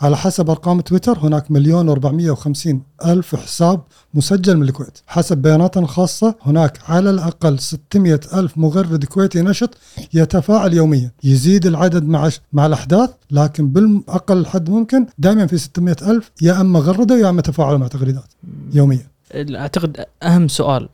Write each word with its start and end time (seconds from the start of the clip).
على 0.00 0.16
حسب 0.16 0.50
أرقام 0.50 0.80
تويتر 0.80 1.18
هناك 1.18 1.50
مليون 1.50 1.94
و450 1.94 2.76
ألف 3.06 3.36
حساب 3.36 3.82
مسجل 4.14 4.56
من 4.56 4.62
الكويت. 4.62 4.98
حسب 5.06 5.38
بياناتنا 5.38 5.82
الخاصه 5.82 6.34
هناك 6.42 6.78
على 6.88 7.10
الأقل 7.10 7.58
600 7.58 8.20
ألف 8.34 8.58
مغرد 8.58 9.04
كويتي 9.04 9.42
نشط 9.42 9.78
يتفاعل 10.14 10.74
يوميا. 10.74 11.10
يزيد 11.24 11.66
العدد 11.66 12.08
مع 12.08 12.30
مع 12.52 12.66
الأحداث 12.66 13.10
لكن 13.30 13.68
بالأقل 13.68 14.46
حد 14.46 14.70
ممكن 14.70 15.06
دائما 15.18 15.46
في 15.46 15.58
600 15.58 15.96
ألف 16.02 16.30
يا 16.42 16.60
أما 16.60 16.80
غردوا 16.80 17.16
يا 17.16 17.28
أما 17.28 17.42
تفاعلوا 17.42 17.78
مع 17.78 17.86
تغريدات 17.86 18.32
يوميا. 18.72 19.06
أعتقد 19.34 20.06
أهم 20.22 20.48
سؤال 20.48 20.88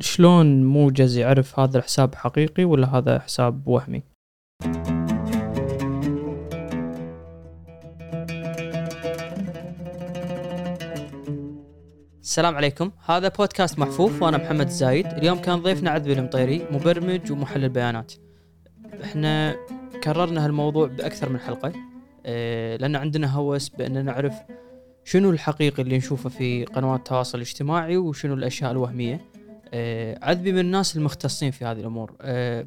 شلون 0.00 0.64
موجز 0.64 1.16
يعرف 1.16 1.58
هذا 1.58 1.78
الحساب 1.78 2.14
حقيقي 2.14 2.64
ولا 2.64 2.98
هذا 2.98 3.18
حساب 3.18 3.68
وهمي؟ 3.68 4.02
السلام 12.24 12.56
عليكم. 12.56 12.90
هذا 13.06 13.28
بودكاست 13.28 13.78
محفوف 13.78 14.22
وأنا 14.22 14.36
محمد 14.36 14.66
الزايد 14.66 15.06
اليوم 15.06 15.38
كان 15.38 15.62
ضيفنا 15.62 15.90
عذبي 15.90 16.12
المطيري 16.12 16.66
مبرمج 16.70 17.32
ومحلل 17.32 17.68
بيانات. 17.68 18.12
إحنا 19.04 19.56
كررنا 20.04 20.44
هالموضوع 20.44 20.86
بأكثر 20.86 21.28
من 21.28 21.38
حلقة 21.38 21.72
آه 22.26 22.76
لأن 22.76 22.96
عندنا 22.96 23.26
هوس 23.26 23.68
بان 23.68 24.04
نعرف 24.04 24.34
شنو 25.04 25.30
الحقيقي 25.30 25.82
اللي 25.82 25.96
نشوفه 25.96 26.28
في 26.28 26.64
قنوات 26.64 26.98
التواصل 26.98 27.38
الاجتماعي 27.38 27.96
وشنو 27.96 28.34
الأشياء 28.34 28.70
الوهمية. 28.70 29.20
آه 29.74 30.18
عذبي 30.22 30.52
من 30.52 30.58
الناس 30.58 30.96
المختصين 30.96 31.50
في 31.50 31.64
هذه 31.64 31.80
الأمور. 31.80 32.14
آه 32.20 32.66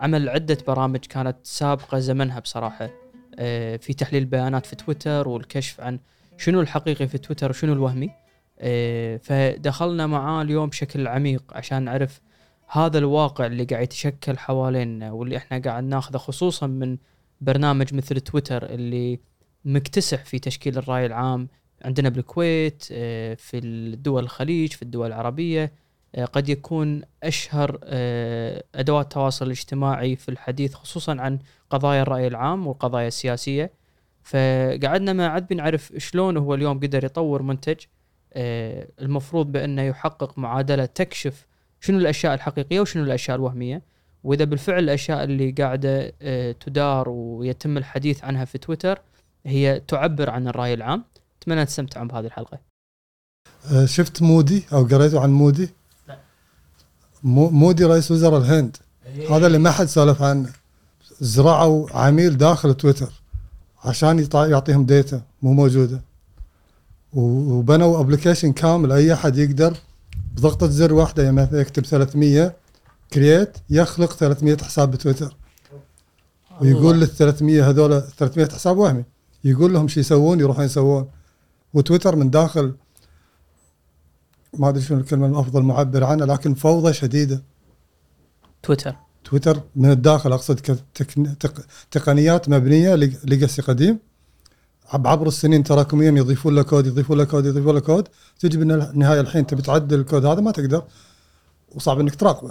عمل 0.00 0.28
عدة 0.28 0.58
برامج 0.66 0.98
كانت 0.98 1.36
سابقة 1.42 1.98
زمنها 1.98 2.40
بصراحة. 2.40 2.90
في 3.78 3.94
تحليل 3.98 4.24
بيانات 4.24 4.66
في 4.66 4.76
تويتر 4.76 5.28
والكشف 5.28 5.80
عن 5.80 5.98
شنو 6.38 6.60
الحقيقي 6.60 7.08
في 7.08 7.18
تويتر 7.18 7.50
وشنو 7.50 7.72
الوهمي. 7.72 8.10
فدخلنا 9.18 10.06
معاه 10.06 10.42
اليوم 10.42 10.68
بشكل 10.68 11.06
عميق 11.08 11.42
عشان 11.50 11.82
نعرف 11.82 12.20
هذا 12.68 12.98
الواقع 12.98 13.46
اللي 13.46 13.64
قاعد 13.64 13.82
يتشكل 13.82 14.38
حوالينا 14.38 15.12
واللي 15.12 15.36
إحنا 15.36 15.58
قاعد 15.58 15.84
ناخذه 15.84 16.16
خصوصا 16.16 16.66
من 16.66 16.96
برنامج 17.40 17.94
مثل 17.94 18.20
تويتر 18.20 18.70
اللي 18.70 19.20
مكتسح 19.64 20.24
في 20.24 20.38
تشكيل 20.38 20.78
الرأي 20.78 21.06
العام 21.06 21.48
عندنا 21.84 22.08
بالكويت 22.08 22.88
آه، 22.92 23.34
في 23.34 23.58
الدول 23.58 24.22
الخليج 24.22 24.72
في 24.72 24.82
الدول 24.82 25.06
العربية. 25.06 25.72
آه، 26.14 26.24
قد 26.24 26.48
يكون 26.48 27.02
أشهر 27.22 27.78
أدوات 28.74 29.04
التواصل 29.04 29.46
الاجتماعي 29.46 30.16
في 30.16 30.28
الحديث 30.28 30.74
خصوصا 30.74 31.20
عن 31.20 31.38
قضايا 31.70 32.02
الرأي 32.02 32.26
العام 32.26 32.66
والقضايا 32.66 33.08
السياسية. 33.08 33.70
فقعدنا 34.22 35.12
مع 35.12 35.24
عدبي 35.24 35.54
نعرف 35.54 35.92
شلون 35.98 36.36
هو 36.36 36.54
اليوم 36.54 36.80
قدر 36.80 37.04
يطور 37.04 37.42
منتج. 37.42 37.76
المفروض 39.00 39.52
بأنه 39.52 39.82
يحقق 39.82 40.38
معادلة 40.38 40.86
تكشف 40.86 41.46
شنو 41.80 41.98
الأشياء 41.98 42.34
الحقيقية 42.34 42.80
وشنو 42.80 43.02
الأشياء 43.02 43.36
الوهمية. 43.36 43.82
وإذا 44.24 44.44
بالفعل 44.44 44.78
الأشياء 44.78 45.24
اللي 45.24 45.50
قاعدة 45.50 46.12
تدار 46.52 47.08
ويتم 47.08 47.76
الحديث 47.76 48.24
عنها 48.24 48.44
في 48.44 48.58
تويتر 48.58 49.00
هي 49.46 49.82
تعبر 49.88 50.30
عن 50.30 50.48
الرأي 50.48 50.74
العام. 50.74 51.04
أتمنى 51.42 51.64
تستمتعون 51.64 52.08
بهذه 52.08 52.26
الحلقة. 52.26 52.58
أه، 53.72 53.86
شفت 53.86 54.22
مودي 54.22 54.64
أو 54.72 54.84
قريتوا 54.84 55.20
عن 55.20 55.30
مودي؟ 55.30 55.68
لا. 56.08 56.18
مودي 57.22 57.84
رئيس 57.84 58.10
وزراء 58.10 58.40
الهند. 58.40 58.76
إيه. 59.06 59.36
هذا 59.36 59.46
اللي 59.46 59.58
ما 59.58 59.70
حد 59.70 59.86
سولف 59.86 60.22
عنه. 60.22 60.52
زرعوا 61.20 61.90
عميل 61.90 62.36
داخل 62.36 62.74
تويتر 62.74 63.12
عشان 63.84 64.28
يعطيهم 64.34 64.86
data 64.86 65.22
مو 65.42 65.52
موجودة. 65.52 66.00
وبنوا 67.16 68.00
application 68.00 68.52
كامل. 68.52 68.92
أي 68.92 69.12
أحد 69.12 69.36
يقدر 69.36 69.76
بضغطة 70.34 70.66
زر 70.66 70.94
واحدة 70.94 71.32
مثلا 71.32 71.60
يكتب 71.60 71.84
300 71.84 72.56
create 73.12 73.58
يخلق 73.70 74.12
300 74.12 74.56
حساب 74.56 74.90
بتويتر. 74.90 75.36
ويقول 76.60 77.00
لل 77.00 77.08
300 77.08 77.70
هذول 77.70 78.02
300 78.02 78.48
حساب 78.48 78.78
وهمي. 78.78 79.04
يقول 79.44 79.72
لهم 79.72 79.88
شو 79.88 80.00
يسوون 80.00 80.40
يروحون 80.40 80.64
يسوون. 80.64 81.08
وتويتر 81.74 82.16
من 82.16 82.30
داخل 82.30 82.74
ما 84.58 84.68
أدري 84.68 84.82
شنو 84.82 84.98
الكلمة 84.98 85.26
الأفضل 85.26 85.62
معبر 85.62 86.04
عنها 86.04 86.26
لكن 86.26 86.54
فوضى 86.54 86.92
شديدة. 86.92 87.42
تويتر. 88.62 88.96
تويتر 89.24 89.60
من 89.76 89.90
الداخل 89.90 90.32
أقصد 90.32 90.80
تقنيات 91.90 92.48
مبنية 92.48 92.94
legacy 92.94 93.62
قديم. 93.62 93.98
عبر 94.92 95.26
السنين 95.28 95.62
تراكميا 95.62 96.10
يضيفون 96.10 96.54
له 96.54 96.62
كود 96.62 96.86
يضيفون 96.86 97.18
له 97.18 97.24
كود 97.24 97.46
يضيفون 97.46 97.74
له 97.74 97.80
كود. 97.80 98.08
تجي 98.38 98.58
بالنهايه 98.58 99.20
الحين 99.20 99.46
تبي 99.46 99.62
تعدل 99.62 100.00
الكود 100.00 100.24
هذا 100.24 100.40
ما 100.40 100.50
تقدر. 100.50 100.82
وصعب 101.74 102.00
إنك 102.00 102.14
تراقبه 102.14 102.50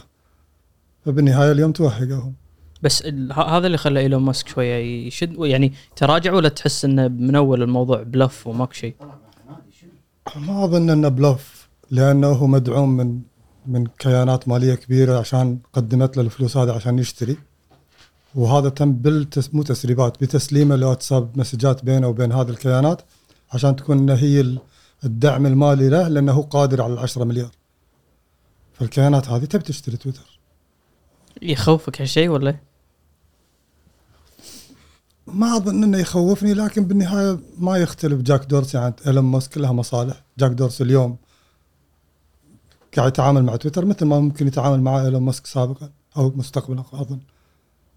فبالنهاية 1.06 1.52
اليوم 1.52 1.72
توهقهم. 1.72 2.34
بس 2.82 3.04
هذا 3.36 3.68
اللي 3.68 3.78
خلى 3.78 4.00
إيلون 4.00 4.22
ماسك 4.22 4.48
شوية 4.48 5.06
يشد 5.08 5.36
يعني 5.40 5.74
تراجع 5.96 6.34
ولا 6.34 6.50
تحس 6.50 6.86
إنه 6.86 7.08
من 7.08 7.36
أول 7.36 7.62
الموضوع 7.62 8.04
بلف 8.04 8.48
وماكو 8.48 8.74
شيء؟ 8.74 8.96
ما 10.36 10.64
أظن 10.64 10.90
إنه 10.90 11.08
بلف 11.08 11.70
لأنه 11.92 12.28
هو 12.28 12.48
مدعوم 12.48 12.98
من 12.98 13.22
من 13.66 13.88
كيانات 14.00 14.48
مالية 14.48 14.76
كبيرة 14.76 15.20
عشان 15.20 15.60
قدمت 15.74 16.18
له 16.18 16.24
الفلوس 16.24 16.58
هذه 16.58 16.72
عشان 16.72 17.00
يشتري. 17.00 17.38
وهذا 18.36 18.70
تم 18.70 18.94
بالتس 18.94 19.54
مو 19.54 19.64
تسريبات 19.64 20.24
بتسليمه 20.24 20.76
لواتساب 20.76 21.40
مسجات 21.40 21.86
بينه 21.86 22.08
وبين 22.08 22.32
هذه 22.32 22.50
الكيانات 22.50 23.02
عشان 23.54 23.76
تكون 23.76 24.10
هي 24.10 24.58
الدعم 25.04 25.46
المالي 25.46 25.90
له 25.90 26.08
لأنه 26.08 26.32
هو 26.32 26.42
قادر 26.42 26.82
على 26.82 27.00
10 27.00 27.24
مليار. 27.24 27.52
فالكيانات 28.74 29.30
هذه 29.30 29.46
تبي 29.46 29.64
تشتري 29.64 29.98
تويتر. 29.98 30.40
يخوفك 31.42 32.02
هالشيء 32.02 32.30
ولا؟ 32.30 32.56
ما 35.28 35.58
أظن 35.58 35.84
إنه 35.84 35.98
يخوفني 35.98 36.54
لكن 36.54 36.86
بالنهاية 36.86 37.40
ما 37.58 37.78
يختلف. 37.78 38.22
جاك 38.22 38.46
دورسي 38.46 38.78
عن 38.78 38.94
إيلون 39.08 39.24
ماسك 39.24 39.54
كلها 39.54 39.72
مصالح. 39.72 40.24
جاك 40.40 40.52
دورسي 40.52 40.84
اليوم 40.84 41.18
قاعد 42.98 43.08
يتعامل 43.08 43.44
مع 43.44 43.56
تويتر 43.56 43.86
مثل 43.86 44.06
ما 44.06 44.20
ممكن 44.20 44.48
يتعامل 44.48 44.82
مع 44.82 45.02
إيلون 45.02 45.22
ماسك 45.22 45.46
سابقا 45.46 45.92
أو 46.18 46.34
مستقبلا 46.36 46.84
أظن. 46.94 47.20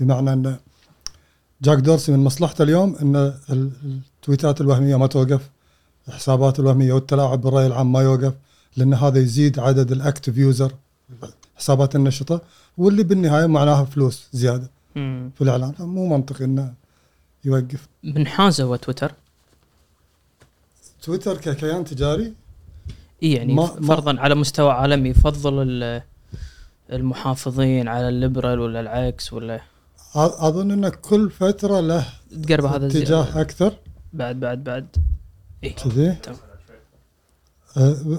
بمعنى 0.00 0.32
إن 0.32 0.56
جاك 1.62 1.78
دورسي 1.78 2.12
من 2.12 2.18
مصلحته 2.18 2.62
اليوم 2.62 2.96
إن 3.02 3.34
ال 3.50 3.66
tweets 3.66 4.60
الوهمية 4.60 4.96
ما 4.96 5.06
توقف 5.06 5.50
الحسابات 6.08 6.60
الوهمية 6.60 6.92
والتلاعب 6.92 7.40
بالرأي 7.40 7.66
العام 7.66 7.92
ما 7.92 8.02
يوقف 8.02 8.34
لأن 8.76 8.94
هذا 8.94 9.18
يزيد 9.18 9.58
عدد 9.58 9.92
ال 9.92 9.99
active 9.99 10.36
user 10.36 10.72
حسابات 11.56 11.96
النشطة 11.96 12.40
واللي 12.78 13.02
بالنهاية 13.02 13.46
معناها 13.46 13.84
فلوس 13.84 14.28
زيادة 14.32 14.70
مم. 14.96 15.30
في 15.34 15.42
الإعلان. 15.44 15.72
فمو 15.72 16.16
منطقي 16.16 16.44
إنه 16.44 16.74
يوقف. 17.44 17.88
منحازه 18.04 18.64
هو 18.64 18.76
تويتر؟ 18.76 19.12
تويتر 21.02 21.36
ككيان 21.36 21.84
تجاري؟ 21.84 22.32
إي 23.22 23.32
يعني 23.32 23.54
ما 23.54 23.66
فرضا 23.66 24.12
ما 24.12 24.20
على 24.20 24.34
مستوى 24.34 24.72
عالمي 24.72 25.08
يفضل 25.08 26.02
المحافظين 26.92 27.88
على 27.88 28.08
ال 28.08 28.15
liberal 28.15 28.60
ولا 28.60 28.80
العكس 28.80 29.32
ولا 29.32 29.60
أظن 30.14 30.70
إن 30.70 30.88
كل 30.88 31.30
فترة 31.30 31.80
له 31.80 32.06
تقرب 32.42 32.64
هذا 32.64 32.86
اتجاه 32.86 33.40
أكثر. 33.40 33.72
بعد 34.12 34.40
بعد 34.40 34.64
بعد. 34.64 34.86
اي 35.64 35.70
كذي. 35.70 36.16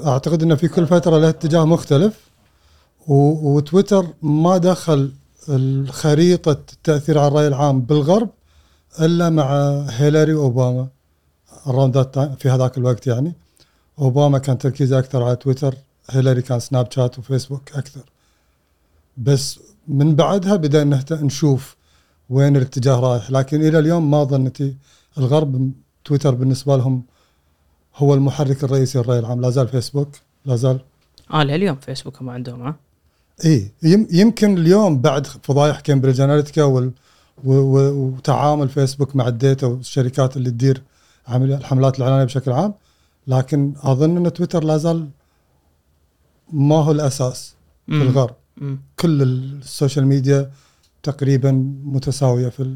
أعتقد 0.06 0.44
انه 0.44 0.56
في 0.56 0.68
كل 0.68 0.88
فترة 0.88 1.18
له 1.18 1.30
اتجاه 1.30 1.66
مختلف. 1.66 2.30
وتويتر 3.08 4.08
ما 4.22 4.58
دخل 4.58 5.12
الخريطة 5.50 6.52
التأثير 6.52 7.18
على 7.18 7.28
الرأي 7.28 7.48
العام 7.48 7.82
بالغرب 7.82 8.30
إلا 9.02 9.30
مع 9.30 9.80
هيلاري 9.90 10.34
وأوباما 10.34 10.88
ال 11.68 11.79
round 11.79 12.36
في 12.40 12.50
هذاك 12.50 12.78
الوقت 12.78 13.08
يعني. 13.08 13.34
أوباما 14.00 14.38
كان 14.38 14.58
تركيزه 14.58 15.00
أكثر 15.00 15.24
على 15.24 15.36
تويتر 15.36 15.76
هيلاري 16.10 16.42
كان 16.42 16.60
سناب 16.60 16.92
شات 16.92 17.20
وفيسبوك 17.20 17.72
أكثر. 17.74 18.02
بس 19.18 19.60
من 19.88 20.16
بعدها 20.16 20.56
بدأنا 20.56 21.04
نشوف 21.12 21.76
وين 22.30 22.56
الاتجاه 22.56 23.00
رايح. 23.00 23.32
لكن 23.32 23.62
إلى 23.62 23.80
اليوم 23.80 24.12
ما 24.12 24.24
ظنتي 24.24 24.76
الغرب 25.18 25.72
تويتر 26.06 26.36
بالنسبة 26.36 26.78
لهم 26.78 27.04
هو 27.96 28.14
المحرك 28.14 28.64
الرئيسي 28.64 28.98
للرأي 28.98 29.20
العام. 29.20 29.42
لا 29.42 29.50
زال 29.50 29.68
فيسبوك 29.68 30.10
لا 30.46 30.56
زال. 30.56 30.80
آه 31.34 31.42
اليوم 31.42 31.76
فيسبوك 31.76 32.22
ما 32.22 32.32
عندهم 32.32 32.62
ها 32.62 32.76
إي 33.46 33.72
يمكن 34.12 34.58
اليوم 34.58 35.02
بعد 35.02 35.28
فضايح 35.28 35.80
كامبريدج 35.80 36.22
أناليتيكا 36.22 36.90
وتعامل 37.44 38.70
فيسبوك 38.70 39.16
مع 39.16 39.28
ال 39.28 39.36
data 39.36 39.68
والشركات 39.68 40.38
اللي 40.38 40.52
تدير 40.52 40.84
الحملات 41.30 41.98
الإعلانية 41.98 42.24
بشكل 42.24 42.52
عام. 42.52 42.74
لكن 43.28 43.74
أظن 43.78 44.18
أن 44.18 44.34
تويتر 44.34 44.64
لا 44.64 44.78
زال 44.78 45.10
ما 46.54 46.76
هو 46.76 46.92
الأساس 46.92 47.56
في 47.86 48.02
الغرب. 48.02 48.36
كل 49.00 49.22
ال 49.22 49.34
social 49.34 50.08
media 50.08 50.52
تقريبا 51.04 51.52
متساوية 51.84 52.50
في 52.50 52.76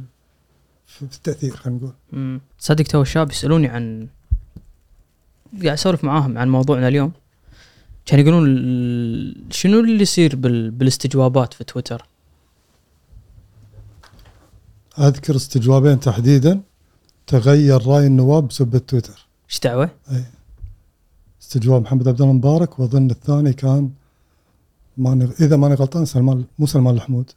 في 0.85 1.01
التأثير 1.01 1.55
خلينا 1.55 1.79
نقول. 1.79 2.39
صدق 2.59 2.83
تو 2.83 3.01
الشباب 3.01 3.31
يسألوني 3.31 3.67
عن 3.67 4.07
قاعد 5.53 5.73
أسولف 5.73 6.03
معاهم 6.03 6.37
عن 6.37 6.49
موضوعنا 6.49 6.87
اليوم. 6.87 7.11
كان 8.05 8.19
يقولون 8.19 8.45
شنو 9.51 9.79
اللي 9.79 10.01
يصير 10.01 10.35
بال... 10.35 10.71
بالاستجوابات 10.71 11.53
في 11.53 11.63
تويتر؟ 11.63 12.05
أذكر 14.99 15.35
استجوابين 15.35 15.99
تحديدا. 15.99 16.61
تغير 17.27 17.87
رأي 17.87 18.07
النواب 18.07 18.47
بسبب 18.47 18.77
تويتر. 18.77 19.27
إيش 19.49 19.59
دعوة؟ 19.59 19.89
استجواب 21.41 21.81
محمد 21.81 22.07
عبد 22.07 22.21
الله 22.21 22.33
مبارك 22.33 22.79
وأظن 22.79 23.11
الثاني 23.11 23.53
كان 23.53 23.91
ماني 24.97 25.29
إذا 25.39 25.55
ماني 25.55 25.73
غلطان 25.73 26.05
سلمان 26.05 26.45
مو 26.59 26.65
سلمان 26.65 26.95
الحمود. 26.95 27.31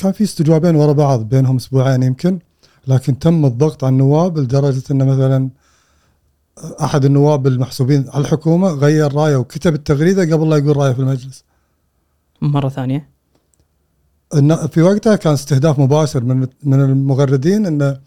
كان 0.00 0.12
في 0.12 0.24
استجوابين 0.24 0.74
ورا 0.76 0.92
بعض 0.92 1.20
بينهم 1.28 1.56
أسبوعين 1.56 2.02
يمكن 2.02 2.38
لكن 2.86 3.18
تم 3.18 3.44
الضغط 3.44 3.84
على 3.84 3.92
النواب 3.92 4.38
لدرجة 4.38 4.82
انه 4.90 5.04
مثلا 5.04 5.50
أحد 6.82 7.04
النواب 7.04 7.46
المحسوبين 7.46 8.04
على 8.08 8.24
الحكومة 8.24 8.70
غير 8.70 9.14
رأيه 9.14 9.36
وكتب 9.36 9.74
التغريدة 9.74 10.22
قبل 10.22 10.50
لا 10.50 10.56
يقول 10.56 10.76
رأيه 10.76 10.92
في 10.92 10.98
المجلس. 10.98 11.44
مرة 12.42 12.68
ثانية. 12.68 13.08
في 14.72 14.82
وقتها 14.82 15.16
كان 15.16 15.32
استهداف 15.32 15.78
مباشر 15.78 16.24
من 16.24 16.46
من 16.62 16.80
المغردين 16.80 17.66
إن 17.66 17.98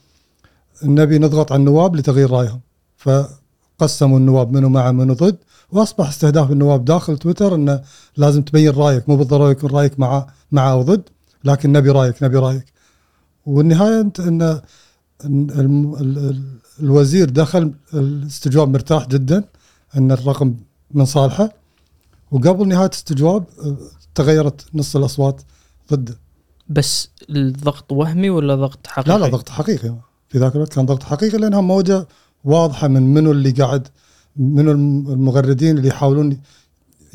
نبي 0.84 1.20
نضغط 1.20 1.52
على 1.52 1.60
النواب 1.60 1.96
لتغيير 1.96 2.32
رأيهم. 2.32 2.60
فقسموا 2.98 4.18
النواب 4.18 4.52
منو 4.52 4.70
مع 4.70 4.92
منو 4.92 5.14
ضد 5.14 5.38
وأصبح 5.72 6.08
استهداف 6.10 6.52
النواب 6.52 6.86
داخل 6.86 7.18
تويتر 7.18 7.56
انه 7.56 7.82
لازم 8.18 8.42
تبين 8.42 8.72
رأيك 8.72 9.10
مو 9.10 9.16
بالضروره 9.16 9.52
يكون 9.52 9.70
رأيك 9.70 10.00
مع 10.00 10.28
مع 10.52 10.72
أو 10.72 10.82
ضد. 10.82 11.10
لكن 11.44 11.72
نبي 11.72 11.90
رأيك 11.90 12.24
نبي 12.24 12.38
رأيك. 12.38 12.66
والنهاية 13.46 14.02
أنت 14.02 14.20
ان 14.20 14.62
الوزير 16.80 17.30
دخل 17.30 17.74
الاستجواب 17.94 18.68
مرتاح 18.70 19.08
جدا 19.08 19.44
إن 19.98 20.12
الرقم 20.12 20.56
من 20.92 21.06
صالحه. 21.06 21.50
وقبل 22.32 22.68
نهاية 22.68 22.86
الاستجواب 22.88 23.46
آه، 23.66 23.78
تغيرت 24.16 24.66
نص 24.74 24.96
الأصوات 24.96 25.42
ضده 25.94 26.18
بس 26.70 27.10
الضغط 27.30 27.92
وهمي 27.92 28.30
ولا 28.30 28.56
ضغط 28.56 28.88
حقيقي؟ 28.88 29.20
لا 29.20 29.26
لا 29.26 29.32
ضغط 29.32 29.50
حقيقي. 29.50 29.96
في 30.30 30.38
ذاك 30.40 30.56
الوقت 30.56 30.74
كان 30.74 30.86
ضغط 30.86 31.04
حقيقي 31.04 31.38
لأنها 31.38 31.62
موجة 31.62 32.08
واضحة 32.44 32.88
من 32.88 33.14
منو 33.14 33.32
اللي 33.32 33.52
قاعد 33.52 33.88
منو 34.38 34.72
الم- 34.72 35.12
المغردين 35.12 35.78
اللي 35.78 35.88
يحاولون 35.88 36.38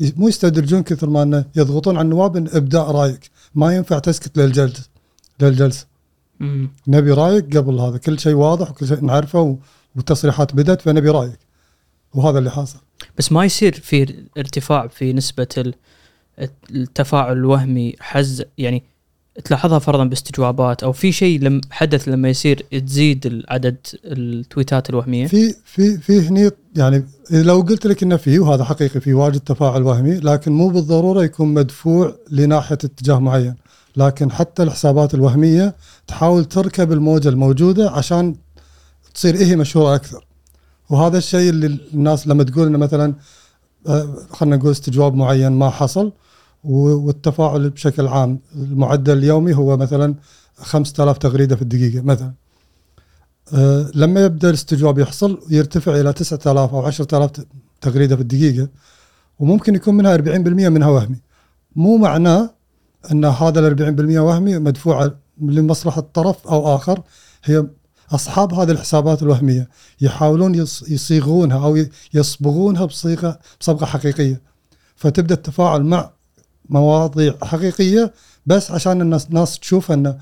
مو 0.01 0.27
يستدرجون 0.27 0.83
كثر 0.83 1.09
ما 1.09 1.23
إنه 1.23 1.45
يضغطون 1.55 1.97
على 1.97 2.05
النواب 2.05 2.37
إن 2.37 2.47
إبداء 2.53 2.91
رأيك. 2.91 3.31
ما 3.55 3.75
ينفع 3.75 3.99
تسكت 3.99 4.37
للجلسه 4.37 4.89
للجلسة. 5.41 5.87
مم. 6.39 6.69
نبي 6.87 7.11
رأيك 7.11 7.57
قبل 7.57 7.79
هذا. 7.79 7.97
كل 7.97 8.19
شيء 8.19 8.33
واضح 8.33 8.71
وكل 8.71 8.87
شيء 8.87 9.05
نعرفه 9.05 9.57
والتصريحات 9.95 10.55
بدت 10.55 10.81
فنبي 10.81 11.09
رأيك. 11.09 11.39
وهذا 12.13 12.39
اللي 12.39 12.51
حاصل. 12.51 12.79
بس 13.17 13.31
ما 13.31 13.45
يصير 13.45 13.73
في 13.73 14.25
ارتفاع 14.37 14.87
في 14.87 15.13
نسبة 15.13 15.47
ال- 15.57 15.73
التفاعل 16.71 17.37
الوهمي 17.37 17.95
حز 17.99 18.43
يعني 18.57 18.83
تلاحظها 19.43 19.79
فرضا 19.79 20.03
باستجوابات 20.03 20.83
أو 20.83 20.91
في 20.91 21.11
شيء 21.11 21.41
لم 21.41 21.61
حدث 21.71 22.07
لما 22.07 22.29
يصير 22.29 22.65
تزيد 22.85 23.43
عدد 23.49 23.77
التويتات 24.05 24.89
الوهمية؟ 24.89 25.27
في 25.27 25.55
في 25.65 25.97
في 25.97 26.27
هني 26.27 26.51
يعني 26.75 27.05
لو 27.31 27.61
قلت 27.61 27.87
لك 27.87 28.03
إنه 28.03 28.17
في 28.17 28.39
وهذا 28.39 28.63
حقيقي 28.63 28.99
في 28.99 29.13
واجد 29.13 29.39
تفاعل 29.39 29.83
وهمي 29.83 30.15
لكن 30.15 30.51
مو 30.51 30.67
بالضرورة 30.69 31.23
يكون 31.23 31.53
مدفوع 31.53 32.15
لناحية 32.31 32.77
اتجاه 32.83 33.19
معين. 33.19 33.55
لكن 33.97 34.31
حتى 34.31 34.63
الحسابات 34.63 35.13
الوهمية 35.13 35.75
تحاول 36.07 36.45
تركب 36.45 36.91
الموجة 36.91 37.29
الموجودة 37.29 37.91
عشان 37.91 38.35
تصير 39.13 39.37
هي 39.37 39.55
مشهورة 39.55 39.95
أكثر. 39.95 40.25
وهذا 40.89 41.17
الشيء 41.17 41.49
اللي 41.49 41.79
الناس 41.93 42.27
لما 42.27 42.43
تقول 42.43 42.67
إنه 42.67 42.77
مثلا 42.77 43.13
آه، 43.87 44.15
خلينا 44.31 44.55
نقول 44.55 44.71
استجواب 44.71 45.15
معين 45.15 45.51
ما 45.51 45.69
حصل 45.69 46.11
والتفاعل 46.63 47.69
بشكل 47.69 48.07
عام. 48.07 48.39
المعدل 48.55 49.17
اليومي 49.17 49.53
هو 49.55 49.77
مثلا 49.77 50.15
5000 50.57 51.17
تغريدة 51.17 51.55
في 51.55 51.61
الدقيقة 51.61 52.01
مثلا. 52.01 52.33
آه، 53.53 53.91
لما 53.95 54.21
يبدأ 54.25 54.49
الاستجواب 54.49 54.99
يحصل 54.99 55.39
يرتفع 55.49 55.99
إلى 55.99 56.13
9000 56.13 56.73
أو 56.73 56.85
10000 56.85 57.31
ت- 57.31 57.47
تغريدة 57.81 58.15
في 58.15 58.21
الدقيقة 58.21 58.67
وممكن 59.39 59.75
يكون 59.75 59.95
منها 59.97 60.13
40% 60.15 60.69
منها 60.69 60.87
وهمي. 60.87 61.21
مو 61.75 61.97
معناه 61.97 62.49
أن 63.11 63.25
هذا 63.25 63.59
ال 63.59 63.65
40% 63.65 64.19
وهمي 64.19 64.57
مدفوع 64.59 65.11
لمصلحة 65.41 66.01
طرف 66.01 66.47
أو 66.47 66.75
آخر. 66.75 67.01
هي 67.43 67.67
أصحاب 68.11 68.53
هذه 68.53 68.71
الحسابات 68.71 69.23
الوهمية 69.23 69.69
يحاولون 70.01 70.55
يص- 70.55 70.89
يصيغونها 70.89 71.65
أو 71.65 71.85
يصبغونها 72.13 72.85
بصيغة 72.85 73.39
بصبغة 73.61 73.85
حقيقية. 73.85 74.41
فتبدأ 74.95 75.35
التفاعل 75.35 75.83
مع 75.83 76.11
مواضيع 76.69 77.33
حقيقية 77.43 78.13
بس 78.45 78.71
عشان 78.71 79.01
الناس 79.01 79.27
الناس 79.27 79.59
تشوف 79.59 79.91
انه 79.91 80.17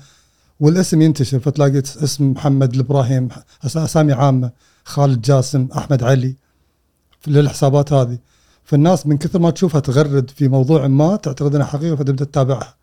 والاسم 0.60 1.02
ينتشر. 1.02 1.38
فتلاقي 1.38 1.78
اسم 1.78 2.30
محمد 2.30 2.74
الإبراهيم 2.74 3.28
أسامي 3.64 4.12
عامة 4.12 4.50
خالد 4.84 5.20
جاسم 5.20 5.68
أحمد 5.76 6.02
علي 6.02 6.34
للحسابات 7.26 7.92
هذه. 7.92 8.18
فالناس 8.64 9.06
من 9.06 9.18
كثر 9.18 9.38
ما 9.38 9.50
تشوفها 9.50 9.80
تغرد 9.80 10.30
في 10.30 10.48
موضوع 10.48 10.86
ما 10.86 11.16
تعتقد 11.16 11.54
إنها 11.54 11.66
حقيقة 11.66 11.96
فتبدأ 11.96 12.24
تتابعها. 12.24 12.74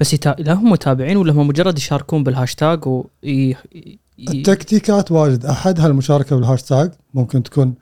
بس 0.00 0.14
يتا... 0.14 0.36
لهم 0.38 0.70
متابعين 0.70 1.16
ولا 1.16 1.32
هم 1.32 1.48
مجرد 1.48 1.78
يشاركون 1.78 2.24
بالهاشتاج 2.24 2.86
و 2.86 3.04
ي... 3.24 3.28
ي... 3.74 3.98
التكتيكات 4.18 5.12
واجد. 5.12 5.46
احدها 5.46 5.86
المشاركه 5.86 6.36
بالهاشتاج 6.36 6.90
ممكن 7.14 7.42
تكون 7.42 7.74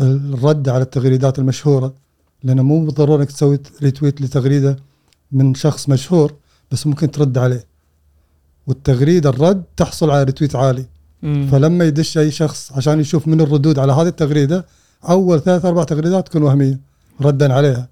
الرد 0.00 0.68
على 0.68 0.82
التغريدات 0.82 1.38
المشهورة. 1.38 1.94
لأنه 2.44 2.62
مو 2.62 2.84
بالضرورة 2.84 3.20
إنك 3.20 3.32
تسوي 3.32 3.58
retweet 3.82 4.22
لتغريدة 4.22 4.76
من 5.32 5.54
شخص 5.54 5.88
مشهور 5.88 6.34
بس 6.70 6.86
ممكن 6.86 7.10
ترد 7.10 7.38
عليه. 7.38 7.64
والتغريدة 8.66 9.30
الرد 9.30 9.62
تحصل 9.76 10.10
على 10.10 10.22
ريتويت 10.22 10.56
عالي. 10.56 10.86
مم. 11.22 11.48
فلما 11.52 11.84
يدش 11.84 12.18
أي 12.18 12.30
شخص 12.30 12.72
عشان 12.72 13.00
يشوف 13.00 13.28
من 13.28 13.40
الردود 13.40 13.78
على 13.78 13.92
هذه 13.92 14.08
التغريدة 14.08 14.66
أول 15.08 15.40
ثلاث 15.40 15.64
أربع 15.64 15.84
تغريدات 15.84 16.28
تكون 16.28 16.42
وهمية 16.42 16.80
ردا 17.20 17.54
عليها. 17.54 17.88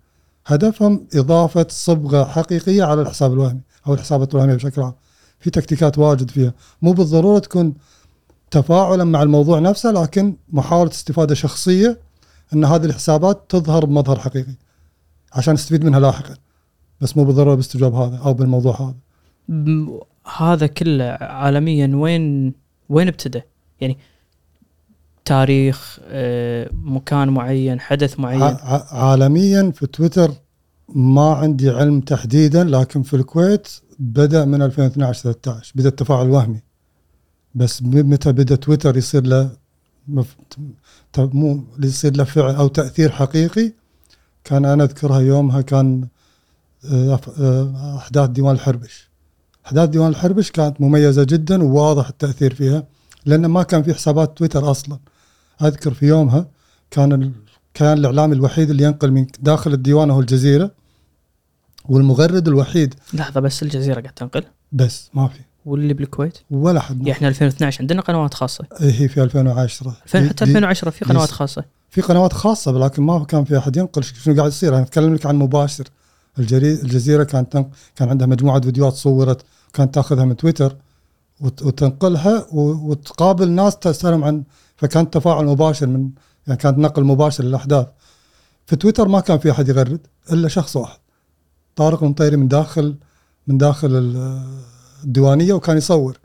هدفهم 0.47 1.07
إضافة 1.15 1.67
صبغة 1.69 2.25
حقيقية 2.25 2.85
على 2.85 3.03
الحساب 3.03 3.33
الوهمي 3.33 3.61
أو 3.87 3.95
الحسابات 3.95 4.35
الوهمية 4.35 4.55
بشكل 4.55 4.83
عام. 4.83 4.93
في 5.41 5.51
تكتيكات 5.51 5.99
واجد 5.99 6.31
فيها. 6.31 6.55
مو 6.83 6.93
بالضرورة 6.93 7.39
تكون 7.39 7.75
تفاعلا 8.51 9.05
مع 9.05 9.23
الموضوع 9.23 9.59
نفسه 9.59 9.91
لكن 9.91 10.35
محاولة 10.53 10.91
استفادة 10.91 11.35
شخصية 11.35 11.99
إن 12.55 12.65
هذه 12.65 12.85
الحسابات 12.85 13.45
تظهر 13.49 13.85
بمظهر 13.85 14.19
حقيقي 14.19 14.55
عشان 15.33 15.55
نستفيد 15.55 15.85
منها 15.85 16.01
لاحقا. 16.01 16.35
بس 17.01 17.17
مو 17.17 17.25
بالضرورة 17.25 17.55
باستجواب 17.55 17.95
هذا 17.95 18.17
أو 18.17 18.35
بالموضوع 18.35 18.81
هذا. 18.81 18.95
هذا 20.37 20.67
كله 20.67 21.05
عالميا 21.21 21.91
وين 21.95 22.55
وين 22.89 23.09
ابتدى؟ 23.09 23.43
يعني 23.81 23.99
تاريخ 25.25 25.99
آه، 26.05 26.71
مكان 26.73 27.29
معين 27.29 27.81
حدث 27.81 28.21
معين. 28.21 28.57
عالميا 28.91 29.73
في 29.75 29.87
تويتر 29.87 30.31
ما 30.89 31.35
عندي 31.35 31.71
علم 31.71 32.01
تحديدا 32.01 32.65
لكن 32.65 33.03
في 33.03 33.17
الكويت 33.17 33.69
بدأ 33.99 34.45
من 34.45 34.63
2012 34.63 35.23
13 35.23 35.73
بدا 35.75 35.89
التفاعل 35.89 36.27
الوهمي. 36.27 36.63
بس 37.55 37.83
متى 37.83 38.33
بدأ 38.33 38.57
تويتر 38.57 38.97
يصير 38.97 39.27
له 39.27 39.51
مو 41.19 41.65
يصير 41.79 42.17
له 42.17 42.25
فعل 42.25 42.55
أو 42.55 42.69
تأثير 42.69 43.11
حقيقي. 43.11 43.73
كان 44.45 44.65
أنا 44.65 44.85
أذكرها 44.85 45.21
يومها 45.21 45.61
كان 45.61 46.09
آه، 46.85 47.21
آه، 47.41 47.97
أحداث 47.97 48.31
ديوان 48.31 48.55
الحربش. 48.55 49.11
أحداث 49.67 49.89
ديوان 49.89 50.11
الحربش 50.11 50.51
كانت 50.51 50.81
مميزة 50.81 51.25
جدا 51.25 51.63
وواضح 51.63 52.09
التأثير 52.09 52.55
فيها 52.55 52.87
لأن 53.27 53.47
ما 53.47 53.63
كان 53.63 53.83
في 53.83 53.95
حسابات 53.95 54.39
تويتر 54.39 54.71
أصلا. 54.71 54.99
أذكر 55.63 55.95
في 55.95 56.07
يومها 56.07 56.49
كان 56.91 57.13
ال... 57.13 57.33
كان 57.75 57.99
الاعلامي 57.99 58.35
الوحيد 58.35 58.71
اللي 58.71 58.85
ينقل 58.85 59.13
من 59.13 59.27
داخل 59.41 59.73
الديوان 59.73 60.11
هو 60.11 60.21
الجزيرة 60.21 60.71
والمغرد 61.89 62.49
الوحيد. 62.49 62.95
لحظة 63.15 63.41
بس 63.41 63.63
الجزيرة 63.63 64.01
قاعد 64.01 64.15
تنقل؟ 64.15 64.45
بس 64.73 65.11
ما 65.15 65.29
في. 65.29 65.41
واللي 65.67 65.95
بالكويت؟ 65.95 66.39
ولا 66.51 66.81
حد. 66.81 66.97
يعني 66.99 67.13
إحنا 67.13 67.29
2012 67.29 67.81
عندنا 67.81 68.01
قنوات 68.03 68.35
خاصة. 68.35 68.65
إيه 68.81 69.01
هي 69.03 69.09
في 69.09 69.23
2010 69.23 69.95
2000 70.05 70.21
دي- 70.21 70.29
حتى 70.29 70.45
دي- 70.45 70.51
2010 70.51 70.91
في 70.91 71.05
قنوات 71.05 71.31
خاصة. 71.31 71.65
في 71.91 72.01
قنوات 72.01 72.33
خاصة 72.33 72.73
لكن 72.73 73.03
ما 73.03 73.25
كان 73.25 73.45
في 73.45 73.59
أحد 73.59 73.77
ينقل. 73.77 74.05
شنو 74.05 74.37
قاعد 74.37 74.49
يصير. 74.49 74.75
أنا 74.75 74.83
أتكلم 74.83 75.15
لك 75.15 75.27
عن 75.27 75.37
مباشر. 75.37 75.85
الجزيرة 76.39 77.25
كانت. 77.25 77.67
كان 77.97 78.09
عندها 78.09 78.27
مجموعة 78.27 78.61
فيديوهات 78.61 78.93
صورت 78.95 79.45
كانت 79.73 79.95
تأخذها 79.95 80.25
من 80.25 80.37
تويتر 80.37 80.77
وت... 81.41 81.63
وتنقلها. 81.63 82.47
وتقابل 82.53 83.51
ناس 83.51 83.77
تسألهم 83.79 84.25
عن 84.25 84.43
فكان 84.77 85.11
تفاعل 85.11 85.45
مباشر 85.45 85.87
من 85.87 86.11
يعني 86.47 86.59
كانت 86.61 86.79
نقل 86.79 87.05
مباشر 87.05 87.45
للأحداث. 87.45 87.87
في 88.67 88.77
تويتر 88.77 89.09
ما 89.09 89.21
كان 89.21 89.39
في 89.39 89.51
أحد 89.51 89.69
يغرد 89.69 90.01
إلا 90.33 90.49
شخص 90.49 90.77
واحد. 90.77 90.99
طارق 91.77 92.03
المطيري 92.03 92.37
من 92.37 92.49
داخل 92.49 92.97
من 93.47 93.59
داخل 93.59 93.91
الديوانيه 95.05 95.53
وكان 95.53 95.77
يصور. 95.77 96.19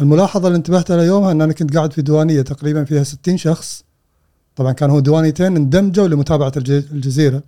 الملاحظة 0.00 0.46
اللي 0.48 0.56
انتبهت 0.56 0.90
لها 0.92 1.04
يومها 1.04 1.32
إن 1.32 1.42
أنا 1.42 1.52
كنت 1.52 1.76
قاعد 1.76 1.92
في 1.92 2.02
ديوانيه 2.02 2.42
تقريبا 2.42 2.84
فيها 2.84 3.02
60 3.02 3.36
شخص. 3.36 3.84
طبعا 4.56 4.72
كان 4.72 4.90
هو 4.90 5.00
ديوانيتين 5.00 5.56
اندمجوا 5.56 6.08
لمتابعة 6.08 6.52
الج- 6.56 6.70
الجزيرة. 6.92 7.42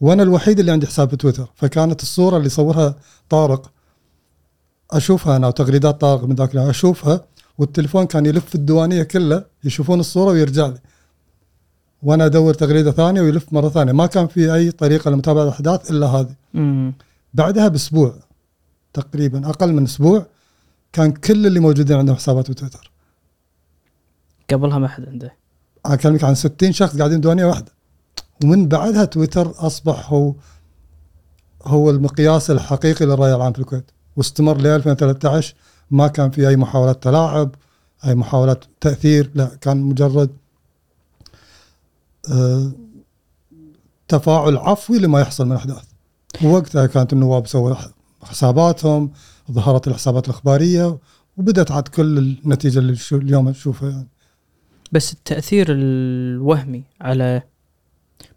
وأنا 0.00 0.22
الوحيد 0.22 0.58
اللي 0.58 0.72
عندي 0.72 0.86
حساب 0.86 1.10
في 1.10 1.16
تويتر 1.16 1.50
فكانت 1.54 2.02
الصورة 2.02 2.36
اللي 2.36 2.48
صورها 2.48 2.94
طارق 3.28 3.70
أشوفها 4.90 5.36
أنا 5.36 5.46
وتغريدات 5.48 6.00
طارق 6.00 6.24
من 6.24 6.34
ذاك 6.34 6.54
اليوم 6.54 6.68
أشوفها 6.68 7.20
والتليفون 7.58 8.06
كان 8.06 8.26
يلف 8.26 8.54
الديوانيه 8.54 9.02
كلها 9.02 9.44
يشوفون 9.64 10.00
الصورة 10.00 10.30
ويرجع 10.30 10.66
لي. 10.66 10.78
وأنا 12.02 12.26
أدور 12.26 12.54
تغريده 12.54 12.90
ثانية 12.92 13.20
ويلف 13.22 13.52
مرة 13.52 13.68
ثانية. 13.68 13.92
ما 13.92 14.06
كان 14.06 14.26
في 14.26 14.54
أي 14.54 14.70
طريقة 14.70 15.10
لمتابعة 15.10 15.42
الأحداث 15.42 15.90
إلا 15.90 16.06
هذه. 16.06 16.34
بعدها 17.34 17.68
بأسبوع 17.68 18.14
تقريبا 18.94 19.48
أقل 19.48 19.72
من 19.72 19.84
أسبوع 19.84 20.26
كان 20.92 21.12
كل 21.12 21.46
اللي 21.46 21.60
موجودين 21.60 21.96
عندهم 21.96 22.16
حسابات 22.16 22.50
بتويتر. 22.50 22.90
قبلها 24.50 24.78
ما 24.78 24.88
حد 24.88 25.04
عنده. 25.08 25.36
أكلمك 25.86 26.24
عن 26.24 26.34
60 26.34 26.72
شخص 26.72 26.96
قاعدين 26.96 27.18
بديوانيه 27.18 27.44
واحدة 27.44 27.72
ومن 28.44 28.68
بعدها 28.68 29.04
تويتر 29.04 29.66
اصبح 29.66 30.12
هو 30.12 30.34
هو 31.64 31.90
المقياس 31.90 32.50
الحقيقي 32.50 33.06
للرأي 33.06 33.34
العام 33.34 33.52
في 33.52 33.58
الكويت. 33.58 33.90
واستمر 34.16 34.60
ل 34.60 34.66
2013 34.66 35.54
ما 35.90 36.08
كان 36.08 36.30
في 36.30 36.48
أي 36.48 36.56
محاولات 36.56 37.02
تلاعب 37.02 37.54
أي 38.06 38.14
محاولات 38.14 38.64
تأثير 38.80 39.30
لا 39.34 39.46
كان 39.60 39.76
مجرد 39.76 40.30
آه، 42.30 42.72
تفاعل 44.08 44.56
عفوي 44.56 44.98
لما 44.98 45.20
يحصل 45.20 45.46
من 45.46 45.56
احداث 45.56 45.84
ووقتها 46.44 46.86
كانت 46.86 47.12
النواب 47.12 47.46
سووا 47.46 47.74
حساباتهم 48.24 49.10
ظهرت 49.52 49.88
الحسابات 49.88 50.24
الإخبارية 50.28 50.98
وبدأت 51.36 51.70
عاد 51.70 51.88
كل 51.88 52.18
النتيجة 52.18 52.78
اللي 52.78 52.96
شو- 52.96 53.16
اليوم 53.16 53.48
نشوفها 53.48 53.90
يعني. 53.90 54.08
بس 54.92 55.12
التأثير 55.12 55.66
الوهمي 55.70 56.82
على 57.00 57.42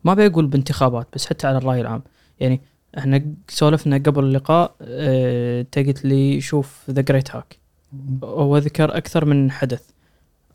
ما 0.04 0.14
بقول 0.14 0.48
بانتخابات 0.48 1.08
بس 1.16 1.26
حتى 1.26 1.48
على 1.48 1.58
الرأي 1.58 1.82
العام. 1.82 2.04
يعني 2.40 2.62
إحنا 2.98 3.26
سولفنا 3.50 3.98
قبل 3.98 4.24
اللقاء 4.24 4.76
آه 4.82 5.62
أنت 5.62 5.80
قلت 5.80 6.06
لي 6.06 6.42
شوف 6.42 6.82
The 6.90 7.02
Great 7.02 7.36
Hack 7.36 7.58
هو 8.24 8.58
ذكر 8.58 8.98
أكثر 8.98 9.26
من 9.26 9.52
حدث. 9.52 9.82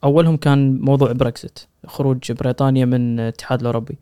أولهم 0.05 0.37
كان 0.37 0.81
موضوع 0.81 1.13
بريكزت 1.13 1.69
خروج 1.87 2.33
بريطانيا 2.33 2.85
من 2.85 3.21
الاتحاد 3.21 3.61
الأوروبي. 3.61 3.99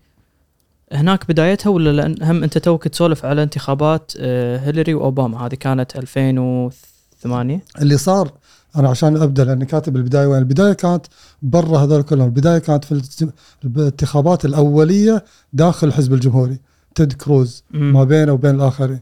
هناك 0.92 1.28
بدايتها 1.28 1.70
ولا 1.70 1.90
لأن 1.92 2.22
هم 2.22 2.42
أنت 2.42 2.58
توك 2.58 2.88
تسولف 2.88 3.24
على 3.24 3.42
انتخابات 3.42 4.12
آه 4.18 4.58
هيلاري 4.58 4.94
وأوباما؟ 4.94 5.46
هذه 5.46 5.54
كانت 5.54 5.96
2008 5.96 7.60
اللي 7.80 7.96
صار 7.98 8.32
أنا 8.76 8.88
عشان 8.88 9.16
أبدأ 9.16 9.44
لأني 9.44 9.64
كاتب 9.66 9.96
البداية 9.96 10.26
وين. 10.26 10.38
البداية 10.38 10.72
كانت 10.72 11.06
برا 11.42 11.78
هذول 11.78 12.02
كلهم. 12.02 12.26
البداية 12.26 12.58
كانت 12.58 12.84
في 12.84 12.92
الانت- 12.92 13.32
الانتخابات 13.64 14.44
الأولية 14.44 15.24
داخل 15.52 15.86
الحزب 15.88 16.12
الجمهوري 16.14 16.58
تيد 16.94 17.12
كروز 17.12 17.62
ما 17.70 18.04
بينه 18.04 18.32
وبين 18.32 18.54
الآخرين. 18.54 19.00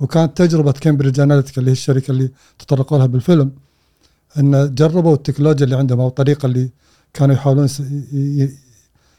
وكانت 0.00 0.36
تجربة 0.42 0.72
كامبريدج 0.72 1.20
اناليتيكا 1.20 1.60
اللي 1.60 1.70
هي 1.70 1.72
الشركة 1.72 2.10
اللي 2.10 2.30
تطرقوا 2.58 2.98
لها 2.98 3.06
بالفيلم 3.06 3.50
إن 4.38 4.74
جربوا 4.74 5.14
التكنولوجيا 5.14 5.64
اللي 5.64 5.76
عندهم 5.76 6.00
أو 6.00 6.08
الطريقة 6.08 6.46
اللي 6.46 6.70
كانوا 7.14 7.34
يحاولون 7.34 7.66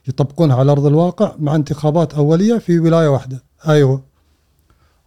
يطبقونها 0.09 0.55
على 0.55 0.71
أرض 0.71 0.85
الواقع 0.85 1.35
مع 1.39 1.55
انتخابات 1.55 2.13
أولية 2.13 2.57
في 2.57 2.79
ولاية 2.79 3.07
واحدة. 3.07 3.43
أيوه. 3.67 4.01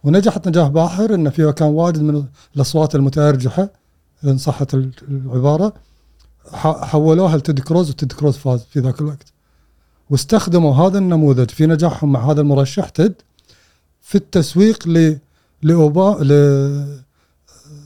ونجحت 0.03 0.47
نجاح 0.47 0.67
باهر 0.67 1.13
إن 1.15 1.29
فيها 1.29 1.51
كان 1.51 1.67
واجد 1.67 2.01
من 2.01 2.23
الأصوات 2.55 2.95
المتأرجحة 2.95 3.69
إن 4.23 4.37
صحت 4.37 4.73
ال- 4.73 4.91
العبارة. 5.09 5.73
ح- 6.53 6.85
حولوها 6.85 7.37
لتيد 7.37 7.59
كروز 7.59 7.89
وتيد 7.89 8.11
كروز 8.11 8.37
فاز 8.37 8.63
في 8.69 8.79
ذاك 8.79 9.01
الوقت. 9.01 9.33
واستخدموا 10.09 10.75
هذا 10.75 10.97
النموذج 10.97 11.49
في 11.49 11.65
نجاحهم 11.65 12.11
مع 12.11 12.31
هذا 12.31 12.41
المرشح 12.41 12.89
تيد 12.89 13.13
في 14.01 14.15
التسويق 14.15 14.87
ل 14.87 15.17
لأوبا 15.61 16.13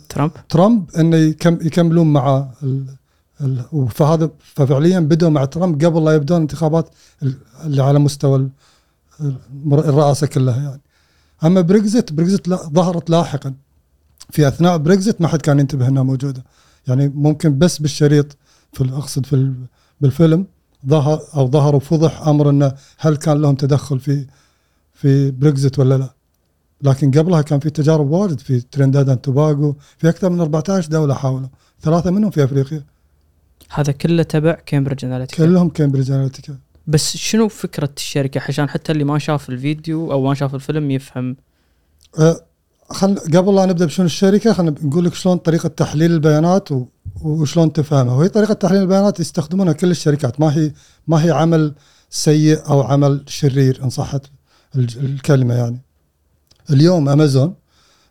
ترامب. 0.10 0.32
لترامب 0.38 0.92
انه 1.00 1.18
يكم 1.18 1.54
يكملون 1.54 2.14
مع. 2.14 2.48
فهذا 3.90 4.30
ففعليا 4.40 5.00
بدوا 5.00 5.30
مع 5.30 5.46
ترامب 5.46 5.86
قبل 5.86 6.06
لا 6.06 6.12
يبدون 6.14 6.38
الانتخابات 6.38 6.90
ال- 7.24 7.38
اللي 7.66 7.84
على 7.84 8.00
مستوى 8.00 8.50
الرئاسة 9.72 10.28
كلها 10.28 10.58
يعني. 10.64 10.82
أما 11.44 11.62
بريكزت 11.62 12.14
بريكزت 12.14 12.50
ظهرت 12.50 13.10
لاحقا. 13.10 13.54
في 14.30 14.48
أثناء 14.48 14.78
بريكزت 14.78 15.22
ما 15.22 15.28
حد 15.28 15.42
كان 15.42 15.60
ينتبه 15.60 15.88
إنها 15.88 16.04
موجودة. 16.04 16.44
يعني 16.88 17.08
ممكن 17.16 17.58
بس 17.60 17.78
بالشريط 17.78 18.38
في 18.74 18.84
أقصد 18.94 19.26
في 19.26 19.34
ال- 19.34 19.66
بالفيلم 20.02 20.46
ظهر 20.88 21.22
أو 21.36 21.48
ظهر 21.52 21.76
وفضح 21.76 22.28
أمر 22.28 22.50
إنه 22.50 22.72
هل 22.98 23.16
كان 23.16 23.42
لهم 23.42 23.56
تدخل 23.56 24.00
في 24.00 24.26
في 24.94 25.32
بريكزت 25.32 25.80
ولا 25.80 25.98
لا. 25.98 26.14
لكن 26.82 27.12
قبلها 27.12 27.42
كان 27.42 27.60
في 27.60 27.70
تجارب 27.70 28.10
واجد 28.10 28.40
في 28.40 28.60
ترينداد 28.62 29.10
and 29.10 29.18
توباغو 29.20 29.76
في 29.98 30.10
أكثر 30.10 30.30
من 30.30 30.42
14 30.42 30.90
دولة 30.90 31.14
حاولوا. 31.14 31.48
ثلاثة 31.82 32.12
منهم 32.12 32.30
في 32.32 32.44
أفريقيا. 32.44 32.84
هذا 33.70 33.92
كله 33.92 34.24
تبع 34.24 34.54
كامبريدج 34.66 35.06
اناليتيكا 35.06 35.46
كلهم 35.46 35.70
كامبريدج 35.70 36.12
اناليتيكا 36.12 36.58
بس 36.88 37.18
شنو 37.18 37.48
فكرة 37.48 37.90
الشركة؟ 37.98 38.42
عشان 38.48 38.70
حتى 38.70 38.92
اللي 38.92 39.04
ما 39.04 39.20
شاف 39.20 39.50
الفيديو 39.50 40.12
أو 40.12 40.22
ما 40.22 40.34
شاف 40.34 40.56
الفيلم 40.56 40.92
يفهم. 40.92 41.36
أه، 42.20 42.42
خل 42.90 43.16
قبل 43.20 43.56
لا 43.56 43.66
نبدأ 43.66 43.86
بشنو 43.86 44.06
الشركة 44.06 44.54
خلينا 44.54 44.76
نقول 44.84 45.06
لك 45.06 45.14
شلون 45.14 45.38
طريقة 45.38 45.70
تحليل 45.70 46.12
البيانات 46.12 46.72
و... 46.72 46.86
وشلون 47.22 47.74
تفهمها. 47.74 48.16
وهي 48.16 48.30
طريقة 48.30 48.54
تحليل 48.54 48.82
البيانات 48.82 49.20
يستخدمونها 49.20 49.74
كل 49.74 49.92
الشركات. 49.92 50.40
ما 50.40 50.58
هي 50.58 50.72
ما 51.08 51.26
هي 51.26 51.32
عمل 51.32 51.74
سيء 52.10 52.70
أو 52.70 52.82
عمل 52.82 53.24
شرير 53.28 53.84
إن 53.84 53.90
صحت 53.90 54.22
الكلمة 54.76 55.54
يعني. 55.54 55.82
اليوم 56.70 57.10
امازون 57.10 57.54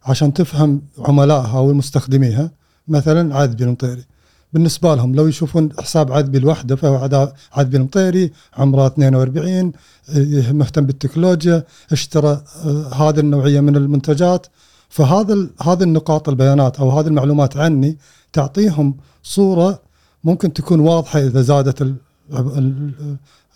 عشان 0.04 0.32
تفهم 0.32 0.82
عملائها 0.98 1.58
والمستخدميها 1.58 2.50
مثلا 2.88 3.36
عذبي 3.36 3.64
المطيري 3.64 4.04
بالنسبة 4.52 4.94
لهم 4.94 5.14
لو 5.14 5.26
يشوفون 5.26 5.72
حساب 5.80 6.12
عذبي 6.12 6.38
لوحده 6.38 6.76
فهو 6.76 7.28
عذبي 7.52 7.76
المطيري 7.76 8.32
عمره 8.56 8.86
42 8.86 9.72
إيه، 10.08 10.52
مهتم 10.52 10.86
بالتكنولوجيا 10.86 11.64
اشترى 11.92 12.42
آه، 12.64 12.94
هذه 12.94 13.20
النوعية 13.20 13.60
من 13.60 13.76
المنتجات. 13.76 14.46
فهذا 14.88 15.48
هذه 15.62 15.82
النقاط 15.82 16.28
البيانات 16.28 16.80
أو 16.80 16.90
هذه 16.90 17.06
المعلومات 17.06 17.56
عني 17.56 17.98
تعطيهم 18.32 18.96
صورة 19.22 19.82
ممكن 20.24 20.52
تكون 20.52 20.80
واضحة 20.80 21.18
إذا 21.18 21.42
زادت 21.42 21.94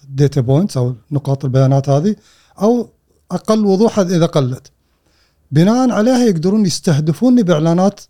ال 0.04 0.11
data 0.11 0.40
points 0.40 0.76
أو 0.76 0.94
نقاط 1.10 1.44
البيانات 1.44 1.88
هذه 1.88 2.16
أو 2.62 2.88
أقل 3.30 3.66
وضوحا 3.66 4.02
إذا 4.02 4.26
قلت. 4.26 4.70
بناء 5.50 5.90
عليها 5.90 6.24
يقدرون 6.24 6.66
يستهدفوني 6.66 7.42
بإعلانات 7.42 8.00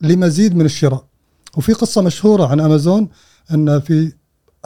لمزيد 0.00 0.56
من 0.56 0.64
الشراء. 0.64 1.04
وفي 1.56 1.72
قصة 1.72 2.02
مشهورة 2.02 2.46
عن 2.46 2.60
أمازون 2.60 3.08
أن 3.50 3.80
في 3.80 4.12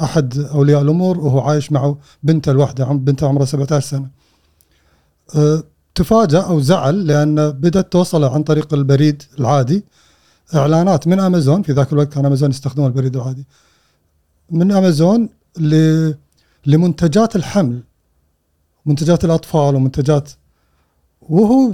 أحد 0.02 0.38
أولياء 0.38 0.82
الأمور 0.82 1.18
وهو 1.18 1.40
عايش 1.40 1.72
معه 1.72 1.98
بنته 2.22 2.50
الواحده 2.52 2.86
عم 2.86 2.98
بنته 2.98 3.28
عمرها 3.28 3.44
17 3.44 3.86
سنة. 3.86 4.10
أه، 5.36 5.62
تفاجأ 5.94 6.40
أو 6.40 6.60
زعل 6.60 7.06
لأن 7.06 7.50
بدأت 7.50 7.92
توصل 7.92 8.24
عن 8.24 8.42
طريق 8.42 8.74
البريد 8.74 9.22
العادي. 9.38 9.84
إعلانات 10.54 11.06
من 11.08 11.20
أمازون 11.20 11.62
في 11.62 11.72
ذاك 11.72 11.92
الوقت 11.92 12.12
كان 12.12 12.26
أمازون 12.26 12.50
يستخدمون 12.50 12.88
البريد 12.88 13.16
العادي. 13.16 13.46
من 14.50 14.72
أمازون 14.72 15.28
ل 15.58 16.12
لمنتجات 16.66 17.36
الحمل 17.36 17.82
منتجات 18.86 19.24
الأطفال 19.24 19.74
ومنتجات 19.74 20.30
وهو 21.20 21.72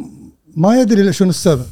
ما 0.56 0.80
يدري 0.80 1.12
شنو 1.12 1.30
السبب. 1.30 1.66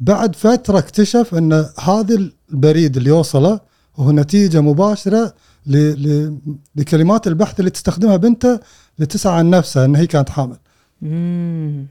بعد 0.00 0.36
فترة 0.36 0.78
اكتشف 0.78 1.34
أن 1.34 1.66
هذا 1.80 2.30
البريد 2.50 2.96
اللي 2.96 3.10
يوصله 3.10 3.60
هو 3.96 4.12
نتيجة 4.12 4.60
مباشرة 4.60 5.34
ل... 5.66 5.76
ل... 5.76 6.36
لكلمات 6.76 7.26
البحث 7.26 7.60
اللي 7.60 7.70
تستخدمها 7.70 8.16
بنته 8.16 8.60
لتسعى 8.98 9.38
عن 9.38 9.50
نفسها 9.50 9.84
إن 9.84 9.96
هي 9.96 10.06
كانت 10.06 10.28
حامل. 10.28 10.56
مم. 11.02 11.86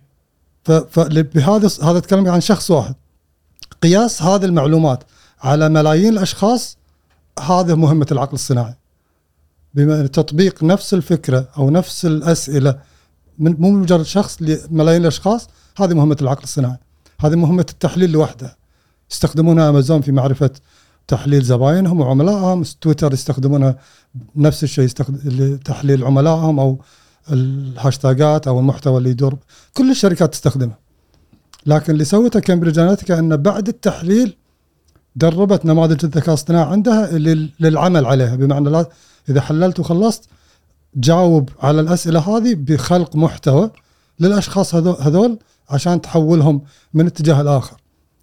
ف... 0.64 0.72
فبهذا 0.72 1.70
هذا 1.84 1.98
أتكلم 1.98 2.28
عن 2.28 2.42
شخص 2.42 2.72
واحد. 2.72 2.96
قياس 3.82 4.22
هذه 4.22 4.46
المعلومات 4.46 5.04
على 5.42 5.70
ملايين 5.70 6.14
الأشخاص 6.14 6.78
هذا 7.40 7.76
مهمة 7.76 8.08
العقل 8.12 8.34
الصناعي. 8.34 8.76
بما 9.74 10.08
تطبيق 10.08 10.64
نفس 10.64 10.94
الفكرة 10.94 11.48
أو 11.58 11.70
نفس 11.70 12.06
الأسئلة 12.06 12.80
من 13.40 13.56
مو 13.60 13.72
مجرد 13.72 14.06
شخص 14.06 14.38
لملايين 14.42 15.02
الأشخاص 15.02 15.48
هذه 15.78 15.94
مهمة 15.94 16.18
العقل 16.22 16.44
الصناعي. 16.44 16.78
هذه 17.26 17.36
مهمة 17.36 17.66
التحليل 17.70 18.12
لوحدها. 18.12 18.56
يستخدمونها 19.12 19.70
أمازون 19.70 20.02
في 20.02 20.12
معرفة 20.12 20.52
تحليل 21.08 21.44
زباينهم 21.44 22.02
وعملائهم. 22.02 22.64
تويتر 22.82 23.14
يستخدمونها 23.14 23.76
نفس 24.36 24.64
الشيء 24.64 24.90
لتحليل 25.26 26.04
عملائهم 26.04 26.60
أو 26.60 26.80
الهاشتاجات 27.32 28.48
أو 28.48 28.60
المحتوى 28.60 28.98
اللي 28.98 29.10
يدور. 29.10 29.38
كل 29.74 29.92
الشركات 29.92 30.32
تستخدمها. 30.34 30.78
لكن 31.66 31.94
اللي 31.94 32.06
سوته 32.06 32.40
كامبريدج 32.40 32.80
أناليتيكا 32.80 33.20
إنه 33.20 33.36
بعد 33.36 33.68
التحليل 33.68 34.36
دربت 35.16 35.66
نماذج 35.66 36.06
الذكاء 36.06 36.30
الاصطناعي 36.30 36.72
عندها 36.72 37.12
لل- 37.12 37.50
للعمل 37.60 38.06
عليها. 38.06 38.36
بمعنى 38.36 38.70
لا 38.70 38.90
إذا 39.30 39.42
حللت 39.42 39.80
وخلصت 39.80 40.30
جاوب 40.96 41.50
على 41.60 41.82
الأسئلة 41.82 42.20
هذه 42.20 42.56
بخلق 42.58 43.16
محتوى 43.16 43.72
للأشخاص 44.20 44.76
هذو- 44.76 45.02
هذول. 45.02 45.40
عشان 45.70 46.02
تحولهم 46.02 46.62
من 46.94 47.06
اتجاه 47.06 47.42
الآخر. 47.42 47.78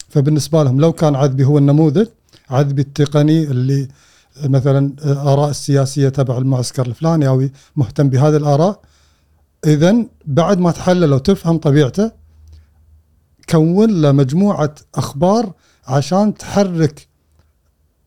فبالنسبة 0.08 0.62
لهم 0.62 0.80
لو 0.80 0.92
كان 0.92 1.14
عذبي 1.14 1.44
هو 1.44 1.58
النموذج 1.58 2.06
عذبي 2.50 2.82
التقني 2.82 3.44
اللي 3.44 3.88
مثلا 4.44 4.94
آراء 5.06 5.50
السياسية 5.50 6.08
تبع 6.08 6.38
المعسكر 6.38 6.86
الفلاني 6.86 7.28
أو 7.28 7.48
مهتم 7.76 8.08
بهذه 8.08 8.36
الآراء 8.36 8.80
اذا 9.66 10.06
بعد 10.26 10.58
ما 10.58 10.70
تحلل 10.70 11.12
وتفهم 11.12 11.58
طبيعته 11.58 12.12
كون 13.48 14.02
له 14.02 14.12
مجموعة 14.12 14.74
أخبار 14.94 15.52
عشان 15.86 16.34
تحرك 16.34 17.08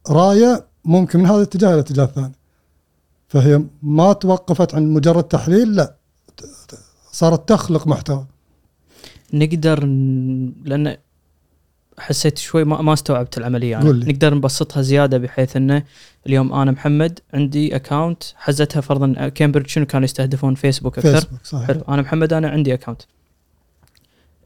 راية 0.10 0.66
ممكن 0.86 1.20
من 1.20 1.26
هذا 1.26 1.36
الاتجاه 1.36 1.68
إلى 1.68 1.76
الاتجاه 1.76 2.04
الثاني 2.04 2.36
فهي 3.28 3.64
ما 3.82 4.14
توقفت 4.14 4.76
عند 4.76 4.88
مجرد 4.88 5.24
تحليل 5.24 5.76
لا 5.76 5.96
صارت 7.12 7.50
تخلق 7.50 7.88
محتوى. 7.88 8.26
نقدر 9.34 9.86
ن... 9.86 10.54
لأن 10.66 10.98
حسيت 12.00 12.38
شوي 12.38 12.64
ما, 12.64 12.82
ما 12.82 12.94
استوعبت 12.94 13.38
العملية 13.38 13.72
يعني. 13.72 13.86
قول 13.86 13.96
لي. 13.96 14.14
نقدر 14.14 14.34
نبسطها 14.34 14.82
زيادة 14.82 15.18
بحيث 15.18 15.58
إنه 15.58 15.84
اليوم 16.28 16.54
أنا 16.54 16.72
محمد 16.72 17.20
عندي 17.34 17.76
account 17.76 18.24
حزتها 18.36 18.82
فرضا 18.82 19.30
كامبريدج 19.30 19.70
شنو 19.70 19.86
كانوا 19.86 20.04
يستهدفون؟ 20.06 20.56
فيسبوك 20.56 20.98
أكثر. 20.98 21.12
فيسبوك 21.12 21.40
صحيح. 21.44 21.68
حلو. 21.68 21.82
أنا 21.90 22.02
محمد 22.02 22.34
أنا 22.34 22.50
عندي 22.50 22.74
account 22.74 23.02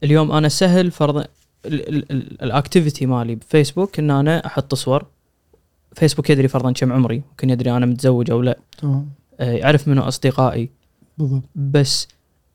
اليوم 0.04 0.32
أنا 0.32 0.48
سهل 0.48 0.90
فرضا 0.90 1.24
ال 2.42 2.49
activity 2.49 3.06
مالي 3.06 3.34
بفيسبوك 3.34 3.98
إن 3.98 4.10
أنا 4.10 4.46
أحط 4.46 4.74
صور. 4.74 5.06
فيسبوك 5.92 6.30
يدري 6.30 6.48
فرضا 6.48 6.72
كم 6.72 6.92
عمري 6.92 7.22
ممكن 7.30 7.50
يدري 7.50 7.70
أنا 7.70 7.86
متزوج 7.86 8.30
أو 8.30 8.42
لا. 8.42 8.58
تمام. 8.78 9.08
آه، 9.40 9.52
يعرف 9.52 9.88
منو 9.88 10.02
أصدقائي. 10.02 10.70
بالضبط. 11.18 11.42
بس 11.54 12.08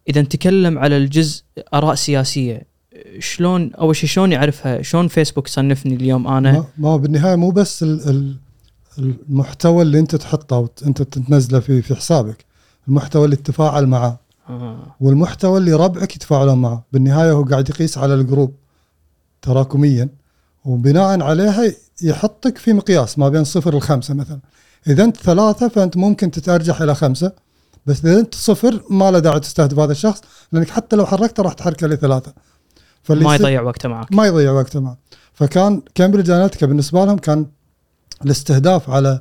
إذا 0.09 0.21
نتكلم 0.21 0.77
على 0.79 0.97
الجزء 0.97 1.43
آراء 1.73 1.95
سياسية 1.95 2.73
شلون 3.19 3.73
أول 3.73 3.95
شيء 3.95 4.09
شلون 4.09 4.31
يعرفها؟ 4.31 4.81
شلون 4.81 5.07
فيسبوك 5.07 5.47
صنفني 5.47 5.95
اليوم 5.95 6.27
أنا؟ 6.27 6.51
ما, 6.51 6.65
ما 6.77 6.89
هو 6.89 6.97
بالنهاية 6.97 7.35
مو 7.35 7.49
بس 7.51 7.83
ال- 7.83 8.09
ال- 8.09 8.35
المحتوى 8.99 9.81
اللي 9.81 9.99
أنت 9.99 10.15
تحطه 10.15 10.57
وانت 10.57 11.01
تنزله 11.01 11.59
في 11.59 11.81
في 11.81 11.95
حسابك. 11.95 12.45
المحتوى 12.87 13.25
اللي 13.25 13.35
تتفاعل 13.35 13.87
معه. 13.87 14.19
آه. 14.49 14.95
والمحتوى 14.99 15.57
اللي 15.57 15.73
ربعك 15.73 16.15
يتفاعلون 16.15 16.61
معه. 16.61 16.85
بالنهاية 16.93 17.31
هو 17.31 17.43
قاعد 17.43 17.69
يقيس 17.69 17.97
على 17.97 18.13
الجروب 18.13 18.53
تراكميا. 19.41 20.09
وبناء 20.65 21.21
عليها 21.21 21.63
يحطك 22.01 22.57
في 22.57 22.73
مقياس 22.73 23.19
ما 23.19 23.29
بين 23.29 23.43
صفر 23.43 23.77
لخمسة 23.77 24.13
مثلا. 24.13 24.39
إذا 24.87 25.03
أنت 25.03 25.17
ثلاثة 25.17 25.67
فأنت 25.67 25.97
ممكن 25.97 26.31
تتأرجح 26.31 26.81
إلى 26.81 26.95
خمسة. 26.95 27.31
بس 27.85 28.05
إذا 28.05 28.19
أنت 28.19 28.35
صفر 28.35 28.83
ما 28.89 29.11
له 29.11 29.19
داعي 29.19 29.39
تستهدف 29.39 29.79
هذا 29.79 29.91
الشخص 29.91 30.21
لأنك 30.51 30.69
حتى 30.69 30.95
لو 30.95 31.05
حركته 31.05 31.43
راح 31.43 31.53
تحركه 31.53 31.87
لثلاثة. 31.87 32.33
فاللي 33.03 33.23
ما 33.25 33.35
يضيع 33.35 33.61
وقته 33.61 33.89
معك. 33.89 34.11
ما 34.11 34.25
يضيع 34.27 34.51
وقته 34.51 34.79
معه 34.79 34.97
فكان 35.33 35.81
كامبريدج 35.95 36.29
اناليتيكا 36.29 36.65
بالنسبة 36.65 37.05
لهم 37.05 37.17
كان 37.17 37.45
الاستهداف 38.25 38.89
على 38.89 39.19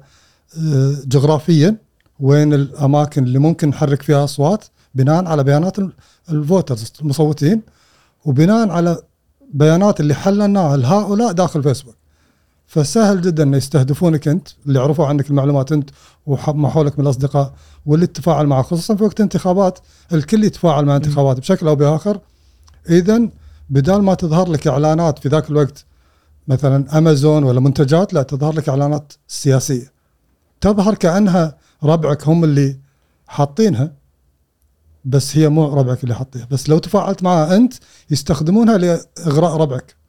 آه، 0.59 0.95
جغرافيا 1.07 1.77
وين 2.21 2.55
الأماكن 2.55 3.25
اللي 3.25 3.39
ممكن 3.39 3.69
نحرك 3.69 4.03
فيها 4.03 4.25
أصوات 4.25 4.65
بناء 4.95 5.25
على 5.27 5.45
بيانات 5.45 5.79
ال- 5.79 5.93
ال 6.31 6.40
voters 6.40 6.93
المصوتين 7.01 7.63
وبناء 8.25 8.71
على 8.71 8.97
بيانات 9.55 10.01
اللي 10.01 10.15
حللناها 10.15 10.77
لهؤلاء 10.77 11.33
داخل 11.33 11.63
فيسبوك 11.63 11.95
فسهل 12.67 13.21
جدا 13.21 13.43
ان 13.43 13.55
يستهدفونك 13.55 14.29
أنت 14.29 14.49
اللي 14.67 14.81
عرفوا 14.81 15.07
عنك 15.07 15.31
المعلومات 15.31 15.73
أنت 15.73 15.91
وما 16.27 16.69
حولك 16.69 16.99
من 16.99 17.05
الأصدقاء 17.05 17.55
واللي 17.87 18.07
تتفاعل 18.07 18.47
معه 18.47 18.63
خصوصا 18.63 18.95
في 18.95 19.05
وقت 19.05 19.21
الانتخابات 19.21 19.79
الكل 20.13 20.45
يتفاعل 20.45 20.85
مع 20.85 20.97
الانتخابات 20.97 21.41
بشكل 21.41 21.69
أو 21.69 21.77
بآخر. 21.77 22.21
اذا 22.91 23.29
بدال 23.71 24.03
ما 24.03 24.15
تظهر 24.15 24.51
لك 24.51 24.67
إعلانات 24.67 25.19
في 25.19 25.29
ذاك 25.29 25.51
الوقت 25.51 25.85
مثلا 26.49 26.99
أمازون 26.99 27.45
ولا 27.45 27.61
منتجات 27.61 28.15
لا 28.15 28.23
تظهر 28.23 28.55
لك 28.55 28.69
إعلانات 28.69 29.13
سياسية. 29.29 29.93
تظهر 30.61 30.95
كأنها 30.95 31.57
ربعك 31.83 32.29
هم 32.29 32.45
اللي 32.45 32.79
حاطينها 33.27 33.93
بس 35.05 35.37
هي 35.37 35.49
مو 35.49 35.75
ربعك 35.75 36.05
اللي 36.05 36.15
حاطينها 36.15 36.47
بس 36.51 36.69
لو 36.69 36.79
تفاعلت 36.79 37.23
معها 37.23 37.57
أنت 37.57 37.75
يستخدمونها 38.11 38.79
لإغراء 38.79 39.57
ربعك. 39.57 40.02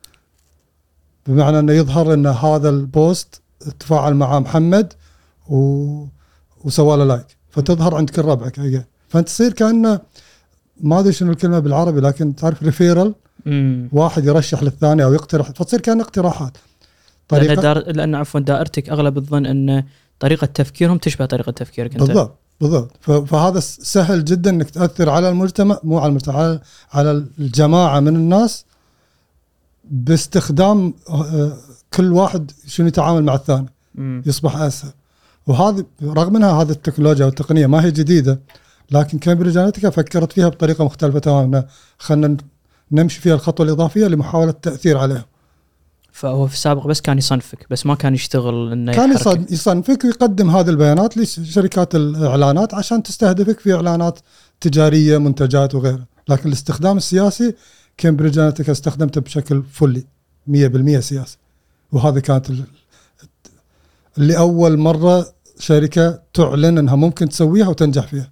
بمعنى 1.28 1.60
أنه 1.60 1.74
يظهر 1.74 2.14
أن 2.14 2.28
هذا 2.28 2.70
ال 2.70 2.84
post 2.84 3.42
تفاعل 3.80 4.14
مع 4.14 4.40
محمد 4.40 4.94
و... 5.50 5.56
وسوى 6.64 6.98
له 6.98 7.04
like 7.04 7.26
فتظهر 7.50 7.96
عند 7.96 8.10
كل 8.10 8.22
ربعك. 8.22 8.86
فأنت 9.10 9.28
تصير 9.28 9.54
كأنه 9.54 10.00
ما 10.82 11.00
أدري 11.00 11.14
شنو 11.14 11.32
الكلمة 11.32 11.60
بالعربي 11.60 12.00
لكن 12.02 12.36
تعرف 12.36 12.64
referral 12.64 13.16
واحد 13.92 14.26
يرشح 14.26 14.64
للثاني 14.64 15.04
أو 15.04 15.14
يقترح. 15.14 15.52
فتصير 15.52 15.82
كان 15.82 16.02
اقتراحات. 16.02 16.58
لأن, 17.32 17.42
طريقه 17.42 17.62
دار... 17.62 17.78
لأن 17.92 18.16
عفوا 18.16 18.40
دائرتك 18.40 18.90
أغلب 18.90 19.18
الظن 19.18 19.46
أن 19.46 19.84
طريقة 20.20 20.46
تفكيرهم 20.46 20.98
تشبه 20.98 21.26
طريقة 21.26 21.52
تفكيرك 21.52 21.92
أنت. 21.92 22.04
بالضبط 22.04 22.40
بالضبط. 22.62 22.92
ف- 23.02 23.12
فهذا 23.12 23.60
سهل 23.60 24.26
جدا 24.26 24.50
أنك 24.50 24.70
تأثر 24.70 25.10
على 25.10 25.30
المجتمع 25.30 25.80
مو 25.84 25.98
على 26.00 26.10
المجتمع 26.10 26.36
على, 26.36 26.60
على 26.94 27.12
الجماعة 27.40 28.00
من 28.00 28.16
الناس 28.16 28.66
باستخدام 29.84 30.94
آه، 31.10 31.58
كل 31.94 32.14
واحد 32.14 32.52
شنو 32.68 32.88
يتعامل 32.88 33.24
مع 33.24 33.36
الثاني. 33.36 33.66
مم. 33.96 34.24
يصبح 34.26 34.56
أسهل. 34.58 34.92
وهذه 35.48 35.86
رغم 36.04 36.36
إنها 36.36 36.62
هذه 36.62 36.72
التكنولوجيا 36.72 37.26
والتقنية 37.26 37.68
ما 37.68 37.86
هي 37.86 37.92
جديدة 37.92 38.40
لكن 38.92 39.18
كامبريدج 39.18 39.58
اناليتيكا 39.58 39.90
فكرت 39.90 40.34
فيها 40.34 40.50
بطريقة 40.50 40.86
مختلفة 40.86 41.20
تماما. 41.20 41.66
خلينا 42.00 42.38
نمشي 42.92 43.22
فيها 43.22 43.34
الخطوة 43.36 43.66
الإضافية 43.66 44.08
لمحاولة 44.08 44.50
التأثير 44.50 44.98
عليهم 44.98 45.24
فهو 46.12 46.48
في 46.48 46.54
السابق 46.54 46.88
بس 46.88 47.02
كان 47.02 47.18
يصنفك 47.18 47.66
بس 47.70 47.86
ما 47.86 47.96
كان 47.96 48.14
يشتغل 48.14 48.72
إنه 48.72 48.94
كان 48.94 49.14
يحركك. 49.14 49.28
يصن- 49.50 49.54
يصنفك 49.54 50.04
ويقدم 50.04 50.50
هذه 50.50 50.70
البيانات 50.70 51.18
لشركات 51.18 51.96
الإعلانات 51.96 52.74
عشان 52.74 53.04
تستهدفك 53.04 53.60
في 53.60 53.74
إعلانات 53.74 54.20
تجارية 54.62 55.18
منتجات 55.18 55.76
وغيرها. 55.76 56.06
لكن 56.30 56.48
الاستخدام 56.50 56.98
السياسي 56.98 57.56
كامبريدج 57.98 58.40
اناليتيكا 58.40 58.72
استخدمته 58.72 59.22
بشكل 59.22 59.64
fully 59.64 60.04
100% 60.48 61.00
سياسي. 61.00 61.38
وهذه 61.92 62.20
كانت 62.20 62.50
ال- 62.50 62.64
اللي 64.18 64.38
أول 64.38 64.78
مرة 64.78 65.26
شركة 65.60 66.20
تعلن 66.34 66.78
إنها 66.78 66.96
ممكن 66.96 67.30
تسويها 67.30 67.68
وتنجح 67.68 68.08
فيها. 68.08 68.30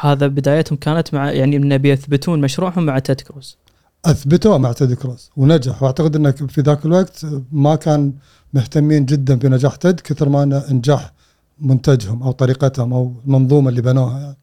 هذا 0.00 0.26
بدايتهم 0.26 0.78
كانت 0.78 1.14
مع 1.14 1.30
يعني 1.32 1.56
انه 1.56 1.76
بيثبتون 1.76 2.40
مشروعهم 2.40 2.86
مع 2.86 2.98
تيد 2.98 3.20
كروز. 3.20 3.56
اثبتوه 4.04 4.58
مع 4.58 4.72
تيد 4.72 4.92
كروز 4.92 5.30
ونجح. 5.36 5.82
وأعتقد 5.82 6.16
إنه 6.16 6.30
في 6.30 6.60
ذاك 6.60 6.86
الوقت 6.86 7.26
ما 7.52 7.74
كان 7.76 8.12
مهتمين 8.54 9.04
جدا 9.06 9.34
بنجاح 9.34 9.76
تيد 9.76 9.86
كروز 9.86 10.00
كثر 10.00 10.28
ما 10.28 10.42
إنه 10.42 10.58
انجاح 10.70 11.12
منتجهم 11.60 12.22
أو 12.22 12.32
طريقتهم 12.32 12.92
أو 12.92 13.14
المنظومة 13.26 13.68
اللي 13.68 13.80
بنوها. 13.82 14.20
يعني. 14.20 14.36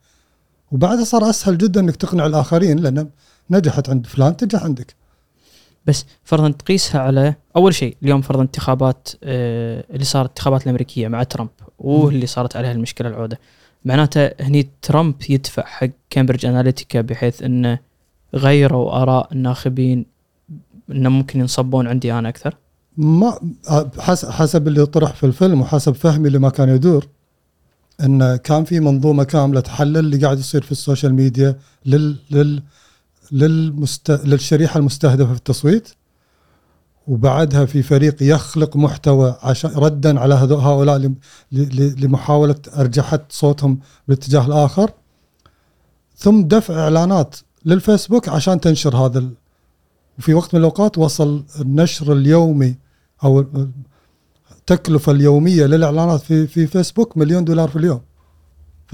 وبعدها 0.71 1.03
صار 1.03 1.29
أسهل 1.29 1.57
جدا 1.57 1.79
إنك 1.79 1.95
تقنع 1.95 2.25
الآخرين 2.25 2.79
لأن 2.79 3.09
نجحت 3.51 3.89
عند 3.89 4.07
فلان 4.07 4.37
تنجح 4.37 4.63
عندك. 4.63 4.95
بس 5.85 6.05
فرضا 6.23 6.49
تقيسها 6.49 7.01
على 7.01 7.35
أول 7.55 7.73
شيء 7.73 7.97
اليوم 8.03 8.21
فرضا 8.21 8.41
انتخابات 8.41 9.09
آه 9.23 9.83
اللي 9.89 10.05
صارت 10.05 10.25
الانتخابات 10.25 10.63
الأمريكية 10.63 11.07
مع 11.07 11.23
ترامب 11.23 11.49
واللي 11.79 12.25
صارت 12.25 12.55
عليها 12.55 12.71
المشكلة 12.71 13.07
العودة. 13.09 13.39
معناته 13.85 14.31
هني 14.39 14.69
ترامب 14.81 15.15
يدفع 15.29 15.63
حق 15.65 15.89
كامبريدج 16.09 16.45
اناليتيكا 16.45 17.01
بحيث 17.01 17.43
إنه 17.43 17.79
غيروا 18.35 19.01
آراء 19.01 19.27
الناخبين 19.31 20.05
إنه 20.91 21.09
ممكن 21.09 21.39
ينصبون 21.39 21.87
عندي 21.87 22.13
أنا 22.13 22.29
أكثر؟ 22.29 22.55
ما 22.97 23.39
حسب 24.29 24.67
اللي 24.67 24.85
طرح 24.85 25.13
في 25.13 25.25
الفيلم 25.25 25.61
وحسب 25.61 25.91
فهمي 25.91 26.29
لما 26.29 26.49
كان 26.49 26.69
يدور 26.69 27.07
ان 28.03 28.35
كان 28.35 28.63
في 28.63 28.79
منظومة 28.79 29.23
كاملة 29.23 29.59
تحلل 29.59 29.97
اللي 29.97 30.17
قاعد 30.17 30.39
يصير 30.39 30.61
في 30.61 30.71
ال 30.71 30.77
social 30.77 31.13
media 31.13 31.55
لل 31.85 32.15
لل 32.31 32.63
للمست... 33.31 34.11
للشريحة 34.11 34.77
المستهدفة 34.77 35.31
في 35.31 35.37
التصويت 35.37 35.89
وبعدها 37.07 37.65
في 37.65 37.83
فريق 37.83 38.15
يخلق 38.21 38.75
محتوى 38.77 39.37
عشان 39.41 39.71
ردا 39.75 40.19
على 40.19 40.33
هؤلاء 40.35 40.97
لم- 40.97 41.15
ل- 41.51 41.81
ل- 41.81 42.05
لمحاولة 42.05 42.55
ارجحه 42.77 43.19
صوتهم 43.29 43.79
بالاتجاه 44.07 44.45
الآخر. 44.45 44.91
ثم 46.15 46.41
دفع 46.41 46.73
إعلانات 46.79 47.35
للفيسبوك 47.65 48.29
عشان 48.29 48.59
تنشر 48.59 48.95
هذا 48.97 49.19
ال... 49.19 49.33
وفي 50.19 50.33
وقت 50.33 50.53
من 50.53 50.59
الأوقات 50.59 50.97
وصل 50.97 51.45
النشر 51.61 52.13
اليومي 52.13 52.75
أو 53.23 53.39
ال- 53.39 53.71
التكلفة 54.51 55.11
اليومية 55.11 55.65
للإعلانات 55.65 56.21
في 56.21 56.47
في 56.47 56.67
فيسبوك 56.67 57.17
مليون 57.17 57.45
دولار 57.45 57.69
في 57.69 57.75
اليوم 57.75 58.01
في 58.87 58.93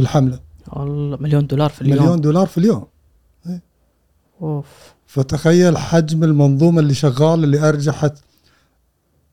والله 0.68 1.18
مليون 1.18 1.48
دولار 1.48 1.70
في 1.70 1.82
اليوم. 1.82 1.98
مليون 2.04 2.22
دولار 2.22 2.48
في 2.48 2.58
اليوم. 2.58 2.86
أوف. 4.44 4.94
فتخيل 5.08 5.78
حجم 5.78 6.24
المنظومة 6.24 6.80
اللي 6.80 6.94
شغال 6.94 7.44
اللي 7.44 7.70
أرجحت 7.70 8.14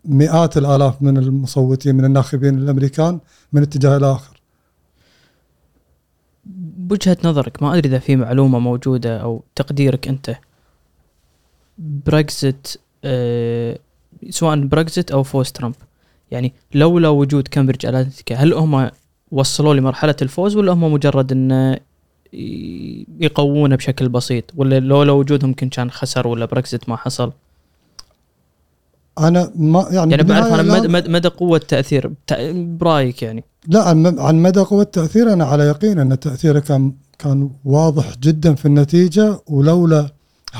مئات 0.05 0.57
الآلاف 0.57 1.03
من 1.03 1.19
المصوتين 1.19 1.95
من 1.95 2.05
الناخبين 2.05 2.59
الأمريكان 2.59 3.21
من 3.53 3.63
اتجاه 3.63 3.97
الآخر. 3.97 4.41
بوجهة 6.77 7.17
نظرك 7.25 7.63
ما 7.63 7.73
أدري 7.75 7.89
إذا 7.89 7.99
في 7.99 8.17
معلومة 8.17 8.59
موجودة 8.59 9.19
أو 9.23 9.43
تقديرك 9.55 10.09
أنت. 10.09 10.37
بريكزت 11.79 12.81
آه 13.05 13.79
سواء 14.31 14.61
بريكزت 14.61 15.11
أو 15.11 15.23
فوز 15.23 15.53
ترامب. 15.53 15.75
يعني 16.31 16.53
لولا 16.75 17.09
وجود 17.09 17.49
كامبريدج 17.49 17.87
اناليتيكا 17.87 18.35
هل 18.35 18.53
هم 18.53 18.91
وصلوا 19.31 19.75
لمرحلة 19.75 20.17
الفوز 20.23 20.57
ولا 20.57 20.73
هم 20.73 20.93
مجرد 20.93 21.33
انه 21.33 21.79
يقوونه 23.21 23.77
بشكل 23.77 24.09
بسيط 24.09 24.45
ولا 24.57 24.81
لولا 24.81 25.13
وجودهم 25.13 25.49
يمكن 25.51 25.69
كان 25.69 25.91
خسر 25.91 26.27
ولا 26.29 26.47
بريكزت 26.47 26.89
ما 26.89 26.97
حصل؟ 26.97 27.33
أنا 29.19 29.53
ما 29.57 29.87
يعني, 29.91 30.11
يعني 30.11 30.23
بعرف 30.23 30.47
أنا 30.47 30.81
مدى, 30.81 31.09
مدى, 31.09 31.29
قوة 31.29 31.59
تأثير 31.59 32.13
تع- 32.27 32.53
برأيك 32.55 33.23
يعني؟ 33.23 33.45
لا 33.69 33.89
عن 34.19 34.43
مدى 34.43 34.61
قوة 34.61 34.83
التأثير 34.83 35.33
أنا 35.33 35.45
على 35.45 35.65
يقين 35.65 35.99
أن 35.99 36.21
تأثيره 36.21 36.59
كان 36.59 36.93
كان 37.19 37.51
واضح 37.65 38.17
جدا 38.23 38.55
في 38.55 38.67
النتيجة 38.67 39.41
ولولا 39.47 40.13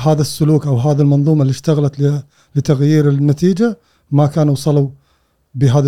هذا 0.03 0.21
السلوك 0.21 0.67
أو 0.67 0.77
هذه 0.77 1.01
المنظومة 1.01 1.41
اللي 1.41 1.51
اشتغلت 1.51 2.23
لتغيير 2.55 3.09
النتيجة 3.09 3.77
ما 4.11 4.25
كانوا 4.27 4.53
وصلوا 4.53 4.89
بهذه 5.55 5.85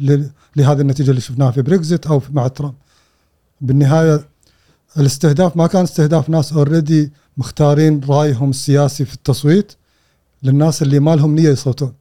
ل- 0.00 0.30
لهذه 0.56 0.80
النتيجة 0.80 1.10
اللي 1.10 1.20
شفناها 1.20 1.50
في 1.50 1.62
بريكزيت 1.62 2.06
أو 2.06 2.20
في- 2.20 2.32
مع 2.32 2.48
ترامب. 2.48 2.74
بالنهاية 3.62 4.28
الاستهداف 4.98 5.56
ما 5.56 5.66
كان 5.66 5.82
استهداف 5.82 6.30
ناس 6.30 6.52
already 6.52 7.12
مختارين 7.36 8.00
رأيهم 8.08 8.50
السياسي 8.50 9.04
في 9.04 9.14
التصويت 9.14 9.72
للناس 10.42 10.82
اللي 10.82 11.00
ما 11.00 11.16
لهم 11.16 11.34
نية 11.34 11.48
يصوتون 11.48 11.92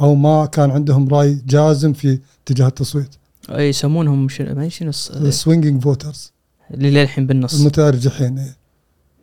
أو 0.00 0.14
ما 0.14 0.46
كان 0.46 0.70
عندهم 0.70 1.08
رأي 1.08 1.42
جازم 1.46 1.92
في 1.92 2.18
اتجاه 2.44 2.66
التصويت 2.66 3.14
أي 3.50 3.68
يسمونهم 3.68 4.28
شنو 4.28 4.54
ما 4.54 4.68
شنو 4.68 4.90
ال 5.10 5.18
swinging 5.18 5.82
voters 5.82 6.32
اللي 6.74 6.90
للحين 6.90 7.26
بالنص 7.26 7.60
المتأرجحين 7.60 8.38
إيه. 8.38 8.56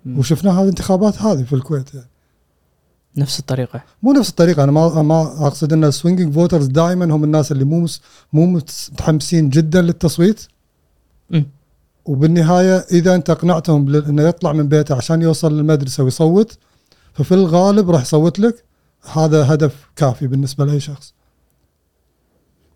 مم. 0.06 0.20
وشفنا 0.20 0.52
هذه 0.52 0.64
الانتخابات 0.64 1.22
هذه 1.22 1.44
في 1.44 1.54
الكويت 1.54 1.94
يعني. 1.94 2.08
نفس 3.18 3.40
الطريقة 3.40 3.84
مو 4.04 4.14
نفس 4.14 4.30
الطريقة 4.30 4.64
أنا 4.64 4.72
ما 4.72 5.02
ما 5.02 5.48
أقصد 5.48 5.74
إن 5.74 5.84
ال 5.84 5.89
swinging 5.89 6.34
voters 6.34 6.68
دائما 6.68 7.06
هم 7.16 7.24
الناس 7.24 7.52
اللي 7.52 7.64
مو 7.64 7.88
مو 8.34 8.46
متحمسين 8.46 9.50
جدا 9.50 9.82
للتصويت. 9.82 10.48
وبالنهاية 12.08 12.86
إذا 12.92 13.16
أنت 13.16 13.30
اقنعتهم 13.30 13.96
إنه 13.96 14.24
يطلع 14.24 14.54
من 14.54 14.68
بيته 14.68 14.96
عشان 14.96 15.22
يوصل 15.22 15.58
للمدرسة 15.58 16.04
ويصوت 16.04 16.58
ففي 17.14 17.34
الغالب 17.34 17.90
راح 17.90 18.02
يصوت 18.02 18.40
لك. 18.40 18.64
هذا 19.14 19.54
هدف 19.54 19.90
كافي 19.96 20.28
بالنسبة 20.28 20.66
لأي 20.66 20.80
شخص. 20.80 21.14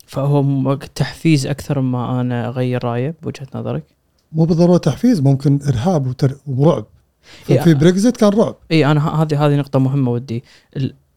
فهو 0.07 0.73
تحفيز 0.75 1.47
أكثر 1.47 1.81
ما 1.81 2.21
أنا 2.21 2.47
أغير 2.47 2.83
رأيه 2.83 3.15
بوجهة 3.23 3.47
نظرك؟ 3.55 3.83
مو 4.31 4.45
بالضرورة 4.45 4.77
تحفيز 4.77 5.19
ممكن 5.19 5.59
إرهاب 5.67 6.07
وتر- 6.07 6.37
ورعب. 6.47 6.85
إيه، 7.49 7.61
في 7.61 7.73
بريكزيت 7.73 8.17
كان 8.17 8.29
رعب. 8.29 8.55
إي 8.71 8.85
أنا 8.85 9.21
هذه 9.21 9.45
هذه 9.45 9.55
نقطة 9.55 9.79
مهمة 9.79 10.11
ودي. 10.11 10.43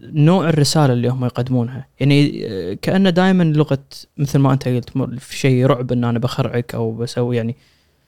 نوع 0.01 0.49
الرسالة 0.49 0.93
اللي 0.93 1.09
هم 1.09 1.25
يقدمونها. 1.25 1.87
يعني 2.01 2.47
آه، 2.47 2.75
كأنه 2.83 3.11
دائما 3.11 3.43
لغة 3.45 3.79
مثل 4.19 4.39
ما 4.39 4.53
أنت 4.53 4.69
قلت 4.69 4.91
في 5.19 5.37
شيء 5.39 5.67
رعب 5.67 5.93
إن 5.93 6.05
أنا 6.05 6.19
بخرعك 6.19 6.75
أو 6.75 6.93
بسوي 6.93 7.37
يعني 7.37 7.57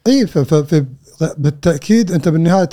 إي 0.06 0.26
بالتأكيد 1.38 2.12
أنت 2.12 2.28
بالنهاية 2.28 2.68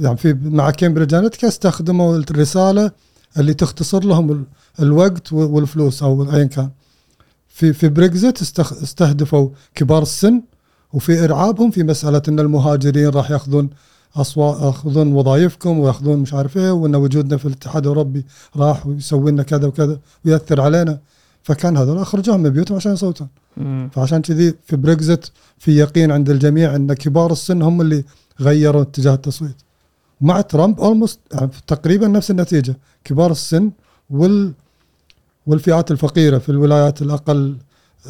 يعني 0.00 0.16
في 0.16 0.32
مع 0.42 0.70
كامبريدج 0.70 1.14
اناليتيكا 1.14 1.48
استخدموا 1.48 2.16
الرسالة 2.16 2.90
اللي 3.38 3.54
تختصر 3.54 4.04
لهم 4.04 4.30
ال- 4.32 4.44
الوقت 4.80 5.32
والفلوس 5.32 6.02
أو 6.02 6.32
ايا 6.34 6.44
كان. 6.44 6.70
في 7.48 7.72
في 7.72 7.88
بريكزيت 7.88 8.38
استخ- 8.42 8.82
استهدفوا 8.82 9.48
كبار 9.74 10.02
السن 10.02 10.42
وفي 10.92 11.24
إرعابهم 11.24 11.70
في 11.70 11.82
مسألة 11.82 12.22
إن 12.28 12.40
المهاجرين 12.40 13.08
راح 13.08 13.30
يأخذون 13.30 13.70
اصوات 14.16 14.60
يأخذون 14.62 15.12
وظائفكم 15.12 15.78
ويأخذون 15.78 16.18
مش 16.18 16.34
عارف 16.34 16.56
إيه 16.56 16.70
وإن 16.70 16.94
وجودنا 16.94 17.36
في 17.36 17.44
الاتحاد 17.46 17.82
الأوروبي 17.82 18.26
راح 18.56 18.86
ويسوي 18.86 19.30
لنا 19.30 19.42
كذا 19.42 19.66
وكذا 19.66 19.98
ويأثر 20.26 20.60
علينا. 20.60 20.98
فكان 21.42 21.76
هذول 21.76 21.98
أخرجوهم 21.98 22.40
من 22.40 22.50
بيوتهم 22.50 22.76
عشان 22.76 22.92
يصوتون 22.92 23.28
مم. 23.56 23.90
فعشان 23.92 24.22
كذي 24.22 24.54
في 24.64 24.76
بريكزيت 24.76 25.32
في 25.58 25.76
يقين 25.78 26.10
عند 26.10 26.30
الجميع 26.30 26.76
إن 26.76 26.92
كبار 26.92 27.32
السن 27.32 27.62
هم 27.62 27.80
اللي 27.80 28.04
غيروا 28.40 28.82
اتجاه 28.82 29.14
التصويت 29.14 29.56
مع 30.20 30.40
ترامب 30.40 30.80
اولموست 30.80 31.20
تقريبا 31.66 32.08
نفس 32.08 32.30
النتيجة 32.30 32.76
كبار 33.04 33.30
السن 33.30 33.70
وال 34.10 34.52
والفئات 35.46 35.90
الفقيرة 35.90 36.38
في 36.38 36.48
الولايات 36.48 37.02
الأقل 37.02 37.56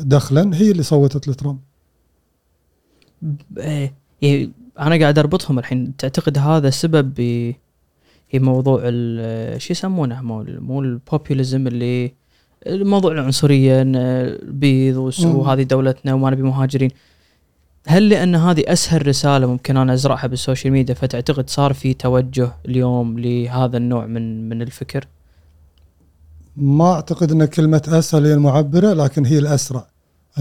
دخلا 0.00 0.56
هي 0.56 0.70
اللي 0.70 0.82
صوتت 0.82 1.28
لترامب 1.28 1.58
إيه. 3.58 3.94
يعني 4.22 4.52
أنا 4.78 4.98
قاعد 5.00 5.18
أربطهم 5.18 5.58
الحين 5.58 5.96
تعتقد 5.96 6.38
هذا 6.38 6.70
سبب 6.70 7.14
ب 7.16 7.20
هي 8.30 8.38
موضوع 8.38 8.80
ال- 8.84 9.62
شو 9.62 9.72
يسمونه 9.72 10.22
مو 10.22 10.42
مو 10.48 10.80
البوبوليزم 10.80 11.66
اللي 11.66 12.12
الموضوع 12.66 13.12
العنصرية 13.12 13.82
البيض. 13.82 14.96
وهذه 15.36 15.62
دولتنا 15.62 16.14
وما 16.14 16.30
نبي 16.30 16.42
مهاجرين 16.42 16.90
هل 17.86 18.08
لأن 18.08 18.34
هذه 18.34 18.64
أسهل 18.66 19.06
رسالة 19.06 19.46
ممكن 19.46 19.76
أنا 19.76 19.92
أزرعها 19.94 20.26
بالسوشيال 20.26 20.72
ميديا 20.72 20.94
فتعتقد 20.94 21.50
صار 21.50 21.72
في 21.72 21.94
توجه 21.94 22.52
اليوم 22.68 23.18
لهذا 23.18 23.76
النوع 23.76 24.06
من 24.06 24.48
من 24.48 24.62
الفكر؟ 24.62 25.06
ما 26.56 26.92
أعتقد 26.92 27.32
إن 27.32 27.44
كلمة 27.44 27.82
أسهل 27.88 28.26
هي 28.26 28.34
المعبرة 28.34 28.92
لكن 28.92 29.26
هي 29.26 29.38
الأسرع 29.38 29.86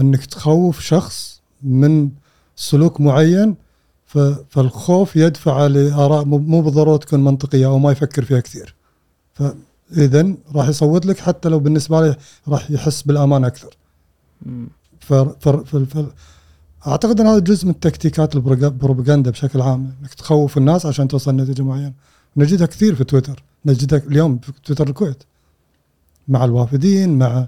إنك 0.00 0.26
تخوف 0.26 0.80
شخص 0.80 1.42
من 1.62 2.10
سلوك 2.56 3.00
معين 3.00 3.54
ف- 4.06 4.18
فالخوف 4.48 5.16
يدفع 5.16 5.66
لآراء 5.66 6.24
مو 6.24 6.60
بالضرورة 6.62 6.96
تكون 6.96 7.24
منطقية 7.24 7.66
أو 7.66 7.78
ما 7.78 7.92
يفكر 7.92 8.24
فيها 8.24 8.40
كثير 8.40 8.74
فاذا 9.92 10.34
راح 10.54 10.68
يصوت 10.68 11.06
لك 11.06 11.18
حتى 11.18 11.48
لو 11.48 11.58
بالنسبة 11.58 12.00
له 12.00 12.16
راح 12.48 12.70
يحس 12.70 13.02
بالأمان 13.02 13.44
أكثر. 13.44 13.76
مم. 14.46 14.68
ف 15.00 15.14
ف 15.14 15.48
ف 15.48 15.76
ف 15.76 16.06
أعتقد 16.86 17.20
إن 17.20 17.26
هذا 17.26 17.38
جزء 17.38 17.66
من 17.66 17.80
تكتيكات 17.80 18.36
البروباغندا 18.36 19.30
بشكل 19.30 19.60
عام 19.60 19.92
إنك 20.02 20.14
تخوف 20.14 20.58
الناس 20.58 20.86
عشان 20.86 21.08
توصل 21.08 21.36
نتيجه 21.36 21.62
معينة. 21.62 21.92
نجدها 22.36 22.66
كثير 22.66 22.94
في 22.94 23.04
تويتر. 23.04 23.42
نجدها 23.66 23.98
اليوم 24.06 24.38
في 24.38 24.52
تويتر 24.64 24.88
الكويت. 24.88 25.22
مع 26.28 26.44
الوافدين 26.44 27.18
مع 27.18 27.46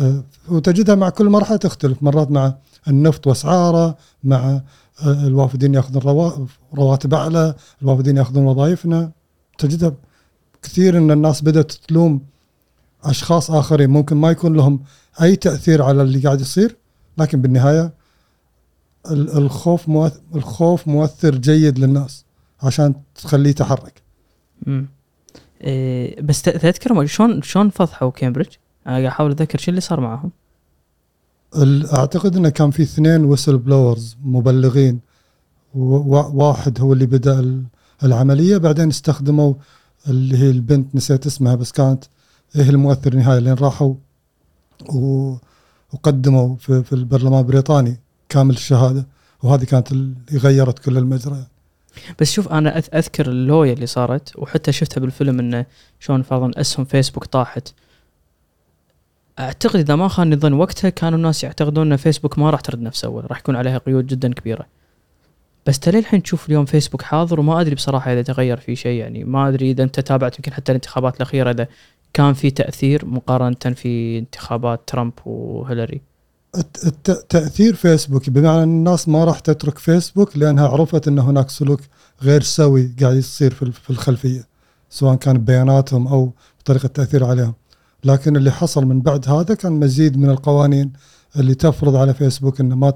آه، 0.00 0.22
وتجدها 0.48 0.94
مع 0.94 1.08
كل 1.08 1.28
مرحلة 1.28 1.56
تختلف. 1.56 2.02
مرات 2.02 2.30
مع 2.30 2.54
النفط 2.88 3.26
وأسعاره 3.26 3.96
مع 4.24 4.60
آه، 5.02 5.26
الوافدين 5.26 5.74
يأخذون 5.74 6.02
روا- 6.02 6.46
رواتب 6.74 7.14
أعلى 7.14 7.54
الوافدين 7.82 8.16
يأخذون 8.16 8.44
وظائفنا. 8.44 9.10
تجدها 9.58 9.92
كثير 10.62 10.98
إن 10.98 11.10
الناس 11.10 11.42
بدأت 11.42 11.72
تلوم 11.72 12.20
أشخاص 13.04 13.50
آخرين 13.50 13.90
ممكن 13.90 14.16
ما 14.16 14.30
يكون 14.30 14.56
لهم 14.56 14.80
أي 15.22 15.36
تأثير 15.36 15.82
على 15.82 16.02
اللي 16.02 16.18
قاعد 16.18 16.40
يصير 16.40 16.76
لكن 17.18 17.40
بالنهاية 17.42 17.92
ال- 19.10 19.36
الخوف 19.38 19.86
مؤث- 19.88 20.20
الخوف 20.36 20.88
مؤثر 20.88 21.34
جيد 21.34 21.78
للناس 21.78 22.24
عشان 22.62 22.94
تخليه 23.14 23.50
يتحرك 23.50 24.02
مم. 24.66 24.86
إيه 25.60 26.20
بس 26.22 26.42
تذكر 26.42 27.06
شلون 27.06 27.42
شلون 27.42 27.70
فضحوا 27.70 28.10
كامبريدج؟ 28.10 28.50
أنا 28.86 28.94
قاعد 28.94 29.04
أحاول 29.06 29.30
أتذكر 29.30 29.58
شو 29.58 29.70
اللي 29.70 29.80
صار 29.80 30.00
معهم؟ 30.00 30.30
ال- 31.56 31.86
أعتقد 31.90 32.36
إنه 32.36 32.48
كان 32.48 32.70
في 32.70 32.82
اثنين 32.82 33.24
whistleblowers 33.24 34.16
مبلغين 34.24 35.00
واحد 35.74 36.80
هو 36.80 36.92
اللي 36.92 37.06
بدأ 37.06 37.40
ال- 37.40 37.62
العملية 38.04 38.56
بعدين 38.56 38.88
استخدموا 38.88 39.54
اللي 40.08 40.38
هي 40.38 40.50
البنت 40.50 40.94
نسيت 40.94 41.26
اسمها 41.26 41.54
بس 41.54 41.72
كانت 41.72 42.04
هي 42.54 42.70
المؤثر 42.70 43.12
النهائي 43.12 43.40
لين 43.40 43.54
راحوا 43.54 43.94
و- 44.88 45.34
وقدموا 45.92 46.56
في, 46.56 46.82
في 46.82 46.92
البرلمان 46.92 47.38
البريطاني 47.40 47.96
كامل 48.28 48.54
الشهادة 48.54 49.06
وهذه 49.42 49.64
كانت 49.64 49.92
اللي 49.92 50.14
غيرت 50.38 50.78
كل 50.78 50.98
المجرى. 50.98 51.46
بس 52.20 52.32
شوف 52.32 52.48
أنا 52.48 52.78
أذكر 52.78 53.26
اللويا 53.28 53.72
اللي 53.72 53.86
صارت 53.86 54.36
وحتى 54.38 54.72
شفتها 54.72 55.00
بالفيلم 55.00 55.38
إنه 55.38 55.66
شلون 56.00 56.22
فرضا 56.22 56.60
أسهم 56.60 56.84
فيسبوك 56.84 57.24
طاحت. 57.24 57.68
أعتقد 59.38 59.76
إذا 59.80 59.96
ما 59.96 60.08
خانني 60.08 60.34
الظن 60.34 60.52
وقتها 60.52 60.88
كانوا 60.90 61.18
الناس 61.18 61.44
يعتقدون 61.44 61.90
إن 61.92 61.96
فيسبوك 61.96 62.38
ما 62.38 62.50
راح 62.50 62.60
ترد 62.60 62.80
نفس 62.82 63.04
أول 63.04 63.30
راح 63.30 63.38
يكون 63.38 63.56
عليها 63.56 63.78
قيود 63.78 64.06
جدا 64.06 64.32
كبيرة. 64.34 64.66
بس 65.66 65.78
تلي 65.78 65.98
الحين 65.98 66.22
تشوف 66.22 66.46
اليوم 66.48 66.64
فيسبوك 66.64 67.02
حاضر 67.02 67.40
وما 67.40 67.60
أدري 67.60 67.74
بصراحة 67.74 68.12
إذا 68.12 68.22
تغير 68.22 68.56
في 68.56 68.76
شيء 68.76 69.00
يعني. 69.00 69.24
ما 69.24 69.48
أدري 69.48 69.70
إذا 69.70 69.82
أنت 69.82 70.00
تابعت 70.00 70.38
يمكن 70.38 70.52
حتى 70.52 70.72
الانتخابات 70.72 71.16
الأخيرة 71.16 71.50
إذا 71.50 71.66
كان 72.12 72.32
في 72.32 72.50
تأثير 72.50 73.06
مقارنة 73.06 73.74
في 73.74 74.18
انتخابات 74.18 74.80
ترامب 74.86 75.12
وهيلاري. 75.26 76.00
تأثير 77.28 77.74
فيسبوك 77.74 78.30
بمعنى 78.30 78.62
الناس 78.62 79.08
ما 79.08 79.24
راح 79.24 79.38
تترك 79.38 79.78
فيسبوك 79.78 80.36
لأنها 80.36 80.68
عرفت 80.68 81.08
إن 81.08 81.18
هناك 81.18 81.50
سلوك 81.50 81.80
غير 82.22 82.42
سوي 82.42 82.94
قاعد 83.00 83.16
يصير 83.16 83.54
في 83.54 83.62
ال- 83.62 83.72
في 83.72 83.90
الخلفية 83.90 84.46
سواء 84.90 85.14
كان 85.16 85.38
ببياناتهم 85.38 86.08
أو 86.08 86.32
بطريقه 86.60 86.86
التاثير 86.86 87.24
عليهم. 87.24 87.54
لكن 88.04 88.36
اللي 88.36 88.50
حصل 88.50 88.84
من 88.84 89.00
بعد 89.00 89.28
هذا 89.28 89.54
كان 89.54 89.72
مزيد 89.72 90.16
من 90.18 90.30
القوانين 90.30 90.92
اللي 91.36 91.54
تفرض 91.54 91.96
على 91.96 92.14
فيسبوك 92.14 92.60
إنه 92.60 92.76
ما 92.76 92.92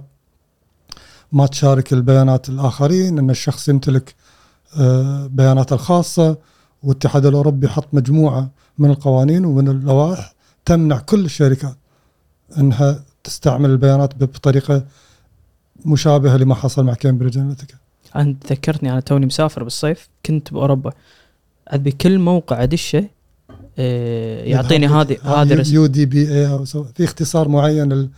ما 1.33 1.47
تشارك 1.47 1.93
البيانات 1.93 2.49
الآخرين 2.49 3.19
إن 3.19 3.31
الشخص 3.31 3.69
يمتلك 3.69 4.15
آه، 4.81 5.27
بياناته 5.27 5.75
الخاصة 5.75 6.37
والاتحاد 6.83 7.27
الأوروبي 7.27 7.69
حط 7.69 7.89
مجموعة 7.93 8.51
من 8.79 8.91
القوانين 8.91 9.45
ومن 9.45 9.69
اللوائح 9.69 10.35
تمنع 10.65 10.99
كل 10.99 11.25
الشركات 11.25 11.77
إنها 12.59 13.05
تستعمل 13.25 13.71
البيانات 13.71 14.15
بطريقة 14.15 14.85
مشابهة 15.85 16.37
لما 16.37 16.55
حصل 16.55 16.85
مع 16.85 16.95
كامبريدج 16.95 17.39
أناليتيكا. 17.39 17.75
انت 18.17 18.53
ذكرتني 18.53 18.93
أنا 18.93 19.01
توني 19.01 19.27
مسافر 19.27 19.65
بالصيف 19.65 20.09
كنت 20.27 20.53
بأوروبا. 20.53 20.93
أبي 21.69 21.93
كل 21.93 22.19
موقع 22.19 22.63
أدشه 22.63 23.09
آه، 23.79 24.45
يعطيني 24.45 24.87
هذه 24.87 25.17
هذه 25.23 25.75
يو 25.75 25.87
دي 25.87 26.07
بي 26.07 26.21
اي 26.21 26.67
في 26.67 27.05
اختصار 27.05 27.49
معين 27.49 28.11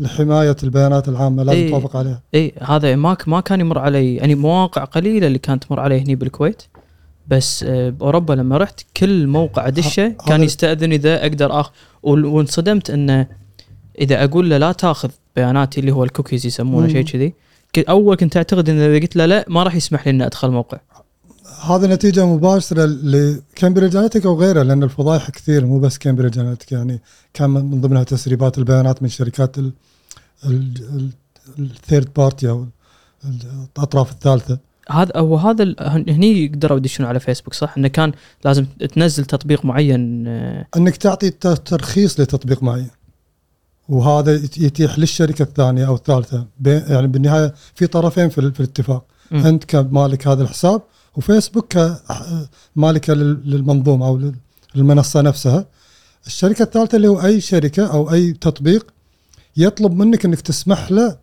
ل- 0.00 0.04
لحماية 0.04 0.56
البيانات 0.62 1.08
العامة 1.08 1.42
لازم 1.42 1.58
إيه. 1.58 1.70
توافق 1.70 1.96
عليها 1.96 2.22
اي 2.34 2.52
هذا 2.62 2.96
ما 2.96 3.16
ما 3.26 3.40
كان 3.40 3.60
يمر 3.60 3.78
علي 3.78 4.14
يعني 4.14 4.34
مواقع 4.34 4.84
قليلة 4.84 5.26
اللي 5.26 5.38
كانت 5.38 5.64
تمر 5.64 5.80
علي 5.80 6.00
هني 6.00 6.14
بالكويت 6.14 6.62
بس 7.28 7.62
آه، 7.68 7.90
باوروبا 7.90 8.32
لما 8.34 8.56
رحت 8.56 8.80
كل 8.96 9.26
موقع 9.26 9.66
أدشه 9.68 10.08
كان 10.26 10.42
يستاذن 10.42 10.92
إذا 10.92 11.22
أقدر 11.22 11.62
وال- 12.02 12.24
وانصدمت 12.24 12.90
إنه 12.90 13.26
إذا 14.00 14.24
أقول 14.24 14.50
له 14.50 14.58
لا 14.58 14.72
تاخذ 14.72 15.10
بياناتي 15.36 15.80
اللي 15.80 15.92
هو 15.92 16.04
الكوكيز 16.04 16.46
يسمونه. 16.46 16.88
شيء 16.88 17.04
كذي 17.04 17.34
أول 17.88 18.16
كنت 18.16 18.36
أعتقد 18.36 18.68
إن 18.68 18.78
إذا 18.78 19.00
قلت 19.00 19.16
له 19.16 19.26
لا 19.26 19.44
ما 19.48 19.62
راح 19.62 19.74
يسمح 19.74 20.06
لي 20.06 20.10
إني 20.10 20.26
أدخل 20.26 20.50
موقع 20.50 20.78
هذا 21.64 21.94
نتيجة 21.94 22.26
مباشرة 22.26 22.84
لكامبريدج 22.84 23.96
اناليتيكا 23.96 24.28
وغيرها 24.28 24.64
لأن 24.64 24.82
الفضايح 24.82 25.30
كثير 25.30 25.66
مو 25.66 25.78
بس 25.78 25.98
كامبريدج 25.98 26.38
اناليتيكا 26.38 26.74
يعني 26.76 27.00
كان 27.34 27.50
من 27.50 27.70
من 27.70 27.80
ضمنها 27.80 28.02
تسريبات 28.04 28.58
البيانات 28.58 29.02
من 29.02 29.08
شركات 29.08 29.56
ال 31.58 31.66
third 31.66 32.08
party 32.16 32.48
أو 32.48 32.66
ال- 33.24 33.64
الأطراف 33.76 34.10
الثالثة. 34.12 34.58
هذا 34.90 35.12
هو 35.16 35.36
هذا 35.36 35.74
هني 36.08 36.44
يقدروا 36.44 36.78
يدشون 36.78 37.06
على 37.06 37.20
فيسبوك 37.20 37.54
صح؟ 37.54 37.74
إنه 37.78 37.88
كان 37.88 38.12
لازم 38.44 38.64
تنزل 38.64 39.24
تطبيق 39.24 39.64
معين 39.64 40.24
آه، 40.26 40.66
إنك 40.76 40.96
تعطي 40.96 41.30
ترخيص 41.30 42.20
لتطبيق 42.20 42.62
معين 42.62 42.90
وهذا 43.88 44.34
يت- 44.34 44.58
يتيح 44.58 44.98
للشركة 44.98 45.42
الثانية 45.42 45.86
أو 45.86 45.94
الثالثة. 45.94 46.46
يعني 46.64 47.06
بالنهاية 47.06 47.54
في 47.74 47.86
طرفين 47.86 48.28
في, 48.28 48.38
ال- 48.38 48.54
في 48.54 48.60
الاتفاق. 48.60 49.04
مم. 49.30 49.46
أنت 49.46 49.64
كمالك 49.64 50.28
هذا 50.28 50.42
الحساب 50.42 50.82
وفيسبوك 51.16 51.72
كمالكه 52.76 53.14
لل- 53.14 53.40
للمنظومة 53.50 54.06
أو 54.06 54.16
لل- 54.18 54.34
للمنصة 54.74 55.20
نفسها. 55.20 55.66
الشركة 56.26 56.62
الثالثة 56.62 56.96
اللي 56.96 57.08
هو 57.08 57.20
أي 57.24 57.40
شركة 57.40 57.86
أو 57.92 58.12
أي 58.12 58.32
تطبيق 58.32 58.92
يطلب 59.56 59.92
منك 59.92 60.24
إنك 60.24 60.40
تسمح 60.40 60.90
له 60.90 61.18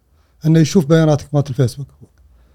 إنه 0.45 0.59
يشوف 0.59 0.85
بياناتك 0.85 1.27
مالت 1.33 1.49
الفيسبوك. 1.49 1.87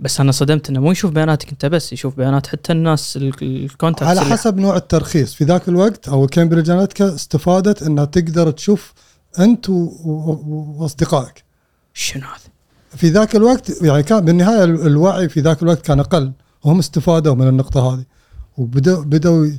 بس 0.00 0.20
أنا 0.20 0.32
صدمت 0.32 0.70
إنه 0.70 0.80
مو 0.80 0.92
يشوف 0.92 1.10
بياناتك 1.10 1.50
أنت 1.50 1.66
بس 1.66 1.92
يشوف 1.92 2.16
بيانات 2.16 2.46
حتى 2.46 2.72
الناس 2.72 3.16
ال- 3.16 3.42
ال 3.42 3.51
contacts 3.51 4.18
على 4.18 4.20
حسب 4.20 4.56
نوع 4.58 4.76
الترخيص. 4.76 5.34
في 5.34 5.44
ذاك 5.44 5.68
الوقت 5.68 6.08
أو 6.08 6.26
كامبريدج 6.26 6.70
اناليتيكا 6.70 7.14
استفادت 7.14 7.82
إنها 7.82 8.04
تقدر 8.04 8.50
تشوف 8.50 8.92
أنت 9.38 9.66
وأصدقائك. 9.68 11.44
شنو 11.94 12.22
هذا؟ 12.22 12.52
في 12.96 13.08
ذاك 13.08 13.36
الوقت 13.36 13.82
يعني 13.82 14.02
كان 14.02 14.20
بالنهاية 14.24 14.64
ال- 14.64 14.86
الوعي 14.86 15.28
في 15.28 15.40
ذاك 15.40 15.62
الوقت 15.62 15.86
كان 15.86 16.00
أقل. 16.00 16.32
وهم 16.64 16.78
استفادوا 16.78 17.34
من 17.34 17.48
النقطة 17.48 17.94
هذه. 17.94 18.04
وبدأوا 18.58 19.04
بدأوا 19.04 19.50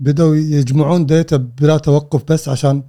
بدأوا 0.00 0.36
يجمعون 0.36 1.06
data 1.06 1.36
بلا 1.36 1.78
توقف 1.78 2.22
بس 2.28 2.48
عشان 2.48 2.82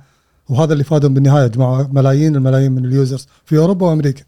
وهذا 0.52 0.74
اللي 0.74 0.84
فادهم 0.84 1.14
بالنهاية 1.14 1.48
جمعوا 1.48 1.88
ملايين 1.92 2.36
الملايين 2.36 2.72
من 2.72 2.86
ال 2.86 2.93
users 2.93 3.28
في 3.46 3.58
أوروبا 3.58 3.88
وأمريكا. 3.88 4.24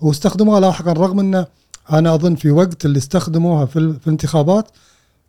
واستخدموها 0.00 0.60
لاحقا 0.60 0.92
رغم 0.92 1.20
انه 1.20 1.46
أنا 1.92 2.14
أظن 2.14 2.34
في 2.34 2.50
وقت 2.50 2.84
اللي 2.84 2.98
استخدموها 2.98 3.66
في, 3.66 3.78
ال- 3.78 4.00
في 4.00 4.06
الانتخابات 4.06 4.70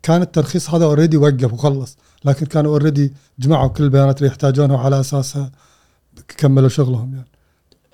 كان 0.04 0.22
الترخيص 0.22 0.70
هذا 0.70 0.86
already 0.86 1.18
وقف 1.18 1.54
وخلص. 1.54 1.98
لكن 2.26 2.46
كانوا 2.46 2.72
already 2.72 3.14
جمعوا 3.40 3.68
كل 3.68 3.84
البيانات 3.84 4.18
اللي 4.18 4.28
يحتاجونها 4.28 4.76
وعلى 4.76 5.00
أساسها 5.00 5.52
كملوا 6.38 6.70
شغلهم 6.70 7.14
يعني. 7.14 7.28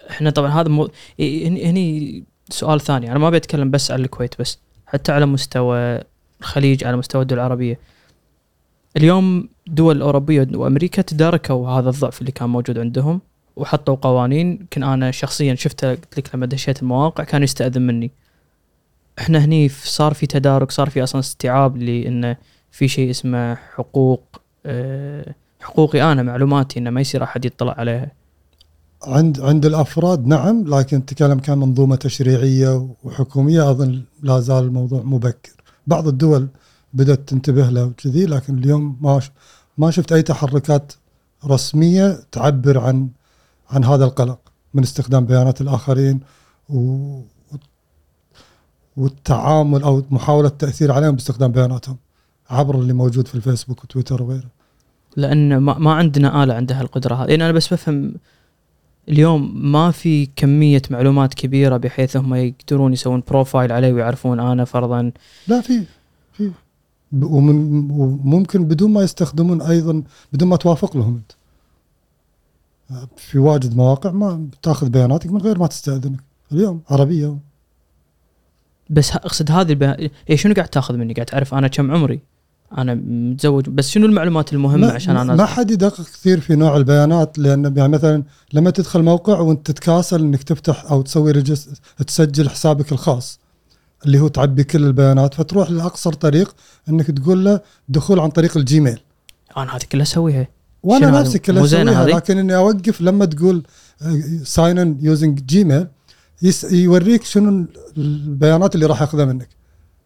إحنا 0.10 0.30
طبعا 0.30 0.52
هذا 0.62 0.70
مو... 0.70 0.90
هني 1.20 1.66
هني 1.70 2.24
سؤال 2.50 2.82
ثاني 2.82 3.12
أنا 3.12 3.20
ما 3.20 3.30
بتكلم 3.30 3.72
بس 3.72 3.92
عن 3.92 4.00
الكويت 4.00 4.36
بس. 4.40 4.58
حتى 4.86 5.12
على 5.12 5.26
مستوى 5.26 6.02
الخليج 6.42 6.84
على 6.84 6.98
مستوى 6.98 7.22
الدول 7.22 7.40
العربية. 7.40 7.80
اليوم 8.98 9.50
دول 9.68 10.02
أوروبية 10.02 10.48
وأمريكا 10.54 11.02
تداركوا 11.02 11.70
هذا 11.70 11.90
الضعف 11.90 12.22
اللي 12.22 12.32
كان 12.32 12.50
موجود 12.50 12.80
عندهم 12.80 13.22
وحطوا 13.56 13.96
قوانين. 13.96 14.52
يمكن 14.52 14.84
أنا 14.84 15.12
شخصيا 15.12 15.56
شفتها 15.56 15.90
قلت 15.90 16.18
لك 16.18 16.36
لما 16.36 16.46
دشيت 16.46 16.82
المواقع 16.82 17.24
كان 17.24 17.44
يستأذن 17.44 17.82
مني. 17.82 18.12
إحنا 19.20 19.46
هني 19.46 19.70
صار 19.70 20.14
في 20.14 20.28
تدارك 20.28 20.72
صار 20.72 20.90
في 20.90 21.04
أصلا 21.04 21.20
استيعاب 21.20 21.78
لأنه 21.78 22.38
في 22.72 22.88
شيء 22.88 23.10
اسمه 23.10 23.56
حقوق 23.56 24.24
أه 24.66 25.36
حقوقي 25.62 26.12
أنا 26.12 26.24
معلوماتي 26.24 26.80
إنه 26.80 26.90
ما 26.90 27.02
يصير 27.02 27.24
أحد 27.24 27.46
يطلع 27.46 27.76
عليها. 27.78 28.12
عند 29.04 29.40
عند 29.40 29.66
الأفراد 29.66 30.28
نعم 30.28 30.64
لكن 30.68 31.06
تكلم 31.06 31.40
كان 31.40 31.58
منظومة 31.58 31.96
تشريعية 31.96 32.90
وحكومية 33.04 33.72
أظن 33.72 34.02
لا 34.24 34.40
زال 34.40 34.64
الموضوع 34.64 35.02
مبكر. 35.02 35.52
بعض 35.88 36.08
الدول 36.08 36.48
بدأت 36.94 37.20
تنتبه 37.20 37.70
له 37.70 37.86
وكذي 37.86 38.26
لكن 38.26 38.58
اليوم 38.58 38.98
ما 39.02 39.20
ما 39.78 39.92
شفت 39.92 40.12
أي 40.12 40.22
تحركات 40.22 40.94
رسمية 41.46 42.20
تعبر 42.32 42.80
عن 42.80 43.10
عن 43.70 43.84
هذا 43.84 44.06
القلق 44.06 44.40
من 44.74 44.84
استخدام 44.84 45.26
بيانات 45.26 45.62
الآخرين 45.62 46.20
و 46.70 47.20
والتعامل 48.98 49.84
أو 49.84 50.04
محاولة 50.12 50.48
التاثير 50.48 50.92
عليهم 50.92 51.12
باستخدام 51.12 51.52
بياناتهم 51.52 51.98
عبر 52.50 52.80
اللي 52.80 52.94
موجود 52.94 53.28
في 53.28 53.36
الفيسبوك 53.36 53.84
وتويتر 53.84 54.24
وغيره. 54.24 54.50
لأن 55.16 55.58
ما, 55.58 55.78
ما 55.78 55.94
عندنا 55.94 56.44
آلة 56.44 56.54
عندها 56.54 56.82
القدره 56.82 57.16
هذه. 57.16 57.30
يعني 57.30 57.44
أنا 57.44 57.52
بس 57.52 57.74
بفهم 57.74 58.14
اليوم 59.10 59.72
ما 59.72 59.92
في 59.92 60.26
كمية 60.36 60.82
معلومات 60.90 61.34
كبيرة 61.34 61.78
بحيث 61.78 62.18
هم 62.18 62.36
يقدرون 62.36 62.94
يسوون 62.94 63.24
بروفايل 63.28 63.72
علي 63.72 63.92
ويعرفون 63.92 64.40
أنا 64.40 64.66
فرضا 64.66 65.12
لا 65.48 65.62
في 65.62 65.84
وممكن 67.14 68.66
بدون 68.66 68.92
ما 68.92 69.02
يستخدمون 69.02 69.62
أيضا 69.62 70.04
بدون 70.34 70.50
ما 70.50 70.56
توافق 70.56 70.98
لهم 70.98 71.16
أنت. 71.16 71.32
في 73.18 73.40
واجد 73.40 73.76
مواقع 73.76 74.12
ما 74.12 74.48
تأخذ 74.62 74.90
بياناتك 74.90 75.32
من 75.32 75.42
غير 75.42 75.60
ما 75.60 75.68
تستأذنك. 75.68 76.20
اليوم 76.52 76.82
عربية. 76.90 77.38
بس 78.90 79.12
أقصد 79.12 79.52
هذه 79.52 79.70
البيان... 79.70 80.10
إيه 80.30 80.36
شنو 80.36 80.54
قاعد 80.54 80.68
تأخذ 80.68 80.98
مني؟ 80.98 81.14
قاعد 81.14 81.26
تعرف 81.26 81.54
أنا 81.54 81.68
كم 81.68 81.92
عمري؟ 81.92 82.20
أنا 82.78 82.96
متزوج. 82.96 83.70
بس 83.70 83.90
شنو 83.90 84.06
المعلومات 84.06 84.54
المهمة 84.54 84.88
ما, 84.88 84.94
عشان 84.94 85.18
أنا 85.18 85.36
ما 85.36 85.46
حد 85.46 85.72
يدقق 85.72 86.02
كثير 86.02 86.40
في 86.40 86.56
نوع 86.56 86.78
البيانات 86.78 87.40
لأن 87.40 87.78
يعني 87.78 87.92
مثلا 87.92 88.24
لما 88.54 88.70
تدخل 88.70 89.04
موقع 89.04 89.40
وأنت 89.40 89.72
تتكاسل 89.72 90.22
إنك 90.22 90.44
تفتح 90.44 90.92
أو 90.92 91.02
تسوي 91.02 91.44
تسجل 92.08 92.50
حسابك 92.50 92.92
الخاص. 92.92 93.40
اللي 94.06 94.20
هو 94.20 94.28
تعبي 94.28 94.64
كل 94.64 94.84
البيانات 94.86 95.34
فتروح 95.34 95.72
لأقصر 95.72 96.14
طريق 96.14 96.56
إنك 96.90 97.12
تقول 97.12 97.46
له 97.46 97.60
دخول 97.90 98.20
عن 98.20 98.30
طريق 98.30 98.58
الجيميل. 98.58 99.00
أنا 99.58 99.76
هذه 99.76 99.82
كلها 99.92 100.04
أسويها. 100.04 100.48
وأنا؟ 100.84 101.22
نفسي 101.22 101.40
كلها 101.40 101.64
أسويها؟ 101.64 102.06
لكن 102.06 102.38
إني 102.38 102.56
أوقف 102.56 103.02
لما 103.02 103.26
تقول 103.26 103.64
sign 104.44 104.78
in 104.80 104.98
using 105.02 105.40
جيميل 105.46 105.88
يوريك 106.72 107.24
شنو 107.24 107.66
البيانات 107.98 108.76
اللي 108.76 108.86
راح 108.86 109.02
ياخذها 109.02 109.26
منك. 109.26 109.50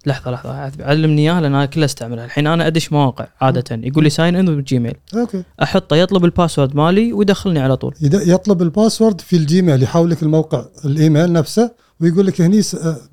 لحظة 0.06 0.32
لحظة 0.32 0.71
علمني 0.80 1.21
إياها 1.21 1.41
لأن 1.41 1.56
أنا 1.56 1.65
كلها 1.65 1.86
أستعملها. 1.86 2.25
الحين 2.25 2.47
أنا 2.47 2.67
أدش 2.67 2.91
مواقع 2.91 3.27
عادة. 3.41 3.63
يقول 3.71 4.04
لي 4.04 4.10
sign 4.10 4.36
in 4.36 4.45
بالجيميل 4.45 4.95
أوكي. 5.15 5.43
أحطه 5.63 5.95
يطلب 5.95 6.25
ال 6.25 6.31
password 6.31 6.75
مالي 6.75 7.13
ويدخلني 7.13 7.60
على 7.60 7.77
طول. 7.77 7.95
يطلب 8.01 8.62
ال 8.62 8.68
password 8.68 9.21
في 9.21 9.36
الجيميل 9.36 9.84
يحول 9.84 10.10
لك 10.10 10.23
الموقع 10.23 10.65
الإيميل 10.86 11.34
نفسه 11.34 11.71
ويقول 12.01 12.25
لك 12.27 12.41
هني 12.41 12.61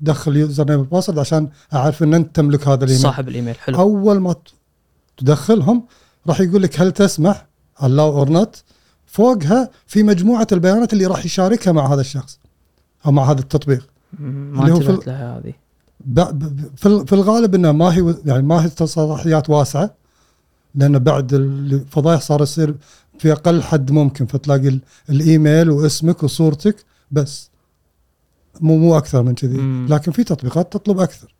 دخل 0.01 0.37
username 0.37 0.65
ال 0.69 0.79
password 0.79 1.19
عشان 1.19 1.49
أعرف 1.73 2.03
إن 2.03 2.13
أنت 2.13 2.35
تملك 2.35 2.67
هذا 2.67 2.83
الإيميل. 2.83 3.03
صاحب 3.03 3.27
الإيميل 3.29 3.55
حلو. 3.55 3.77
أول 3.79 4.19
ما 4.19 4.35
تدخلهم 5.17 5.83
راح 6.27 6.41
يقول 6.41 6.61
لك 6.63 6.79
هل 6.81 6.91
تسمح 6.91 7.47
allow 7.79 7.83
or 7.99 8.29
not 8.29 8.63
فوقها 9.05 9.69
في 9.87 10.03
مجموعة 10.03 10.47
البيانات 10.51 10.93
اللي 10.93 11.05
راح 11.05 11.25
يشاركها 11.25 11.71
مع 11.71 11.93
هذا 11.93 12.01
الشخص 12.01 12.39
أو 13.05 13.11
مع 13.11 13.31
هذا 13.31 13.39
التطبيق. 13.39 13.87
ما 14.19 14.61
اللي 14.61 14.73
هو 14.73 14.79
في 14.79 14.89
انتبهت 14.89 15.07
لها 15.07 15.37
هذه. 15.37 15.53
في 16.75 16.85
ال- 16.85 17.07
في 17.07 17.13
الغالب 17.13 17.55
انها 17.55 17.71
ما 17.71 17.85
هي 17.93 18.15
يعني 18.25 18.43
ما 18.43 18.65
هي 18.65 18.69
صلاحيات 18.87 19.49
واسعة 19.49 19.93
لأن 20.75 20.99
بعد 20.99 21.33
الفضايح 21.33 22.21
صار 22.21 22.41
يصير 22.41 22.75
في 23.19 23.31
أقل 23.31 23.63
حد 23.63 23.91
ممكن 23.91 24.25
فتلاقي 24.25 24.67
ال- 24.67 24.81
الإيميل 25.09 25.69
واسمك 25.69 26.23
وصورتك 26.23 26.75
بس. 27.11 27.49
مو 28.61 28.77
مو 28.77 28.97
أكثر 28.97 29.23
من 29.23 29.35
كذي. 29.35 29.57
لكن 29.89 30.11
في 30.11 30.23
تطبيقات 30.23 30.73
تطلب 30.73 30.99
أكثر. 30.99 31.33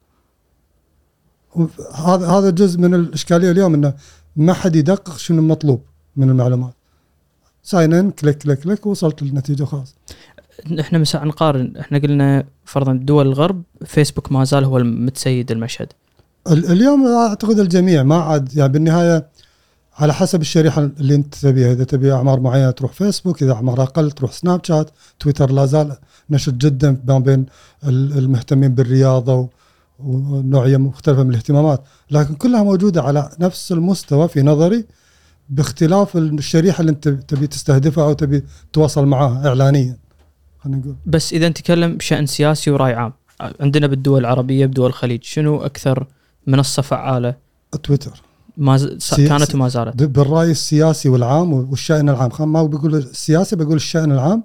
هذا 1.95 2.27
هذا 2.27 2.49
جزء 2.49 2.79
من 2.79 2.93
الإشكالية 2.93 3.51
اليوم 3.51 3.73
إنه 3.73 3.93
ما 4.35 4.53
حد 4.53 4.75
يدقق 4.75 5.17
شنو 5.17 5.39
المطلوب 5.39 5.81
من 6.15 6.29
المعلومات. 6.29 6.73
sign 7.63 7.93
in 7.93 8.11
click 8.11 8.37
click 8.37 8.59
click 8.59 8.85
وصلت 8.85 9.23
للنتيجه 9.23 9.63
خلاص 9.63 9.95
إحنا 10.79 10.97
مسا 10.99 11.25
نقارن 11.25 11.77
إحنا 11.77 11.97
قلنا 11.97 12.45
فرضا 12.65 12.93
دول 12.93 13.27
الغرب 13.27 13.63
فيسبوك 13.85 14.31
ما 14.31 14.43
زال 14.43 14.63
هو 14.65 14.77
المتسيد 14.77 15.51
المشهد. 15.51 15.87
ال- 16.51 16.71
اليوم 16.71 17.07
أعتقد 17.07 17.59
الجميع 17.59 18.03
ما 18.03 18.15
عاد 18.15 18.55
يعني 18.57 18.71
بالنهاية 18.71 19.27
على 19.99 20.13
حسب 20.13 20.41
الشريحة 20.41 20.81
اللي 20.81 21.15
انت 21.15 21.35
تبيها. 21.35 21.71
إذا 21.71 21.83
تبي 21.83 22.13
أعمار 22.13 22.39
معينة 22.39 22.71
تروح 22.71 22.93
فيسبوك 22.93 23.43
إذا 23.43 23.53
أعمار 23.53 23.83
أقل 23.83 24.11
تروح 24.11 24.31
سناب 24.31 24.65
شات. 24.65 24.89
تويتر 25.19 25.51
لا 25.51 25.65
زال 25.65 25.97
نشط 26.29 26.53
جدا 26.53 27.01
ما 27.07 27.19
بين 27.19 27.45
ال- 27.83 28.17
المهتمين 28.17 28.75
بالرياضة 28.75 29.49
ونوعية 29.99 30.77
مختلفة 30.77 31.23
من 31.23 31.29
الاهتمامات. 31.29 31.83
لكن 32.11 32.35
كلها 32.35 32.63
موجودة 32.63 33.01
على 33.01 33.29
نفس 33.39 33.71
المستوى 33.71 34.27
في 34.27 34.41
نظري 34.41 34.85
باختلاف 35.49 36.17
الشريحة 36.17 36.81
اللي 36.81 36.91
انت 36.91 37.07
تبي 37.07 37.47
تستهدفها 37.47 38.03
أو 38.03 38.13
تبي 38.13 38.43
تتواصل 38.71 39.05
معاها 39.05 39.47
اعلانيا. 39.47 39.97
خلينا 40.59 40.77
نقول. 40.77 40.95
بس 41.05 41.33
إذا 41.33 41.49
نتكلم 41.49 41.97
بشأن 41.97 42.25
سياسي 42.25 42.71
ورأي 42.71 42.93
عام 42.93 43.13
عندنا 43.59 43.87
بالدول 43.87 44.21
العربية 44.21 44.65
بدول 44.65 44.87
الخليج 44.89 45.23
شنو 45.23 45.57
أكثر 45.61 46.07
منصة 46.47 46.81
فعالة؟ 46.81 47.35
تويتر. 47.83 48.21
ما 48.59 48.77
ز... 48.77 49.13
كانت 49.15 49.55
وما 49.55 49.67
زالت. 49.67 50.03
بالرأي 50.03 50.51
السياسي 50.51 51.09
والعام 51.09 51.53
والشأن 51.53 52.09
العام. 52.09 52.51
ما 52.51 52.63
بقول 52.63 52.95
السياسي 52.95 53.55
بقول 53.55 53.75
الشأن 53.75 54.11
العام 54.11 54.43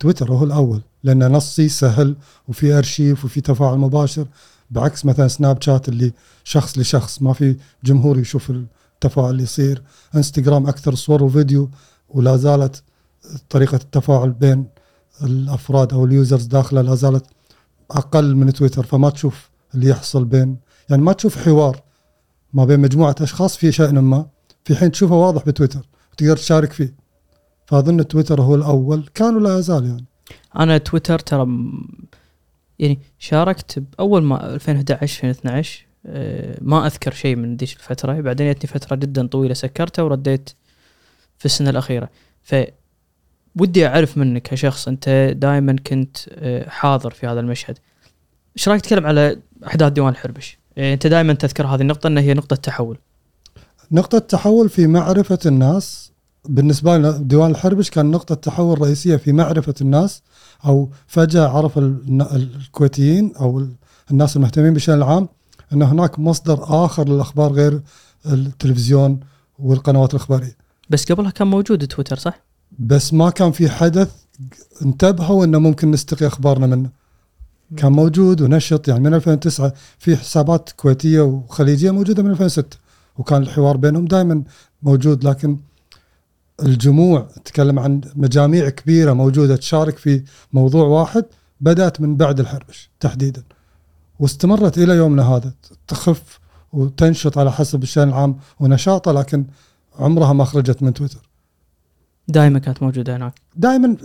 تويتر 0.00 0.32
هو 0.32 0.44
الأول 0.44 0.80
لأنه 1.04 1.26
نصي 1.28 1.68
سهل 1.68 2.16
وفي 2.48 2.78
أرشيف 2.78 3.24
وفي 3.24 3.40
تفاعل 3.40 3.78
مباشر 3.78 4.26
بعكس 4.70 5.04
مثلا 5.04 5.28
سناب 5.28 5.62
شات 5.62 5.88
اللي 5.88 6.12
شخص 6.44 6.78
لشخص 6.78 7.22
ما 7.22 7.32
في 7.32 7.56
جمهور 7.84 8.18
يشوف 8.18 8.50
التفاعل 8.50 9.30
اللي 9.30 9.42
يصير. 9.42 9.82
إنستغرام 10.14 10.66
أكثر 10.66 10.94
صور 10.94 11.22
وفيديو 11.22 11.70
ولا 12.08 12.36
زالت 12.36 12.82
طريقة 13.50 13.76
التفاعل 13.76 14.30
بين 14.30 14.66
الأفراد 15.22 15.92
أو 15.92 16.04
ال 16.04 16.11
users 16.11 16.44
داخله 16.44 16.80
لا 16.80 16.94
زالت 16.94 17.24
أقل 17.90 18.36
من 18.36 18.52
تويتر. 18.52 18.82
فما 18.82 19.10
تشوف 19.10 19.50
اللي 19.74 19.88
يحصل 19.88 20.24
بين 20.24 20.56
يعني 20.90 21.02
ما 21.02 21.12
تشوف 21.12 21.38
حوار. 21.38 21.83
ما 22.54 22.64
بين 22.64 22.80
مجموعة 22.80 23.14
أشخاص 23.20 23.56
في 23.56 23.72
شأن 23.72 23.98
ما 23.98 24.26
في 24.64 24.76
حين 24.76 24.90
تشوفه 24.90 25.14
واضح 25.14 25.44
بتويتر 25.44 25.88
وتقدر 26.12 26.36
تشارك 26.36 26.72
فيه. 26.72 26.94
فأظن 27.66 28.08
تويتر 28.08 28.42
هو 28.42 28.54
الأول 28.54 29.08
كان 29.14 29.36
ولا 29.36 29.58
يزال 29.58 29.86
يعني. 29.86 30.04
أنا 30.58 30.78
تويتر 30.78 31.18
ترى 31.18 31.46
يعني 32.78 32.98
شاركت 33.18 33.78
بأول 33.78 34.22
ما 34.22 34.54
2011 34.54 35.28
2012 35.28 35.86
آه، 36.06 36.58
ما 36.60 36.86
أذكر 36.86 37.12
شيء 37.12 37.36
من 37.36 37.56
ذيك 37.56 37.72
الفترة. 37.72 38.20
بعدين 38.20 38.52
جتني 38.52 38.70
فترة 38.70 38.96
جدا 38.96 39.26
طويلة 39.26 39.54
سكرتها 39.54 40.02
ورديت 40.02 40.50
في 41.38 41.44
السنة 41.44 41.70
الأخيرة. 41.70 42.10
ف 42.42 42.54
ودي 43.60 43.86
أعرف 43.86 44.18
منك 44.18 44.42
كشخص 44.42 44.88
أنت 44.88 45.34
دائما 45.36 45.76
كنت 45.86 46.16
آه، 46.28 46.68
حاضر 46.68 47.10
في 47.10 47.26
هذا 47.26 47.40
المشهد. 47.40 47.78
إيش 48.56 48.68
رأيك 48.68 48.80
تتكلم 48.80 49.06
على 49.06 49.38
أحداث 49.66 49.92
ديوان 49.92 50.12
الحربش؟ 50.12 50.58
أنت 50.78 51.06
دائما 51.06 51.32
تذكر 51.32 51.66
هذه 51.66 51.80
النقطة 51.80 52.06
إنها 52.06 52.22
هي 52.22 52.34
نقطة 52.34 52.56
تحول. 52.56 52.98
نقطة 53.92 54.18
تحول 54.18 54.68
في 54.68 54.86
معرفة 54.86 55.38
الناس. 55.46 56.10
بالنسبة 56.48 56.98
لنا 56.98 57.10
ديوان 57.10 57.50
الحربش 57.50 57.90
كان 57.90 58.10
نقطة 58.10 58.34
تحول 58.34 58.80
رئيسية 58.82 59.16
في 59.16 59.32
معرفة 59.32 59.74
الناس 59.80 60.22
أو 60.66 60.88
فجأة 61.06 61.48
عرف 61.48 61.78
الكويتيين 61.78 63.32
ال- 63.40 63.72
الناس 64.10 64.36
المهتمين 64.36 64.72
بالشأن 64.72 64.94
العام 64.94 65.28
أن 65.72 65.82
هناك 65.82 66.18
مصدر 66.18 66.84
آخر 66.84 67.08
للأخبار 67.08 67.52
غير 67.52 67.80
التلفزيون 68.26 69.20
والقنوات 69.58 70.10
الإخبارية. 70.14 70.56
بس 70.90 71.12
قبلها 71.12 71.30
كان 71.30 71.46
موجود 71.46 71.86
تويتر 71.86 72.18
صح؟ 72.18 72.40
بس 72.78 73.14
ما 73.14 73.30
كان 73.30 73.52
في 73.52 73.68
حدث 73.70 74.10
انتبهوا 74.82 75.44
إنه 75.44 75.58
ممكن 75.58 75.90
نستقي 75.90 76.26
أخبارنا 76.26 76.66
منه. 76.66 76.90
كان 77.76 77.92
موجود 77.92 78.40
ونشط 78.40 78.88
يعني 78.88 79.00
من 79.00 79.14
2009 79.14 79.72
في 79.98 80.16
حسابات 80.16 80.70
كويتية 80.76 81.20
وخليجية 81.20 81.90
موجودة 81.90 82.22
من 82.22 82.30
2006 82.30 82.78
وكان 83.18 83.42
الحوار 83.42 83.76
بينهم 83.76 84.04
دائما 84.04 84.42
موجود. 84.82 85.24
لكن 85.24 85.58
الجموع 86.62 87.28
تكلم 87.44 87.78
عن 87.78 88.00
مجاميع 88.16 88.68
كبيرة 88.68 89.12
موجودة 89.12 89.56
تشارك 89.56 89.96
في 89.96 90.22
موضوع 90.52 90.86
واحد 90.86 91.24
بدأت 91.60 92.00
من 92.00 92.16
بعد 92.16 92.40
الحربش 92.40 92.90
تحديدا 93.00 93.42
واستمرت 94.20 94.78
إلى 94.78 94.94
يومنا 94.94 95.22
هذا. 95.22 95.52
تخف 95.88 96.40
وتنشط 96.72 97.38
على 97.38 97.52
حسب 97.52 97.82
الشأن 97.82 98.08
العام 98.08 98.36
ونشاطه 98.60 99.12
لكن 99.12 99.44
عمرها 99.98 100.32
ما 100.32 100.44
خرجت 100.44 100.82
من 100.82 100.94
تويتر. 100.94 101.28
دائما 102.28 102.58
كانت 102.58 102.82
موجودة 102.82 103.16
هناك. 103.16 103.40
دائما 103.56 103.96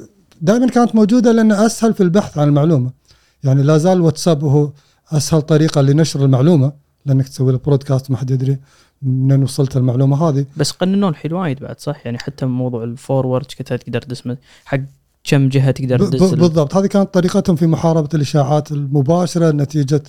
دائما 0.42 0.68
كانت 0.68 0.96
موجودة 0.96 1.32
لأن 1.32 1.52
أسهل 1.52 1.94
في 1.94 2.04
البحث 2.04 2.38
عن 2.38 2.48
المعلومة. 2.48 2.99
يعني 3.44 3.64
لا 3.64 3.78
زال 3.78 4.02
واتساب 4.02 4.44
هو 4.44 4.72
أسهل 5.12 5.42
طريقة 5.42 5.82
لنشر 5.82 6.26
المعلومة 6.26 6.72
لأنك 7.06 7.28
تسوي 7.28 7.52
له 7.52 7.60
broadcast 7.66 8.12
ما 8.12 8.18
حد 8.18 8.32
يدري 8.32 8.58
منين 9.02 9.44
وصلت 9.44 9.78
المعلومة 9.78 10.30
هذه. 10.30 10.46
بس 10.58 10.72
قننوه 10.72 11.10
الحين 11.10 11.34
وايد 11.34 11.60
بعد 11.60 11.80
صح؟ 11.80 12.06
يعني 12.06 12.18
حتى 12.18 12.46
موضوع 12.46 12.84
ال 12.84 12.91
forward 12.92 13.46
كنت 13.58 13.74
تقدر 13.74 14.02
من- 14.26 14.38
حق 14.66 14.80
كم 15.24 15.50
جهة 15.50 15.72
تقدر 15.72 15.96
ال- 15.96 16.10
بالضبط. 16.10 16.76
هذه 16.76 16.86
كانت 16.86 17.14
طريقتهم 17.14 17.56
في 17.56 17.68
محاربة 17.68 18.10
الإشاعات 18.14 18.72
المباشرة 18.72 19.52
نتيجة 19.52 20.04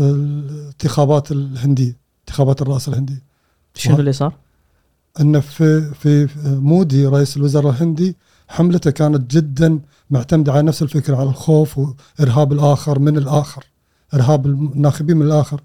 الانتخابات 0.00 1.32
الهندية 1.32 1.96
انتخابات 2.20 2.62
الرئاسه 2.62 2.92
الهنديه 2.92 3.22
شنو 3.74 3.96
اللي 3.96 4.12
صار؟ 4.12 4.32
ان 5.20 5.40
في 5.40 5.80
في 5.94 6.28
مودي 6.44 7.06
رئيس 7.06 7.36
الوزراء 7.36 7.72
الهندي 7.72 8.16
حملته 8.50 8.90
كانت 8.90 9.30
جدا 9.36 9.80
معتمدة 10.10 10.52
على 10.52 10.62
نفس 10.62 10.82
الفكرة 10.82 11.16
على 11.16 11.28
الخوف 11.28 11.78
وإرهاب 11.78 12.52
الآخر 12.52 12.98
من 12.98 13.16
الآخر 13.18 13.64
إرهاب 14.14 14.46
الناخبين 14.46 15.16
من 15.16 15.26
الآخر. 15.26 15.60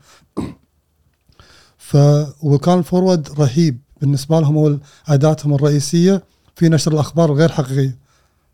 ف 1.77 1.97
وكان 2.43 2.79
الفورورد 2.79 3.29
رهيب 3.39 3.77
بالنسبة 4.01 4.39
لهم 4.39 4.57
هو 4.57 4.77
اداتهم 5.07 5.53
الرئيسية 5.53 6.23
في 6.55 6.69
نشر 6.69 6.91
الأخبار 6.93 7.31
الغير 7.31 7.49
حقيقية. 7.51 7.97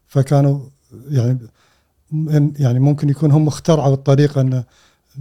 فكانوا 0.07 0.59
يعني 1.09 1.37
يعني 2.59 2.79
ممكن 2.79 3.09
يكون 3.09 3.31
هم 3.31 3.47
اخترعوا 3.47 3.93
الطريقة 3.93 4.41
إن 4.41 4.63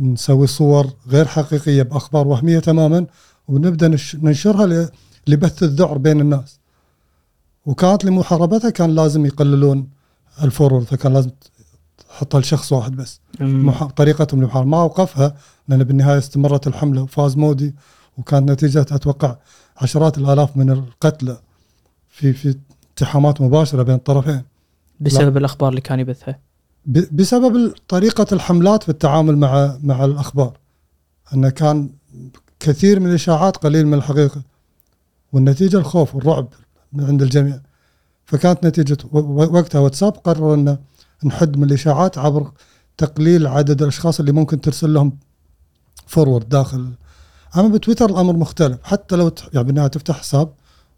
نسوي 0.00 0.46
صور 0.46 0.90
غير 1.08 1.24
حقيقية 1.24 1.82
بأخبار 1.82 2.28
وهمية 2.28 2.58
تماما 2.58 3.06
ونبدأ 3.48 3.88
نش- 3.88 4.16
ننشرها 4.16 4.90
لبث 5.26 5.62
الذعر 5.62 5.98
بين 5.98 6.20
الناس. 6.20 6.59
وكانت 7.70 8.04
لمحاربتها 8.04 8.70
كان 8.70 8.94
لازم 8.94 9.26
يقللون 9.26 9.88
الفورورد 10.42 10.84
فكان 10.84 11.12
لازم 11.12 11.30
تحطها 12.08 12.40
لشخص 12.40 12.72
واحد 12.72 12.96
بس. 12.96 13.20
مم. 13.40 13.66
محا... 13.66 13.86
طريقتهم 13.86 14.40
للمحاربة 14.40 14.68
ما 14.70 14.80
أوقفها 14.82 15.36
لأن 15.68 15.84
بالنهاية 15.84 16.18
استمرت 16.18 16.66
الحملة. 16.66 17.02
وفاز 17.02 17.36
مودي 17.36 17.74
وكانت 18.18 18.50
نتيجة 18.50 18.80
أتوقع 18.80 19.36
عشرات 19.76 20.18
الآلاف 20.18 20.56
من 20.56 20.70
القتلى 20.70 21.36
في 22.08 22.32
في 22.32 22.54
اتهامات 22.96 23.40
مباشرة 23.40 23.82
بين 23.82 23.94
الطرفين. 23.94 24.42
بسبب 25.00 25.36
الأخبار 25.36 25.68
اللي 25.70 25.80
كان 25.80 26.00
يبثها. 26.00 26.38
ب- 26.86 27.16
بسبب 27.16 27.74
طريقة 27.88 28.26
الحملات 28.32 28.82
في 28.82 28.88
التعامل 28.88 29.38
مع 29.38 29.76
مع 29.82 30.04
الأخبار. 30.04 30.58
انه 31.34 31.48
كان 31.48 31.90
كثير 32.60 33.00
من 33.00 33.06
الإشاعات 33.10 33.56
قليل 33.56 33.86
من 33.86 33.94
الحقيقة. 33.94 34.42
والنتيجة 35.32 35.76
الخوف 35.76 36.14
والرعب 36.14 36.48
عند 36.98 37.22
الجميع. 37.22 37.60
فكانت 38.26 39.04
و- 39.12 39.56
وقتها 39.56 39.78
واتساب 39.78 40.12
قرر 40.12 40.54
انه 40.54 40.78
نحد 41.24 41.56
من 41.56 41.64
الإشاعات 41.64 42.18
عبر 42.18 42.50
تقليل 42.96 43.46
عدد 43.46 43.82
الأشخاص 43.82 44.20
اللي 44.20 44.32
ممكن 44.32 44.60
ترسل 44.60 44.94
لهم 44.94 45.18
فورورد 46.06 46.48
داخل. 46.48 46.92
أما 47.56 47.68
بتويتر 47.68 48.10
الأمر 48.10 48.36
مختلف. 48.36 48.78
حتى 48.82 49.16
لو 49.16 49.30
يعني 49.54 49.66
بالنهاية 49.66 49.88
تفتح 49.88 50.18
حساب 50.18 50.52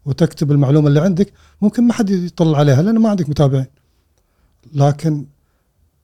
وتكتب 0.05 0.51
المعلومة 0.51 0.87
اللي 0.87 0.99
عندك 0.99 1.33
ممكن 1.61 1.83
ما 1.83 1.93
حد 1.93 2.09
يطلع 2.09 2.57
عليها 2.57 2.81
لأنه 2.81 2.99
ما 2.99 3.09
عندك 3.09 3.29
متابعين. 3.29 3.65
لكن 4.73 5.25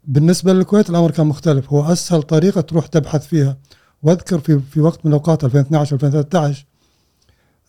بالنسبة 0.03 0.53
للكويت 0.53 0.89
الأمر 0.89 1.11
كان 1.11 1.27
مختلف. 1.27 1.73
هو 1.73 1.91
أسهل 1.91 2.21
طريقة 2.23 2.61
تروح 2.61 2.87
تبحث 2.87 3.27
فيها. 3.27 3.57
وأذكر 4.03 4.39
في 4.39 4.59
في 4.59 4.81
وقت 4.81 5.05
من 5.05 5.11
الأوقات 5.11 5.43
2012 5.43 5.93
2013 5.95 6.65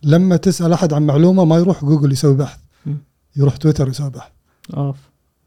لما 0.03 0.37
تسأل 0.37 0.73
أحد 0.73 0.93
عن 0.93 1.03
معلومة 1.03 1.45
ما 1.45 1.57
يروح 1.57 1.85
جوجل 1.85 2.13
يسوي 2.13 2.35
بحث. 2.35 2.59
يروح 3.37 3.57
تويتر 3.57 3.89
يسوي 3.89 4.11
بحث. 4.11 4.31
اوف 4.77 4.97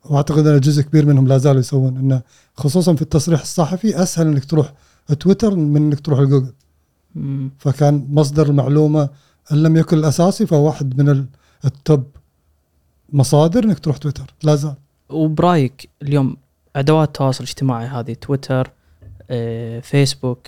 وأعتقد 0.05 0.47
إن 0.47 0.59
جزء 0.59 0.81
كبير 0.81 1.05
منهم 1.05 1.27
لا 1.27 1.37
زالوا 1.37 1.59
يسوون 1.59 1.97
إنه 1.97 2.21
خصوصا 2.57 2.95
في 2.95 3.01
التصريح 3.01 3.41
الصحفي 3.41 4.03
أسهل 4.03 4.27
إنك 4.27 4.45
تروح 4.45 4.73
تويتر 5.19 5.55
من 5.55 5.81
إنك 5.81 5.99
تروح 5.99 6.19
لجوجل. 6.19 6.53
فكان 7.57 8.07
مصدر 8.09 8.47
المعلومة 8.47 9.09
إن 9.51 9.63
لم 9.63 9.77
يكن 9.77 9.97
الأساسي 9.97 10.45
فهو 10.45 10.65
واحد 10.65 11.01
من 11.01 11.25
ال 11.65 11.75
top 11.75 12.03
مصادر 13.13 13.63
إنك 13.63 13.79
تروح 13.79 13.97
تويتر. 13.97 14.33
لا 14.43 14.55
زال. 14.55 14.75
وبرايك 15.09 15.89
اليوم 16.01 16.37
أدوات 16.75 17.07
التواصل 17.07 17.43
الاجتماعي 17.43 17.87
هذه 17.87 18.13
تويتر 18.13 18.71
آه، 19.29 19.79
فيسبوك 19.79 20.47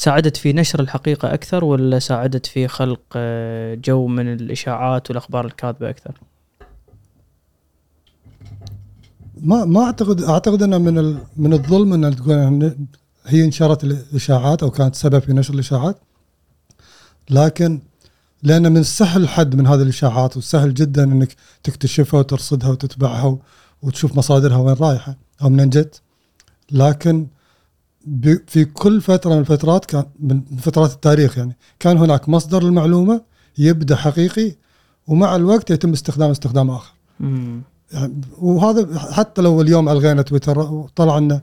ساعدت 0.00 0.36
في 0.36 0.52
نشر 0.52 0.80
الحقيقة 0.80 1.34
أكثر 1.34 1.64
ولا 1.64 1.98
ساعدت 1.98 2.46
في 2.46 2.68
خلق 2.68 3.00
آه، 3.16 3.74
جو 3.74 4.06
من 4.06 4.32
الإشاعات 4.32 5.10
والأخبار 5.10 5.46
الكاذبة 5.46 5.90
أكثر؟ 5.90 6.20
ما 9.40 9.64
ما 9.64 9.84
أعتقد 9.84 10.22
أعتقد 10.22 10.62
أنه 10.62 10.78
من 10.78 10.98
ال- 10.98 11.18
من 11.36 11.52
الظلم 11.52 12.04
أن 12.04 12.16
تقول 12.16 12.76
هي 13.26 13.46
نشرت 13.46 13.84
الإشاعات 13.84 14.62
أو 14.62 14.70
كانت 14.70 14.94
سبب 14.94 15.18
في 15.18 15.32
نشر 15.32 15.54
الإشاعات 15.54 15.96
لكن 17.30 17.80
لأن 18.42 18.72
من 18.72 18.76
السهل 18.80 19.22
الحد 19.22 19.54
من 19.56 19.66
هذه 19.66 19.82
الإشاعات 19.82 20.36
وسهل 20.36 20.74
جدا 20.74 21.04
إنك 21.04 21.36
تكتشفها 21.62 22.20
وترصدها 22.20 22.68
وتتبعها 22.70 23.38
وتشوف 23.82 24.16
مصادرها 24.16 24.56
وين 24.56 24.76
رايحة 24.80 25.16
أو 25.42 25.48
منين 25.48 25.70
جت 25.70 26.00
لكن 26.72 27.26
في 28.46 28.64
كل 28.64 29.00
فترة 29.00 29.34
من 29.34 29.40
الفترات 29.40 29.84
كان 29.84 30.04
من 30.20 30.42
فترات 30.58 30.92
التاريخ 30.92 31.38
يعني 31.38 31.56
كان 31.78 31.96
هناك 31.96 32.28
مصدر 32.28 32.62
المعلومه 32.62 33.20
يبدأ 33.58 33.96
حقيقي 33.96 34.52
ومع 35.06 35.36
الوقت 35.36 35.70
يتم 35.70 35.92
استخدام 35.92 36.30
استخدام 36.30 36.70
آخر 36.70 36.92
مم. 37.20 37.62
يعني 37.92 38.20
وهذا 38.38 38.98
حتى 38.98 39.42
لو 39.42 39.60
اليوم 39.60 39.88
ألغينا 39.88 40.22
تويتر 40.22 40.58
وطلع 40.58 41.18
لنا 41.18 41.40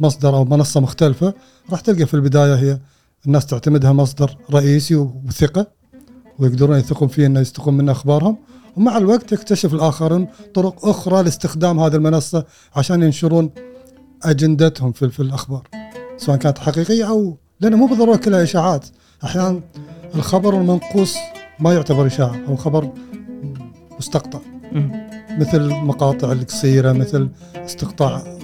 مصدر 0.00 0.36
أو 0.36 0.44
منصة 0.44 0.80
مختلفة 0.80 1.34
راح 1.70 1.80
تلقى 1.80 2.06
في 2.06 2.14
البداية 2.14 2.54
هي 2.54 2.78
الناس 3.26 3.46
تعتمدها 3.46 3.92
مصدر 3.92 4.36
رئيسي 4.50 4.96
وثقة 4.96 5.66
ويقدرون 6.38 6.78
يثقون 6.78 7.08
فيه 7.08 7.26
إنه 7.26 7.40
يستقون 7.40 7.74
من 7.74 7.88
أخبارهم 7.88 8.36
ومع 8.76 8.96
الوقت 8.96 9.32
يكتشف 9.32 9.74
الاخرون 9.74 10.28
طرق 10.54 10.86
أخرى 10.86 11.22
لاستخدام 11.22 11.80
هذه 11.80 11.94
المنصة 11.94 12.44
عشان 12.76 13.02
ينشرون 13.02 13.50
أجندتهم 14.22 14.92
في, 14.92 15.10
في 15.10 15.20
الأخبار 15.20 15.68
سواء 16.16 16.36
كانت 16.36 16.58
حقيقية 16.58 17.08
أو 17.08 17.36
لأنه 17.60 17.76
مو 17.76 17.86
بالضرورة 17.86 18.16
كلها 18.16 18.42
إشاعات 18.42 18.86
أحيانا 19.24 19.60
الخبر 20.14 20.54
المنقوص 20.60 21.14
ما 21.60 21.74
يعتبر 21.74 22.06
إشاعة 22.06 22.36
هو 22.48 22.56
خبر 22.56 22.92
مستقطع. 23.98 24.40
مثل 25.30 25.60
المقاطع 25.60 26.32
القصيرة 26.32 26.92
مثل 26.92 27.28
استقطاع 27.56 28.38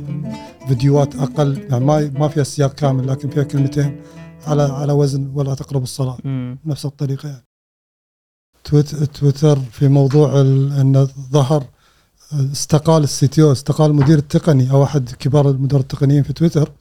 فيديوهات 0.69 1.17
أقل 1.17 1.67
يعني 1.71 1.85
ما 1.85 2.11
ما 2.19 2.29
فيها 2.29 2.45
سياق 2.45 2.75
كامل 2.75 3.09
لكن 3.09 3.29
فيها 3.31 3.43
كلمتين 3.43 4.01
على 4.47 4.63
على 4.63 4.93
وزن 4.93 5.31
ولا 5.35 5.55
تقرب 5.55 5.83
الصلاة. 5.83 6.19
نفس 6.67 6.87
الطريقة 6.87 7.29
يعني. 7.29 7.45
تويت 8.65 8.95
تويتر 8.95 9.57
في 9.57 9.89
موضوع 9.89 10.41
انه 10.41 11.09
ظهر 11.33 11.65
استقال 12.33 13.03
ال 13.03 13.27
CTO 13.27 13.53
استقال 13.53 13.91
المدير 13.91 14.19
التقني 14.19 14.71
أو 14.71 14.85
أحد 14.85 15.11
كبار 15.11 15.51
المدراء 15.51 15.81
التقنيين 15.83 16.23
في 16.23 16.33
تويتر 16.33 16.73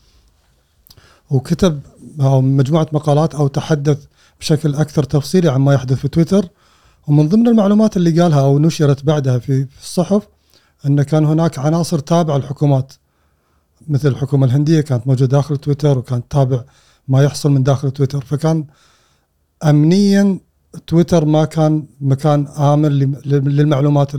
وكتب 1.30 1.80
أو 2.22 2.42
مجموعة 2.42 2.88
مقالات 2.92 3.36
أو 3.36 3.48
تحدث 3.48 4.06
بشكل 4.40 4.76
أكثر 4.76 5.04
تفصيلي 5.04 5.50
عن 5.50 5.62
ما 5.62 5.74
يحدث 5.74 5.98
في 5.98 6.08
تويتر. 6.08 6.48
ومن 7.08 7.30
ضمن 7.30 7.48
المعلومات 7.48 7.98
اللي 7.98 8.22
قالها 8.22 8.40
أو 8.42 8.60
نشرت 8.60 9.06
بعدها 9.06 9.40
في 9.40 9.68
الصحف 9.82 10.28
أن 10.86 11.02
كان 11.04 11.26
هناك 11.26 11.60
عناصر 11.60 12.00
تابعة 12.00 12.38
للحكومات 12.38 12.94
مثل 13.88 14.08
الحكومة 14.08 14.46
الهندية 14.46 14.82
كانت 14.82 15.08
موجودة 15.08 15.26
داخل 15.38 15.58
تويتر 15.58 15.98
وكانت 15.98 16.26
تابع 16.30 16.64
ما 17.08 17.24
يحصل 17.24 17.52
من 17.52 17.64
داخل 17.64 17.92
تويتر. 17.92 18.22
فكان 18.26 18.66
امنيا 19.64 20.40
تويتر 20.88 21.26
ما 21.26 21.46
كان 21.46 21.86
مكان 22.02 22.48
آمن 22.48 22.90
لم- 23.00 23.20
للمعلومات 23.26 24.12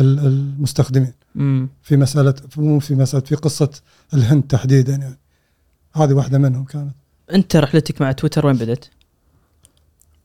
المستخدمين 0.00 1.12
مم. 1.34 1.68
في 1.82 1.96
مساله 1.96 2.34
مو 2.56 2.78
في 2.78 2.94
مسألة 2.94 3.24
في 3.24 3.34
قصة 3.34 3.70
الهند 4.14 4.42
تحديدا 4.42 4.92
يعني 4.92 5.18
هذه 5.94 6.12
واحدة 6.12 6.38
منهم 6.38 6.64
كانت 6.64 6.94
أنت 7.32 7.56
رحلتك 7.56 8.00
مع 8.00 8.12
تويتر 8.12 8.46
وين 8.46 8.56
بدت؟ 8.56 8.90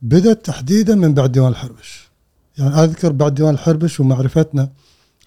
بدأت 0.01 0.45
تحديدا 0.45 0.95
من 0.95 1.13
بعد 1.13 1.31
ديوان 1.31 1.51
الحربش 1.51 2.09
يعني 2.57 2.69
أذكر 2.69 3.11
بعد 3.11 3.35
ديوان 3.35 3.53
الحربش 3.53 3.99
ومعرفتنا 3.99 4.69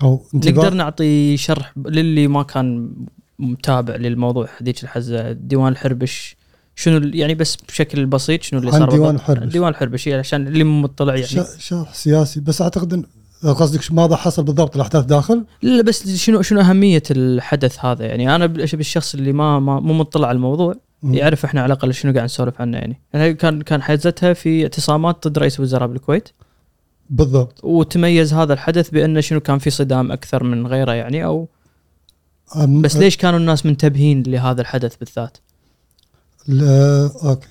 أو 0.03 0.23
نقدر 0.35 0.75
نعطي 0.75 1.37
شرح 1.37 1.73
للي 1.87 2.29
ما 2.29 2.43
كان 2.43 2.93
متابع 3.39 3.97
للموضوع 3.97 4.49
هذيك 4.61 4.83
الحزه 4.83 5.33
ديوان 5.33 5.73
الحربش 5.73 6.37
شنو 6.77 7.11
يعني 7.15 7.35
بس 7.35 7.57
بشكل 7.69 8.07
بسيط 8.07 8.43
شنو 8.43 8.61
اللي 8.61 8.73
صار 8.73 8.91
ديوان؟ 8.91 9.15
الحربش. 9.15 9.53
ديوان 9.53 9.69
الحربش 9.69 10.07
يعني 10.07 10.21
عشان 10.21 10.47
اللي 10.47 10.65
مطلع 10.65 11.15
يعني 11.15 11.47
شرح 11.59 11.95
سياسي 11.95 12.41
بس 12.41 12.63
أعتقد 12.63 13.05
قصدك 13.43 13.82
شو- 13.82 13.95
ماذا 13.95 14.16
حصل 14.16 14.43
بالضبط 14.45 14.74
الأحداث 14.74 15.05
داخل؟ 15.05 15.45
لا 15.62 15.82
بس 15.82 16.09
شنو 16.16 16.43
شنو 16.43 16.61
أهمية 16.61 17.03
الحدث 17.11 17.85
هذا؟ 17.85 18.05
يعني 18.07 18.35
أنا 18.37 18.47
بال- 18.47 18.66
بالشخص 18.72 19.14
اللي 19.14 19.32
ما, 19.32 19.61
ما 19.61 19.80
مو 19.80 19.93
مطلع 19.95 20.28
على 20.28 20.37
الموضوع. 20.37 20.74
يعرف 21.03 21.45
إحنا 21.45 21.61
على 21.62 21.72
الأقل 21.72 21.95
شنو 21.95 22.12
قاعد 22.12 22.24
نسولف 22.24 22.61
عنه 22.61 22.78
يعني. 22.78 23.01
يعني 23.14 23.35
كان 23.35 23.62
كان 23.62 23.82
حزتها 23.82 24.32
في 24.32 24.62
اعتصامات 24.62 25.28
ضد 25.28 25.39
رئيس 25.39 25.59
الوزراء 25.59 25.89
بالكويت. 25.89 26.28
بالضبط. 27.11 27.64
وتميز 27.64 28.35
هذا 28.35 28.53
الحدث 28.53 28.91
بأنه 28.91 29.20
شنو 29.20 29.41
كان 29.41 29.59
في 29.59 29.70
صدام 29.70 30.12
أكثر 30.12 30.43
من 30.45 30.66
غيره 30.66 30.93
يعني 30.93 31.24
أو 31.24 31.49
بس 32.68 32.97
ليش 32.97 33.16
كانوا 33.16 33.39
الناس 33.39 33.66
منتبهين 33.66 34.22
لهذا 34.26 34.61
الحدث 34.61 34.97
بالذات؟ 34.97 35.39
لا 36.49 37.11
أوكي. 37.24 37.49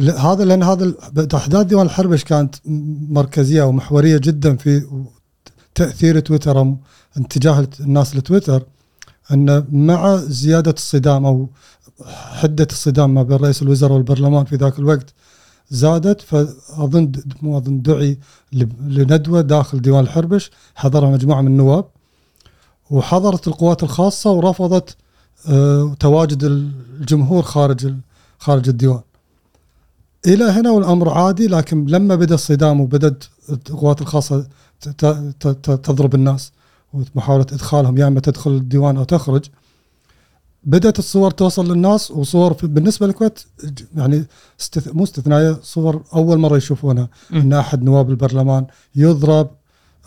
هذا 0.00 0.44
لأن 0.44 0.62
هذا 0.62 0.94
احداث 1.34 1.66
ديوان 1.66 1.86
الحربش 1.86 2.24
كانت 2.24 2.54
م- 2.64 3.06
مركزية 3.14 3.62
ومحورية 3.62 4.16
جدا 4.18 4.56
في 4.56 4.82
تأثير 5.74 6.20
تويتر 6.20 6.74
اتجاه 7.16 7.68
الناس 7.80 8.16
لتويتر 8.16 8.62
أن 9.32 9.64
مع 9.72 10.16
زيادة 10.16 10.70
الصدام 10.70 11.26
أو 11.26 11.48
حدة 12.40 12.66
الصدام 12.70 13.14
ما 13.14 13.22
بين 13.22 13.36
رئيس 13.36 13.62
الوزراء 13.62 13.92
والبرلمان 13.92 14.44
في 14.44 14.56
ذاك 14.56 14.78
الوقت 14.78 15.14
زادت 15.70 16.20
فأظن 16.20 17.12
مو 17.42 17.58
أظن 17.58 17.82
دعي 17.82 18.18
لندوة 18.86 19.40
داخل 19.40 19.80
ديوان 19.82 20.04
الحربش 20.04 20.50
حضرها 20.74 21.10
مجموعة 21.10 21.40
من 21.40 21.46
النواب 21.46 21.84
وحضرت 22.90 23.48
القوات 23.48 23.82
الخاصة 23.82 24.30
ورفضت 24.30 24.96
آه، 25.48 25.94
تواجد 26.00 26.44
الجمهور 26.44 27.42
خارج 27.42 27.94
خارج 28.38 28.68
الديوان. 28.68 29.00
إلى 30.26 30.44
هنا 30.44 30.70
والأمر 30.70 31.08
عادي 31.08 31.46
لكن 31.46 31.86
لما 31.86 32.14
بدأ 32.14 32.34
الصدام 32.34 32.80
وبدأت 32.80 33.24
القوات 33.50 34.00
الخاصة 34.00 34.46
تضرب 35.62 36.14
الناس 36.14 36.52
ومحاولة 36.92 37.46
إدخالهم 37.52 37.98
يا 37.98 38.06
إما 38.08 38.20
تدخل 38.20 38.50
الديوان 38.50 38.96
أو 38.96 39.04
تخرج 39.04 39.44
بدأت 40.64 40.98
الصور 40.98 41.30
توصل 41.30 41.72
للناس 41.72 42.10
وصور 42.10 42.54
في- 42.54 42.66
بالنسبة 42.66 43.06
للكويت 43.06 43.38
يعني 43.96 44.24
استث... 44.60 44.88
مو 44.94 45.04
استثنائية 45.04 45.58
صور 45.62 46.02
أول 46.14 46.38
مرة 46.38 46.56
يشوفونها. 46.56 47.08
إن 47.32 47.52
أحد 47.52 47.82
نواب 47.82 48.10
البرلمان 48.10 48.66
يضرب 48.96 49.50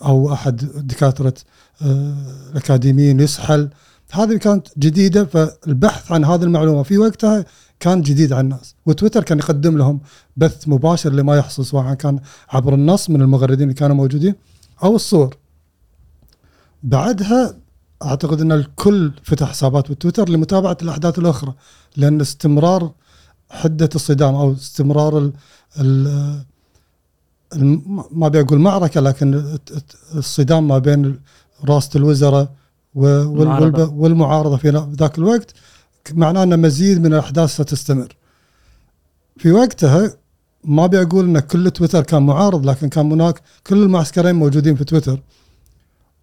أو 0.06 0.34
أحد 0.34 0.56
دكاتره 0.76 1.34
آه، 1.82 2.16
الأكاديميين 2.52 3.20
يسحل 3.20 3.70
هذه 4.12 4.38
كانت 4.38 4.68
جديدة 4.78 5.26
فالبحث 5.26 6.12
عن 6.12 6.26
هذه 6.26 6.44
المعلومة 6.44 6.84
في 6.84 6.98
وقتها 6.98 7.46
كان 7.80 8.02
جديد 8.02 8.34
على 8.34 8.42
الناس. 8.42 8.76
وتويتر 8.86 9.24
كان 9.24 9.38
يقدم 9.38 9.78
لهم 9.78 10.00
بث 10.38 10.68
مباشر 10.68 11.14
لما 11.14 11.38
يحصل 11.38 11.66
سواء 11.66 11.94
كان 11.94 12.20
عبر 12.50 12.74
النص 12.74 13.10
من 13.10 13.22
المغردين 13.22 13.64
اللي 13.64 13.74
كانوا 13.74 13.96
موجودين. 13.96 14.36
أو 14.84 14.96
الصور. 14.96 15.38
بعدها 16.84 17.58
أعتقد 18.04 18.42
إن 18.42 18.52
الكل 18.52 19.12
فتح 19.24 19.50
حسابات 19.50 19.92
بتويتر 19.92 20.30
لمتابعة 20.30 20.78
الأحداث 20.82 21.20
الأخرى 21.20 21.54
لأن 21.98 22.22
استمرار 22.22 22.92
حدة 23.50 23.90
الصدام 23.96 24.36
أو 24.36 24.54
استمرار 24.54 25.32
ال 25.80 26.44
ما 28.12 28.28
ابي 28.28 28.42
أقول 28.42 28.60
معركة 28.60 29.02
لكن 29.02 29.58
الصدام 30.16 30.68
ما 30.68 30.78
بين 30.78 31.20
رئاسه 31.66 31.90
الوزراء 31.96 32.54
والمعارضة 32.96 34.58
في 34.58 34.88
ذاك 35.00 35.18
الوقت. 35.18 35.54
معناه 36.14 36.44
ان 36.44 36.60
مزيد 36.60 37.02
من 37.02 37.14
الأحداث 37.14 37.50
ستستمر. 37.50 38.16
في 39.38 39.52
وقتها 39.52 40.14
ما 40.64 40.86
ابي 40.86 41.02
أقول 41.02 41.26
أن 41.26 41.40
كل 41.40 41.72
تويتر 41.72 42.04
كان 42.04 42.24
معارض 42.24 42.66
لكن 42.70 42.90
كان 42.90 43.12
هناك 43.12 43.42
كل 43.68 43.84
المعسكرين 43.84 44.36
موجودين 44.36 44.76
في 44.76 44.84
تويتر. 44.84 45.20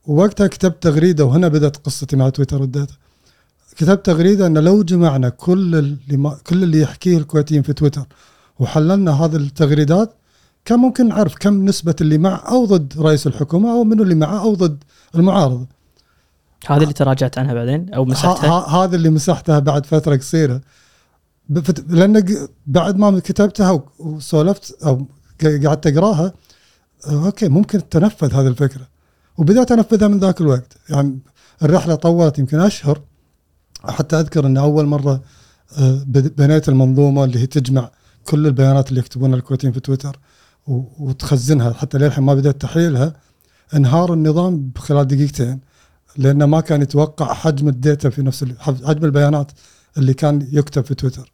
ووقتها 0.07 0.47
كتبت 0.47 0.83
تغريدة 0.83 1.25
وهنا 1.25 1.49
بدأت 1.49 1.77
قصتي 1.77 2.17
مع 2.17 2.29
تويتر 2.29 2.61
والداتا. 2.61 2.95
كتبت 3.77 4.07
تغريدة 4.07 4.47
أن 4.47 4.59
لو 4.59 4.83
جمعنا 4.83 5.29
كل 5.29 5.75
اللي 5.75 6.17
ما 6.17 6.39
كل 6.47 6.63
اللي 6.63 6.81
يحكيه 6.81 7.19
الكويتيين 7.19 7.63
في 7.63 7.73
تويتر 7.73 8.07
وحللنا 8.59 9.11
هذه 9.25 9.37
التغريدات 9.37 10.15
كان 10.65 10.79
ممكن 10.79 11.09
نعرف 11.09 11.35
كم 11.35 11.65
نسبة 11.65 11.95
اللي 12.01 12.19
مع 12.19 12.45
أو 12.49 12.65
ضد 12.65 12.95
رئيس 12.99 13.27
الحكومة 13.27 13.73
أو 13.73 13.85
منو 13.85 14.03
اللي 14.03 14.15
معه 14.15 14.41
أو 14.41 14.55
ضد 14.55 14.85
المعارضة 15.15 15.67
هذه 16.73 16.83
اللي 16.83 16.93
تراجعت 16.93 17.39
عنها 17.39 17.55
بعدين 17.55 17.95
أو 17.95 18.05
مسحتها. 18.05 18.69
هذا 18.69 18.97
اللي 18.97 19.11
مسحتها 19.11 19.59
بعد 19.59 19.87
فترة 19.87 20.17
قصيرة. 20.17 20.61
بفت- 21.49 21.85
لأن 21.89 22.21
ق- 22.21 22.49
بعد 22.67 22.97
ما 22.97 23.21
كتبتها 23.21 23.83
وسولفت 23.99 24.85
ق- 24.85 25.67
قعدت 25.67 25.87
أقراها 25.87 26.33
آه، 27.07 27.27
أوكي 27.27 27.49
ممكن 27.49 27.89
تنفذ 27.89 28.35
هذه 28.35 28.47
الفكرة. 28.47 28.89
وبدأت 29.39 29.73
أنفذها 29.73 30.09
من 30.09 30.19
ذاك 30.19 30.41
الوقت. 30.41 30.73
يعني 30.89 31.19
الرحلة 31.63 31.95
طولت 31.95 32.39
يمكن 32.39 32.61
أشهر. 32.61 33.01
حتى 33.89 34.21
أذكر 34.21 34.47
إن 34.47 34.57
أول 34.57 34.87
مرة 34.87 35.21
آه، 35.79 36.03
بنيت 36.07 36.69
المنظومة 36.69 37.25
اللي 37.25 37.39
هي 37.39 37.47
تجمع 37.47 37.91
كل 38.25 38.47
البيانات 38.47 38.89
اللي 38.89 39.01
يكتبونها 39.01 39.37
الكويتيين 39.37 39.73
في 39.73 39.81
تويتر 39.81 40.19
وتخزنها. 40.99 41.73
حتى 41.73 41.99
للحين 41.99 42.25
ما 42.25 42.35
بدأت 42.35 42.61
تحليلها 42.61 43.13
انهار 43.77 44.13
النظام 44.13 44.71
خلال 44.79 45.07
دقيقتين. 45.09 45.61
لأنه 46.17 46.47
ما 46.47 46.61
كان 46.61 46.83
يتوقع 46.83 47.35
حجم 47.35 47.69
الداتا 47.69 48.11
في 48.11 48.23
نفس 48.23 48.45
حجم 48.61 49.05
البيانات 49.05 49.53
اللي 49.99 50.15
كان 50.15 50.49
يكتب 50.53 50.85
في 50.85 50.95
تويتر. 50.95 51.33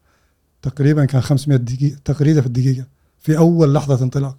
تقريبا 0.62 1.04
كان 1.04 1.20
500 1.20 1.58
دقيقة 1.58 1.98
تغريده 2.04 2.40
في 2.40 2.46
الدقيقة 2.46 2.86
في 3.18 3.38
أول 3.38 3.74
لحظة 3.74 4.04
انطلاق. 4.04 4.36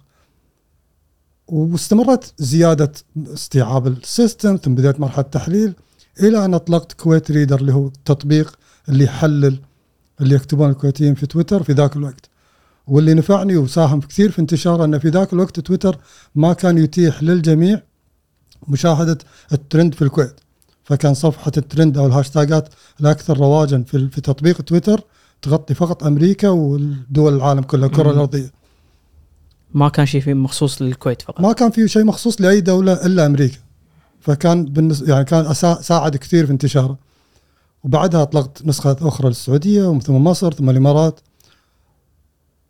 واستمرت 1.48 2.34
زيادة 2.38 2.92
استيعاب 3.16 3.86
ال 3.86 3.96
system 3.96 4.56
ثم 4.56 4.74
بدأت 4.74 5.00
مرحلة 5.00 5.24
تحليل 5.24 5.74
إلى 6.20 6.44
أن 6.44 6.54
أطلقت 6.54 6.92
كويت 6.92 7.30
ريدر 7.30 7.60
اللي 7.60 7.72
هو 7.72 7.86
التطبيق 7.86 8.58
اللي 8.88 9.04
يحلل 9.04 9.58
اللي 10.20 10.34
يكتبون 10.34 10.70
الكويتيين 10.70 11.14
في 11.14 11.26
تويتر 11.26 11.62
في 11.62 11.72
ذاك 11.72 11.96
الوقت. 11.96 12.28
واللي 12.86 13.14
نفعني 13.14 13.56
وساهم 13.56 14.00
كثير 14.00 14.30
في 14.30 14.38
انتشاره 14.38 14.84
انه 14.84 14.98
في 14.98 15.08
ذاك 15.08 15.32
الوقت 15.32 15.60
تويتر 15.60 15.98
ما 16.34 16.52
كان 16.52 16.78
يتيح 16.78 17.22
للجميع 17.22 17.82
مشاهدة 18.68 19.18
الترند 19.52 19.94
في 19.94 20.02
الكويت. 20.02 20.40
فكان 20.84 21.14
صفحة 21.14 21.52
الترند 21.56 21.98
أو 21.98 22.06
ال 22.06 22.13
hashtags 22.13 22.68
الاكثر 23.00 23.38
رواجا 23.38 23.82
في 23.86 24.08
في 24.08 24.20
تطبيق 24.20 24.60
تويتر 24.62 25.04
تغطي 25.42 25.74
فقط 25.74 26.04
أمريكا 26.04 26.48
والدول 26.48 27.36
العالم 27.36 27.62
كلها 27.62 27.86
الكرة. 27.86 28.10
الأرضية. 28.10 28.52
ما 29.74 29.88
كان 29.88 30.06
شيء 30.06 30.20
فيه 30.20 30.34
مخصوص 30.34 30.82
للكويت 30.82 31.22
فقط. 31.22 31.40
ما 31.40 31.52
كان 31.52 31.70
في 31.70 31.88
شيء 31.88 32.04
مخصوص 32.04 32.40
لأي 32.40 32.60
دولة 32.60 32.92
إلا 33.06 33.26
أمريكا. 33.26 33.58
فكان 34.20 34.64
بالنسبة 34.64 35.12
يعني 35.12 35.24
كان 35.24 35.54
ساعد 35.80 36.16
كثير 36.16 36.46
في 36.46 36.52
انتشاره. 36.52 36.98
وبعدها 37.84 38.22
أطلقت 38.22 38.66
نسخة 38.66 38.96
أخرى 39.00 39.28
للسعودية 39.28 39.84
ومن 39.84 40.00
ثم 40.00 40.14
مصر 40.14 40.52
ثم 40.52 40.70
الإمارات. 40.70 41.20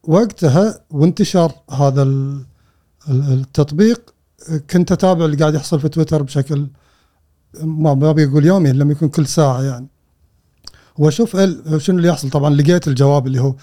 وقتها 0.03 0.81
وانتشار 0.91 1.53
هذا 1.71 2.03
ال- 2.03 2.45
ال- 3.09 3.33
التطبيق 3.33 4.12
كنت 4.71 4.93
أتابع 4.93 5.25
اللي 5.25 5.37
قاعد 5.37 5.55
يحصل 5.55 5.81
في 5.81 5.89
تويتر 5.89 6.23
بشكل 6.23 6.67
ما 7.63 7.95
ما 7.95 8.13
بيقول 8.13 8.47
يومي 8.47 8.73
لما 8.73 8.93
يكون 8.93 9.09
كل 9.09 9.27
ساعة 9.27 9.63
يعني. 9.63 9.87
وأشوف 10.99 11.37
شنو 11.77 11.97
اللي 11.97 12.09
يحصل. 12.09 12.31
طبعا 12.31 12.55
لقيت 12.55 12.89
الجواب 12.89 13.27
اللي 13.27 13.41
هو 13.41 13.55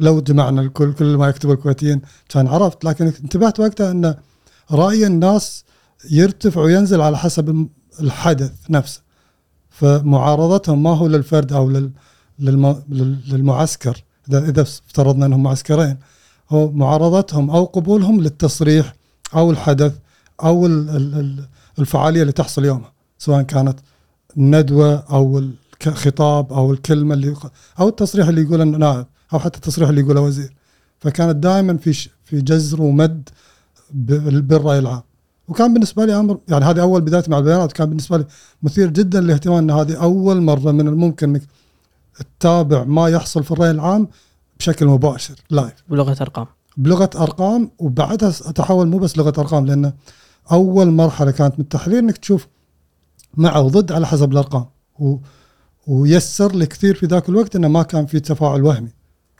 لو 0.00 0.20
جمعنا 0.20 0.60
الكل 0.62 0.92
كل 0.92 1.16
ما 1.16 1.28
يكتبه 1.28 1.52
الكويتيين 1.52 2.00
كان 2.28 2.46
عرفت 2.46 2.84
لكن 2.84 3.06
انتبهت 3.06 3.60
وقتها 3.60 3.90
إن 3.90 4.14
راي 4.70 5.06
الناس 5.06 5.64
يرتفع 6.10 6.60
وينزل 6.60 7.00
على 7.00 7.18
حسب 7.18 7.68
الحدث 8.00 8.52
نفسه. 8.70 9.00
فمعارضتهم 9.70 10.82
ما 10.82 10.90
هو 10.96 11.06
للفرد 11.06 11.52
أو 11.52 11.70
لل- 11.70 11.90
للمعسكر. 13.28 14.04
اذا 14.28 14.38
إذا 14.38 14.62
افترضنا 14.62 15.26
إنهم 15.26 15.42
معسكرين. 15.42 15.98
هو 16.50 16.70
معارضتهم 16.70 17.50
أو 17.50 17.64
قبولهم 17.64 18.20
للتصريح 18.20 18.94
أو 19.34 19.50
الحدث 19.50 19.92
أو 20.42 20.66
ال- 20.66 20.90
ال- 20.90 21.14
ال- 21.14 21.44
الفعالية 21.78 22.22
اللي 22.22 22.32
تحصل 22.32 22.64
يومها 22.64 22.92
سواء 23.18 23.42
كانت 23.42 23.78
الندوه 24.36 24.94
أو 25.10 25.42
الخطاب 25.86 26.52
أو 26.52 26.72
الكلمة 26.72 27.14
اللي 27.14 27.34
أو 27.80 27.88
التصريح 27.88 28.28
اللي 28.28 28.42
يقوله 28.42 28.64
نائب 28.64 29.06
أو 29.32 29.38
حتى 29.38 29.56
التصريح 29.56 29.88
اللي 29.88 30.00
يقوله 30.00 30.20
وزير. 30.20 30.54
فكانت 31.00 31.36
دائما 31.36 31.76
في 31.76 31.92
في 32.24 32.40
جزر 32.40 32.82
ومد 32.82 33.28
بالرأي 33.90 34.78
العام. 34.78 35.02
وكان 35.48 35.74
بالنسبة 35.74 36.04
لي 36.04 36.14
أمر 36.20 36.38
يعني 36.48 36.64
هذه 36.64 36.80
أول 36.80 37.00
بدايتي 37.00 37.30
مع 37.30 37.38
البيانات 37.38 37.72
كان 37.72 37.88
بالنسبة 37.88 38.16
لي 38.18 38.24
مثير 38.62 38.90
جدا 38.90 39.20
للاهتمام 39.20 39.56
إن 39.58 39.70
هذه 39.70 40.02
أول 40.02 40.40
مرة 40.42 40.70
من 40.72 40.88
الممكن 40.88 41.28
إنك 41.28 41.42
تتابع 42.38 42.84
ما 42.84 43.08
يحصل 43.08 43.44
في 43.44 43.50
الرأي 43.50 43.70
العام 43.70 44.08
بشكل 44.58 44.86
مباشر 44.86 45.34
لايف 45.50 45.74
بلغة 45.88 46.16
أرقام. 46.20 46.46
بلغة 46.76 47.10
أرقام 47.16 47.70
وبعدها 47.78 48.28
اتحول 48.28 48.88
مو 48.88 48.98
بس 48.98 49.18
لغة 49.18 49.32
أرقام 49.40 49.66
لأن 49.66 49.92
أول 50.52 50.90
مرحلة 50.90 51.30
كانت 51.30 51.54
من 51.54 51.60
التحليل 51.60 51.98
إنك 51.98 52.16
تشوف 52.16 52.48
مع 53.34 53.56
وضد 53.56 53.92
على 53.92 54.06
حسب 54.06 54.32
الأرقام. 54.32 54.66
و 54.98 55.16
ويسر 55.86 56.54
لي 56.54 56.66
كثير 56.66 56.94
في 56.94 57.06
ذاك 57.06 57.28
الوقت 57.28 57.56
إنه 57.56 57.68
ما 57.68 57.82
كان 57.82 58.06
في 58.06 58.20
تفاعل 58.20 58.64
وهمي. 58.64 58.92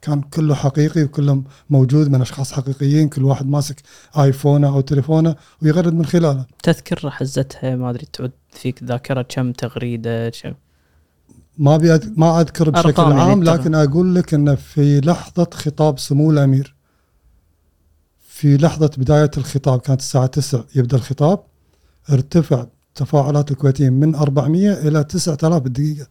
كان 0.03 0.21
كله 0.21 0.55
حقيقي 0.55 1.03
وكله 1.03 1.43
موجود 1.71 2.11
من 2.11 2.21
أشخاص 2.21 2.53
حقيقيين 2.53 3.09
كل 3.09 3.25
واحد 3.25 3.47
ماسك 3.47 3.83
آيفونه 4.19 4.69
أو 4.69 4.81
تليفونه 4.81 5.37
ويغرد 5.63 5.95
من 5.95 6.07
خلاله. 6.07 6.47
تذكر 6.63 7.11
حزتها 7.11 7.77
ما 7.77 7.91
أدري 7.91 8.07
تعود 8.13 8.33
فيك 8.51 8.83
ذاكرة 8.83 9.23
كم 9.23 9.53
تغريدة 9.53 10.31
كم؟ 10.31 10.55
ما 11.59 11.75
ابي 11.75 12.01
ما 12.17 12.41
أذكر 12.41 12.71
بشكل 12.71 13.03
يعني 13.03 13.21
عام. 13.21 13.45
لكن 13.45 13.75
أقول 13.75 14.15
لك 14.15 14.35
انه 14.35 14.55
في 14.55 15.01
لحظة 15.01 15.47
خطاب 15.53 15.99
سمو 15.99 16.31
الأمير. 16.31 16.78
في 18.39 18.57
لحظة 18.57 18.91
بداية 18.99 19.31
الخطاب 19.37 19.81
كانت 19.81 20.01
الساعة 20.01 20.27
9 20.27 20.65
يبدأ 20.77 20.97
الخطاب. 20.97 21.39
ارتفع 22.13 22.67
تفاعلات 22.95 23.51
الكويتيين 23.51 23.93
من 23.93 24.15
400 24.15 24.73
إلى 24.89 25.05
9000 25.05 25.63
بالدقيقة. 25.63 26.07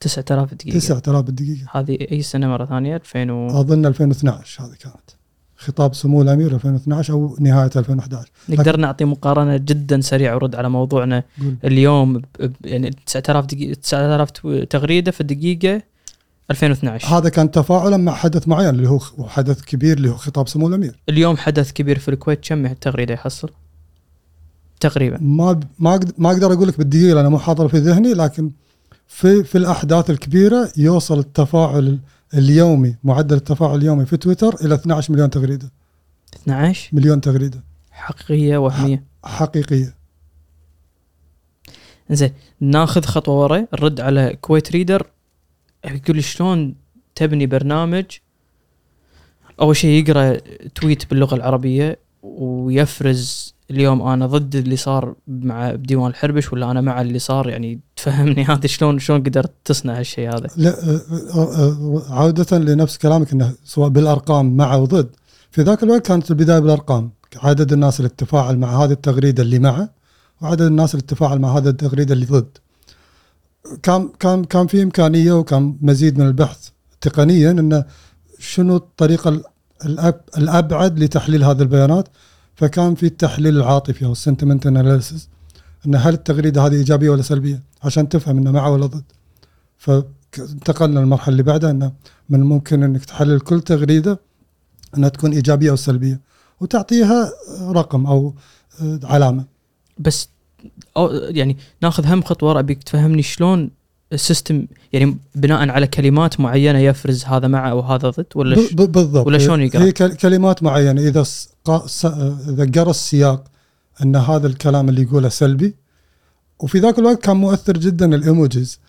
9000 0.00 0.54
دقيقه 0.54 0.78
9000 0.78 1.24
بالدقيقة. 1.24 1.66
هذه 1.72 1.98
أي 2.12 2.22
سنة 2.22 2.48
مرة 2.48 2.64
ثانية؟ 2.64 2.96
2000 2.96 3.30
و... 3.32 3.60
أظن 3.60 3.86
2012 3.86 4.64
هذه 4.64 4.74
كانت. 4.80 5.10
خطاب 5.56 5.94
سمو 5.94 6.22
الأمير 6.22 6.54
2012 6.54 7.12
أو 7.14 7.36
نهاية 7.40 7.70
2011 7.76 8.28
نقدر 8.48 8.76
نعطي 8.76 9.04
مقارنة 9.04 9.56
جدا 9.56 10.00
سريعة 10.00 10.34
ورد 10.34 10.54
على 10.54 10.68
موضوعنا 10.68 11.22
قول. 11.40 11.56
اليوم 11.64 12.18
ب... 12.18 12.22
يعني 12.64 12.90
9000 13.06 13.44
دقيقة 13.46 13.74
9000 13.80 14.30
تو- 14.30 14.64
تغريدة 14.64 15.10
في 15.10 15.20
الدقيقة. 15.20 15.82
2012 16.50 17.18
هذا 17.18 17.28
كان 17.28 17.50
تفاعلا 17.50 17.96
مع 17.96 18.14
حدث 18.14 18.48
معين 18.48 18.68
اللي 18.68 18.88
هو 18.88 19.00
حدث 19.28 19.62
كبير 19.62 19.96
اللي 19.96 20.10
هو 20.10 20.16
خطاب 20.16 20.48
سمو 20.48 20.68
الأمير. 20.68 21.00
اليوم 21.08 21.36
حدث 21.36 21.72
كبير 21.72 21.98
في 21.98 22.08
الكويت. 22.08 22.48
كم 22.48 22.66
تغريدة 22.72 23.14
يحصل؟ 23.14 23.50
تقريبا. 24.80 25.18
ما 25.20 25.60
ما 25.78 26.00
ما 26.18 26.30
أقدر 26.30 26.52
أقول 26.52 26.68
لك 26.68 26.78
بالدقيقة 26.78 27.14
لأنه 27.14 27.28
مو 27.28 27.38
حاضر 27.38 27.68
في 27.68 27.78
ذهني 27.78 28.14
لكن 28.14 28.50
في 29.06 29.44
في 29.44 29.58
الأحداث 29.58 30.10
الكبيرة 30.10 30.72
يوصل 30.76 31.18
التفاعل 31.18 31.98
اليومي 32.34 32.96
معدل 33.04 33.36
التفاعل 33.36 33.76
اليومي 33.76 34.06
في 34.06 34.16
تويتر 34.16 34.54
إلى 34.64 34.74
12 34.74 35.12
مليون 35.12 35.30
تغريدة. 35.30 35.70
12 36.34 36.88
مليون 36.92 37.20
تغريدة. 37.20 37.64
حقيقية 37.90 38.56
وهمية. 38.56 39.04
حقيقية. 39.24 39.94
زين 42.10 42.32
ناخذ 42.60 43.02
خطوة 43.04 43.34
ورا 43.34 43.66
نرد 43.72 44.00
على 44.00 44.36
كويت 44.40 44.72
ريدر 44.72 45.06
يقول 45.84 46.16
لي 46.16 46.22
شلون 46.22 46.74
تبني 47.14 47.46
برنامج؟ 47.46 48.04
أول 49.60 49.76
شيء 49.76 49.90
يقرأ 49.90 50.36
tweet 50.74 51.10
باللغة 51.10 51.34
العربية 51.34 51.98
ويفرز 52.22 53.54
اليوم 53.70 54.02
أنا 54.02 54.26
ضد 54.26 54.56
اللي 54.56 54.76
صار 54.76 55.14
مع 55.28 55.72
بديوان 55.72 56.10
الحربش 56.10 56.52
ولا 56.52 56.70
أنا 56.70 56.80
مع 56.80 57.00
اللي 57.00 57.18
صار 57.18 57.48
يعني 57.48 57.80
تفهمني 57.96 58.44
هذا 58.50 58.66
شلون 58.66 58.98
شلون 58.98 59.22
قدرت 59.22 59.50
تصنع 59.64 59.98
هالشيء 59.98 60.28
هذا. 60.28 60.48
لا 60.56 60.70
آه، 60.70 61.00
آه، 61.34 61.54
آه، 61.54 62.02
عودة 62.10 62.58
لنفس 62.58 62.98
كلامك 62.98 63.32
إنه 63.32 63.52
سواء 63.64 63.88
بالأرقام 63.88 64.56
مع 64.56 64.74
وضد 64.74 65.08
في 65.50 65.62
ذاك 65.62 65.82
الوقت 65.82 66.06
كانت 66.06 66.30
البداية 66.30 66.58
بالأرقام 66.58 67.10
عدد 67.36 67.72
الناس 67.72 68.00
اللي 68.00 68.08
تتفاعل 68.08 68.58
مع 68.58 68.84
هذه 68.84 68.92
التغريدة 68.92 69.42
اللي 69.42 69.58
معه 69.58 69.90
وعدد 70.40 70.62
الناس 70.62 70.94
اللي 70.94 71.06
تتفاعل 71.06 71.38
مع 71.38 71.58
هذه 71.58 71.68
التغريدة 71.68 72.14
اللي 72.14 72.26
ضد. 72.26 72.58
كان 73.82 74.08
كان 74.18 74.44
كان 74.44 74.66
في 74.66 74.82
إمكانية 74.82 75.32
وكان 75.32 75.76
مزيد 75.80 76.18
من 76.18 76.26
البحث 76.26 76.68
تقنيا 77.00 77.50
انه 77.50 77.84
شنو 78.38 78.76
الطريقة 78.76 79.28
ال- 79.30 79.44
الأب 79.84 80.20
الأبعد 80.38 80.98
لتحليل 80.98 81.44
هذه 81.44 81.62
البيانات. 81.62 82.08
فكان 82.54 82.94
في 82.94 83.06
التحليل 83.06 83.56
العاطفي 83.56 84.04
أو 84.04 84.12
ال 84.12 84.17
sentiment 84.17 84.66
analysis 84.66 85.28
إن 85.86 85.94
هل 85.94 86.14
التغريدة 86.14 86.66
هذه 86.66 86.72
إيجابية 86.72 87.10
ولا 87.10 87.22
سلبية؟ 87.22 87.62
عشان 87.82 88.08
تفهم 88.08 88.38
إنه 88.38 88.50
مع 88.50 88.66
ولا 88.68 88.86
ضد. 88.86 89.04
فانتقلنا 89.78 91.00
للمرحلة 91.00 91.32
اللي 91.32 91.42
بعدها 91.42 91.70
انه 91.70 91.92
من 92.28 92.40
الممكن 92.40 92.82
إنك 92.82 93.04
تحلل 93.04 93.40
كل 93.40 93.60
تغريدة 93.60 94.20
إنها 94.96 95.08
تكون 95.08 95.32
إيجابية 95.32 95.70
أو 95.70 95.76
سلبية 95.76 96.20
وتعطيها 96.60 97.32
رقم 97.60 98.06
أو 98.06 98.34
علامة. 99.04 99.44
بس 99.98 100.28
أو 100.96 101.08
يعني 101.12 101.56
ناخذ 101.82 102.06
هم 102.06 102.22
خطوه 102.22 102.48
ورا 102.48 102.60
ابيك 102.60 102.82
تفهمني 102.82 103.22
شلون 103.22 103.70
ال 104.12 104.20
system 104.20 104.66
يعني 104.92 105.18
بناء 105.34 105.68
على 105.68 105.86
كلمات 105.86 106.40
معينة 106.40 106.78
يفرز 106.78 107.24
هذا 107.24 107.48
مع 107.48 107.70
أو 107.70 107.80
هذا 107.80 108.10
ضد 108.10 108.26
ولا 108.34 108.56
ش... 108.68 108.72
بالضبط. 108.72 109.26
ولا 109.26 109.38
شلون 109.38 109.60
يقرأ؟ 109.62 109.82
هي 109.82 109.92
كل- 109.92 110.14
كلمات 110.14 110.62
معينة. 110.62 111.00
إذا 111.00 111.24
إذا 112.48 112.70
قرأ 112.74 112.90
السياق 112.90 113.44
إن 114.02 114.16
هذا 114.16 114.46
الكلام 114.46 114.88
اللي 114.88 115.02
يقوله 115.02 115.28
سلبي. 115.28 115.74
وفي 116.60 116.78
ذاك 116.78 116.98
الوقت 116.98 117.22
كان 117.22 117.36
مؤثر 117.36 117.78
جدا 117.78 118.14
ال 118.14 118.23
emojis 118.23 118.80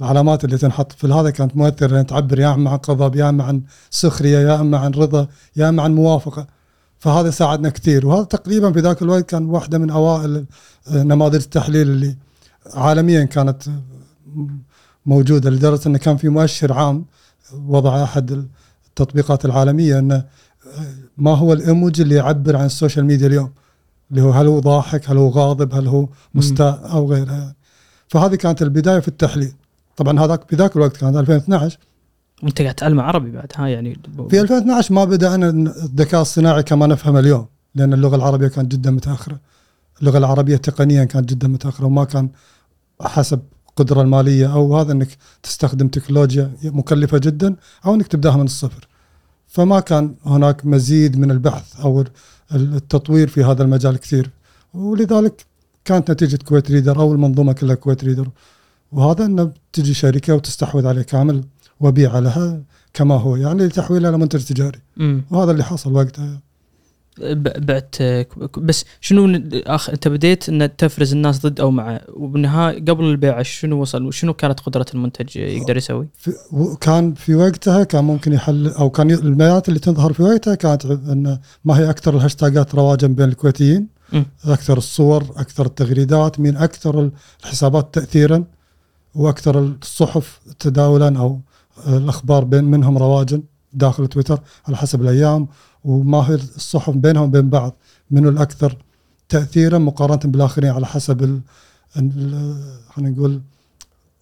العلامات 0.00 0.44
اللي 0.44 0.58
تنحط 0.58 0.92
في 0.92 1.06
هذا 1.06 1.30
كانت 1.30 1.56
مؤثرة. 1.56 1.86
لأن 1.94 2.06
تعبر 2.06 2.38
يا 2.40 2.54
أما 2.54 2.70
عن 2.70 2.78
غضب 2.88 3.16
يا 3.16 3.28
أما 3.28 3.44
عن 3.44 3.62
سخرية 3.90 4.38
يا 4.38 4.60
أما 4.60 4.78
عن 4.78 4.90
رضا 4.90 5.28
يا 5.56 5.68
أما 5.68 5.82
عن 5.82 5.94
موافقة. 5.94 6.46
فهذا 7.02 7.30
ساعدنا 7.30 7.68
كثير. 7.68 8.06
وهذا 8.06 8.24
تقريبا 8.24 8.72
في 8.72 8.80
ذاك 8.80 9.02
الوقت 9.02 9.30
كان 9.30 9.44
واحدة 9.44 9.78
من 9.78 9.90
أوائل 9.90 10.44
نماذج 10.92 11.34
التحليل 11.34 11.90
اللي 11.90 12.16
عالميا 12.74 13.24
كانت 13.24 13.62
موجودة 15.06 15.50
لدرجة 15.50 15.88
إنه 15.88 15.98
كان 15.98 16.16
في 16.16 16.28
مؤشر 16.28 16.72
عام 16.72 17.04
وضع 17.66 18.02
أحد 18.04 18.46
التطبيقات 18.88 19.44
العالمية 19.44 19.98
إنه 19.98 20.24
ما 21.18 21.34
هو 21.36 21.52
الايموجي 21.52 22.02
اللي 22.02 22.14
يعبر 22.14 22.56
عن 22.56 22.66
ال 22.66 22.71
social 22.71 23.04
media 23.04 23.26
اليوم؟ 23.26 23.50
اللي 24.10 24.22
هو 24.22 24.30
هل 24.30 24.46
هو 24.46 24.58
ضاحك 24.58 25.10
هل 25.10 25.16
هو 25.16 25.28
غاضب 25.28 25.74
هل 25.74 25.86
هو 25.88 26.08
مستاء 26.34 26.90
أو 26.92 27.12
غيرها. 27.12 27.54
فهذه 28.08 28.34
كانت 28.34 28.62
البداية 28.62 29.00
في 29.00 29.08
التحليل. 29.08 29.52
طبعا 29.96 30.20
هذاك 30.20 30.48
في 30.48 30.56
ذاك 30.56 30.76
الوقت 30.76 30.96
كان 30.96 31.16
2012 31.16 31.78
وانت 32.42 32.62
قاعد 32.62 32.74
تعلم 32.74 33.00
عربي 33.00 33.30
بعد 33.30 33.52
ها 33.56 33.68
يعني 33.68 33.98
في 34.30 34.40
2012 34.40 34.94
ما 34.94 35.04
بدانا 35.04 35.48
الذكاء 35.84 36.22
الصناعي 36.22 36.62
كما 36.62 36.86
نفهمه 36.86 37.18
اليوم 37.18 37.46
لأن 37.74 37.92
اللغة 37.92 38.16
العربية 38.16 38.48
كانت 38.48 38.72
جدا 38.72 38.90
متأخرة. 38.90 39.40
اللغة 40.00 40.18
العربية 40.18 40.56
تقنيا 40.56 41.04
كانت 41.04 41.30
جدا 41.30 41.48
متأخرة 41.48 41.86
وما 41.86 42.04
كان 42.04 42.28
حسب 43.00 43.40
القدره 43.68 44.02
المالية 44.02 44.52
أو 44.52 44.78
هذا 44.78 44.92
إنك 44.92 45.08
تستخدم 45.42 45.88
تكنولوجيا 45.88 46.52
مكلفة 46.64 47.18
جدا 47.18 47.56
أو 47.86 47.94
إنك 47.94 48.06
تبدأها 48.06 48.36
من 48.36 48.44
الصفر. 48.44 48.88
فما 49.46 49.80
كان 49.80 50.14
هناك 50.24 50.66
مزيد 50.66 51.18
من 51.18 51.30
البحث 51.30 51.80
أو 51.80 52.04
التطوير 52.54 53.28
في 53.28 53.44
هذا 53.44 53.62
المجال 53.62 53.96
كثير. 53.96 54.30
ولذلك 54.74 55.46
كانت 55.84 56.10
نتيجة 56.10 56.38
كويت 56.44 56.70
ريدر 56.70 57.00
أو 57.00 57.12
المنظومة 57.12 57.52
كلها 57.52 57.74
كويت 57.74 58.04
ريدر. 58.04 58.28
وهذا 58.92 59.24
إنه 59.24 59.52
تجي 59.72 59.94
شركة 59.94 60.34
وتستحوذ 60.34 60.86
عليه 60.86 61.02
كامل. 61.02 61.44
وبيع 61.82 62.18
لها 62.18 62.62
كما 62.94 63.14
هو 63.14 63.36
يعني 63.36 63.66
لتحويلها 63.66 64.10
إلى 64.10 64.18
منتج 64.18 64.44
تجاري 64.44 64.78
مم. 64.96 65.22
وهذا 65.30 65.50
اللي 65.50 65.64
حصل 65.64 65.92
وقتها 65.92 66.40
بعت 67.38 67.96
بس 68.58 68.84
شنو 69.00 69.42
اخ 69.52 69.90
أنت 69.90 70.08
بديت 70.08 70.48
إن 70.48 70.76
تفرز 70.76 71.12
الناس 71.12 71.46
ضد 71.46 71.60
أو 71.60 71.70
مع 71.70 72.00
وبالنهاية 72.08 72.84
قبل 72.84 73.04
البيع 73.04 73.42
شنو 73.42 73.80
وصل 73.80 74.12
شنو 74.12 74.34
كانت 74.34 74.60
قدرة 74.60 74.86
المنتج 74.94 75.36
يقدر 75.36 75.76
يسوي؟ 75.76 76.08
في 76.14 76.32
وكان 76.52 77.14
في 77.14 77.34
وقتها 77.34 77.84
كان 77.84 78.04
ممكن 78.04 78.32
يحل 78.32 78.68
أو 78.68 78.90
كان 78.90 79.10
البيانات 79.10 79.68
اللي 79.68 79.80
تظهر 79.80 80.12
في 80.12 80.22
وقتها 80.22 80.54
كانت 80.54 80.84
إن 80.84 81.38
ما 81.64 81.78
هي 81.78 81.90
أكثر 81.90 82.16
ال 82.16 82.22
hashtags 82.22 82.74
رواجا 82.74 83.06
بين 83.06 83.28
الكويتيين 83.28 83.86
مم. 84.12 84.26
أكثر 84.44 84.78
الصور 84.78 85.22
أكثر 85.22 85.66
التغريدات 85.66 86.40
مين 86.40 86.56
أكثر 86.56 87.10
الحسابات 87.44 87.94
تاثيرا 87.94 88.44
وأكثر 89.14 89.58
الصحف 89.58 90.40
تداولا 90.58 91.18
أو 91.18 91.40
الأخبار 91.86 92.44
بين 92.44 92.64
منهم 92.64 92.98
رواجا 92.98 93.42
داخل 93.72 94.06
تويتر 94.06 94.40
على 94.68 94.76
حسب 94.76 95.02
الأيام 95.02 95.48
وما 95.84 96.18
هي 96.18 96.34
الصحف 96.34 96.94
بينهم 96.94 97.28
وبين 97.28 97.50
بعض. 97.50 97.76
منو 98.10 98.28
الأكثر 98.28 98.76
تاثيرا 99.28 99.78
مقارنة 99.78 100.20
بالآخرين 100.32 100.70
على 100.70 100.86
حسب 100.86 101.40
خلينا 101.94 103.10
نقول 103.10 103.40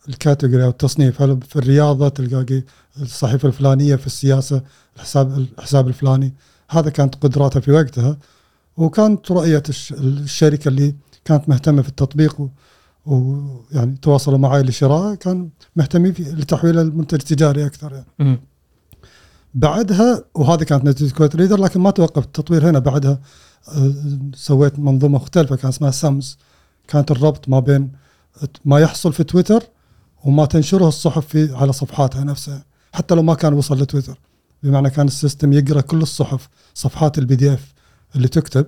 ال 0.09 0.15
category 0.15 0.65
أو 0.65 0.69
التصنيف. 0.69 1.23
هل 1.23 1.41
في 1.49 1.57
الرياضة 1.57 2.09
تلقى 2.09 2.63
الصحيفة 3.01 3.49
الفلانية 3.49 3.97
في 3.97 4.07
السياسة 4.07 4.63
الحساب 4.97 5.39
الحساب 5.59 5.89
الفلاني؟ 5.89 6.35
هذا 6.71 6.91
كانت 6.91 7.15
قدراتها 7.15 7.61
في 7.61 7.73
وقتها. 7.73 8.17
وكانت 8.77 9.31
رؤية 9.31 9.63
الش- 9.69 9.93
الشركة 9.93 10.69
اللي 10.69 10.95
كانت 11.25 11.49
مهتمة 11.49 11.83
في 11.83 11.89
التطبيق 11.89 12.49
ويعني 13.07 13.97
تواصلوا 14.03 14.39
معي 14.39 14.63
لشراء 14.63 15.15
كان 15.15 15.51
مهتمين 15.77 16.13
في 16.13 16.23
لتحويل 16.23 16.79
المنتج 16.79 17.19
تجاري 17.19 17.67
أكثر 17.67 17.93
يعني. 17.93 18.41
بعدها 19.55 20.25
وهذه 20.35 20.63
كانت 20.63 20.85
نتيجة 20.85 21.15
كويت 21.15 21.37
ريدر 21.37 21.61
لكن 21.61 21.81
ما 21.81 21.91
توقف 21.91 22.25
التطوير 22.25 22.71
هنا. 22.71 22.79
بعدها 22.79 23.21
آه، 23.69 23.93
سويت 24.35 24.79
منظومة 24.79 25.19
مختلفة 25.19 25.57
كان 25.57 25.69
اسمها 25.69 25.91
سامز. 25.91 26.39
كانت 26.89 27.11
الربط 27.11 27.49
ما 27.49 27.61
بين 27.61 27.93
ما 28.65 28.81
يحصل 28.81 29.13
في 29.13 29.25
تويتر 29.25 29.63
وما 30.25 30.47
تنشره 30.47 30.89
الصحف 30.89 31.27
في 31.27 31.55
على 31.55 31.73
صفحاتها 31.73 32.25
نفسها. 32.25 32.65
حتى 32.93 33.15
لو 33.15 33.23
ما 33.23 33.35
كان 33.35 33.53
وصل 33.53 33.81
لتويتر. 33.83 34.19
بمعنى 34.63 34.91
كان 34.91 35.07
ال 35.07 35.13
system 35.13 35.53
يقرأ 35.53 35.81
كل 35.81 36.03
الصحف 36.03 36.49
صفحات 36.75 37.19
ال 37.19 37.37
PDF 37.37 37.75
اللي 38.17 38.29
تكتب 38.29 38.67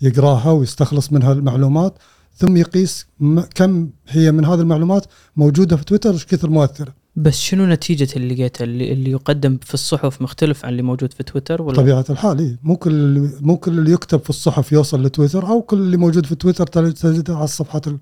يقراها 0.00 0.50
ويستخلص 0.50 1.12
منها 1.12 1.32
المعلومات 1.32 1.98
ثم 2.40 2.56
يقيس 2.56 3.06
كم 3.54 3.90
هي 4.08 4.32
من 4.32 4.44
هذه 4.44 4.60
المعلومات 4.60 5.06
موجودة 5.36 5.76
في 5.76 5.84
تويتر 5.84 6.14
وش 6.14 6.26
كثر 6.26 6.50
مؤثرة. 6.50 6.94
بس 7.16 7.38
شنو 7.38 7.66
نتيجة 7.66 8.08
اللي 8.16 8.34
لقيته 8.34 8.62
اللي, 8.62 8.92
اللي 8.92 9.10
يقدم 9.10 9.58
في 9.62 9.74
الصحف 9.74 10.22
مختلف 10.22 10.64
عن 10.64 10.70
اللي 10.72 10.82
موجود 10.82 11.12
في 11.12 11.22
تويتر 11.22 11.62
ولا؟ 11.62 11.76
طبيعة 11.76 12.04
الحال 12.10 12.38
إيه. 12.38 12.58
مو 12.62 12.76
كل 12.76 13.28
مو 13.40 13.56
كل 13.56 13.78
اللي 13.78 13.92
يكتب 13.92 14.20
في 14.20 14.30
الصحف 14.30 14.72
يوصل 14.72 15.02
لتويتر 15.02 15.46
أو 15.46 15.62
كل 15.62 15.76
اللي 15.78 15.96
موجود 15.96 16.26
في 16.26 16.34
تويتر 16.34 16.66
تجده 16.66 17.34
على 17.34 17.44
الصفحات 17.44 17.86
ال- 17.88 17.98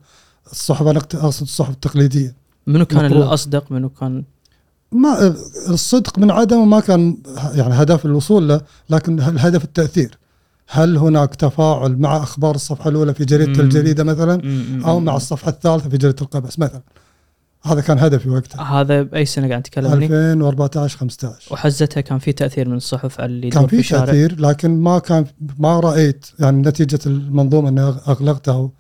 الصحف 0.53 0.87
أنا 0.87 0.99
أقصد 0.99 1.43
الصحف 1.43 1.71
التقليدية. 1.71 2.35
منو 2.67 2.85
كان 2.85 3.05
مفروض. 3.07 3.23
الأصدق؟ 3.23 3.73
منو 3.73 3.89
كان؟ 3.89 4.25
ما 4.93 5.35
الصدق 5.69 6.19
من 6.19 6.31
عدمه 6.31 6.65
ما 6.65 6.81
كان 6.81 7.17
يعني 7.55 7.75
هدف 7.75 8.07
الوصول 8.07 8.49
له 8.49 8.61
لكن 8.91 9.19
الهدف 9.21 9.65
التأثير. 9.65 10.19
هل 10.71 10.97
هناك 10.97 11.35
تفاعل 11.35 11.97
مع 11.99 12.17
أخبار 12.17 12.55
الصفحة 12.55 12.91
الأولى 12.91 13.15
في 13.15 13.25
جريدة 13.25 13.53
مم. 13.53 13.61
الجريدة 13.61 14.05
مثلا؟ 14.05 14.37
مم. 14.45 14.85
أو 14.85 15.01
مع 15.01 15.17
الصفحة 15.17 15.49
الثالثة 15.49 15.89
في 15.89 15.99
جريدة 15.99 16.23
القبس 16.23 16.59
مثلا. 16.59 16.83
هذا 17.63 17.81
كان 17.81 17.99
هدفي 17.99 18.31
وقتها. 18.31 18.63
هذا 18.63 19.03
بأي 19.03 19.25
سنة 19.25 19.49
قاعد 19.49 19.63
تكلمني 19.63 20.05
2014 20.05 20.99
15 20.99 21.55
وحزتها 21.55 22.01
كان 22.01 22.19
في 22.19 22.33
تأثير 22.33 22.69
من 22.69 22.77
الصحف 22.77 23.21
على 23.21 23.33
اللي 23.33 23.51
كان 23.51 23.67
في 23.67 23.83
تأثير 23.83 24.41
لكن 24.41 24.81
ما 24.81 24.99
كان 24.99 25.25
ما 25.59 25.81
رأيت 25.81 26.27
يعني 26.39 26.63
نتيجة 26.63 26.99
المنظومة 27.07 27.69
إني 27.69 27.81
أغلقتها 27.81 28.71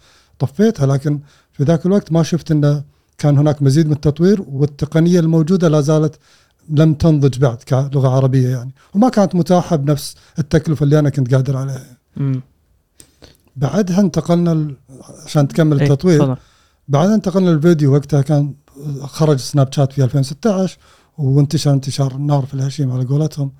وطفيتها 0.40 0.86
لكن 0.86 1.20
في 1.52 1.64
ذاك 1.64 1.86
الوقت 1.86 2.12
ما 2.12 2.22
شفت 2.22 2.50
انه 2.50 2.82
كان 3.18 3.38
هناك 3.38 3.62
مزيد 3.62 3.86
من 3.86 3.92
التطوير 3.92 4.44
والتقنية 4.48 5.20
الموجودة 5.20 5.68
لا 5.68 5.80
زالت 5.80 6.18
لم 6.70 6.94
تنضج 6.94 7.38
بعد 7.38 7.56
كلغة 7.56 8.08
عربية 8.08 8.48
يعني. 8.48 8.72
وما 8.94 9.08
كانت 9.08 9.34
متاحة 9.34 9.76
بنفس 9.76 10.14
التكلفة 10.38 10.84
اللي 10.84 10.98
أنا 10.98 11.10
كنت 11.10 11.34
قادر 11.34 11.56
عليها. 11.56 11.96
مم. 12.16 12.40
بعدها 13.56 14.00
انتقلنا 14.00 14.74
عشان 15.24 15.48
تكمل 15.48 15.80
إيه، 15.80 15.86
التطوير. 15.92 16.36
بعدها 16.88 17.14
انتقلنا 17.14 17.50
للفيديو 17.50 17.92
وقتها 17.94 18.22
كان 18.22 18.54
خرج 19.00 19.36
سناب 19.36 19.72
شات 19.72 19.92
في 19.92 20.04
2016 20.04 20.78
وانتشر 21.18 21.70
انتشار 21.70 22.12
النار 22.14 22.46
في 22.46 22.54
الهشيم 22.54 22.90
على 22.92 23.04
قولتهم. 23.04 23.52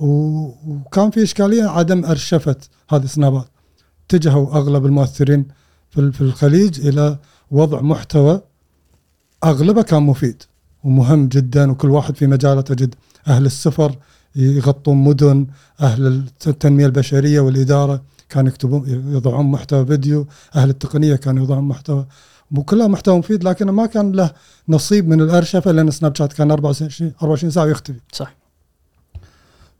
وكان 0.00 1.10
في 1.10 1.22
إشكالية 1.22 1.64
عدم 1.64 2.04
ارشفه 2.04 2.56
هذه 2.90 3.04
السنابات. 3.04 3.46
اتجهوا 4.06 4.46
أغلب 4.56 4.86
المؤثرين 4.86 5.48
في 5.90 6.00
ال- 6.00 6.12
في 6.12 6.20
الخليج 6.20 6.86
إلى 6.86 7.18
وضع 7.50 7.80
محتوى 7.80 8.40
أغلبه 9.44 9.82
كان 9.82 10.02
مفيد. 10.02 10.42
ومهم 10.86 11.28
جدا 11.28 11.70
وكل 11.70 11.90
واحد 11.90 12.16
في 12.16 12.26
مجاله 12.26 12.60
تجد 12.60 12.94
أهل 13.28 13.46
السفر 13.46 13.96
يغطون 14.36 14.96
مدن 14.96 15.46
أهل 15.80 16.24
التنمية 16.46 16.86
البشرية 16.86 17.40
والإدارة 17.40 18.02
كانوا 18.28 18.50
يكتبون 18.50 18.82
يضعون 19.14 19.46
محتوى 19.46 19.86
فيديو 19.86 20.26
أهل 20.56 20.70
التقنية 20.70 21.16
كانوا 21.16 21.44
يضعون 21.44 21.64
محتوى. 21.64 22.06
مو 22.50 22.62
كلها 22.62 22.86
محتوى 22.86 23.18
مفيد 23.18 23.44
لكن 23.44 23.70
ما 23.70 23.86
كان 23.86 24.12
له 24.12 24.30
نصيب 24.68 25.08
من 25.08 25.20
الأرشفة 25.20 25.70
لأن 25.72 25.90
سناب 25.90 26.16
شات 26.16 26.32
كان 26.32 26.50
24 26.50 27.12
24 27.22 27.50
ساعة 27.50 27.64
ويختفي 27.64 28.00
صح 28.12 28.34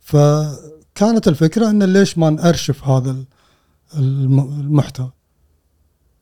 فكانت 0.00 1.28
الفكرة 1.28 1.70
إن 1.70 1.82
ليش 1.82 2.18
ما 2.18 2.30
نأرشف 2.30 2.84
هذا 2.88 3.10
ال- 3.10 3.24
الم- 3.98 4.60
المحتوى؟ 4.60 5.10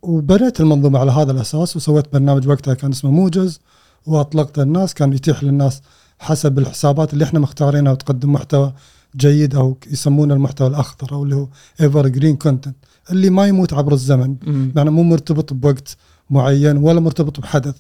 وبنيت 0.03 0.61
المنظومة 0.61 0.99
على 0.99 1.12
هذا 1.12 1.32
الأساس 1.32 1.76
وسويت 1.76 2.12
برنامج 2.12 2.49
وقتها 2.49 2.74
كان 2.74 2.91
اسمه 2.91 3.11
موجز. 3.11 3.61
واطلقته 4.07 4.63
الناس 4.63 4.95
كان 4.95 5.13
يتيح 5.13 5.45
للناس 5.45 5.83
حسب 6.19 6.59
الحسابات 6.59 7.13
اللي 7.13 7.25
إحنا 7.25 7.41
مختارينها 7.41 7.93
وتقدم 7.93 8.33
محتوى 8.33 8.73
جيد 9.17 9.55
أو 9.55 9.79
يسمونه 9.91 10.35
المحتوى 10.35 10.69
الأخضر 10.69 11.13
أو 11.13 11.23
اللي 11.25 11.35
هو 11.35 11.49
evergreen 11.81 12.37
content 12.37 12.77
اللي 13.11 13.31
ما 13.31 13.47
يموت 13.47 13.73
عبر 13.73 13.93
الزمن. 13.93 14.37
يعني 14.77 14.91
مو 14.91 15.03
مرتبط 15.03 15.53
بوقت 15.53 15.97
معين 16.31 16.77
ولا 16.77 17.01
مرتبط 17.01 17.41
بحدث. 17.41 17.77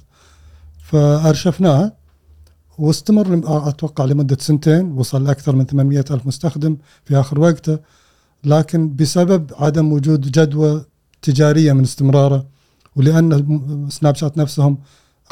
فارشفناها 0.78 1.92
واستمر 2.78 3.40
أتوقع 3.68 4.04
لمدة 4.04 4.36
سنتين 4.40 4.92
وصل 4.92 5.24
لأكثر 5.24 5.56
من 5.56 5.66
800 5.66 6.04
ألف 6.10 6.26
مستخدم 6.26 6.76
في 7.04 7.20
آخر 7.20 7.40
وقته. 7.40 7.78
لكن 8.44 8.96
بسبب 8.96 9.50
عدم 9.58 9.92
وجود 9.92 10.20
جدوى 10.20 10.84
تجارية 11.22 11.72
من 11.72 11.82
استمراره 11.82 12.46
ولأن 12.96 13.86
سناب 13.90 14.14
شات 14.14 14.38
نفسهم 14.38 14.78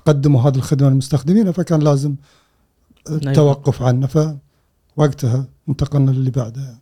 قدموا 0.06 0.40
هذه 0.40 0.56
الخدمة 0.56 0.88
للمستخدمين 0.88 1.52
فكان 1.52 1.80
لازم 1.80 2.14
التوقف 3.10 3.82
عنه 3.82 4.06
فوقتها 4.96 5.46
انتقلنا 5.68 6.10
للي 6.10 6.30
بعده 6.30 6.74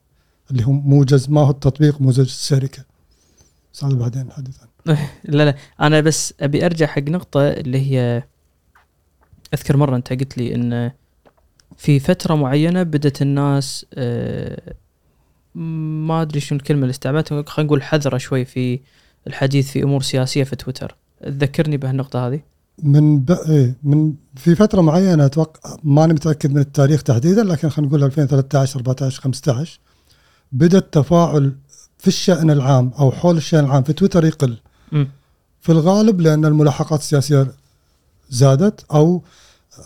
اللي 0.50 0.66
هو 0.66 0.72
موجز 0.72 1.30
ما 1.30 1.40
هو 1.40 1.50
التطبيق 1.50 2.00
موجز 2.00 2.20
الشركة. 2.20 2.84
بس 3.74 3.84
هذا 3.84 3.94
بعدين 3.94 4.26
نحدث 4.26 4.54
عنه 4.60 4.98
لا 5.24 5.44
لا 5.44 5.54
أنا 5.80 6.00
بس 6.00 6.34
أبي 6.40 6.66
أرجع 6.66 6.86
حق 6.86 7.02
نقطة 7.02 7.48
اللي 7.48 7.78
هي 7.90 8.22
أذكر 9.54 9.76
مرة 9.76 9.96
أنت 9.96 10.12
قلت 10.12 10.38
لي 10.38 10.54
إن 10.54 10.90
في 11.76 12.00
فترة 12.00 12.34
معينة 12.34 12.82
بدأت 12.82 13.22
الناس 13.22 13.86
آه، 13.94 14.74
ما 15.54 16.22
أدري 16.22 16.40
شنو 16.40 16.58
الكلمة 16.58 16.82
اللي 16.82 16.90
استعملتها 16.90 17.42
خلينا 17.42 17.66
نقول 17.66 17.82
حذرة 17.82 18.18
شوي 18.18 18.44
في 18.44 18.80
الحديث 19.26 19.70
في 19.70 19.82
أمور 19.82 20.02
سياسية 20.02 20.44
في 20.44 20.56
تويتر. 20.56 20.96
تذكرني 21.22 21.76
بهالنقطة 21.76 22.26
هذه. 22.26 22.40
من 22.82 23.20
ب... 23.20 23.30
إيه 23.30 23.76
من 23.82 24.14
في 24.36 24.54
فترة 24.54 24.80
معينة 24.80 25.26
أتوقع 25.26 25.76
ماني 25.84 26.12
متأكد 26.12 26.50
من 26.52 26.60
التاريخ 26.60 27.02
تحديدا 27.02 27.44
لكن 27.44 27.68
خلينا 27.68 27.88
نقول 27.88 28.04
2013 28.04 28.76
14 28.76 29.20
15 29.20 29.80
بدأ 30.52 30.78
التفاعل 30.78 31.56
في 31.98 32.08
الشأن 32.08 32.50
العام 32.50 32.92
أو 32.98 33.12
حول 33.12 33.36
الشأن 33.36 33.64
العام 33.64 33.82
في 33.82 33.92
تويتر 33.92 34.24
يقل 34.24 34.58
م. 34.92 35.04
في 35.60 35.72
الغالب 35.72 36.20
لأن 36.20 36.44
الملاحقات 36.44 37.00
السياسية 37.00 37.54
زادت 38.30 38.84
أو 38.92 39.22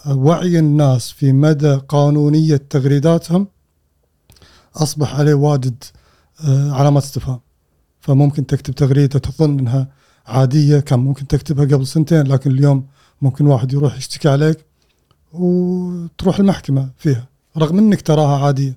وعي 0.06 0.58
الناس 0.58 1.10
في 1.10 1.32
مدى 1.32 1.74
قانونية 1.74 2.56
تغريداتهم 2.56 3.46
أصبح 4.76 5.14
عليه 5.14 5.34
واجد 5.34 5.84
آه، 6.48 6.72
علامات 6.72 7.02
استفهام 7.02 7.40
فممكن 8.00 8.46
تكتب 8.46 8.74
تغريدة 8.74 9.18
تظن 9.18 9.58
إنها 9.58 9.88
عادية 10.26 10.80
كان 10.80 10.98
ممكن 10.98 11.26
تكتبها 11.26 11.64
قبل 11.64 11.86
سنتين 11.86 12.26
لكن 12.26 12.50
اليوم 12.50 12.86
ممكن 13.22 13.46
واحد 13.46 13.72
يروح 13.72 13.96
يشتكي 13.96 14.28
عليك 14.28 14.64
وتروح 15.32 16.38
المحكمة 16.38 16.90
فيها 16.98 17.28
رغم 17.58 17.78
إنك 17.78 18.02
تراها 18.02 18.46
عادية. 18.46 18.76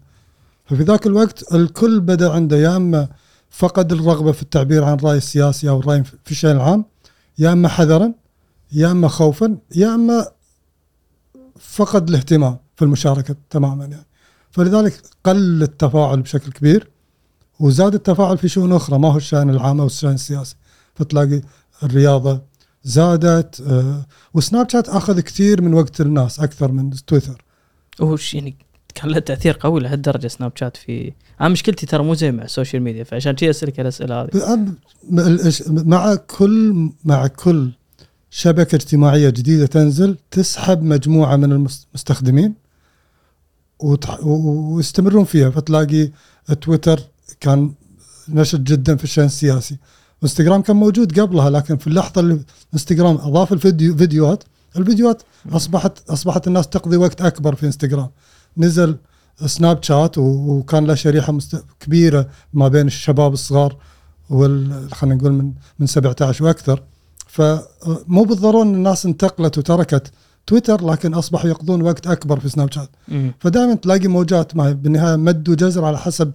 ففي 0.65 0.83
ذاك 0.83 1.07
الوقت 1.07 1.53
الكل 1.53 1.99
بدأ 1.99 2.31
عنده 2.31 2.57
يا 2.57 2.75
إما 2.75 3.07
فقد 3.49 3.91
الرغبة 3.91 4.31
في 4.31 4.41
التعبير 4.41 4.83
عن 4.83 4.93
الراي 4.93 5.17
السياسي 5.17 5.69
أو 5.69 5.79
الرأي 5.79 6.03
في 6.03 6.31
الشيء 6.31 6.51
العام 6.51 6.85
يا 7.39 7.51
إما 7.53 7.69
حذرا 7.69 8.13
يا 8.71 8.91
إما 8.91 9.07
خوفا 9.07 9.57
يا 9.75 9.95
إما 9.95 10.27
فقد 11.59 12.09
الاهتمام 12.09 12.57
في 12.75 12.81
المشاركة 12.81 13.35
تماما 13.49 13.85
يعني. 13.85 14.05
فلذلك 14.51 15.01
قل 15.23 15.63
التفاعل 15.63 16.21
بشكل 16.21 16.51
كبير 16.51 16.89
وزاد 17.59 17.93
التفاعل 17.93 18.37
في 18.37 18.47
شؤون 18.47 18.73
أخرى 18.73 18.99
ما 18.99 19.11
هو 19.11 19.17
الشأن 19.17 19.49
العام 19.49 19.79
أو 19.79 19.85
الشأن 19.85 20.13
السياسي. 20.13 20.55
فتلاقي 20.97 21.41
الرياضة 21.83 22.41
زادت 22.83 23.61
آه، 23.61 24.05
وسناب 24.33 24.69
شات 24.69 24.89
أخذ 24.89 25.19
كثير 25.19 25.61
من 25.61 25.73
وقت 25.73 26.01
الناس 26.01 26.39
أكثر 26.39 26.71
من 26.71 26.89
تويتر. 26.89 27.43
وش 27.99 28.33
يعني 28.33 28.55
كان 28.95 29.09
له 29.09 29.19
تأثير 29.19 29.57
قوي 29.59 29.79
لهالدرجة 29.79 30.27
سناب 30.27 30.51
شات 30.55 30.77
في 30.77 31.13
أنا 31.41 31.49
مشكلتي 31.49 31.85
ترى 31.85 32.03
مو 32.03 32.13
زي 32.13 32.31
مع 32.31 32.43
ال 32.43 32.49
social 32.49 32.81
media 32.81 33.03
فعشان 33.03 33.35
كذا 33.35 33.49
أسألك 33.49 33.79
الأسئلة 33.79 34.23
هذه. 34.23 34.73
مع 35.67 36.15
كل 36.15 36.89
مع 37.05 37.27
كل 37.27 37.71
شبكة 38.29 38.75
اجتماعية 38.75 39.29
جديدة 39.29 39.65
تنزل 39.65 40.17
تسحب 40.31 40.83
مجموعة 40.83 41.35
من 41.35 41.51
المستخدمين 41.51 42.53
ويستمرون 44.23 45.25
فيها. 45.25 45.49
فتلاقي 45.49 46.11
تويتر 46.61 46.99
كان 47.39 47.73
نشط 48.29 48.59
جدا 48.59 48.95
في 48.95 49.03
الشأن 49.03 49.25
السياسي. 49.25 49.77
انستغرام 50.23 50.61
كان 50.61 50.75
موجود 50.75 51.19
قبلها 51.19 51.49
لكن 51.49 51.77
في 51.77 51.87
اللحظة 51.87 52.21
اللي 52.21 52.39
انستغرام 52.73 53.15
أضاف 53.15 53.53
الفيديو 53.53 53.97
فيديوهات 53.97 54.43
الفيديوهات 54.77 55.21
اصبحت 55.51 56.09
أصبحت 56.09 56.47
الناس 56.47 56.67
تقضي 56.67 56.97
وقت 56.97 57.21
أكبر 57.21 57.55
في 57.55 57.65
انستغرام 57.65 58.09
نزل 58.57 58.97
سناب 59.45 59.83
شات 59.83 60.17
وكان 60.17 60.85
له 60.85 60.95
شريحة 60.95 61.33
مست... 61.33 61.63
كبيرة 61.79 62.27
ما 62.53 62.67
بين 62.67 62.87
الشباب 62.87 63.33
الصغار 63.33 63.77
وال 64.29 64.87
خلينا 64.91 65.15
نقول 65.15 65.31
من 65.31 65.53
من 65.79 65.87
17 65.87 66.45
وأكثر. 66.45 66.83
فمو 67.27 68.23
بالضرورة 68.23 68.63
إن 68.63 68.73
الناس 68.73 69.05
انتقلت 69.05 69.57
وتركت 69.57 70.11
تويتر 70.47 70.85
لكن 70.85 71.13
أصبحوا 71.13 71.49
يقضون 71.49 71.81
وقت 71.81 72.07
أكبر 72.07 72.39
في 72.39 72.49
سناب 72.49 72.71
شات. 72.71 72.89
فدائما 73.39 73.73
تلاقي 73.75 74.07
موجات 74.07 74.55
ما 74.55 74.71
بالنهاية 74.71 75.15
مد 75.15 75.49
وجزر 75.49 75.85
على 75.85 75.97
حسب 75.97 76.31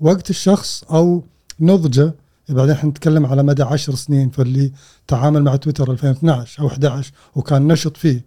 وقت 0.00 0.30
الشخص 0.30 0.84
أو 0.90 1.24
نضجه. 1.60 2.14
بعدين 2.48 2.74
إحنا 2.74 2.90
نتكلم 2.90 3.26
على 3.26 3.42
مدى 3.42 3.62
عشر 3.62 3.94
سنين 3.94 4.30
فاللي 4.30 4.72
تعامل 5.06 5.44
مع 5.44 5.56
تويتر 5.56 5.92
2012 5.92 6.62
أو 6.62 6.66
11 6.66 7.12
وكان 7.34 7.68
نشط 7.68 7.96
فيه 7.96 8.24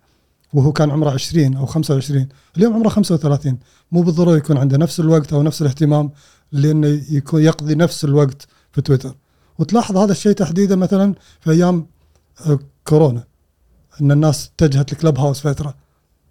وهو 0.53 0.71
كان 0.71 0.91
عمره 0.91 1.09
20 1.09 1.55
أو 1.55 1.65
25 1.65 2.27
اليوم 2.57 2.73
عمره 2.73 2.89
35 2.89 3.59
مو 3.91 4.01
بالضرورة 4.01 4.37
يكون 4.37 4.57
عنده 4.57 4.77
نفس 4.77 4.99
الوقت 4.99 5.33
أو 5.33 5.43
نفس 5.43 5.61
الاهتمام 5.61 6.11
لأنه 6.51 7.01
يكون 7.09 7.41
يقضي 7.41 7.75
نفس 7.75 8.05
الوقت 8.05 8.47
في 8.71 8.81
تويتر. 8.81 9.15
وتلاحظ 9.59 9.97
هذا 9.97 10.11
الشيء 10.11 10.31
تحديدا 10.31 10.75
مثلا 10.75 11.15
في 11.39 11.51
أيام 11.51 11.85
آه، 12.45 12.59
كورونا 12.83 13.23
إن 14.01 14.11
الناس 14.11 14.51
اتجهت 14.55 14.93
لكلب 14.93 15.19
هاوس 15.19 15.39
فترة 15.41 15.75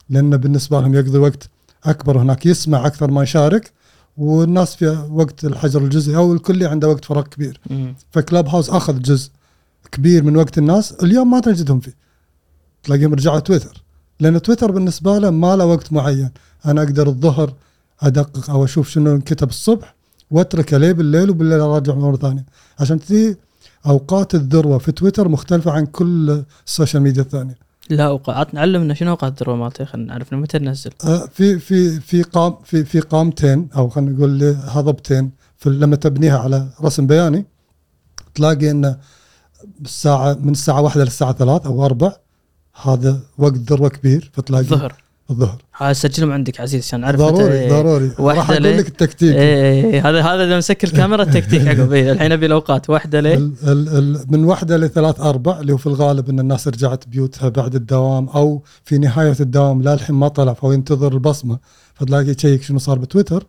لأنه 0.09 0.36
بالنسبة 0.36 0.80
لهم 0.80 0.95
يقضي 0.95 1.18
وقت 1.18 1.51
أكبر 1.84 2.18
هناك 2.18 2.47
يسمع 2.47 2.86
أكثر 2.86 3.11
ما 3.11 3.22
يشارك 3.22 3.72
والناس 4.17 4.75
في 4.75 5.07
وقت 5.11 5.45
الحجر 5.45 5.83
الجزئي 5.83 6.17
أو 6.17 6.33
الكلي 6.33 6.67
عنده 6.67 6.89
وقت 6.89 7.05
فراغ 7.05 7.23
كبير. 7.23 7.61
مم. 7.71 7.95
فكلاب 8.11 8.49
هاوس 8.49 8.71
أخذ 8.71 9.03
جزء 9.03 9.31
كبير 9.93 10.25
من 10.25 10.37
وقت 10.37 10.59
الناس 10.59 10.93
اليوم 10.93 11.31
ما 11.31 11.41
تجدهم 11.41 11.81
فيه. 11.81 11.95
تلاقيهم 12.83 13.15
رجعوا 13.15 13.39
تويتر. 13.39 13.83
لأن 14.21 14.43
تويتر 14.43 14.71
بالنسبة 14.71 15.19
له 15.19 15.31
ما 15.31 15.57
له 15.57 15.65
وقت 15.65 15.93
معين. 15.93 16.31
أنا 16.67 16.83
أقدر 16.83 17.09
الظهر 17.09 17.55
أدقق 18.01 18.51
أو 18.51 18.65
أشوف 18.65 18.89
شنو 18.89 19.15
انكتب 19.15 19.49
الصبح 19.49 19.95
واتركه 20.31 20.79
ليه 20.79 20.93
بالليل 20.93 21.31
وبالليل 21.31 21.61
أراجع 21.61 21.95
مرة 21.95 22.17
ثانية. 22.17 22.45
عشان 22.81 22.99
كذي 22.99 23.37
أوقات 23.87 24.35
الذروة 24.35 24.79
في 24.79 24.93
تويتر 24.93 25.29
مختلفة 25.29 25.71
عن 25.71 25.87
كل 25.87 26.43
السوشيال 26.67 27.03
ميديا 27.03 27.23
الثانية. 27.23 27.70
لا 27.91 28.07
أوقات. 28.07 28.55
نعلمنا 28.55 28.95
شنو 28.95 29.11
أوقات 29.11 29.32
الذروه 29.32 29.57
مالته 29.57 29.84
خلينا 29.84 30.09
نعرف 30.09 30.34
متى 30.34 30.59
ننزل 30.59 30.91
آه، 31.05 31.26
في 31.32 31.59
في 31.59 32.01
في 32.01 32.22
قام 32.22 32.57
في 32.64 32.84
في 32.84 33.01
قامتين 33.01 33.68
أو 33.76 33.88
خلينا 33.88 34.11
نقول 34.11 34.43
هضبتين 34.64 35.30
لما 35.66 35.97
تبنيها 35.97 36.38
على 36.38 36.68
رسم 36.82 37.07
بياني 37.07 37.45
تلاقي 38.34 38.70
ان 38.70 38.97
الساعة 39.84 40.34
من 40.34 40.53
الساعة 40.53 40.80
واحدة 40.80 41.05
للساعة 41.05 41.32
ثلاث 41.32 41.66
أو 41.66 41.84
أربع 41.84 42.12
هذا 42.82 43.20
وقت 43.38 43.55
ذروة 43.55 43.88
كبير 43.88 44.30
فتلاقي 44.34 44.62
الظهر 44.62 44.95
الظهر. 45.31 45.62
سجلهم 45.93 46.33
عندك 46.33 46.61
عزيز 46.61 46.85
عشان 46.85 47.01
نعرف 47.01 47.20
ضروري 47.20 47.68
متى- 47.68 47.72
ضروري. 47.72 48.11
واحدة 48.18 48.41
راح 48.41 48.51
أقول؟ 48.51 48.78
لك 48.78 48.89
التكتيك. 48.89 49.35
إيه 49.37 49.85
إيه، 49.85 50.09
هذا 50.11 50.22
هذا 50.22 50.45
إذا 50.45 50.59
مسك 50.59 50.85
الكاميرا 50.85 51.22
التكتيك 51.22 51.66
عقب 51.68 51.93
إيه، 51.93 52.12
الحين 52.12 52.33
أبي 52.33 52.47
الأوقات. 52.47 52.91
واحدة 52.91 53.20
ليه؟ 53.20 53.35
ال 53.35 53.53
ال 53.64 53.89
ال 53.89 54.24
من 54.28 54.45
واحدة 54.45 54.76
لثلاث 54.76 55.20
أربع 55.20 55.61
اللي 55.61 55.72
هو 55.72 55.76
في 55.76 55.87
الغالب 55.87 56.28
أن 56.31 56.41
الناس 56.41 56.68
رجعت 56.68 57.09
بيوتها 57.09 57.49
بعد 57.49 57.74
الدوام 57.74 58.28
أو 58.28 58.62
في 58.85 58.99
نهاية 58.99 59.37
الدوام 59.41 59.83
لا 59.83 59.95
الحين 59.95 60.16
ما 60.16 60.28
طلع 60.28 60.53
فهو 60.53 60.72
ينتظر 60.72 61.12
البصمة. 61.12 61.59
فتلاقي 61.95 62.35
تشيك 62.35 62.62
شنو 62.62 62.78
صار 62.78 62.99
بتويتر؟ 62.99 63.47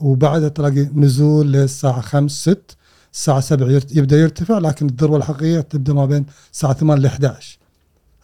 وبعدها 0.00 0.48
تلاقي 0.48 0.88
نزول 0.94 1.52
للساعة 1.52 2.00
5 2.00 2.34
6 2.52 2.74
الساعة 3.12 3.40
7 3.40 3.68
يرت- 3.70 3.96
يبدأ 3.96 4.16
يرتفع 4.16 4.58
لكن 4.58 4.86
الذروة 4.86 5.16
الحقيقية 5.16 5.60
تبدأ 5.60 5.92
ما 5.92 6.06
بين 6.06 6.26
الساعة 6.52 6.72
8 6.72 7.02
ل 7.02 7.06
11 7.06 7.58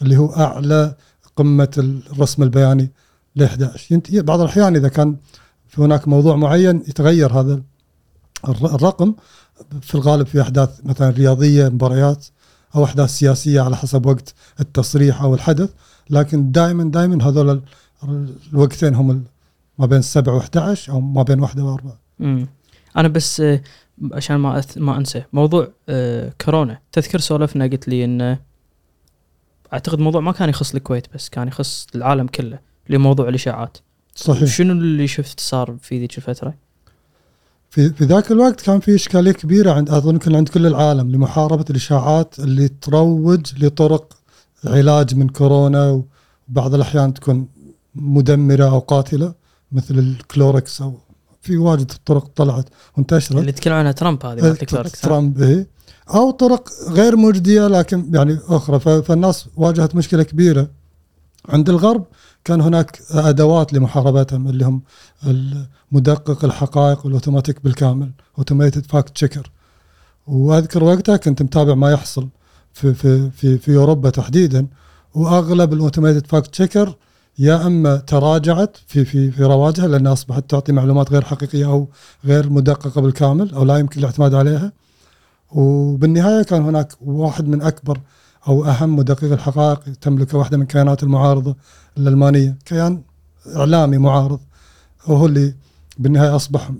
اللي 0.03 0.17
هو 0.17 0.27
أعلى 0.37 0.95
قمة 1.37 1.71
الرسم 2.13 2.43
البياني 2.43 2.91
ل 3.37 3.43
11 3.43 3.95
ينت- 3.95 4.15
بعض 4.17 4.41
الأحيان 4.41 4.77
إذا 4.77 4.89
كان 4.89 5.17
في 5.69 5.83
هناك 5.83 6.09
موضوع 6.09 6.37
معين 6.37 6.77
يتغير 6.89 7.33
هذا 7.41 7.63
الر- 8.49 8.75
الرقم 8.75 9.15
في 9.83 9.95
الغالب 9.95 10.27
في 10.27 10.41
أحداث 10.41 10.81
مثلا 10.85 11.11
رياضية 11.11 11.69
مباريات 11.69 12.27
أو 12.75 12.85
أحداث 12.85 13.11
سياسية 13.11 13.61
على 13.61 13.77
حسب 13.77 14.07
وقت 14.07 14.35
التصريح 14.61 15.23
أو 15.23 15.35
الحدث. 15.35 15.71
لكن 16.11 16.53
دائما 16.53 16.85
دائما 16.85 17.25
هذول 17.29 17.51
ال- 17.51 17.63
الوقتين 18.53 18.95
هم 18.95 19.25
ما 19.79 19.87
بين 19.87 20.03
7 20.03 20.41
و11 20.41 20.91
أو 20.91 21.01
ما 21.01 21.23
بين 21.23 21.41
1 21.41 21.61
و4 21.61 21.85
امم 22.21 22.47
أنا 22.97 23.09
بس 23.09 23.41
آه، 23.41 23.63
عشان 24.13 24.37
ما 24.37 24.59
أث... 24.59 24.79
ما 24.79 24.97
أنسى 24.97 25.23
موضوع 25.33 25.69
آه 25.89 26.33
كورونا. 26.45 26.79
تذكر 26.93 27.19
سولفنا 27.19 27.65
قلت 27.65 27.89
لي 27.89 28.05
انه 28.05 28.39
أعتقد 29.73 29.99
موضوع 29.99 30.21
ما 30.21 30.33
كان 30.33 30.49
يخص 30.49 30.75
الكويت 30.75 31.07
بس 31.15 31.29
كان 31.29 31.49
يخص 31.49 31.87
العالم 31.95 32.27
كله 32.27 32.59
اللي 32.87 32.99
موضوع 32.99 33.29
الإشاعات 33.29 33.79
صحيح 34.15 34.45
شنو 34.45 34.73
اللي 34.73 35.07
شفت 35.07 35.41
صار 35.41 35.77
في 35.83 35.99
ذيك 35.99 36.19
الفترة؟ 36.19 36.55
في 37.71 37.91
في 37.91 38.05
ذاك 38.05 38.31
الوقت 38.33 38.61
كان 38.61 38.81
في 38.81 38.95
إشكالية 38.95 39.33
كبيرة 39.33 39.73
عند 39.73 39.91
أظن 39.91 40.15
يمكن 40.15 40.37
عند 40.37 40.49
كل 40.49 40.67
العالم 40.67 41.11
لمحاربة 41.11 41.65
الإشاعات 41.71 42.39
اللي 42.39 42.69
تروج 42.69 43.65
لطرق 43.65 44.17
علاج 44.65 45.15
من 45.15 45.29
كورونا 45.29 46.03
وبعض 46.49 46.75
الأحيان 46.75 47.15
تكون 47.15 47.49
مدمرة 47.95 48.65
أو 48.65 48.79
قاتلة 48.79 49.35
مثل 49.73 49.99
الكلوركس 49.99 50.83
أو 50.83 50.99
في 51.41 51.57
واجد 51.57 51.93
طرق 52.05 52.27
طلعت 52.37 52.69
وانتشرت 52.97 53.39
اللي 53.39 53.53
تكلم 53.53 53.75
عنها 53.75 53.93
ترامب 53.93 54.27
هذه؟ 54.27 54.53
ترامب 55.03 55.43
إيه. 55.43 55.67
أو 56.15 56.31
طرق 56.31 56.69
غير 56.89 57.17
مجديه 57.17 57.67
لكن 57.67 58.11
يعني 58.15 58.39
أخرى. 58.49 59.03
فالناس 59.03 59.47
واجهت 59.57 59.95
مشكلة 59.95 60.23
كبيرة. 60.23 60.69
عند 61.49 61.69
الغرب 61.69 62.05
كان 62.45 62.61
هناك 62.61 63.03
أدوات 63.11 63.73
لمحاربتهم 63.73 64.49
اللي 64.49 64.65
هم 64.65 64.83
مدقق 65.93 66.45
الحقائق 66.45 67.05
والأوتوماتيك 67.07 67.65
بالكامل 67.65 68.11
automated 68.39 68.87
fact 68.87 69.15
checker 69.15 69.51
وأذكر 70.27 70.85
وقتها 70.85 71.17
كنت 71.17 71.43
متابع 71.43 71.75
ما 71.75 71.91
يحصل 71.91 72.29
في 72.73 72.95
في 72.95 73.31
في 73.31 73.59
في 73.59 73.77
أوروبا 73.77 74.11
تحديدا. 74.11 74.67
وأغلب 75.15 75.73
ال 75.73 75.78
automated 75.78 76.27
fact 76.27 76.51
checker 76.51 76.95
يا 77.39 77.67
إما 77.67 77.97
تراجعت 77.97 78.77
في 78.87 79.05
في 79.05 79.31
في 79.31 79.43
رواجها 79.45 79.89
لأنها 79.89 80.13
أصبحت 80.13 80.51
تعطي 80.51 80.73
معلومات 80.73 81.13
غير 81.13 81.25
حقيقية 81.25 81.67
أو 81.67 81.89
غير 82.25 82.51
مدققة 82.51 83.01
بالكامل 83.01 83.55
أو 83.55 83.65
لا 83.65 83.79
يمكن 83.79 84.01
الاعتماد 84.01 84.35
عليها. 84.35 84.73
وبالنهاية 85.53 86.43
كان 86.43 86.63
هناك 86.63 86.93
واحد 87.01 87.49
من 87.49 87.63
أكبر 87.63 88.01
أو 88.49 88.65
أهم 88.65 88.97
مدقق 88.97 89.33
الحقائق 89.33 89.81
تملكه 90.01 90.39
واحدة 90.39 90.57
من 90.57 90.67
كيانات 90.67 91.03
المعارضة 91.03 91.57
الألمانية 91.99 92.59
كيان 92.65 93.03
إعلامي 93.57 93.99
معارض. 93.99 94.41
وهو 95.09 95.27
اللي 95.27 95.55
بالنهاية 95.99 96.37
أصبح 96.37 96.71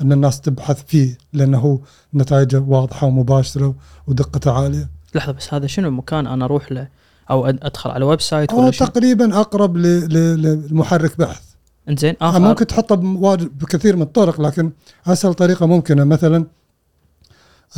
أن 0.00 0.12
الناس 0.12 0.40
تبحث 0.40 0.84
فيه 0.86 1.18
لأنه 1.32 1.80
نتائجه 2.14 2.60
واضحة 2.60 3.06
ومباشرة 3.06 3.74
ودقته 4.06 4.52
عالية. 4.52 4.90
لحظة 5.14 5.32
بس 5.32 5.54
هذا 5.54 5.66
شنو 5.66 5.90
مكان 5.90 6.26
أنا 6.26 6.44
أروح 6.44 6.72
له 6.72 6.88
أو 7.30 7.46
أدخل 7.46 7.90
على 7.90 8.04
website 8.04 8.52
ولا 8.52 8.70
تقريبا 8.70 9.40
أقرب 9.40 9.76
لمحرك 9.76 11.18
بحث. 11.18 11.42
إنزين 11.88 12.14
آه 12.22 12.38
ممكن 12.38 12.66
تحطه 12.66 12.94
بكثير 13.36 13.96
من 13.96 14.02
الطرق 14.02 14.40
لكن 14.40 14.72
أسهل 15.06 15.34
طريقة 15.34 15.66
ممكنة. 15.66 16.04
مثلا 16.04 16.46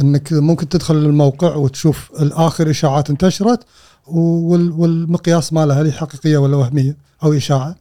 أنك 0.01 0.33
ممكن 0.33 0.69
تدخل 0.69 0.97
الموقع 0.97 1.55
وتشوف 1.55 2.11
الآخر 2.21 2.71
إشاعات 2.71 3.11
انتشرت 3.11 3.65
والمقياس 4.07 5.53
مالها 5.53 5.83
هل 5.83 5.87
هي 5.87 5.93
حقيقية 5.93 6.39
ولا 6.39 6.57
وهمية 6.57 6.97
أو 7.23 7.33
إشاعة. 7.33 7.77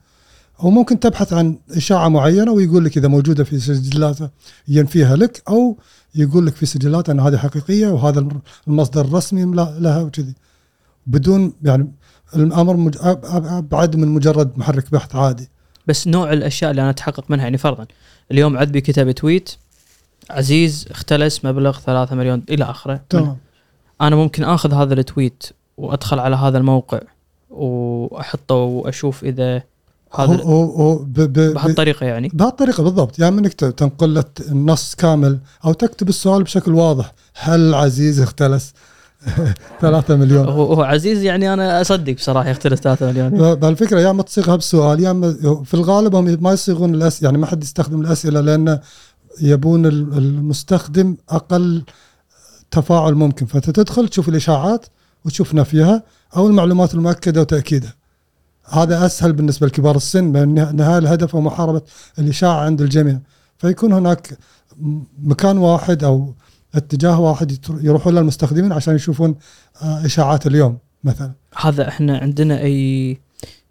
وممكن 0.59 0.99
تبحث 0.99 1.33
عن 1.33 1.57
إشاعة 1.71 2.07
معينة 2.09 2.51
ويقول 2.51 2.85
لك 2.85 2.97
إذا 2.97 3.07
موجودة 3.07 3.43
في 3.43 3.59
سجلاته 3.59 4.29
ينفيها 4.67 5.15
لك 5.15 5.43
أو 5.47 5.77
يقول 6.15 6.45
لك 6.45 6.55
في 6.55 6.65
سجلاته 6.65 7.11
أن 7.11 7.19
هذه 7.19 7.37
حقيقية 7.37 7.87
وهذا 7.87 8.27
المصدر 8.67 9.01
الرسمي 9.01 9.55
لها 9.55 10.01
وكذي. 10.01 10.33
بدون 11.07 11.53
يعني 11.63 11.91
الأمر 12.35 12.91
أبعد 13.57 13.95
من 13.95 14.07
مجرد 14.07 14.57
محرك 14.57 14.91
بحث 14.91 15.15
عادي. 15.15 15.49
بس 15.87 16.07
نوع 16.07 16.33
الأشياء 16.33 16.71
اللي 16.71 16.81
أنا 16.81 16.89
أتحقق 16.89 17.31
منها 17.31 17.43
يعني 17.43 17.57
فرضا 17.57 17.87
اليوم 18.31 18.57
عذبي 18.57 18.81
كتب 18.81 19.11
تويت 19.11 19.49
عزيز 20.29 20.87
اختلس 20.91 21.45
مبلغ 21.45 21.79
3 21.79 22.15
مليون 22.15 22.43
إلى 22.49 22.63
آخره. 22.63 23.01
تمام. 23.09 23.37
أنا 24.01 24.15
ممكن 24.15 24.43
آخذ 24.43 24.73
هذا 24.73 24.93
التويت 24.93 25.43
وأدخل 25.77 26.19
على 26.19 26.35
هذا 26.35 26.57
الموقع 26.57 26.99
وأحطه 27.49 28.55
وأشوف 28.55 29.23
إذا 29.23 29.61
هذا 30.15 30.43
هو 30.43 30.63
هو 30.63 30.99
بهالطريقة 31.05 32.05
يعني. 32.05 32.29
بهالطريقة 32.33 32.83
بالضبط. 32.83 33.19
يا 33.19 33.23
يعني 33.23 33.39
انك 33.39 33.53
تنقل 33.53 34.23
النص 34.51 34.95
كامل 34.95 35.39
أو 35.65 35.73
تكتب 35.73 36.09
السؤال 36.09 36.43
بشكل 36.43 36.73
واضح. 36.73 37.13
هل 37.35 37.73
عزيز 37.73 38.21
اختلس 38.21 38.73
3 39.81 40.15
مليون؟ 40.15 40.49
هو 40.49 40.73
هو 40.73 40.83
عزيز 40.83 41.23
يعني 41.23 41.53
أنا 41.53 41.81
أصدق 41.81 42.13
بصراحة 42.13 42.49
يختلس 42.49 42.79
3 42.79 43.05
مليون. 43.05 43.55
بالفكرة 43.55 43.99
يا 43.99 44.09
اما 44.09 44.23
تصيغها 44.23 44.55
بسؤال 44.55 44.99
يا 44.99 45.11
اما 45.11 45.33
في 45.65 45.73
الغالب 45.73 46.15
هم 46.15 46.37
ما 46.41 46.53
يصيغون 46.53 46.95
الاسئله 46.95 47.27
يعني 47.27 47.37
ما 47.37 47.45
حد 47.45 47.63
يستخدم 47.63 48.01
الأسئلة 48.01 48.41
لأن 48.41 48.79
يبون 49.41 49.85
المستخدم 49.85 51.17
أقل 51.29 51.83
تفاعل 52.71 53.13
ممكن. 53.13 53.45
فانت 53.45 53.69
تدخل 53.69 54.07
تشوف 54.07 54.29
الإشاعات 54.29 54.85
وتشوف 55.25 55.53
نفيها 55.53 56.03
أو 56.35 56.47
المعلومات 56.47 56.93
المؤكدة 56.93 57.41
وتأكيدها. 57.41 57.93
هذا 58.65 59.05
أسهل 59.05 59.33
بالنسبة 59.33 59.67
لكبار 59.67 59.95
السن 59.95 60.49
نهاية 60.75 60.97
الهدف 60.97 61.35
هو 61.35 61.41
محاربه 61.41 61.81
الإشاعة 62.19 62.59
عند 62.59 62.81
الجميع. 62.81 63.19
فيكون 63.57 63.93
هناك 63.93 64.37
مكان 65.19 65.57
واحد 65.57 66.03
أو 66.03 66.33
اتجاه 66.75 67.19
واحد 67.19 67.57
يروحون 67.81 68.15
للمستخدمين 68.15 68.71
عشان 68.71 68.95
يشوفون 68.95 69.35
آه، 69.81 70.05
إشاعات 70.05 70.47
اليوم 70.47 70.77
مثلا. 71.03 71.31
هذا 71.55 71.87
إحنا 71.87 72.17
عندنا 72.17 72.61
أي 72.61 73.17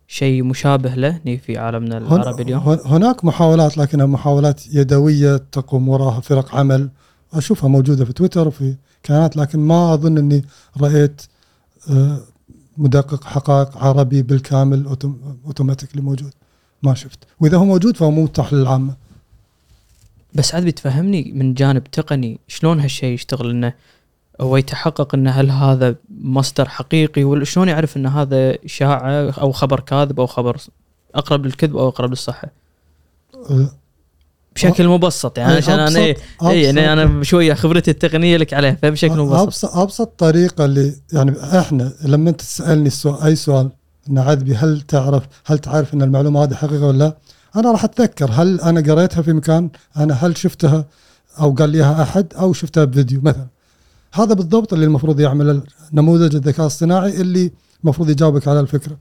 شيء 0.08 0.42
مشابه 0.42 0.94
له 0.94 1.20
في 1.46 1.58
عالمنا 1.58 1.98
العربي 1.98 2.42
اليوم. 2.42 2.62
هناك 2.84 3.24
محاولات 3.24 3.78
لكنها 3.78 4.06
محاولات 4.06 4.66
يدوية 4.66 5.36
تقوم 5.36 5.88
وراها 5.88 6.20
فرق 6.20 6.54
عمل. 6.54 6.90
أشوفها 7.32 7.68
موجودة 7.68 8.04
في 8.04 8.12
تويتر 8.12 8.48
وفي 8.48 8.74
كيانات 9.02 9.36
لكن 9.36 9.58
ما 9.58 9.94
أظن 9.94 10.18
إني 10.18 10.44
رأيت 10.80 11.22
آه، 11.90 12.20
مدقق 12.76 13.24
حقائق 13.24 13.78
عربي 13.78 14.22
بالكامل 14.22 14.96
أوتوماتيكلي 15.46 16.02
موجود. 16.02 16.32
ما 16.82 16.94
شفت. 16.94 17.18
وإذا 17.40 17.56
هو 17.56 17.64
موجود 17.64 17.96
فهو 17.96 18.10
مو 18.10 18.22
متاح 18.22 18.52
للعامة. 18.52 18.94
بس 20.34 20.54
عاد 20.54 20.64
بتفهمني 20.64 21.32
من 21.34 21.54
جانب 21.54 21.84
تقني 21.84 22.40
شلون 22.48 22.80
هالشيء 22.80 23.14
يشتغل 23.14 23.50
إنه 23.50 23.72
هو 24.40 24.56
يتحقق 24.56 25.14
إن 25.14 25.28
هل 25.28 25.50
هذا 25.50 25.94
مصدر 26.20 26.68
حقيقي 26.68 27.24
ولا 27.24 27.44
شلون 27.44 27.68
يعرف 27.68 27.96
إن 27.96 28.06
هذا 28.06 28.64
إشاعة 28.64 29.30
أو 29.30 29.52
خبر 29.52 29.80
كاذب 29.80 30.20
أو 30.20 30.26
خبر 30.26 30.56
أقرب 31.14 31.46
للكذب 31.46 31.76
أو 31.76 31.88
أقرب 31.88 32.10
للصحة؟ 32.10 32.50
بشكل 34.54 34.88
مبسط 34.88 35.38
يعني 35.38 35.52
عشان 35.52 35.80
أنا 35.80 36.14
اي 36.42 36.62
يعني 36.62 36.92
أنا 36.92 37.24
شوية 37.24 37.54
خبرتي 37.54 37.90
التقنية 37.90 38.36
لك 38.36 38.54
عليها 38.54 38.76
فبشكل 38.82 39.16
مبسط 39.16 39.42
أبسط 39.42 39.76
أبسط 39.76 40.12
طريقة 40.18 40.64
اللي 40.64 40.94
يعني 41.12 41.58
إحنا 41.58 41.92
لما 42.04 42.30
أنت 42.30 42.40
تسألني 42.40 42.86
السؤال 42.86 43.22
أي 43.22 43.36
سؤال 43.36 43.70
نعذبي 44.08 44.54
هل 44.54 44.80
تعرف 44.80 45.22
هل 45.46 45.58
تعرف 45.58 45.94
إن 45.94 46.02
المعلومة 46.02 46.44
هذه 46.44 46.54
حقيقة 46.54 46.86
ولا 46.86 46.98
لا؟ 46.98 47.16
أنا 47.56 47.70
راح 47.72 47.84
أتذكر 47.84 48.30
هل 48.32 48.60
أنا 48.60 48.92
قريتها 48.92 49.22
في 49.22 49.32
مكان 49.32 49.70
أنا 49.96 50.14
هل 50.14 50.36
شفتها 50.36 50.84
أو 51.40 51.52
قال 51.54 51.70
لي 51.70 52.02
أحد 52.02 52.34
أو 52.34 52.52
شفتها 52.52 52.84
بفيديو 52.84 53.20
مثلا 53.22 53.46
هذا 54.14 54.34
بالضبط 54.34 54.72
اللي 54.72 54.86
المفروض 54.86 55.20
يعمل 55.20 55.62
نموذج 55.92 56.34
الذكاء 56.34 56.60
الاصطناعي 56.60 57.20
اللي 57.20 57.52
المفروض 57.84 58.10
يجاوبك 58.10 58.48
على 58.48 58.60
الفكرة. 58.60 58.96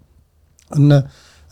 ان 0.76 1.04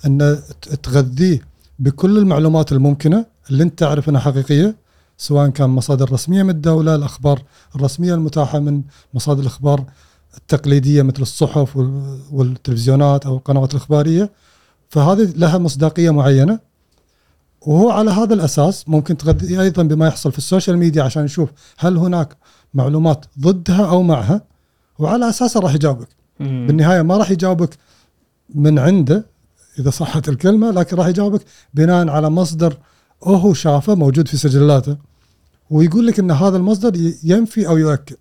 إن 0.05 0.39
تغذيه 0.83 1.41
بكل 1.79 2.17
المعلومات 2.17 2.71
الممكنة 2.71 3.25
اللي 3.49 3.63
أنت 3.63 3.79
تعرف 3.79 4.09
إنها 4.09 4.21
حقيقية 4.21 4.75
سواء 5.17 5.49
كان 5.49 5.69
مصادر 5.69 6.11
رسمية 6.11 6.43
من 6.43 6.49
الدولة، 6.49 6.95
الأخبار 6.95 7.43
الرسمية 7.75 8.13
المتاحة 8.13 8.59
من 8.59 8.81
مصادر 9.13 9.41
الأخبار 9.41 9.85
التقليدية 10.37 11.01
مثل 11.01 11.21
الصحف 11.21 11.77
والتلفزيونات 12.31 13.25
أو 13.25 13.37
القنوات 13.37 13.71
الإخبارية. 13.71 14.31
فهذه 14.89 15.33
لها 15.35 15.57
مصداقية 15.57 16.09
معينة. 16.09 16.59
وهو 17.61 17.91
على 17.91 18.11
هذا 18.11 18.33
الأساس 18.33 18.89
ممكن 18.89 19.17
تغذي 19.17 19.61
أيضا 19.61 19.83
بما 19.83 20.07
يحصل 20.07 20.31
في 20.31 20.37
السوشيال 20.37 20.77
ميديا 20.77 21.03
عشان 21.03 21.23
نشوف 21.23 21.49
هل 21.77 21.97
هناك 21.97 22.37
معلومات 22.73 23.25
ضدها 23.39 23.85
أو 23.85 24.03
معها 24.03 24.41
وعلى 24.99 25.29
اساسها 25.29 25.61
راح 25.61 25.73
يجاوبك. 25.75 26.07
بالنهاية 26.39 27.01
ما 27.01 27.17
راح 27.17 27.31
يجاوبك 27.31 27.77
من 28.55 28.79
عنده 28.79 29.25
إذا 29.79 29.89
صحت 29.89 30.29
الكلمة 30.29 30.71
لكن 30.71 30.97
راح 30.97 31.07
يجاوبك 31.07 31.41
بناء 31.73 32.09
على 32.09 32.29
مصدر 32.29 32.77
هو 33.23 33.53
شافه 33.53 33.95
موجود 33.95 34.27
في 34.27 34.37
سجلاته 34.37 34.97
ويقول 35.69 36.07
لك 36.07 36.19
إن 36.19 36.31
هذا 36.31 36.57
المصدر 36.57 37.13
ينفي 37.23 37.67
أو 37.67 37.77
يؤكد. 37.77 38.15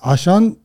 عشان 0.00 0.56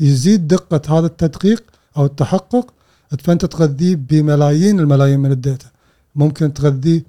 يزيد 0.00 0.48
دقة 0.48 0.98
هذا 0.98 1.06
التدقيق 1.06 1.62
أو 1.96 2.04
التحقق 2.06 2.74
فأنت 3.18 3.44
تغذيه 3.44 3.96
بملايين 3.96 4.80
الملايين 4.80 5.20
من 5.20 5.32
الداتا. 5.32 5.66
ممكن 6.14 6.54
تغذيه 6.54 7.04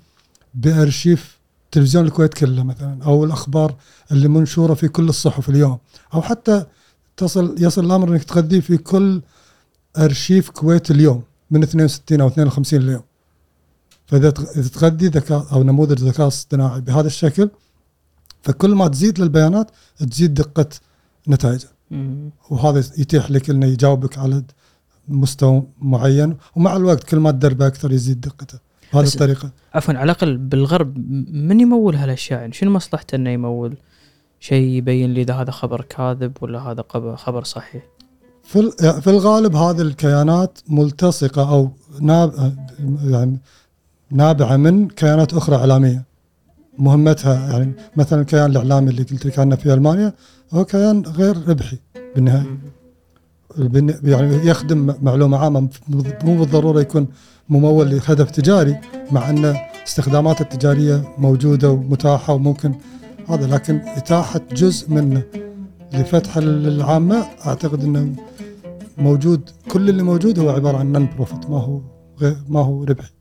بأرشيف 0.53 1.37
تلفزيون 1.73 2.05
الكويت 2.05 2.33
كله 2.33 2.63
مثلا 2.63 3.03
أو 3.03 3.25
الأخبار 3.25 3.75
اللي 4.11 4.27
منشورة 4.27 4.73
في 4.73 4.87
كل 4.87 5.09
الصحف 5.09 5.49
اليوم. 5.49 5.77
أو 6.13 6.21
حتى 6.21 6.65
تصل 7.17 7.55
يصل 7.59 7.85
الأمر 7.85 8.09
إنك 8.09 8.23
تغذيه 8.23 8.59
في 8.59 8.77
كل 8.77 9.21
أرشيف 9.97 10.49
كويت 10.49 10.91
اليوم 10.91 11.23
من 11.51 11.63
62 11.63 12.21
أو 12.21 12.27
52 12.27 12.81
اليوم. 12.81 13.03
فإذا 14.05 14.29
تغذي 14.73 15.07
ذكاء 15.07 15.47
أو 15.51 15.63
نموذج 15.63 15.99
ذكاء 16.03 16.27
اصطناعي 16.27 16.81
بهذا 16.81 17.07
الشكل 17.07 17.49
فكل 18.41 18.75
ما 18.75 18.87
تزيد 18.87 19.19
للبيانات 19.19 19.71
تزيد 19.97 20.33
دقة 20.33 20.69
نتائجه. 21.27 21.67
وهذا 22.49 22.79
يتيح 22.97 23.31
لك 23.31 23.49
إنه 23.49 23.65
يجاوبك 23.65 24.17
على 24.17 24.43
مستوى 25.07 25.63
معين 25.81 26.37
ومع 26.55 26.75
الوقت 26.75 27.03
كل 27.03 27.19
ما 27.19 27.31
تدربه 27.31 27.67
أكثر 27.67 27.91
يزيد 27.91 28.21
دقته. 28.21 28.59
بهذه 28.93 29.07
الطريقة. 29.07 29.51
عفوا 29.73 29.93
على 29.93 30.03
الأقل 30.03 30.37
بالغرب 30.37 30.97
من 31.31 31.59
يمول 31.59 31.95
هالأشياء؟ 31.95 32.39
يعني 32.39 32.53
شنو 32.53 32.71
مصلحته 32.71 33.15
إنه 33.15 33.29
يمول؟ 33.29 33.77
شيء 34.39 34.67
يبين 34.67 35.13
لي 35.13 35.21
إذا 35.21 35.33
هذا 35.33 35.51
خبر 35.51 35.81
كاذب 35.81 36.31
ولا 36.41 36.59
هذا 36.59 36.83
خبر 37.15 37.43
صحيح. 37.43 37.83
في 38.43 38.71
في 39.01 39.09
الغالب 39.09 39.55
هذه 39.55 39.81
الكيانات 39.81 40.59
ملتصقة 40.67 41.49
أو 41.49 41.71
ناب 42.01 42.55
يعني 43.03 43.39
نابعة 44.11 44.57
من 44.57 44.87
كيانات 44.87 45.33
أخرى 45.33 45.55
إعلامية. 45.55 46.03
مهمتها 46.77 47.51
يعني 47.51 47.73
مثلا 47.97 48.21
الكيان 48.21 48.51
الإعلامي 48.51 48.89
اللي 48.89 49.03
قلت 49.03 49.25
لك 49.25 49.39
عنه 49.39 49.55
في 49.55 49.73
ألمانيا 49.73 50.13
هو 50.51 50.65
كيان 50.65 51.01
غير 51.01 51.47
ربحي 51.47 51.77
بالنهاية. 52.15 52.57
يعني 54.03 54.47
يخدم 54.47 54.95
معلومة 55.01 55.37
عامة 55.37 55.69
مو 56.23 56.37
بالضرورة 56.39 56.81
يكون 56.81 57.07
ممول 57.49 57.89
لهدف 57.89 58.31
تجاري 58.31 58.79
مع 59.11 59.29
أن 59.29 59.55
استخداماته 59.87 60.41
التجارية 60.41 61.13
موجودة 61.17 61.71
ومتاحة 61.71 62.33
وممكن 62.33 62.75
هذا 63.29 63.47
لكن 63.47 63.75
إتاحة 63.75 64.41
جزء 64.51 64.89
منه 64.89 65.23
لفتح 65.93 66.37
للعامه 66.37 67.27
أعتقد 67.45 67.83
أنه 67.83 68.15
موجود 68.97 69.49
كل 69.71 69.89
اللي 69.89 70.03
موجود 70.03 70.39
هو 70.39 70.49
عبارة 70.49 70.77
عن 70.77 70.91
نون 70.91 71.09
بروفيت 71.15 71.49
ما 71.49 71.57
هو 71.59 71.81
غير- 72.19 72.37
ما 72.49 72.59
هو 72.59 72.83
ربحي 72.83 73.11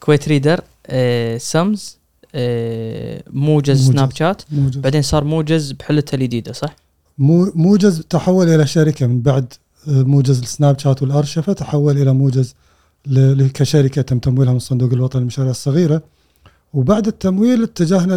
Kuwait 0.00 0.28
Reader 0.28 0.60
آه 0.86 1.38
سمز 1.38 1.98
آه 2.34 3.22
موجز 3.30 3.80
موجز. 3.86 3.92
سناب 3.98 4.10
شات 4.12 4.42
موجود 4.52 4.82
بعدين 4.82 5.02
صار 5.02 5.24
موجز 5.24 5.72
بحلته 5.72 6.14
الجديده 6.14 6.52
صح؟ 6.52 6.76
مو- 7.18 7.52
موجز 7.54 8.00
تحول 8.00 8.48
إلى 8.48 8.66
شركة 8.66 9.06
من 9.06 9.20
بعد 9.20 9.52
موجز 9.86 10.40
السناب 10.40 10.78
شات 10.78 11.02
والارشفه 11.02 11.52
تحول 11.52 11.98
إلى 12.02 12.12
موجز 12.12 12.54
كشركة 13.54 14.02
تم 14.02 14.18
تمويلها 14.18 14.52
من 14.52 14.56
الصندوق 14.56 14.92
الوطني 14.92 15.20
للمشاريع 15.20 15.50
الصغيرة 15.50 16.02
وبعد 16.72 17.06
التمويل 17.06 17.62
اتجهنا 17.62 18.14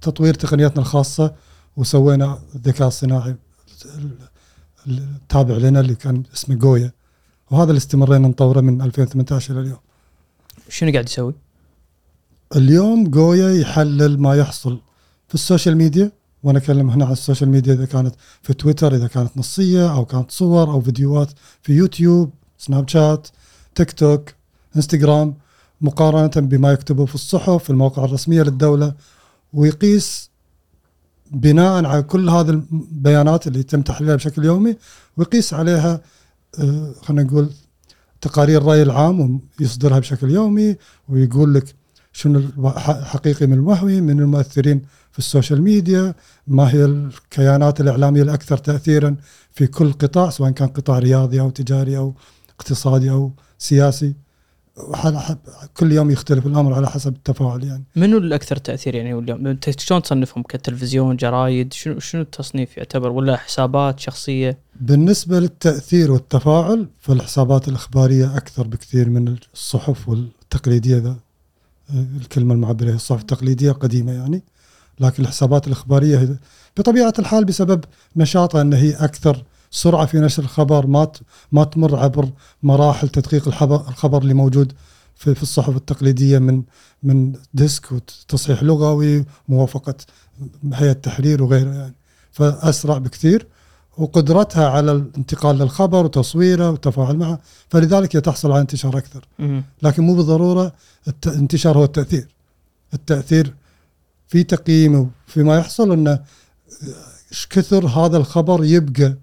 لتطوير 0.00 0.34
تقنياتنا 0.34 0.80
الخاصة 0.80 1.34
وسوينا 1.76 2.38
الذكاء 2.54 2.88
الصناعي 2.88 3.36
ال- 3.96 4.10
التابع 4.86 5.54
لنا 5.56 5.80
اللي 5.80 5.94
كان 5.94 6.22
اسمه 6.34 6.54
جويا 6.54 6.92
وهذا 7.50 7.68
اللي 7.70 7.78
استمرينا 7.78 8.28
نطوره 8.28 8.60
من 8.60 8.82
2018 8.82 9.52
إلى 9.54 9.60
اليوم. 9.60 9.78
شنو 10.68 10.92
قاعد 10.92 11.08
يسوي؟ 11.08 11.34
اليوم 12.56 13.04
جويا 13.10 13.50
يحلل 13.60 14.20
ما 14.20 14.34
يحصل 14.36 14.78
في 15.28 15.34
السوشيال 15.34 15.76
ميديا 15.76 16.12
وأنا 16.42 16.58
اتكلم 16.58 16.90
هنا 16.90 17.04
عن 17.04 17.12
السوشيال 17.12 17.50
ميديا 17.50 17.74
اذا 17.74 17.84
كانت 17.84 18.14
في 18.42 18.54
تويتر 18.54 18.94
اذا 18.94 19.06
كانت 19.06 19.36
نصية 19.36 19.94
أو 19.94 20.04
كانت 20.04 20.30
صور 20.30 20.70
أو 20.70 20.80
فيديوهات 20.80 21.30
في 21.62 21.72
يوتيوب 21.72 22.30
سناب 22.58 22.88
شات 22.88 23.28
تيك 23.74 23.92
توك 23.92 24.30
انستغرام 24.76 25.34
مقارنة 25.80 26.48
بما 26.48 26.72
يكتبه 26.72 27.04
في 27.04 27.14
الصحف 27.14 27.64
في 27.64 27.70
المواقع 27.70 28.04
الرسمية 28.04 28.42
للدولة 28.42 28.94
ويقيس 29.52 30.30
بناء 31.30 31.84
على 31.84 32.02
كل 32.02 32.28
هذه 32.28 32.50
البيانات 32.50 33.46
اللي 33.46 33.60
يتم 33.60 33.82
تحليلها 33.82 34.16
بشكل 34.16 34.44
يومي 34.44 34.76
ويقيس 35.16 35.54
عليها 35.54 36.00
آه، 36.58 36.94
خلينا 37.02 37.22
نقول 37.22 37.50
تقارير 38.20 38.60
الراي 38.60 38.82
العام 38.82 39.40
ويصدرها 39.60 39.98
بشكل 39.98 40.30
يومي 40.30 40.76
ويقول 41.08 41.54
لك 41.54 41.74
شنو 42.12 42.38
الحقيقي 42.38 43.46
من 43.46 43.52
الوهمي 43.52 44.00
من 44.00 44.20
المؤثرين 44.20 44.82
في 45.12 45.18
السوشيال 45.18 45.62
ميديا 45.62 46.14
ما 46.46 46.74
هي 46.74 46.84
الكيانات 46.84 47.80
الإعلامية 47.80 48.22
الأكثر 48.22 48.56
تأثيرا 48.56 49.16
في 49.52 49.66
كل 49.66 49.92
قطاع 49.92 50.30
سواء 50.30 50.50
كان 50.50 50.68
قطاع 50.68 50.98
رياضي 50.98 51.40
أو 51.40 51.50
تجاري 51.50 51.96
أو 51.96 52.14
اقتصادي 52.50 53.10
أو 53.10 53.32
سياسي. 53.58 54.14
كل 55.76 55.92
يوم 55.92 56.10
يختلف 56.10 56.46
الأمر 56.46 56.74
على 56.74 56.90
حسب 56.90 57.14
التفاعل 57.16 57.64
يعني. 57.64 57.84
منو 57.96 58.18
الأكثر 58.18 58.56
تأثير 58.56 58.94
يعني 58.94 59.18
اليوم؟ 59.18 59.46
أنت 59.46 59.80
شلون 59.80 60.02
تصنفهم 60.02 60.42
كتلفزيون 60.42 61.16
جرايد؟ 61.16 61.72
شنو 61.72 61.98
شنو 61.98 62.22
التصنيف 62.22 62.76
يعتبر؟ 62.76 63.10
ولا 63.10 63.36
حسابات 63.36 64.00
شخصية؟ 64.00 64.58
بالنسبة 64.80 65.40
للتأثير 65.40 66.12
والتفاعل 66.12 66.88
فالحسابات 66.98 67.68
الإخبارية 67.68 68.36
أكثر 68.36 68.66
بكثير 68.66 69.10
من 69.10 69.36
الصحف 69.54 70.08
والتقليدية 70.08 70.96
ذا 70.96 71.16
الكلمة 72.20 72.54
المعبرة 72.54 72.90
هي 72.90 72.94
الصحف 72.94 73.20
التقليدية 73.20 73.72
قديمة 73.72 74.12
يعني. 74.12 74.42
لكن 75.00 75.22
الحسابات 75.22 75.66
الإخبارية 75.66 76.40
بطبيعة 76.76 77.14
الحال 77.18 77.44
بسبب 77.44 77.84
نشاطها 78.16 78.60
أن 78.60 78.72
هي 78.72 78.94
أكثر 78.94 79.44
سرعة 79.70 80.06
في 80.06 80.18
نشر 80.18 80.42
الخبر 80.42 80.86
ما 80.86 81.12
ما 81.52 81.64
تمر 81.64 81.96
عبر 81.96 82.28
مراحل 82.62 83.08
تدقيق 83.08 83.48
الخبر, 83.48 83.88
الخبر 83.88 84.22
اللي 84.22 84.34
موجود 84.34 84.72
في, 85.16 85.34
في 85.34 85.42
الصحف 85.42 85.76
التقليدية 85.76 86.38
من 86.38 86.62
من 87.02 87.32
ديسك 87.54 87.92
وتصحيح 87.92 88.62
لغوي 88.62 89.24
موافقة 89.48 89.94
هيئة 90.72 90.92
تحرير 90.92 91.42
وغيره 91.42 91.70
يعني. 91.70 91.94
فأسرع 92.32 92.98
بكثير 92.98 93.46
وقدرتها 93.98 94.68
على 94.68 94.92
الانتقال 94.92 95.58
للخبر 95.58 96.04
وتصويره 96.04 96.70
والتفاعل 96.70 97.16
معه 97.16 97.38
فلذلك 97.68 98.16
هي 98.16 98.20
تحصل 98.20 98.52
على 98.52 98.60
انتشار 98.60 98.98
أكثر. 98.98 99.28
لكن 99.82 100.02
مو 100.02 100.14
بالضرورة 100.14 100.72
الانتشار 101.26 101.78
هو 101.78 101.84
التأثير. 101.84 102.28
التأثير 102.94 103.54
في 104.32 104.42
تقييم 104.42 105.10
وفيما 105.28 105.58
يحصل 105.58 105.92
انه 105.92 106.18
إيش 107.30 107.46
كثر 107.50 107.86
هذا 107.86 108.16
الخبر 108.16 108.64
يبقى 108.64 109.16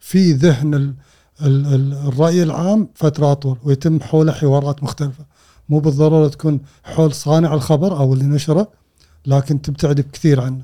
في 0.00 0.32
ذهن 0.32 0.74
ال 0.74 0.94
ال 1.42 1.66
ال 1.74 1.92
الرأي 1.92 2.42
العام 2.42 2.88
فتره 2.94 3.32
اطول 3.32 3.58
ويتم 3.64 4.00
حوله 4.00 4.32
حوارات 4.32 4.82
مختلفة. 4.82 5.24
مو 5.68 5.78
بالضرورة 5.78 6.28
تكون 6.28 6.60
حول 6.84 7.14
صانع 7.14 7.54
الخبر 7.54 7.96
أو 7.98 8.14
اللي 8.14 8.24
نشره 8.24 8.68
لكن 9.26 9.62
تبتعد 9.62 10.00
بكثير 10.00 10.40
عنه. 10.40 10.62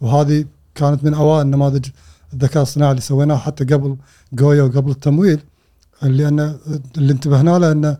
وهذه 0.00 0.44
كانت 0.74 1.04
من 1.04 1.14
أوائل 1.14 1.46
نماذج 1.46 1.86
الذكاء 2.32 2.62
الصناعي 2.62 2.90
اللي 2.90 3.02
سويناه 3.02 3.36
حتى 3.36 3.64
قبل 3.64 3.96
جويا 4.32 4.62
وقبل 4.62 4.90
التمويل 4.90 5.40
اللي 6.02 6.28
أنا 6.28 6.58
اللي 6.96 7.12
انتبهنا 7.12 7.58
له 7.58 7.72
انه 7.72 7.96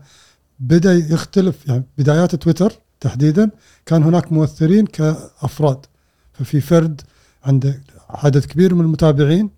بدأ 0.59 0.93
يختلف 0.93 1.67
يعني 1.67 1.83
بدايات 1.97 2.35
تويتر 2.35 2.82
تحديدا 3.07 3.51
كان 3.85 4.03
هناك 4.03 4.31
مؤثرين 4.31 4.85
كأفراد. 4.85 5.85
ففي 6.33 6.61
فرد 6.61 7.01
عنده 7.43 7.81
عدد 8.09 8.45
كبير 8.45 8.75
من 8.75 8.81
المتابعين 8.81 9.49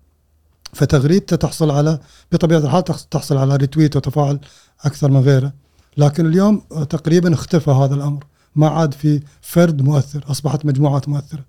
فتغريدته 0.72 1.36
تحصل 1.36 1.70
على 1.70 1.98
بطبيعة 2.32 2.58
الحال 2.58 2.84
تحص- 2.84 3.06
تحصل 3.10 3.36
على 3.36 3.56
ريتويت 3.56 3.96
وتفاعل 3.96 4.40
أكثر 4.84 5.10
من 5.10 5.20
غيره. 5.20 5.52
لكن 5.96 6.26
اليوم 6.26 6.58
تقريبا 6.90 7.34
اختفى 7.34 7.70
هذا 7.70 7.94
الأمر. 7.94 8.24
ما 8.56 8.68
عاد 8.68 8.94
في 8.94 9.22
فرد 9.40 9.82
مؤثر 9.82 10.24
أصبحت 10.30 10.66
مجموعات 10.66 11.08
مؤثرة. 11.08 11.44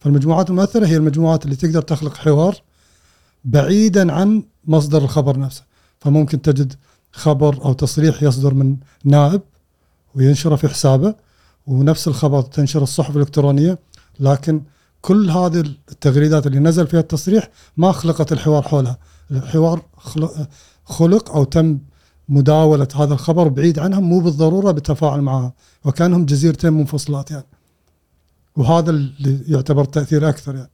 فالمجموعات 0.00 0.50
المؤثرة 0.50 0.86
هي 0.86 0.96
المجموعات 0.96 1.44
اللي 1.44 1.56
تقدر 1.56 1.82
تخلق 1.82 2.16
حوار 2.16 2.62
بعيدا 3.44 4.12
عن 4.12 4.42
مصدر 4.64 4.98
الخبر 5.04 5.38
نفسه. 5.38 5.62
فممكن 6.00 6.42
تجد 6.42 6.74
خبر 7.12 7.64
أو 7.64 7.72
تصريح 7.72 8.22
يصدر 8.22 8.54
من 8.54 8.76
نائب 9.04 9.40
وينشره 10.14 10.56
في 10.56 10.68
حسابه. 10.68 11.14
ونفس 11.66 12.08
الخبر 12.08 12.42
تنشر 12.42 12.82
الصحف 12.82 13.16
الإلكترونية 13.16 13.78
لكن 14.20 14.62
كل 15.00 15.30
هذه 15.30 15.60
التغريدات 15.60 16.46
اللي 16.46 16.58
نزل 16.58 16.86
فيها 16.86 17.00
التصريح 17.00 17.50
ما 17.76 17.92
خلقت 17.92 18.32
الحوار 18.32 18.62
حولها. 18.62 18.98
الحوار 19.30 19.82
خلق, 20.84 21.30
أو 21.30 21.44
تم 21.44 21.78
مداولة 22.28 22.88
هذا 22.94 23.14
الخبر 23.14 23.48
بعيد 23.48 23.78
عنها 23.78 24.00
مو 24.00 24.20
بالضرورة 24.20 24.70
بالتفاعل 24.70 25.20
معها 25.20 25.52
وكأنهم 25.84 26.26
جزيرتين 26.26 26.72
منفصلات 26.72 27.30
يعني. 27.30 27.46
وهذا 28.56 28.90
اللي 28.90 29.40
يعتبر 29.48 29.84
تأثير 29.84 30.28
أكثر 30.28 30.54
يعني. 30.54 30.70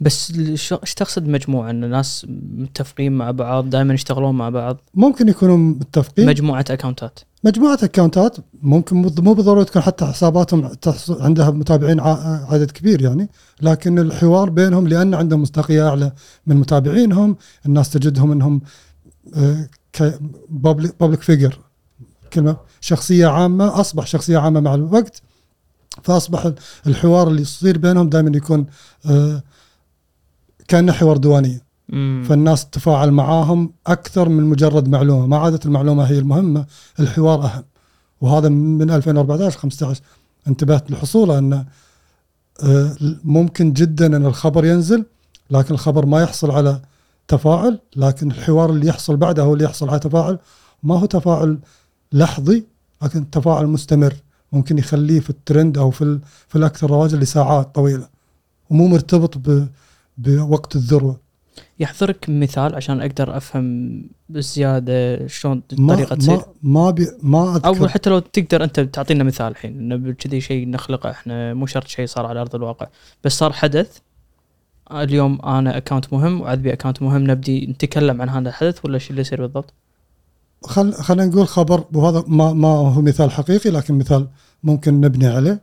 بس 0.00 0.30
إيش 0.30 0.94
تقصد 0.96 1.28
مجموعه 1.28 1.70
إن 1.70 1.84
الناس 1.84 2.26
متفقين 2.30 3.12
مع 3.12 3.30
بعض 3.30 3.70
دائما 3.70 3.94
يشتغلون 3.94 4.34
مع 4.34 4.48
بعض. 4.48 4.76
ممكن 4.94 5.28
يكونوا 5.28 5.56
متفقين. 5.56 6.26
مجموعة 6.26 6.64
اكونتات 6.70 7.20
مجموعة 7.44 7.78
اكونتات 7.82 8.36
ممكن 8.62 8.96
مو 8.96 9.34
بالضرورة 9.34 9.62
تكون 9.62 9.82
حتى 9.82 10.06
حساباتهم 10.06 10.70
عندها 11.10 11.50
متابعين 11.50 12.00
عدد 12.00 12.70
كبير 12.70 13.02
يعني 13.02 13.28
لكن 13.62 13.98
الحوار 13.98 14.50
بينهم 14.50 14.88
لأن 14.88 15.14
عندهم 15.14 15.42
مصداقية 15.42 15.88
أعلى 15.88 16.12
من 16.46 16.56
متابعينهم 16.56 17.36
الناس 17.66 17.90
تجدهم 17.90 18.32
إنهم 18.32 18.60
بابليك 20.50 21.22
فيجر 21.22 21.58
كلمة 22.32 22.56
شخصية 22.80 23.26
عامة 23.26 23.80
أصبح 23.80 24.06
شخصية 24.06 24.38
عامة 24.38 24.60
مع 24.60 24.74
الوقت 24.74 25.22
فأصبح 26.02 26.52
الحوار 26.86 27.28
اللي 27.28 27.42
يصير 27.42 27.78
بينهم 27.78 28.08
دائما 28.08 28.36
يكون 28.36 28.66
آه، 29.06 29.42
كأنه 30.68 30.92
حوار 30.92 31.16
ديوانيه. 31.16 31.66
فالناس 32.28 32.66
تتفاعل 32.66 33.10
معاهم 33.10 33.72
أكثر 33.86 34.28
من 34.28 34.44
مجرد 34.44 34.88
معلومة. 34.88 35.26
ما 35.26 35.36
عادت 35.38 35.66
المعلومة 35.66 36.04
هي 36.04 36.18
المهمة 36.18 36.66
الحوار 37.00 37.44
أهم. 37.44 37.64
وهذا 38.20 38.48
من 38.48 38.90
2014 38.90 39.58
15 39.58 40.00
انتبهت 40.48 40.90
لحصوله 40.90 41.38
أن 41.38 41.64
آه، 42.62 42.96
ممكن 43.24 43.72
جدا 43.72 44.06
أن 44.16 44.26
الخبر 44.26 44.64
ينزل 44.64 45.04
لكن 45.50 45.74
الخبر 45.74 46.06
ما 46.06 46.22
يحصل 46.22 46.50
على 46.50 46.80
تفاعل 47.28 47.80
لكن 47.96 48.30
الحوار 48.30 48.70
اللي 48.70 48.86
يحصل 48.86 49.16
بعده 49.16 49.42
هو 49.42 49.52
اللي 49.52 49.64
يحصل 49.64 49.88
على 49.88 49.98
تفاعل. 49.98 50.38
ما 50.82 50.98
هو 50.98 51.06
تفاعل 51.06 51.58
لحظي 52.12 52.64
لكن 53.02 53.30
تفاعل 53.30 53.66
مستمر. 53.66 54.14
ممكن 54.52 54.78
يخليه 54.78 55.20
في 55.20 55.30
الترند 55.30 55.78
أو 55.78 55.90
في 55.90 56.18
في 56.48 56.56
الأكثر 56.56 56.90
رواجا 56.90 57.16
لساعات 57.16 57.74
طويلة. 57.74 58.08
ومو 58.70 58.86
مرتبط 58.86 59.38
ب 59.38 59.68
بوقت 60.18 60.76
الذروة. 60.76 61.26
يحضرك 61.80 62.24
مثال 62.28 62.74
عشان 62.74 63.00
أقدر 63.00 63.36
أفهم 63.36 64.02
بزيادة 64.28 65.26
شلون 65.26 65.62
ما 65.72 65.92
الطريقة 65.92 66.16
تصير؟ 66.16 66.36
ما 66.36 66.44
ما 66.62 66.90
بي 66.90 67.06
ما 67.22 67.60
أو 67.64 67.72
اذكر 67.72 67.88
حتى 67.88 68.10
لو 68.10 68.18
تقدر 68.18 68.64
أنت 68.64 68.80
تعطينا 68.80 69.24
مثال 69.24 69.46
الحين 69.46 69.78
إنه 69.78 70.12
كذي 70.12 70.40
شيء 70.40 70.68
نخلقه 70.68 71.10
إحنا 71.10 71.54
مو 71.54 71.66
شرط 71.66 71.86
شيء 71.86 72.06
صار 72.06 72.26
على 72.26 72.40
أرض 72.40 72.54
الواقع. 72.54 72.86
بس 73.24 73.32
صار 73.32 73.52
حدث 73.52 73.98
اليوم 74.92 75.40
أنا 75.44 75.76
account 75.76 76.12
مهم 76.12 76.40
وعذبي 76.40 76.72
account 76.72 77.02
مهم 77.02 77.30
نبدي 77.30 77.66
نتكلم 77.66 78.22
عن 78.22 78.28
هذا 78.28 78.48
الحدث 78.48 78.84
ولا 78.84 78.98
شو 78.98 79.10
اللي 79.10 79.20
يصير 79.20 79.40
بالضبط؟ 79.40 79.74
خل 80.64 80.92
خلينا 80.92 81.26
نقول 81.26 81.48
خبر 81.48 81.84
وهذا 81.92 82.24
ما 82.26 82.52
ما 82.52 82.68
هو 82.68 83.02
مثال 83.02 83.30
حقيقي 83.30 83.70
لكن 83.70 83.98
مثال 83.98 84.28
ممكن 84.62 85.00
نبني 85.00 85.26
عليه. 85.26 85.60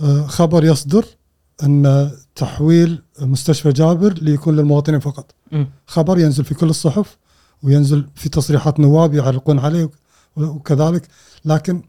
آه، 0.00 0.26
خبر 0.26 0.64
يصدر 0.64 1.04
أن 1.62 2.10
تحويل 2.34 3.02
مستشفى 3.20 3.72
جابر 3.72 4.12
ليكون 4.22 4.56
للمواطنين 4.56 5.00
فقط. 5.00 5.34
مم. 5.52 5.68
خبر 5.86 6.18
ينزل 6.18 6.44
في 6.44 6.54
كل 6.54 6.68
الصحف 6.70 7.18
وينزل 7.62 8.06
في 8.14 8.28
تصريحات 8.28 8.80
نواب 8.80 9.14
يعلقون 9.14 9.58
عليه 9.58 9.90
وكذلك 10.36 11.08
لكن 11.44 11.82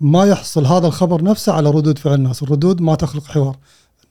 ما 0.00 0.24
يحصل 0.24 0.66
هذا 0.66 0.86
الخبر 0.86 1.22
نفسه 1.22 1.52
على 1.52 1.70
ردود 1.70 1.98
فعل 1.98 2.14
الناس. 2.14 2.42
الردود 2.42 2.80
ما 2.80 2.94
تخلق 2.94 3.24
حوار. 3.24 3.56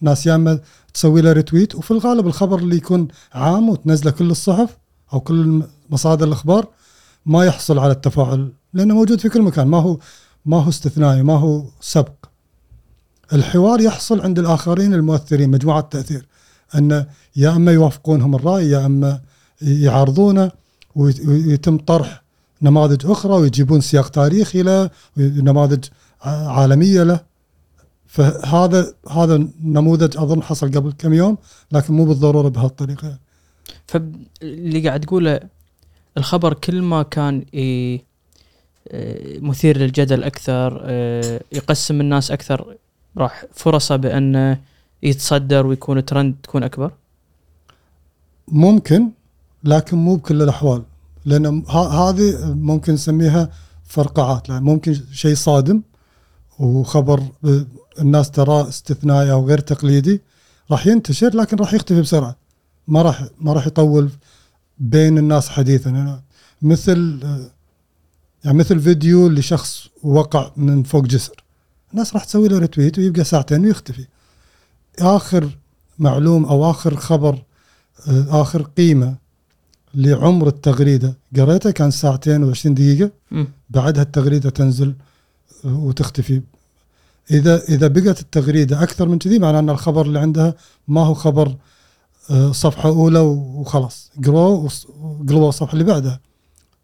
ناس 0.02 0.26
يا 0.26 0.36
إما 0.36 0.60
تسوي 0.94 1.22
له 1.22 1.32
ريتويت 1.32 1.76
وفي 1.76 1.92
الغالب 1.92 2.28
الخبر 2.28 2.60
اللي 2.60 2.76
يكون 2.76 3.08
عام 3.34 3.70
وتنزله 3.70 4.12
كل 4.12 4.32
الصحف 4.32 4.78
أو 5.14 5.20
كل 5.20 5.64
مصادر 5.90 6.28
الأخبار 6.28 6.68
ما 7.26 7.46
يحصل 7.46 7.80
على 7.80 7.92
التفاعل 7.92 8.52
لأنه 8.74 8.96
موجود 8.96 9.20
في 9.20 9.30
كل 9.30 9.42
مكان. 9.42 9.68
ما 9.68 9.78
هو 9.78 10.00
ما 10.46 10.64
هو 10.64 10.70
استثنائي 10.70 11.24
ما 11.24 11.38
هو 11.38 11.66
سبق. 11.82 12.19
الحوار 13.34 13.82
يحصل 13.82 14.22
عند 14.22 14.40
الآخرين 14.40 14.94
المؤثرين 14.94 15.50
مجموعة 15.50 15.82
تاثير 15.82 16.26
أن 16.76 17.06
يا 17.36 17.56
أما 17.56 17.72
يوافقونهم 17.72 18.36
الرأي 18.36 18.70
يا 18.70 18.86
أما 18.86 19.22
يعارضونه 19.62 20.52
ويتم 20.96 21.78
طرح 21.78 22.24
نماذج 22.62 23.06
أخرى 23.06 23.34
ويجيبون 23.34 23.82
سياق 23.82 24.10
تاريخي 24.10 24.62
له 24.62 24.90
ونماذج 25.18 25.86
عالمية 26.22 27.04
له. 27.04 27.20
فهذا 28.08 28.94
هذا 29.10 29.48
نموذج 29.64 30.18
أظن 30.18 30.44
حصل 30.44 30.72
قبل 30.72 30.92
كم 30.92 31.14
يوم 31.14 31.38
لكن 31.72 31.94
مو 31.94 32.06
بالضرورة 32.06 32.50
بهالطريقة. 32.50 33.18
فاللي 33.88 34.88
قاعد 34.88 35.02
تقوله 35.02 35.40
الخبر 36.18 36.54
كل 36.54 36.82
ما 36.82 37.04
كان 37.04 37.46
مثير 39.42 39.78
للجدل 39.78 40.24
أكثر 40.24 40.90
يقسم 41.52 42.02
الناس 42.02 42.32
أكثر 42.32 42.76
راح 43.20 43.46
فرصة 43.54 43.96
بأنه 43.96 44.62
يتصدر 45.04 45.66
ويكون 45.68 46.06
ترند 46.06 46.36
تكون 46.44 46.64
أكبر؟ 46.64 46.92
ممكن 48.48 49.10
لكن 49.64 49.98
مو 49.98 50.16
بكل 50.16 50.42
الأحوال. 50.42 50.84
لأن 51.26 51.64
هذه 51.70 52.54
ممكن 52.54 52.94
نسميها 52.94 53.50
فرقعات. 53.84 54.50
يعني 54.50 54.66
ممكن 54.66 54.98
شيء 55.12 55.36
صادم 55.36 55.82
وخبر 56.60 57.24
الناس 58.00 58.32
تراه 58.32 58.68
استثنائي 58.68 59.32
أو 59.32 59.48
غير 59.48 59.58
تقليدي 59.58 60.22
راح 60.72 60.88
ينتشر 60.88 61.36
لكن 61.36 61.58
راح 61.58 61.74
يختفي 61.74 62.02
بسرعة. 62.02 62.36
ما 62.88 63.02
راح 63.02 63.24
ما 63.42 63.54
راح 63.54 63.68
يطول 63.68 64.10
بين 64.80 65.18
الناس 65.18 65.50
حديثا. 65.50 65.90
يعني 65.90 66.22
مثل 66.62 67.20
يعني 68.46 68.58
مثل 68.58 68.80
فيديو 68.80 69.28
لشخص 69.28 69.88
وقع 70.04 70.52
من 70.58 70.84
فوق 70.84 71.04
جسر. 71.06 71.44
الناس 71.92 72.14
راح 72.14 72.24
تسوي 72.24 72.48
له 72.48 72.60
ريتويت 72.60 73.00
ويبقى 73.00 73.24
ساعتين 73.24 73.66
ويختفي. 73.66 74.06
آخر 75.00 75.50
معلوم 76.00 76.46
أو 76.46 76.70
آخر 76.72 76.96
خبر 76.96 77.44
آخر 78.30 78.62
قيمة 78.62 79.16
لعمر 79.94 80.48
التغريدة. 80.48 81.18
قريتها 81.38 81.72
كان 81.72 81.92
ساعتين 81.92 82.54
و20 82.54 82.68
دقيقة. 82.68 83.12
بعدها 83.70 84.04
التغريدة 84.04 84.50
تنزل 84.50 84.96
وتختفي. 85.64 86.42
إذا 87.32 87.64
إذا 87.64 87.88
بقت 87.88 88.22
التغريدة 88.22 88.84
أكثر 88.84 89.08
من 89.08 89.20
كذي 89.20 89.40
معناه 89.40 89.60
أن 89.60 89.70
الخبر 89.70 90.06
اللي 90.06 90.20
عندها 90.20 90.54
ما 90.88 91.02
هو 91.06 91.14
خبر 91.14 91.56
آه، 92.32 92.52
صفحة 92.52 92.90
أولى 92.90 93.20
وخلاص. 93.20 94.12
قروه 94.26 94.70
قلبوا 95.30 95.50
الصفحة 95.50 95.74
اللي 95.74 95.84
بعدها. 95.84 96.20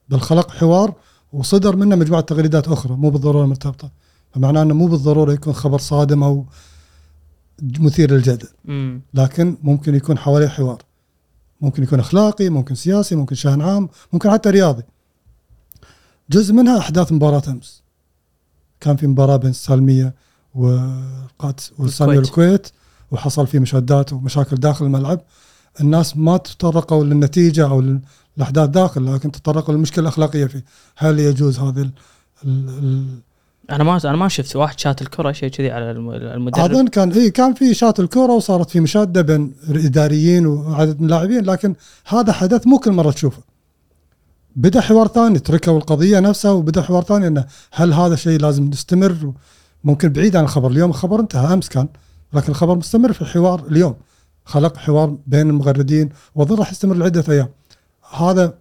بل 0.10 0.20
خلق 0.20 0.52
حوار 0.52 0.94
وصدر 1.34 1.76
منه 1.76 1.96
مجموعة 1.96 2.22
تغريدات 2.22 2.68
أخرى 2.68 2.96
مو 2.96 3.10
بالضرورة 3.10 3.46
مرتبطة. 3.46 3.92
فمعناه 4.36 4.62
إنه 4.62 4.74
مو 4.74 4.88
بالضرورة 4.88 5.34
يكون 5.34 5.54
خبر 5.54 5.80
صادم 5.80 6.24
أو 6.24 6.46
مثير 7.80 8.12
للجدل. 8.12 8.48
لكن 9.14 9.58
ممكن 9.64 9.96
يكون 9.96 10.18
حواليه 10.18 10.48
حوار. 10.48 10.82
ممكن 11.62 11.84
يكون 11.84 12.00
أخلاقي 12.00 12.50
ممكن 12.50 12.76
سياسي 12.76 13.16
ممكن 13.16 13.36
شأن 13.36 13.62
عام 13.62 13.90
ممكن 14.14 14.32
حتى 14.32 14.50
رياضي. 14.50 14.84
جزء 16.30 16.54
منها 16.54 16.78
أحداث 16.78 17.12
مباراة 17.12 17.42
أمس. 17.48 17.84
كان 18.80 18.96
في 18.96 19.08
مباراة 19.08 19.36
بين 19.36 19.50
السالميه 19.50 20.14
والسالميه 20.56 22.18
والكويت 22.18 22.68
وحصل 23.12 23.48
في 23.48 23.60
مشادات 23.60 24.14
ومشاكل 24.14 24.56
داخل 24.56 24.86
الملعب. 24.86 25.22
الناس 25.82 26.18
ما 26.18 26.38
تطرقوا 26.38 27.04
للنتيجة 27.04 27.68
أو 27.68 28.00
الاحداث 28.38 28.70
داخل 28.70 29.16
لكن 29.16 29.32
تطرقوا 29.32 29.74
للمشكلة 29.74 30.02
الأخلاقية 30.02 30.46
فيه. 30.46 30.66
هل 30.98 31.20
يجوز 31.20 31.60
هذه 31.60 31.90
أنا 33.72 33.84
ما 33.84 34.00
أنا 34.06 34.16
ما 34.16 34.28
شفت 34.28 34.56
واحد 34.56 34.80
شات 34.80 35.02
الكرة 35.02 35.32
شيء 35.32 35.50
كذي 35.50 35.72
على 35.72 35.92
المدرب. 35.92 36.72
أظن 36.72 36.88
كان 36.88 37.12
اي 37.12 37.32
كان 37.32 37.54
في 37.54 37.74
شات 37.74 38.00
الكره 38.00 38.34
وصارت 38.34 38.70
في 38.70 38.80
مشادة 38.80 39.22
بين 39.22 39.54
اداريين 39.70 40.46
وعدد 40.46 41.00
من 41.00 41.06
اللاعبين 41.06 41.46
لكن 41.46 41.76
هذا 42.08 42.34
حدث 42.34 42.68
مو 42.68 42.80
كل 42.80 42.92
مرة 42.92 43.12
تشوفه. 43.12 43.42
بدأ 44.56 44.82
حوار 44.82 45.08
ثاني 45.08 45.40
تركوا 45.40 45.78
القضية 45.78 46.20
نفسها 46.20 46.52
وبدأ 46.52 46.82
حوار 46.82 47.04
ثاني 47.04 47.28
إنه 47.28 47.46
هل 47.72 47.94
هذا 47.94 48.16
شيء 48.16 48.40
لازم 48.40 48.70
نستمر؟ 48.70 49.34
ممكن 49.84 50.10
بعيد 50.10 50.36
عن 50.36 50.44
الخبر. 50.44 50.72
اليوم 50.72 50.90
الخبر 50.90 51.20
انتهى 51.20 51.54
أمس 51.54 51.70
كان 51.70 51.88
لكن 52.34 52.52
الخبر 52.52 52.76
مستمر 52.76 53.14
في 53.14 53.22
الحوار 53.22 53.64
اليوم. 53.72 53.96
خلق 54.46 54.78
حوار 54.78 55.18
بين 55.28 55.50
المغردين 55.50 56.10
وأظن 56.36 56.56
راح 56.56 56.72
يستمر 56.72 56.96
لعدة 56.96 57.24
أيام. 57.30 57.48
هذا 58.18 58.54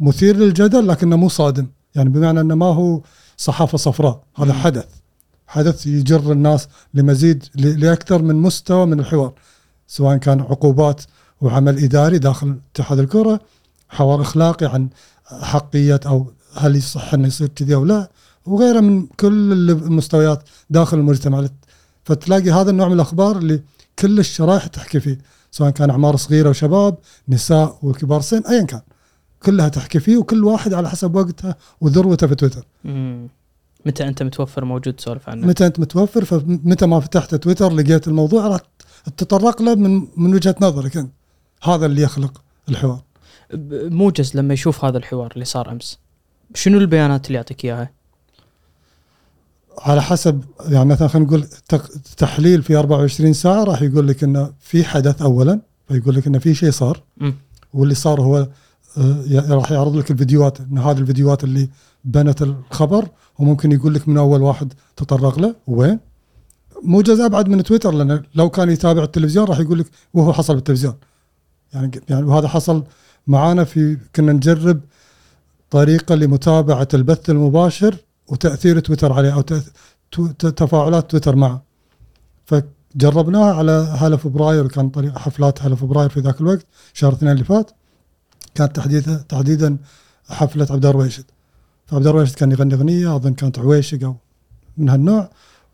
مثير 0.00 0.36
للجدل 0.36 0.88
لكنه 0.88 1.16
مو 1.16 1.28
صادم. 1.28 1.66
يعني 1.94 2.08
بمعنى 2.08 2.40
إنه 2.40 2.54
ما 2.54 2.66
هو 2.66 3.00
صحافة 3.36 3.78
صفراء. 3.78 4.22
هذا 4.36 4.52
مم. 4.52 4.58
حدث. 4.58 4.86
حدث 5.46 5.86
يجر 5.86 6.32
الناس 6.32 6.68
لمزيد 6.94 7.44
لأكثر 7.54 8.22
من 8.22 8.34
مستوى 8.34 8.86
من 8.86 9.00
الحوار 9.00 9.32
سواء 9.86 10.16
كان 10.16 10.40
عقوبات 10.40 11.02
وعمل 11.40 11.84
إداري 11.84 12.18
داخل 12.18 12.58
اتحاد 12.72 12.98
الكرة 12.98 13.40
حوار 13.88 14.22
إخلاقي 14.22 14.66
عن 14.66 14.88
حقية 15.26 16.00
أو 16.06 16.32
هل 16.54 16.76
يصح 16.76 17.14
إنه 17.14 17.28
يصير 17.28 17.48
كذي 17.48 17.74
أو 17.74 17.84
لا 17.84 18.10
وغيره 18.46 18.80
من 18.80 19.06
كل 19.06 19.52
المستويات 19.70 20.42
داخل 20.70 20.98
المجتمع. 20.98 21.48
فتلاقي 22.04 22.50
هذا 22.50 22.70
النوع 22.70 22.88
من 22.88 22.94
الأخبار 22.94 23.38
اللي 23.38 23.62
كل 23.98 24.18
الشرائح 24.18 24.66
تحكي 24.66 25.00
فيه 25.00 25.18
سواء 25.50 25.70
كان 25.70 25.90
أعمار 25.90 26.16
صغيرة 26.16 26.48
وشباب 26.48 26.98
نساء 27.28 27.78
وكبار 27.82 28.20
سن 28.20 28.42
ايا 28.48 28.62
كان. 28.62 28.80
كلها 29.44 29.68
تحكي 29.68 30.00
فيه 30.00 30.16
وكل 30.16 30.44
واحد 30.44 30.74
على 30.74 30.90
حسب 30.90 31.14
وقته 31.14 31.54
وذروته 31.80 32.26
في 32.26 32.34
تويتر 32.34 32.66
مم. 32.84 33.28
متى 33.86 34.08
أنت 34.08 34.22
متوفر 34.22 34.64
موجود 34.64 34.94
تسولف 34.94 35.28
عنه 35.28 35.46
متى 35.46 35.66
أنت 35.66 35.80
متوفر 35.80 36.24
فمتى 36.24 36.86
ما 36.86 37.00
فتحت 37.00 37.34
تويتر 37.34 37.72
لقيت 37.72 38.08
الموضوع 38.08 38.46
راح 38.46 38.60
تتطرق 39.16 39.62
له 39.62 39.74
من 39.74 40.08
من 40.16 40.34
وجهة 40.34 40.54
نظرك 40.60 40.96
أنت 40.96 41.12
هذا 41.62 41.86
اللي 41.86 42.02
يخلق 42.02 42.42
الحوار 42.68 43.02
موجز 43.70 44.36
لما 44.36 44.54
يشوف 44.54 44.84
هذا 44.84 44.98
الحوار 44.98 45.32
اللي 45.34 45.44
صار 45.44 45.70
أمس 45.70 45.98
شنو 46.54 46.78
البيانات 46.78 47.26
اللي 47.26 47.36
يعطيك 47.36 47.64
إياها؟ 47.64 47.90
على 49.78 50.02
حسب 50.02 50.44
يعني 50.68 50.84
مثلا 50.84 51.08
خلينا 51.08 51.28
نقول 51.28 51.46
تحليل 52.16 52.62
في 52.62 52.76
24 52.76 53.32
ساعة 53.32 53.64
راح 53.64 53.82
يقول 53.82 54.08
لك 54.08 54.24
إنه 54.24 54.52
في 54.60 54.84
حدث 54.84 55.22
اولا 55.22 55.60
فيقول 55.88 56.14
لك 56.14 56.26
إنه 56.26 56.38
في 56.38 56.54
شيء 56.54 56.70
صار 56.70 57.02
م. 57.16 57.32
واللي 57.74 57.94
صار 57.94 58.20
هو 58.20 58.48
راح 59.48 59.72
يعرض 59.72 59.96
لك 59.96 60.10
الفيديوهات 60.10 60.60
إن 60.60 60.78
هذه 60.78 60.98
الفيديوهات 60.98 61.44
اللي 61.44 61.68
بنت 62.04 62.42
الخبر 62.42 63.08
وممكن 63.38 63.72
يقول 63.72 63.94
لك 63.94 64.08
من 64.08 64.18
أول 64.18 64.42
واحد 64.42 64.72
تطرق 64.96 65.38
له. 65.38 65.54
وين؟ 65.66 66.00
موجز 66.82 67.20
ابعد 67.20 67.48
من 67.48 67.62
تويتر 67.62 67.94
لأن 67.94 68.22
لو 68.34 68.50
كان 68.50 68.70
يتابع 68.70 69.02
التلفزيون 69.02 69.46
راح 69.46 69.58
يقول 69.60 69.78
لك 69.78 69.86
وهو 70.14 70.32
حصل 70.32 70.54
بالتلفزيون. 70.54 70.94
يعني 71.72 72.00
يعني 72.08 72.26
وهذا 72.26 72.48
حصل 72.48 72.84
معانا 73.26 73.64
في 73.64 73.98
كنا 74.16 74.32
نجرب 74.32 74.80
طريقة 75.70 76.14
لمتابعة 76.14 76.88
البث 76.94 77.30
المباشر 77.30 77.96
وتأثير 78.28 78.80
تويتر 78.80 79.12
عليه 79.12 79.34
أو 79.34 79.40
تفاعلات 80.38 81.10
تويتر 81.10 81.36
معه. 81.36 81.62
فجربناها 82.46 83.54
على 83.54 83.96
هلا 83.98 84.16
فبراير 84.16 84.68
كان 84.68 84.88
طريقه 84.88 85.18
حفلات 85.18 85.62
هلا 85.62 85.74
فبراير 85.74 86.08
في 86.08 86.20
ذاك 86.20 86.40
الوقت 86.40 86.66
شهر 86.92 87.12
اثنين 87.12 87.32
اللي 87.32 87.44
فات. 87.44 87.70
كانت 88.54 88.76
تحديدا 88.76 89.24
تحديدا 89.28 89.76
حفلة 90.28 90.66
عبد 90.70 90.86
الرويشد 90.86 91.24
فعبد 91.86 92.06
الرويشد 92.06 92.34
كان 92.34 92.52
يغني 92.52 92.74
أغنية 92.74 93.16
أظن 93.16 93.34
كانت 93.34 93.58
عويشق 93.58 94.04
أو 94.04 94.16
من 94.76 94.88
هالنوع. 94.88 95.30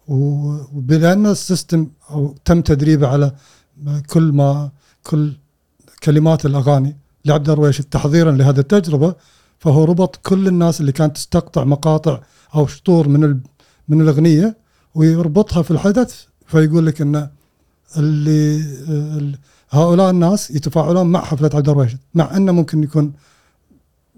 وبلان 0.09 1.27
ال 1.27 1.36
system 1.36 1.91
أو 2.11 2.35
تم 2.45 2.61
تدريبه 2.61 3.09
على 3.09 3.33
كل 4.07 4.33
ما 4.33 4.71
كل 5.03 5.33
كلمات 6.03 6.47
الأغاني 6.47 6.97
لعبد 7.25 7.51
الرويشد 7.51 7.85
تحضيرا 7.85 8.33
لهذه 8.33 8.59
التجربة 8.59 9.15
فهو 9.59 9.85
ربط 9.85 10.17
كل 10.17 10.49
الناس 10.49 10.81
اللي 10.81 10.93
كانت 10.93 11.17
تستقطع 11.17 11.65
مقاطع 11.65 12.21
أو 12.55 12.67
شطور 12.67 13.09
من 13.09 13.41
من 13.89 14.01
الأغنية 14.01 14.57
ويربطها 14.95 15.63
في 15.63 15.71
الحدث. 15.71 16.25
فيقول 16.47 16.87
لك 16.87 17.01
إن 17.01 17.29
اللي 17.97 19.39
هؤلاء 19.71 20.11
الناس 20.11 20.51
يتفاعلون 20.51 21.07
مع 21.07 21.21
حفلة 21.25 21.51
عبد 21.55 21.69
الراشد 21.69 21.99
مع 22.15 22.37
أنه 22.37 22.53
ممكن 22.53 22.83
يكون 22.83 23.13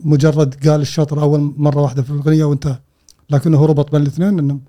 مجرد 0.04 0.68
قال 0.68 0.80
الشطر 0.80 1.22
أول 1.22 1.54
مرة 1.56 1.80
واحدة 1.82 2.02
في 2.02 2.10
الأغنية 2.10 2.44
وانتهى 2.44 2.78
لكنه 3.30 3.66
ربط 3.66 3.92
بين 3.92 4.02
الاثنين 4.02 4.38
إنهم 4.38 4.60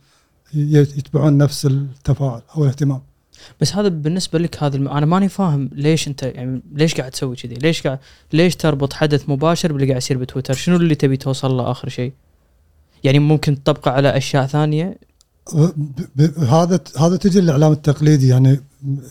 يتبعون 0.54 1.38
نفس 1.38 1.66
التفاعل 1.66 2.42
أو 2.58 2.64
الاهتمام 2.64 3.02
بس 3.62 3.76
هذا 3.76 3.88
بالنسبة 3.88 4.40
لك 4.40 4.64
هذا 4.64 4.76
الم... 4.76 4.88
أنا 4.88 5.06
ماني 5.06 5.30
فاهم 5.30 5.70
ليش 5.74 6.08
أنت 6.08 6.24
يعني 6.24 6.62
ليش 6.74 6.96
قاعد 6.96 7.12
تسوي 7.12 7.36
كذي؟ 7.36 7.56
ليش 7.56 7.82
قاعد 7.82 8.00
ليش 8.34 8.56
تربط 8.56 8.94
حدث 8.94 9.30
مباشر 9.30 9.72
باللي 9.74 9.88
قاعد 9.88 9.98
يصير 9.98 10.18
بتويتر؟ 10.18 10.54
شنو 10.54 10.76
اللي 10.76 10.96
تبي 10.96 11.18
توصل 11.18 11.52
له 11.58 11.72
آخر 11.72 11.90
شيء؟ 11.90 12.14
يعني 13.04 13.20
ممكن 13.20 13.64
تطبقه 13.64 13.92
على 13.92 14.18
أشياء 14.18 14.46
ثانية 14.46 14.98
ب- 15.54 15.70
ب- 16.16 16.40
هذا 16.40 16.80
هذا 17.00 17.16
تجي 17.18 17.40
الإعلام 17.40 17.72
التقليدي 17.72 18.28
يعني 18.28 18.60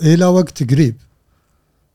إلى 0.03 0.25
وقت 0.25 0.71
قريب 0.71 0.95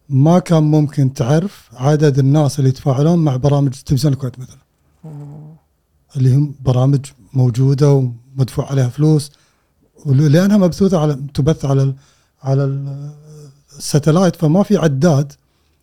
ما 0.09 0.39
كان 0.39 0.63
ممكن 0.63 1.13
تعرف 1.13 1.69
عدد 1.73 2.19
الناس 2.19 2.59
اللي 2.59 2.69
يتفاعلون 2.69 3.19
مع 3.19 3.35
برامج 3.35 3.71
تلفزيون 3.85 4.13
الكويت 4.13 4.39
مثلا. 4.39 4.57
اللي 6.17 6.35
هم 6.35 6.55
برامج 6.65 7.05
موجودة 7.34 7.91
ومدفوع 8.38 8.69
عليها 8.71 8.89
فلوس 8.89 9.31
ولأنها 10.05 10.57
مبثوثة 10.57 10.99
على 10.99 11.17
تبث 11.34 11.65
على 11.65 11.93
على 12.43 12.63
ال- 12.63 13.11
الساتلايت 13.77 14.35
فما 14.35 14.63
في 14.63 14.77
عداد 14.77 15.34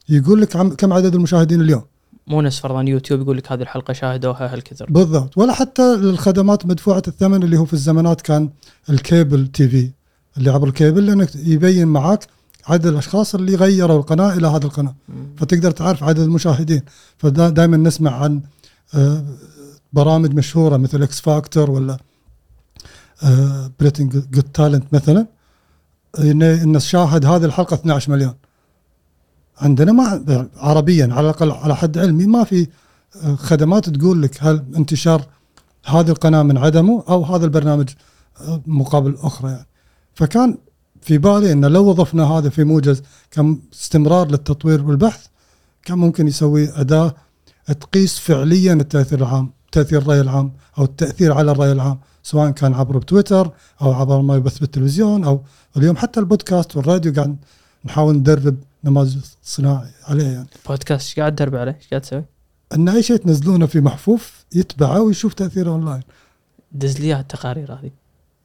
يقول 0.09 0.41
لك 0.41 0.49
كم 0.77 0.93
عدد 0.93 1.15
المشاهدين 1.15 1.61
اليوم. 1.61 1.83
مو 2.27 2.41
نفس 2.41 2.59
فرضا 2.61 2.83
يوتيوب 2.83 3.21
يقول 3.21 3.37
لك 3.39 3.53
هذه 3.53 3.63
الحلقة 3.63 3.93
شاهدوها 3.93 4.53
هالكثر 4.55 4.87
بالضبط. 4.91 5.39
ولا 5.39 5.53
حتى 5.53 5.95
الخدمات 5.95 6.67
مدفوعة 6.67 7.03
الثمن 7.09 7.43
اللي 7.43 7.57
هو 7.57 7.65
في 7.65 7.73
الزمانات 7.73 8.21
كان 8.21 8.51
ال 8.91 9.47
cable 9.47 9.69
TV 9.69 9.91
اللي 10.39 10.51
عبر 10.51 10.69
الكيبل 10.69 11.07
لأنك 11.07 11.37
يبين 11.37 11.89
معك 11.89 12.27
عدد 12.67 12.87
الأشخاص 12.87 13.35
اللي 13.35 13.55
غيروا 13.55 13.99
القناة 13.99 14.33
إلى 14.33 14.47
هذه 14.47 14.65
القناة. 14.65 14.95
فتقدر 15.37 15.71
تعرف 15.71 16.05
عدد 16.05 16.19
المشاهدين. 16.19 16.83
فدائما 17.19 17.77
نسمع 17.77 18.23
عن 18.23 18.43
آه، 18.95 19.25
برامج 19.93 20.35
مشهورة 20.35 20.77
مثل 20.77 21.03
X 21.03 21.21
Factor 21.21 21.71
ولا 21.71 21.99
Britain's 23.81 24.13
Got 24.13 24.45
Talent 24.45 24.95
مثلا. 24.95 25.27
إن 26.19 26.43
إن 26.43 26.81
شاهد 26.81 27.27
هذه 27.27 27.45
الحلقة 27.45 27.75
12 27.75 28.13
مليون. 28.13 28.35
عندنا 29.59 29.93
ما 29.93 30.25
عربيا 30.57 31.09
على 31.13 31.21
الأقل 31.21 31.51
على 31.51 31.77
حد 31.77 31.99
علمي 31.99 32.27
ما 32.27 32.45
في 32.45 32.67
آه، 33.23 33.35
خدمات 33.35 33.89
تقول 33.89 34.23
لك 34.23 34.37
هل 34.41 34.65
انتشار 34.77 35.27
هذه 35.87 36.09
القناة 36.09 36.43
من 36.43 36.59
عدمه 36.59 37.05
أو 37.09 37.25
هذا 37.25 37.45
البرنامج 37.45 37.89
آه، 38.41 38.63
مقابل 38.67 39.17
أخرى 39.21 39.51
يعني. 39.51 39.67
فكان 40.15 40.59
في 41.05 41.19
بالي 41.19 41.53
ان 41.53 41.65
لو 41.65 41.89
وظفنا 41.89 42.25
هذا 42.25 42.49
في 42.49 42.65
موجز 42.65 43.03
كاستمرار 43.31 44.31
للتطوير 44.31 44.87
والبحث 44.87 45.27
كان 45.83 45.99
ممكن 45.99 46.29
يسوي 46.29 46.81
أداة 46.81 47.15
تقيس 47.67 48.19
فعليا 48.19 48.73
التأثير 48.73 49.19
العام 49.19 49.53
تأثير 49.73 49.99
الرأي 50.03 50.21
العام 50.21 50.53
أو 50.79 50.85
التأثير 50.85 51.33
على 51.33 51.51
الرأي 51.51 51.73
العام 51.73 51.99
سواء 52.23 52.51
كان 52.51 52.75
عبر 52.75 53.01
تويتر 53.01 53.51
أو 53.83 53.93
عبر 53.93 54.21
ما 54.21 54.37
يبث 54.37 54.59
بالتلفزيون 54.59 55.25
أو 55.25 55.43
اليوم 55.77 55.97
حتى 55.97 56.21
البودكاست 56.21 56.77
والراديو 56.77 57.13
قاعد 57.13 57.37
نحاول 57.85 58.17
ندرب 58.17 58.57
نماذج 58.85 59.17
صناعي 59.43 59.91
عليه 60.05 60.25
يعني 60.25 60.49
بودكاست 60.69 61.07
إيش 61.09 61.19
قاعد 61.21 61.35
تدرب 61.35 61.55
عليه؟ 61.55 61.77
إيش 61.81 61.89
قاعد 61.89 62.03
تسوي؟ 62.03 62.25
ان 62.75 62.89
أي 62.89 63.03
شيء 63.03 63.17
تنزلونه 63.17 63.67
في 63.67 63.81
محفوف 63.81 64.45
يتبعه 64.55 65.01
ويشوف 65.01 65.35
تأثيره 65.35 65.71
أونلاين 65.71 66.03
دز 66.73 67.01
لي 67.01 67.21
التقارير 67.21 67.73
هذه 67.73 67.91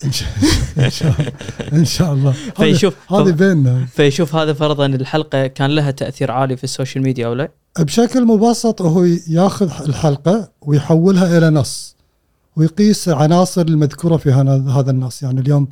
إن 0.06 0.12
شاء 0.12 1.12
الله. 1.12 1.32
إن 1.74 1.86
شاء 1.86 2.14
الله. 2.14 2.32
فيشوف 2.58 3.14
هذه 3.14 3.32
بيننا. 3.32 3.86
فيشوف 3.86 4.36
هذا 4.36 4.54
فرضا 4.54 4.86
الحلقة 4.86 5.48
كان 5.48 5.72
لها 5.72 5.92
تأثير 5.92 6.32
عالي 6.32 6.58
في 6.58 6.64
السوشيال 6.64 7.04
ميديا 7.04 7.28
أو 7.28 7.34
لا؟ 7.34 7.52
بشكل 7.80 8.26
مبسط 8.26 8.82
هو 8.82 9.04
ياخذ 9.28 9.72
الحلقة 9.90 10.52
ويحولها 10.62 11.38
إلى 11.38 11.50
نص 11.50 11.96
ويقيس 12.56 13.10
عناصر 13.10 13.62
المذكورة 13.62 14.18
في 14.18 14.32
هذا 14.32 14.92
النص. 14.92 15.24
يعني 15.24 15.42
اليوم 15.42 15.68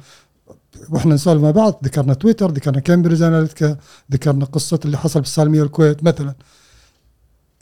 وإحنا 0.89 1.15
نسولف 1.15 1.41
مع 1.41 1.51
بعض 1.51 1.79
ذكرنا 1.83 2.13
تويتر 2.13 2.51
ذكرنا 2.51 2.79
كامبريدج 2.79 3.21
أناليتيكا 3.21 3.77
ذكرنا 4.11 4.45
قصة 4.45 4.79
اللي 4.85 4.97
حصل 4.97 5.21
بالسالميه 5.21 5.61
والكويت 5.61 6.03
مثلا. 6.03 6.35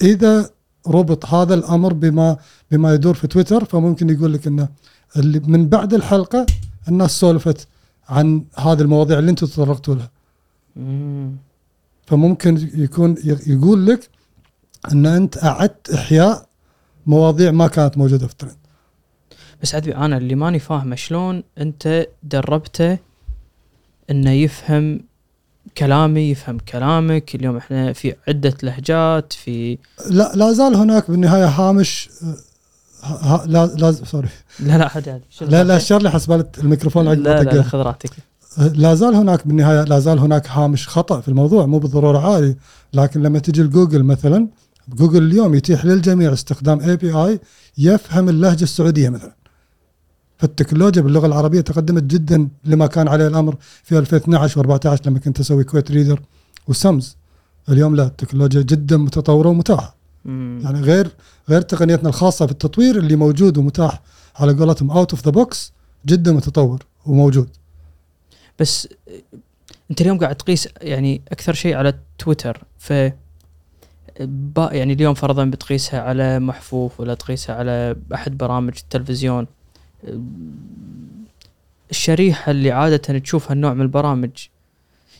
إذا 0.01 0.49
ربط 0.87 1.25
هذا 1.25 1.53
الأمر 1.53 1.93
بما 1.93 2.37
بما 2.71 2.93
يدور 2.93 3.13
في 3.13 3.27
تويتر 3.27 3.65
فممكن 3.65 4.09
يقول 4.09 4.33
لك 4.33 4.47
إنه 4.47 4.67
اللي 5.17 5.39
من 5.39 5.69
بعد 5.69 5.93
الحلقة 5.93 6.45
الناس 6.87 7.19
سولفت 7.19 7.67
عن 8.09 8.43
هذه 8.57 8.81
المواضيع 8.81 9.19
اللي 9.19 9.31
أنتم 9.31 9.47
تطرقتوا 9.47 9.95
لها. 9.95 10.09
مم. 10.75 11.35
فممكن 12.05 12.69
يكون 12.73 13.15
يقول 13.47 13.85
لك 13.85 14.09
إن 14.91 15.05
أنت 15.05 15.43
أعدت 15.43 15.89
إحياء 15.89 16.47
مواضيع 17.05 17.51
ما 17.51 17.67
كانت 17.67 17.97
موجودة 17.97 18.27
في 18.27 18.33
الترند 18.33 18.55
بس 19.61 19.75
عدبي 19.75 19.95
أنا 19.95 20.17
اللي 20.17 20.35
ماني 20.35 20.59
فاهمه 20.59 20.95
شلون 20.95 21.43
أنت 21.57 22.07
دربته 22.23 22.97
إنه 24.09 24.31
يفهم 24.31 24.99
كلامي 25.77 26.31
يفهم 26.31 26.57
كلامك. 26.59 27.35
اليوم 27.35 27.57
إحنا 27.57 27.93
في 27.93 28.15
عدة 28.27 28.57
لهجات 28.63 29.33
في 29.33 29.77
لا 30.09 30.31
لا 30.35 30.53
زال 30.53 30.75
هناك 30.75 31.11
بالنهاية 31.11 31.45
هامش 31.47 32.09
ها 33.06 33.44
لا 33.48 33.65
لا 33.65 33.91
سوري 33.91 34.30
لا 34.60 34.77
لا 34.77 34.90
عادي 34.95 35.11
عادي 35.11 35.23
لا 35.41 35.64
لا 35.64 35.77
شر 35.80 36.02
لي 36.02 36.10
حسبالة 36.11 36.45
الميكروفون 36.57 37.07
عقب 37.07 37.19
لا 37.19 37.44
لا. 37.44 37.64
خذ 37.64 37.77
راحتك. 37.77 38.10
لا 38.57 38.95
زال 38.95 39.15
هناك 39.15 39.48
بالنهاية 39.48 39.84
لا 39.84 39.99
زال 39.99 40.19
هناك 40.19 40.48
هامش 40.49 40.88
خطأ 40.90 41.22
في 41.22 41.27
الموضوع 41.27 41.65
مو 41.65 41.80
بالضرورة 41.80 42.19
عالي 42.34 42.56
لكن 42.94 43.22
لما 43.22 43.40
تجي 43.40 43.64
لجوجل 43.64 44.03
مثلا 44.03 44.48
جوجل 44.90 45.23
اليوم 45.23 45.56
يتيح 45.56 45.86
للجميع 45.86 46.34
استخدام 46.34 46.80
API 46.81 47.39
يفهم 47.77 48.30
اللهجة 48.30 48.64
السعودية 48.64 49.10
مثلا. 49.10 49.36
فالتكنولوجيا 50.38 51.02
باللغة 51.02 51.26
العربية 51.27 51.61
تقدمت 51.61 52.03
جدا 52.03 52.48
لما 52.65 52.88
كان 52.88 53.07
عليه 53.07 53.27
الأمر 53.27 53.56
في 53.84 53.98
2012 53.98 54.64
و14 54.80 55.07
لما 55.07 55.19
كنت 55.19 55.40
أسوي 55.40 55.64
Kuwait 55.63 55.91
Reader 55.91 56.22
وسمز 56.68 57.18
اليوم 57.69 57.95
لا 57.95 58.03
التكنولوجيا 58.03 58.61
جدا 58.61 58.98
متطورة 58.98 59.49
ومتاحة. 59.49 59.95
مم. 60.26 60.60
يعني 60.64 60.81
غير 60.81 61.11
غير 61.49 61.61
تقنيتنا 61.61 62.10
الخاصة 62.10 62.45
في 62.45 62.52
التطوير 62.52 62.97
اللي 62.97 63.15
موجود 63.15 63.57
ومتاح 63.57 64.02
على 64.35 64.53
قولتهم 64.53 64.91
out 64.91 65.11
of 65.11 65.26
the 65.26 65.31
box 65.31 65.73
جدا 66.06 66.31
متطور 66.31 66.85
وموجود 67.06 67.49
بس 68.60 68.88
انت 69.91 70.02
اليوم 70.02 70.18
قاعد 70.18 70.35
تقيس 70.35 70.69
يعني 70.81 71.22
أكثر 71.31 71.53
شيء 71.53 71.76
على 71.76 71.93
تويتر 72.18 72.64
ف 72.77 72.93
يعني 74.57 74.93
اليوم 74.93 75.14
فرضا 75.14 75.45
بتقيسها 75.45 76.02
على 76.02 76.39
محفوف 76.39 76.99
ولا 76.99 77.14
تقيسها 77.14 77.56
على 77.56 77.95
أحد 78.14 78.38
برامج 78.38 78.73
التلفزيون 78.77 79.47
الشريحة 81.91 82.52
اللي 82.52 82.72
عادة 82.72 83.19
تشوفها 83.19 83.53
النوع 83.53 83.73
من 83.73 83.81
البرامج 83.81 84.30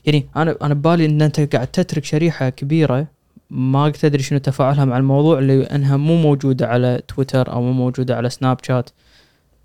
يعني 0.06 0.27
أنا 0.36 0.56
أنا 0.61 0.73
ببالي 0.73 1.06
إن 1.06 1.22
أنت 1.22 1.56
قاعد 1.56 1.68
تترك 1.68 2.06
شريحة 2.06 2.49
كبيرة 2.49 3.07
ما 3.49 3.89
تدري 3.89 4.23
شنو 4.23 4.39
تفاعلها 4.39 4.85
مع 4.85 4.97
الموضوع 4.97 5.39
اللي 5.39 5.63
أنها 5.63 5.97
مو 5.97 6.15
موجودة 6.15 6.67
على 6.67 7.01
تويتر 7.07 7.51
أو 7.51 7.61
مو 7.61 7.72
موجودة 7.72 8.15
على 8.15 8.30
سناب 8.30 8.57
شات. 8.63 8.89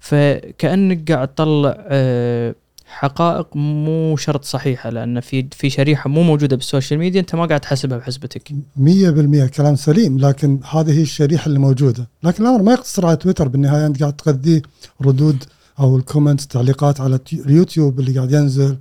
فكأنك 0.00 1.12
قاعد 1.12 1.28
تطلع 1.28 1.76
آه، 1.78 2.54
حقائق 2.86 3.56
مو 3.56 4.16
شرط 4.16 4.44
صحيحة 4.44 4.90
لأن 4.90 5.20
في 5.20 5.46
في 5.52 5.70
شريحة 5.70 6.10
مو 6.10 6.22
موجودة 6.22 6.56
بالسوشيال 6.56 7.00
ميديا 7.00 7.20
أنت 7.20 7.34
ما 7.34 7.46
قاعد 7.46 7.60
تحسبها 7.60 7.98
بحسبتك. 7.98 8.52
100% 8.76 9.46
كلام 9.46 9.76
سليم 9.76 10.18
لكن 10.18 10.60
هذه 10.70 10.98
هي 10.98 11.02
الشريحة 11.02 11.46
اللي 11.46 11.58
موجودة. 11.58 12.08
لكن 12.22 12.42
الأمر 12.42 12.62
ما 12.62 12.72
يقتصر 12.72 13.06
على 13.06 13.16
تويتر 13.16 13.48
بالنهاية 13.48 13.86
أنت 13.86 14.00
قاعد 14.00 14.12
تغذيه 14.12 14.62
ردود 15.02 15.44
أو 15.80 15.96
ال 15.96 16.02
comments 16.02 16.46
تعليقات 16.46 17.00
على 17.00 17.18
اليوتيوب 17.32 18.00
اللي 18.00 18.14
قاعد 18.16 18.32
ينزل 18.32 18.76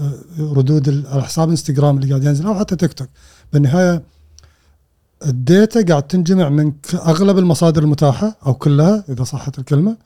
آه، 0.00 0.12
ردود 0.38 1.04
على 1.08 1.22
حساب 1.22 1.48
إنستغرام 1.48 1.96
اللي 1.96 2.08
قاعد 2.08 2.24
ينزل 2.24 2.46
أو 2.46 2.54
حتى 2.54 2.76
تيك 2.76 2.92
توك. 2.92 3.08
بالنهاية 3.52 4.02
ال 5.26 5.37
data 5.37 5.82
قاعد 5.86 6.02
تنجمع 6.02 6.48
من 6.48 6.72
أغلب 6.94 7.38
المصادر 7.38 7.82
المتاحة 7.82 8.36
أو 8.46 8.54
كلها 8.54 9.04
إذا 9.08 9.24
صحت 9.24 9.58
الكلمة 9.58 9.96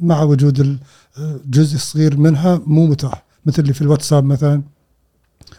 مع 0.00 0.22
وجود 0.22 0.60
ال- 0.60 0.78
آه، 1.18 1.40
جزء 1.46 1.78
صغير 1.78 2.16
منها 2.16 2.60
مو 2.66 2.86
متاح 2.86 3.24
مثل 3.46 3.62
اللي 3.62 3.72
في 3.72 3.82
الواتساب 3.82 4.24
مثلا 4.24 4.62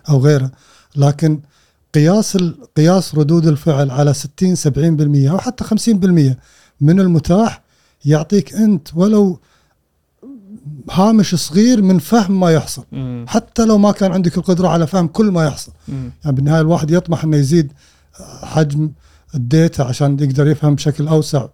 أو 0.10 0.20
غيره 0.20 0.52
لكن 0.96 1.40
قياس 1.94 2.38
قياس 2.78 3.16
ردود 3.16 3.48
الفعل 3.48 3.92
على 3.92 4.14
60 4.14 4.56
70% 4.56 5.32
أو 5.32 5.38
حتى 5.38 5.64
50% 5.64 6.38
من 6.82 7.00
المتاح 7.00 7.62
يعطيك 8.06 8.54
أنت 8.54 8.88
ولو 8.96 9.40
هامش 10.92 11.36
صغير 11.36 11.82
من 11.82 12.00
فهم 12.00 12.40
ما 12.40 12.52
يحصل 12.52 12.84
مم. 12.92 13.26
حتى 13.28 13.66
لو 13.66 13.78
ما 13.78 13.92
كان 13.92 14.12
عندك 14.12 14.38
القدرة 14.38 14.68
على 14.68 14.88
فهم 14.88 15.08
كل 15.08 15.26
ما 15.32 15.46
يحصل 15.46 15.72
مم. 15.88 16.12
يعني 16.24 16.36
بالنهاية 16.36 16.62
الواحد 16.62 16.92
يطمح 16.92 17.24
إنه 17.24 17.38
يزيد 17.38 17.72
حجم 18.22 18.92
الديتا 19.36 19.82
عشان 19.82 20.20
يقدر 20.20 20.48
يفهم 20.48 20.76
بشكل 20.76 21.08
أوسع 21.08 21.48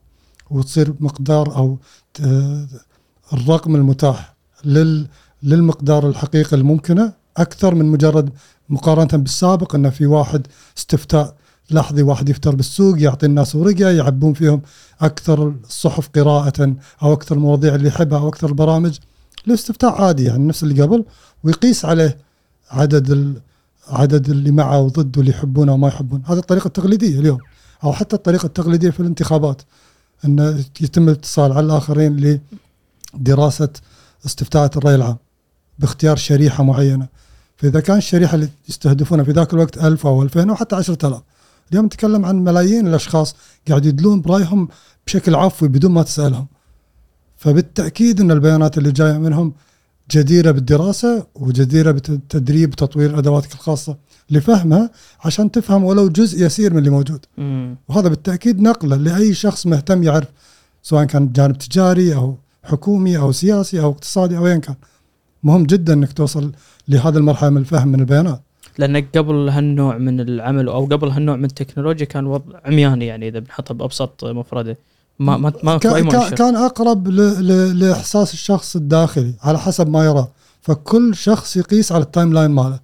وتصير 0.50 0.94
مقدار 1.00 1.56
أو 1.56 1.78
الرقم 3.34 3.76
المتاح 3.76 4.36
لل 4.66 5.08
للمقدار 5.44 6.10
الحقيقي 6.10 6.58
الممكنه 6.58 7.14
أكثر 7.38 7.76
من 7.76 7.86
مجرد 7.86 8.30
مقارنة 8.70 9.24
بالسابق 9.24 9.76
انه 9.76 9.90
في 9.90 10.06
واحد 10.06 10.48
استفتاء 10.78 11.36
لحظي 11.72 12.02
واحد 12.02 12.30
يفتر 12.30 12.56
بالسوق 12.56 13.02
يعطي 13.02 13.26
الناس 13.26 13.56
ورقة 13.56 13.90
يعبون 13.90 14.34
فيهم 14.34 14.62
أكثر 15.02 15.54
الصحف 15.64 16.10
قراءة 16.16 16.76
أو 17.04 17.14
أكثر 17.14 17.36
المواضيع 17.36 17.76
اللي 17.76 17.88
يحبها 17.88 18.20
أو 18.20 18.28
أكثر 18.28 18.50
البرامج 18.50 18.98
الاستفتاء 19.48 20.02
عادي 20.02 20.24
يعني 20.24 20.48
نفس 20.48 20.64
اللي 20.64 20.82
قبل 20.82 21.06
ويقيس 21.44 21.86
عليه 21.86 22.18
عدد. 22.70 23.42
عدد 23.88 24.30
اللي 24.30 24.52
معه 24.52 24.80
وضده 24.80 25.22
اللي 25.22 25.32
يحبونه 25.32 25.74
وما 25.74 25.88
يحبون. 25.88 26.24
هذه 26.26 26.38
الطريقة 26.38 26.68
التقليدية 26.68 27.20
اليوم 27.20 27.40
أو 27.84 27.94
حتى 27.94 28.16
الطريقة 28.16 28.46
التقليدية 28.46 28.90
في 28.90 29.00
الانتخابات 29.00 29.62
إن 30.26 30.64
يتم 30.82 31.10
الاتصال 31.10 31.52
على 31.52 31.66
الآخرين 31.66 32.40
لدراسة 33.14 33.70
استفتاءات 34.26 34.78
الرأي 34.78 34.96
العام 34.96 35.18
باختيار 35.80 36.16
شريحة 36.16 36.64
معينة. 36.64 37.08
فإذا 37.58 37.80
كان 37.80 37.98
الشريحة 37.98 38.36
اللي 38.36 38.50
يستهدفونها 38.70 39.24
في 39.24 39.32
ذاك 39.32 39.54
الوقت 39.54 39.78
1000 39.78 40.06
أو 40.06 40.24
2000 40.24 40.50
أو 40.50 40.56
حتى 40.56 40.76
10000 40.76 41.22
اليوم 41.72 41.86
نتكلم 41.86 42.26
عن 42.26 42.44
ملايين 42.44 42.88
الأشخاص 42.88 43.36
قاعد 43.68 43.86
يدلون 43.86 44.22
برأيهم 44.22 44.68
بشكل 45.08 45.36
عفوي 45.36 45.70
بدون 45.70 45.92
ما 45.92 46.04
تسألهم. 46.04 46.48
فبالتأكيد 47.38 48.22
إن 48.22 48.32
البيانات 48.32 48.78
اللي 48.78 48.92
جاية 48.92 49.18
منهم 49.18 49.54
جديرة 50.12 50.52
بالدراسة 50.52 51.28
وجديرة 51.36 51.92
بالتدريب 51.92 52.70
وتطوير 52.70 53.20
أدواتك 53.20 53.54
الخاصة 53.54 53.98
لفهمها 54.30 54.92
عشان 55.26 55.52
تفهم 55.52 55.84
ولو 55.84 56.08
جزء 56.08 56.46
يسير 56.46 56.74
من 56.74 56.80
اللي 56.80 56.90
موجود. 56.90 57.26
مم. 57.38 57.76
وهذا 57.88 58.10
بالتأكيد 58.10 58.62
نقلة 58.62 58.96
لأي 58.96 59.34
شخص 59.34 59.68
مهتم 59.68 60.04
يعرف 60.04 60.28
سواء 60.84 61.06
كان 61.06 61.32
جانب 61.32 61.58
تجاري 61.58 62.16
أو 62.16 62.38
حكومي 62.64 63.18
أو 63.18 63.32
سياسي 63.32 63.80
أو 63.80 63.90
اقتصادي 63.90 64.38
أو 64.38 64.48
ايا 64.48 64.58
كان. 64.58 64.76
مهم 65.44 65.64
جدا 65.64 65.94
إنك 65.94 66.14
توصل 66.14 66.52
لهذه 66.88 67.18
المرحلة 67.18 67.50
من 67.50 67.58
الفهم 67.58 67.88
من 67.88 68.00
البيانات. 68.00 68.42
لانك 68.78 69.18
قبل 69.18 69.50
هالنوع 69.50 69.98
من 69.98 70.20
العمل 70.20 70.68
أو 70.68 70.86
قبل 70.86 71.10
هالنوع 71.10 71.36
من 71.36 71.46
التكنولوجيا 71.46 72.06
كان 72.06 72.26
وضع 72.26 72.60
عمياني 72.66 73.06
يعني 73.06 73.28
إذا 73.28 73.40
بنحطها 73.40 73.74
بأبسط 73.74 74.26
مفردة. 74.26 74.78
ما 75.20 75.38
ما 75.38 75.54
ما 75.64 75.78
كان, 75.78 76.10
كان- 76.30 76.56
أقرب 76.56 77.08
ل- 77.08 77.48
ل- 77.48 77.80
لإحساس 77.80 78.34
الشخص 78.34 78.76
الداخلي 78.76 79.34
على 79.42 79.60
حسب 79.60 79.90
ما 79.90 80.06
يراه 80.06 80.32
فكل 80.62 81.16
شخص 81.16 81.58
يقيس 81.58 81.92
على 81.92 82.04
ال 82.04 82.34
timeline 82.34 82.52
ماله. 82.52 82.80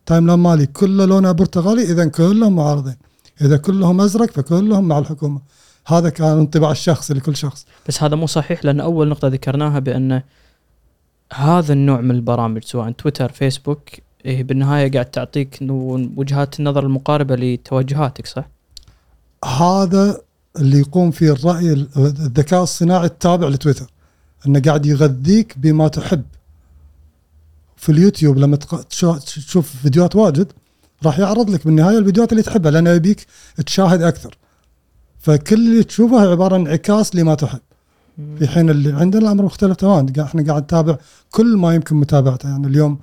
ال 0.00 0.26
timeline 0.26 0.38
مالي 0.38 0.66
كله 0.66 1.04
لونه 1.04 1.32
برتقالي 1.32 1.82
إذا 1.82 2.06
كلهم 2.06 2.56
معارضين. 2.56 2.96
إذا 3.40 3.56
كلهم 3.56 4.00
أزرق 4.00 4.30
فكلهم 4.30 4.88
مع 4.88 4.98
الحكومة. 4.98 5.40
هذا 5.86 6.08
كان 6.08 6.38
انطباع 6.38 6.70
الشخصي 6.70 7.14
لكل 7.14 7.36
شخص. 7.36 7.66
بس 7.88 8.02
هذا 8.02 8.16
مو 8.16 8.26
صحيح 8.26 8.64
لأن 8.64 8.80
أول 8.80 9.08
نقطة 9.08 9.28
ذكرناها 9.28 9.78
بأن 9.78 10.22
هذا 11.32 11.72
النوع 11.72 12.00
من 12.00 12.10
البرامج 12.10 12.64
سواء 12.64 12.90
تويتر 12.90 13.32
فيسبوك 13.32 13.88
هي 14.24 14.42
بالنهاية 14.42 14.92
قاعد 14.92 15.06
تعطيك 15.06 15.58
وجهات 16.16 16.60
النظر 16.60 16.84
المقاربة 16.86 17.36
لتوجهاتك 17.36 18.26
صح؟ 18.26 18.48
هذا 19.44 20.20
اللي 20.58 20.78
يقوم 20.78 21.10
فيه 21.10 21.32
الرأي 21.32 21.72
ال- 21.72 21.88
الذكاء 21.96 22.62
الصناعي 22.62 23.06
التابع 23.06 23.48
لتويتر 23.48 23.90
إنه 24.46 24.60
قاعد 24.60 24.86
يغذيك 24.86 25.54
بما 25.58 25.88
تحب. 25.88 26.22
في 27.76 27.92
اليوتيوب 27.92 28.38
لما 28.38 28.56
تشوف 28.56 29.76
فيديوهات 29.82 30.16
واجد 30.16 30.52
راح 31.06 31.18
يعرض 31.18 31.50
لك 31.50 31.64
بالنهاية 31.66 31.98
الفيديوهات 31.98 32.32
اللي 32.32 32.42
تحبها 32.42 32.70
لأنه 32.70 32.90
يبيك 32.90 33.26
تشاهد 33.66 34.02
أكثر. 34.02 34.36
فكل 35.18 35.56
اللي 35.56 35.84
تشوفه 35.84 36.30
عبارة 36.30 36.54
عن 36.54 36.60
انعكاس 36.66 37.14
لما 37.16 37.34
تحب. 37.34 37.58
في 38.38 38.48
حين 38.48 38.70
اللي 38.70 38.92
عندنا 38.92 39.22
الأمر 39.22 39.44
مختلف 39.44 39.76
تماما. 39.76 40.12
إحنا 40.22 40.46
قاعد 40.46 40.62
نتابع 40.62 40.96
كل 41.30 41.56
ما 41.56 41.74
يمكن 41.74 41.96
متابعته. 41.96 42.48
يعني 42.48 42.66
اليوم 42.66 42.98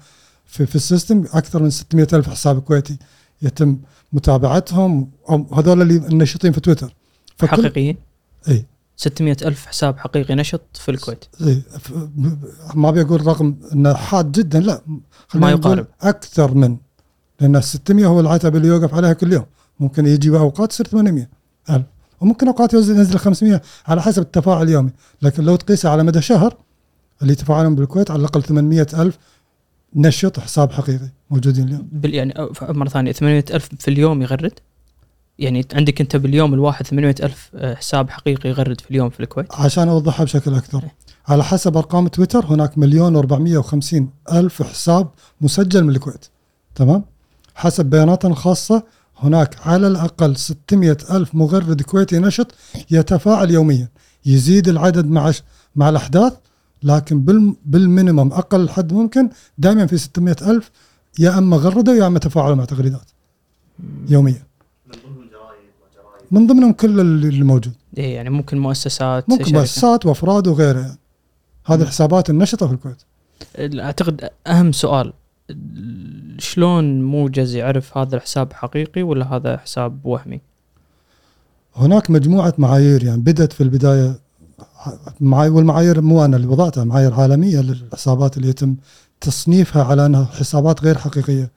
في, 0.45 0.65
في 0.65 0.75
ال 0.75 0.82
system 0.82 1.23
أكثر 1.33 1.63
من 1.63 1.69
600 1.69 2.07
ألف 2.13 2.29
حساب 2.29 2.59
كويتي 2.61 2.97
يتم 3.41 3.77
متابعتهم. 4.13 5.09
هذول 5.53 5.81
اللي 5.81 5.95
النشطين 5.95 6.51
في 6.51 6.59
تويتر. 6.59 6.93
حقيقيين؟ 7.41 7.97
إي. 8.47 8.65
600 8.97 9.37
ألف 9.41 9.65
حساب 9.65 9.97
حقيقي 9.97 10.35
نشط 10.35 10.61
في 10.73 10.91
الكويت. 10.91 11.25
إي. 11.41 11.61
ما 12.75 12.89
ابي 12.89 13.01
رقم 13.01 13.55
إنه 13.73 13.93
حاد 13.93 14.31
جدا 14.31 14.59
لا. 14.59 14.81
ما 15.33 15.51
يقارب. 15.51 15.87
أكثر 16.01 16.53
من 16.53 16.77
لأن 17.39 17.55
ال 17.55 17.63
600 17.63 18.05
هو 18.05 18.19
العتبة 18.19 18.57
اللي 18.57 18.67
يوقف 18.67 18.93
عليها 18.93 19.13
كل 19.13 19.33
يوم. 19.33 19.45
ممكن 19.79 20.05
يجي 20.05 20.29
اوقات 20.29 20.69
تصير 20.69 20.87
800 20.87 21.29
ألف. 21.69 21.85
وممكن 22.21 22.47
أوقات 22.47 22.73
ينزل 22.73 22.95
ينزل 22.95 23.19
500 23.19 23.61
على 23.87 24.01
حسب 24.01 24.21
التفاعل 24.21 24.63
اليومي. 24.63 24.91
لكن 25.21 25.43
لو 25.43 25.55
تقيسها 25.55 25.91
على 25.91 26.03
مدى 26.03 26.21
شهر 26.21 26.57
اللي 27.21 27.33
يتفاعلون 27.33 27.75
بالكويت 27.75 28.11
على 28.11 28.19
الأقل 28.19 28.43
800 28.43 28.87
ألف 28.93 29.17
نشط 29.95 30.39
حساب 30.39 30.71
حقيقي 30.71 31.09
موجودين 31.29 31.67
اليوم. 31.67 31.89
يعني 32.03 32.33
مرة 32.61 32.89
ثانية 32.89 33.11
800 33.11 33.45
ألف 33.53 33.69
في 33.79 33.87
اليوم 33.87 34.21
يغرد؟ 34.21 34.59
يعني 35.39 35.65
عندك 35.73 36.01
انت 36.01 36.15
باليوم 36.15 36.53
الواحد 36.53 36.87
800 36.87 37.15
ألف 37.23 37.51
آه، 37.55 37.75
حساب 37.75 38.09
حقيقي 38.09 38.49
يغرد 38.49 38.81
في 38.81 38.91
اليوم 38.91 39.09
في 39.09 39.19
الكويت؟ 39.19 39.55
عشان 39.55 39.87
أوضحها 39.87 40.23
بشكل 40.23 40.53
أكثر. 40.53 40.83
إيه. 40.83 40.95
على 41.27 41.43
حسب 41.43 41.77
أرقام 41.77 42.07
تويتر 42.07 42.45
هناك 42.45 42.77
مليون 42.77 43.21
و450 43.21 44.03
ألف 44.33 44.63
حساب 44.63 45.09
مسجل 45.41 45.83
من 45.83 45.89
الكويت. 45.89 46.25
تمام؟ 46.75 47.03
حسب 47.55 47.85
بياناتنا 47.85 48.31
الخاصه 48.31 48.83
هناك 49.19 49.67
على 49.67 49.87
الأقل 49.87 50.35
600 50.37 50.97
ألف 51.11 51.35
مغرد 51.35 51.81
كويتي 51.81 52.19
نشط 52.19 52.55
يتفاعل 52.91 53.51
يوميا. 53.51 53.89
يزيد 54.25 54.67
العدد 54.67 55.05
مع 55.05 55.31
مع 55.75 55.89
الأحداث 55.89 56.33
لكن 56.83 57.21
بال 57.21 57.55
بالمينيمم 57.65 58.33
أقل 58.33 58.69
حد 58.69 58.93
ممكن 58.93 59.29
دائما 59.57 59.85
في 59.85 59.97
600 59.97 60.35
ألف 60.41 60.71
يا 61.19 61.37
أما 61.37 61.57
غردوا 61.57 61.93
يا 61.93 62.07
أما 62.07 62.19
تفاعلوا 62.19 62.55
مع 62.55 62.65
تغريدات. 62.65 63.09
يوميا. 64.09 64.43
من 66.31 66.47
ضمنهم 66.47 66.73
كل 66.73 66.99
اللي 66.99 67.43
موجود 67.43 67.73
إيه 67.97 68.15
يعني 68.15 68.29
ممكن 68.29 68.57
مؤسسات 68.59 69.29
ممكن 69.29 69.43
شركة. 69.43 69.59
مؤسسات 69.59 70.05
وأفراد 70.05 70.47
وغيرها 70.47 70.81
يعني. 70.81 70.97
هذه 71.65 71.81
الحسابات 71.81 72.29
النشطة 72.29 72.67
في 72.67 72.73
الكويت 72.73 73.01
أعتقد 73.79 74.29
أهم 74.47 74.71
سؤال 74.71 75.13
شلون 76.37 77.03
موجز 77.03 77.55
يعرف 77.55 77.97
هذا 77.97 78.15
الحساب 78.15 78.53
حقيقي 78.53 79.03
ولا 79.03 79.35
هذا 79.35 79.57
حساب 79.57 80.05
وهمي؟ 80.05 80.41
هناك 81.75 82.11
مجموعة 82.11 82.53
معايير 82.57 83.03
يعني 83.03 83.21
بدأت 83.21 83.53
في 83.53 83.61
البداية 83.63 84.19
معايير 85.21 85.53
والمعايير 85.53 86.01
مو 86.01 86.25
أنا 86.25 86.37
اللي 86.37 86.47
وضعتها 86.47 86.83
معايير 86.83 87.13
عالمية 87.13 87.59
للحسابات 87.61 88.37
اللي 88.37 88.49
يتم 88.49 88.75
تصنيفها 89.21 89.83
على 89.83 90.05
أنها 90.05 90.25
حسابات 90.25 90.83
غير 90.83 90.97
حقيقية 90.97 91.51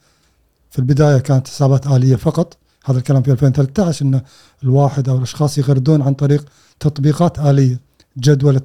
في 0.71 0.79
البداية 0.79 1.19
كانت 1.19 1.49
حسابات 1.49 1.87
آلية 1.87 2.17
فقط 2.17 2.57
هذا 2.89 2.99
الكلام 2.99 3.23
في 3.23 3.31
2013 3.33 4.05
إن 4.07 4.21
الواحد 4.63 5.09
أو 5.09 5.17
الأشخاص 5.17 5.59
يغردون 5.59 6.03
عن 6.03 6.15
طريق 6.15 6.45
تطبيقات 6.81 7.39
آلية 7.39 7.81
جدولة 8.19 8.61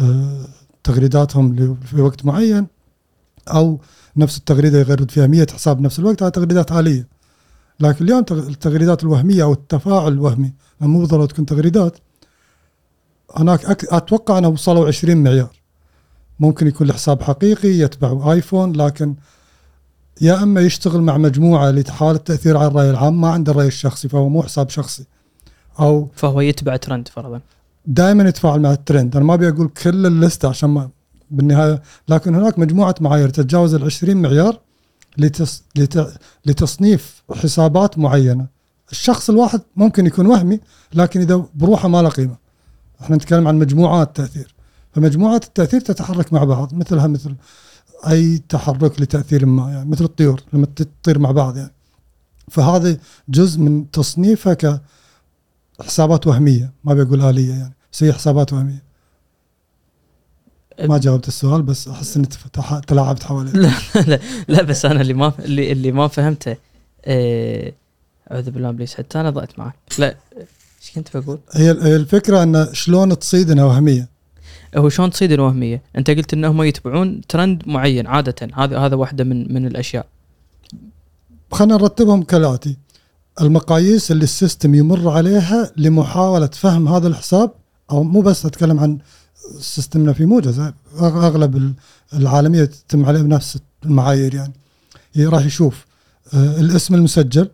آه، 0.00 0.44
تغريداتهم 0.84 1.74
في 1.74 2.00
وقت 2.00 2.24
معين 2.24 2.66
أو 3.48 3.80
نفس 4.16 4.38
التغريدة 4.38 4.78
يغرد 4.78 5.10
فيها 5.10 5.26
100 5.26 5.46
حساب 5.52 5.76
بنفس 5.76 5.98
الوقت 5.98 6.22
هذه 6.22 6.30
تغريدات 6.30 6.72
آلية. 6.72 7.08
لكن 7.80 8.04
اليوم 8.04 8.22
تغ- 8.22 8.32
التغريدات 8.48 9.02
الوهمية 9.02 9.42
أو 9.42 9.52
التفاعل 9.52 10.12
الوهمي 10.12 10.52
مو 10.80 11.04
ضروري 11.04 11.26
تكون 11.26 11.46
تغريدات 11.46 11.96
هناك 13.36 13.64
أك... 13.64 13.84
أتوقع 13.84 14.38
أنه 14.38 14.48
وصلوا 14.48 14.86
20 14.88 15.16
معيار. 15.22 15.50
ممكن 16.40 16.66
يكون 16.66 16.88
الحساب 16.88 17.22
حقيقي 17.22 17.68
يتبع 17.68 18.32
آيفون 18.32 18.72
لكن 18.72 19.14
يا 20.20 20.42
أما 20.42 20.60
يشتغل 20.60 21.00
مع 21.00 21.18
مجموعة 21.18 21.70
لحاله 21.70 22.16
التأثير 22.16 22.56
على 22.56 22.66
الرأي 22.66 22.90
العام 22.90 23.20
ما 23.20 23.28
عنده 23.28 23.52
الراي 23.52 23.66
الشخصي 23.66 24.08
فهو 24.08 24.28
مو 24.28 24.42
حساب 24.42 24.70
شخصي. 24.70 25.04
أو 25.80 26.08
فهو 26.14 26.40
يتبع 26.40 26.76
ترند 26.76 27.08
فرضا. 27.08 27.40
دائما 27.86 28.28
يتفاعل 28.28 28.60
مع 28.60 28.72
الترند. 28.72 29.16
أنا 29.16 29.24
ما 29.24 29.34
أبي 29.34 29.48
أقول 29.48 29.68
كل 29.68 30.06
الليسته 30.06 30.48
عشان 30.48 30.70
ما 30.70 30.88
بالنهاية 31.30 31.82
لكن 32.08 32.34
هناك 32.34 32.58
مجموعة 32.58 32.94
معايير 33.00 33.28
تتجاوز 33.28 33.74
ال 33.74 33.84
20 33.84 34.16
معيار 34.22 34.60
لتص... 35.18 35.62
لت... 35.76 36.18
لتصنيف 36.46 37.22
حسابات 37.34 37.98
معينة. 37.98 38.46
الشخص 38.90 39.30
الواحد 39.30 39.60
ممكن 39.76 40.06
يكون 40.06 40.26
وهمي 40.26 40.60
لكن 40.94 41.20
إذا 41.20 41.44
بروحه 41.54 41.88
ما 41.88 42.02
له 42.02 42.08
قيمة. 42.08 42.36
إحنا 43.00 43.16
نتكلم 43.16 43.48
عن 43.48 43.58
مجموعات 43.58 44.16
تأثير. 44.16 44.54
فمجموعات 44.92 45.44
التأثير 45.44 45.80
تتحرك 45.80 46.32
مع 46.32 46.44
بعض 46.44 46.74
مثلها 46.74 47.06
مثل 47.06 47.34
أي 48.08 48.38
تحرك 48.48 49.00
لتأثير 49.00 49.46
ما 49.46 49.72
يعني 49.72 49.90
مثل 49.90 50.04
الطيور 50.04 50.40
لما 50.52 50.66
تطير 50.66 51.18
مع 51.18 51.30
بعض 51.30 51.56
يعني. 51.56 51.72
فهذا 52.50 52.96
جزء 53.28 53.60
من 53.60 53.90
تصنيفها 53.90 54.56
كحسابات 55.78 56.26
وهمية 56.26 56.72
ما 56.84 56.94
بقول 56.94 57.20
آلية 57.22 57.50
يعني 57.50 57.74
بس 57.92 58.02
هي 58.02 58.12
حسابات 58.12 58.52
وهمية. 58.52 58.82
ما 60.80 60.98
جاوبت 60.98 61.28
السؤال 61.28 61.62
بس 61.62 61.88
أحس 61.88 62.16
اني 62.16 62.26
تلاعبت 62.86 63.22
حواليه 63.22 63.52
لا 63.64 63.72
لا, 64.06 64.20
لا 64.48 64.62
بس 64.62 64.84
أنا 64.84 65.00
اللي 65.00 65.14
ما 65.14 65.32
اللي 65.38 65.72
اللي 65.72 65.92
ما 65.92 66.08
فهمته 66.08 66.56
إيه، 67.06 67.74
أعوذ 68.30 68.50
بالله 68.50 68.68
من 68.68 68.74
ابليس 68.74 68.94
حتى 68.94 69.20
أنا 69.20 69.30
ضعت 69.30 69.58
معك 69.58 69.74
لا 69.98 70.16
إيش 70.82 70.90
كنت 70.94 71.16
بقول؟ 71.16 71.38
هي 71.52 71.70
الفكرة 71.70 72.42
إن 72.42 72.68
شلون 72.72 73.18
تصيد 73.18 73.50
انها 73.50 73.64
وهمية. 73.64 74.08
هو 74.76 74.88
شلون 74.88 75.10
تصيد 75.10 75.32
الوهمية؟ 75.32 75.82
أنت 75.98 76.10
قلت 76.10 76.32
انهم 76.34 76.62
يتبعون 76.62 77.20
ترند 77.28 77.62
معين 77.66 78.06
عادة. 78.06 78.48
هذا 78.54 78.78
هذا 78.78 78.96
واحدة 78.96 79.24
من 79.24 79.54
من 79.54 79.66
الأشياء. 79.66 80.06
خلينا 81.52 81.74
نرتبهم 81.74 82.22
كالآتي. 82.22 82.76
المقاييس 83.40 84.10
اللي 84.10 84.24
ال 84.24 84.31
system 84.31 84.74
يمر 84.74 85.08
عليها 85.10 85.72
لمحاولة 85.76 86.46
فهم 86.46 86.88
هذا 86.88 87.08
الحساب 87.08 87.50
أو 87.90 88.02
مو 88.02 88.20
بس 88.20 88.46
أتكلم 88.46 88.80
عن 88.80 88.98
system 89.60 90.05
نا 90.05 90.12
في 90.12 90.24
موجز 90.26 90.72
أغلب 91.00 91.56
ال- 91.56 91.72
العالمية 92.14 92.64
تتم 92.64 93.04
عليه 93.06 93.22
بنفس 93.22 93.58
المعايير 93.84 94.34
يعني. 94.34 94.52
راح 95.18 95.44
يشوف 95.46 95.86
آه، 96.34 96.60
الاسم 96.60 96.94
المسجل 96.94 97.48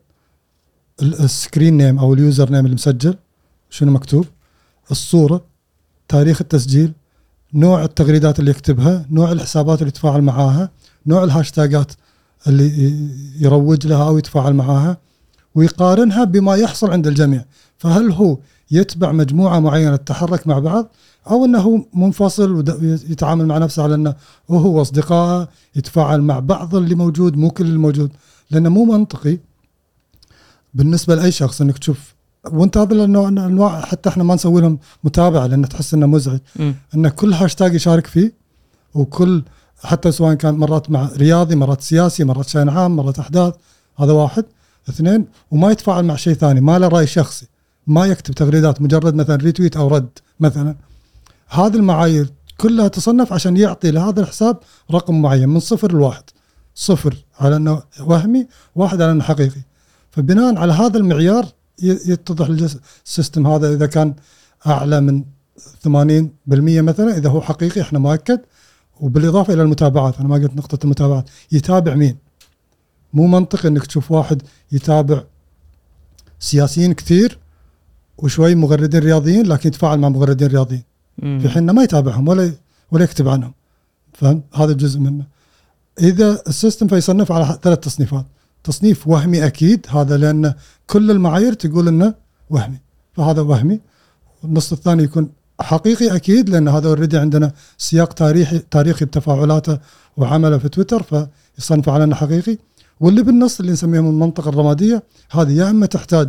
ال- 1.03 1.21
ال 1.25 1.32
screen 1.32 1.77
name 1.77 1.99
أو 1.99 2.15
ال 2.15 2.51
username 2.51 2.67
المسجل 2.67 3.15
شنو 3.71 3.93
مكتوب 3.93 4.27
الصورة 4.91 5.45
تاريخ 6.09 6.41
التسجيل 6.41 6.93
نوع 7.55 7.85
التغريدات 7.85 8.41
اللي 8.41 8.51
يكتبها 8.51 9.07
نوع 9.11 9.33
الحسابات 9.33 9.79
اللي 9.79 9.89
يتفاعل 9.89 10.23
معاها 10.23 10.71
نوع 11.07 11.25
الهاشتاجات 11.25 11.93
اللي 12.47 12.93
يروج 13.41 13.87
لها 13.87 14.09
أو 14.09 14.19
يتفاعل 14.19 14.55
معاها 14.55 14.99
ويقارنها 15.55 16.25
بما 16.25 16.57
يحصل 16.57 16.91
عند 16.91 17.07
الجميع. 17.07 17.45
فهل 17.79 18.13
هو 18.13 18.39
يتبع 18.71 19.13
مجموعة 19.13 19.59
معينة 19.59 19.97
تتحرك 19.97 20.47
مع 20.47 20.59
بعض 20.59 20.89
أو 21.31 21.45
إنه 21.45 21.87
منفصل 21.95 22.53
ويتعامل 22.53 23.47
مع 23.47 23.59
نفسه 23.59 23.83
على 23.83 23.95
إنه 23.95 24.15
هو 24.51 24.79
واصدقائه 24.79 25.49
يتفاعل 25.77 26.21
مع 26.23 26.39
بعض 26.39 26.75
اللي 26.75 26.95
موجود 26.95 27.37
مو 27.37 27.51
كل 27.51 27.65
اللي 27.65 27.79
موجود؟ 27.79 28.11
لأنه 28.51 28.69
مو 28.69 28.85
منطقي 28.85 29.39
بالنسبة 30.75 31.15
لأي 31.15 31.33
شخص 31.33 31.61
إنك 31.61 31.79
تشوف 31.79 32.15
وانت 32.47 32.79
هذا 32.79 33.05
النوع 33.05 33.29
انواع 33.29 33.81
حتى 33.81 34.09
إحنا 34.09 34.25
ما 34.25 34.35
نسوي 34.35 34.61
لهم 34.61 34.79
متابعة 35.05 35.47
لأن 35.47 35.69
تحس 35.69 35.95
إنه 35.95 36.07
مزعج. 36.07 36.39
ان 36.95 37.09
كل 37.09 37.33
هاشتاج 37.33 37.75
يشارك 37.75 38.07
فيه 38.07 38.33
وكل 38.95 39.45
حتى 39.83 40.12
سواء 40.12 40.35
كان 40.35 40.55
مرات 40.55 40.91
مع 40.91 41.11
رياضي 41.17 41.55
مرات 41.55 41.81
سياسي 41.81 42.25
مرات 42.25 42.49
شأن 42.49 42.69
عام 42.69 42.97
مرات 42.97 43.19
أحداث 43.19 43.55
هذا 43.99 44.12
واحد. 44.12 44.45
اثنين 44.89 45.27
وما 45.51 45.71
يتفاعل 45.71 46.05
مع 46.05 46.17
شيء 46.17 46.35
ثاني 46.35 46.61
ما 46.61 46.79
له 46.79 46.89
رأي 46.89 47.07
شخصي 47.07 47.47
ما 47.87 48.07
يكتب 48.07 48.35
تغريدات 48.35 48.83
مجرد 48.83 49.15
مثلا 49.15 49.37
retweet 49.37 49.77
أو 49.77 49.89
رد 49.89 50.19
مثلا. 50.41 50.77
هذه 51.49 51.77
المعايير 51.77 52.33
كلها 52.57 52.89
تصنف 52.89 53.33
عشان 53.33 53.57
يعطي 53.57 53.91
لهذا 53.91 54.21
الحساب 54.21 54.59
رقم 54.91 55.23
معين 55.23 55.49
من 55.49 55.61
صفر 55.61 55.93
لواحد. 55.93 56.23
صفر 56.75 57.17
على 57.41 57.57
إنه 57.57 57.83
وهمي 58.01 58.47
واحد 58.75 59.03
على 59.03 59.12
إنه 59.12 59.23
حقيقي. 59.23 59.61
فبناء 60.11 60.59
على 60.59 60.73
هذا 60.73 60.99
المعيار 60.99 61.47
يتضح 61.82 62.47
ال 63.07 63.12
system 63.12 63.47
هذا 63.47 63.74
إذا 63.74 63.86
كان 63.86 64.15
أعلى 64.66 65.01
من 65.01 65.24
80% 65.85 65.89
مثلا 66.48 67.16
إذا 67.16 67.31
هو 67.31 67.40
حقيقي 67.40 67.81
إحنا 67.81 67.98
مؤكد. 67.98 68.40
وبالإضافة 69.01 69.55
إلى 69.55 69.62
المتابعات 69.62 70.19
أنا 70.19 70.28
ما 70.28 70.35
قلت 70.35 70.57
نقطة 70.57 70.78
المتابعات. 70.85 71.31
يتابع 71.52 71.94
مين؟ 71.94 72.16
مو 73.12 73.27
منطقي 73.27 73.69
إنك 73.69 73.86
تشوف 73.86 74.11
واحد 74.11 74.43
يتابع 74.73 75.24
سياسيين 76.39 76.93
كثير 76.93 77.39
وشوي 78.19 78.55
مغردين 78.55 79.01
رياضيين 79.01 79.47
لكن 79.47 79.69
يتفاعل 79.69 79.98
مع 79.98 80.09
مغردين 80.09 80.48
رياضيين. 80.48 80.82
في 81.20 81.48
حين 81.48 81.70
ما 81.70 81.82
يتابعهم 81.82 82.28
ولا 82.28 82.52
ولا 82.90 83.05
يكتب 83.05 83.28
عنهم. 83.28 83.52
فهم 84.12 84.43
هذا 84.55 84.73
جزء 84.73 85.01
منه. 85.01 85.24
إذا 86.01 86.43
السيستم 86.47 86.89
فيصنف 86.89 87.32
على 87.32 87.59
ثلاث 87.62 87.78
تصنيفات. 87.78 88.27
تصنيف 88.65 89.09
وهمي 89.09 89.47
أكيد. 89.47 89.87
هذا 89.89 90.16
لأن 90.16 90.55
كل 90.87 91.11
المعايير 91.11 91.53
تقول 91.53 91.89
إنه 91.89 92.15
وهمي. 92.51 92.81
فهذا 93.12 93.41
وهمي. 93.41 93.81
النص 94.45 94.73
الثاني 94.73 95.03
يكون 95.03 95.31
حقيقي 95.61 96.16
أكيد 96.16 96.49
لأن 96.49 96.69
هذا 96.69 96.89
already 96.89 97.19
عندنا 97.19 97.53
سياق 97.78 98.12
تاريخي 98.12 98.59
تاريخي 98.59 99.05
بتفاعلاته 99.05 99.78
وعمله 100.16 100.59
في 100.59 100.69
تويتر 100.69 101.03
فيصنف 101.03 101.89
على 101.89 102.05
إنه 102.05 102.15
حقيقي. 102.15 102.59
واللي 103.01 103.23
بالنص 103.23 103.61
اللي 103.61 103.73
نسميهم 103.73 104.07
المنطقة 104.07 104.49
الرمادية 104.49 105.03
هذه 105.31 105.53
يا 105.53 105.70
إما 105.70 105.87
تحتاج 105.87 106.28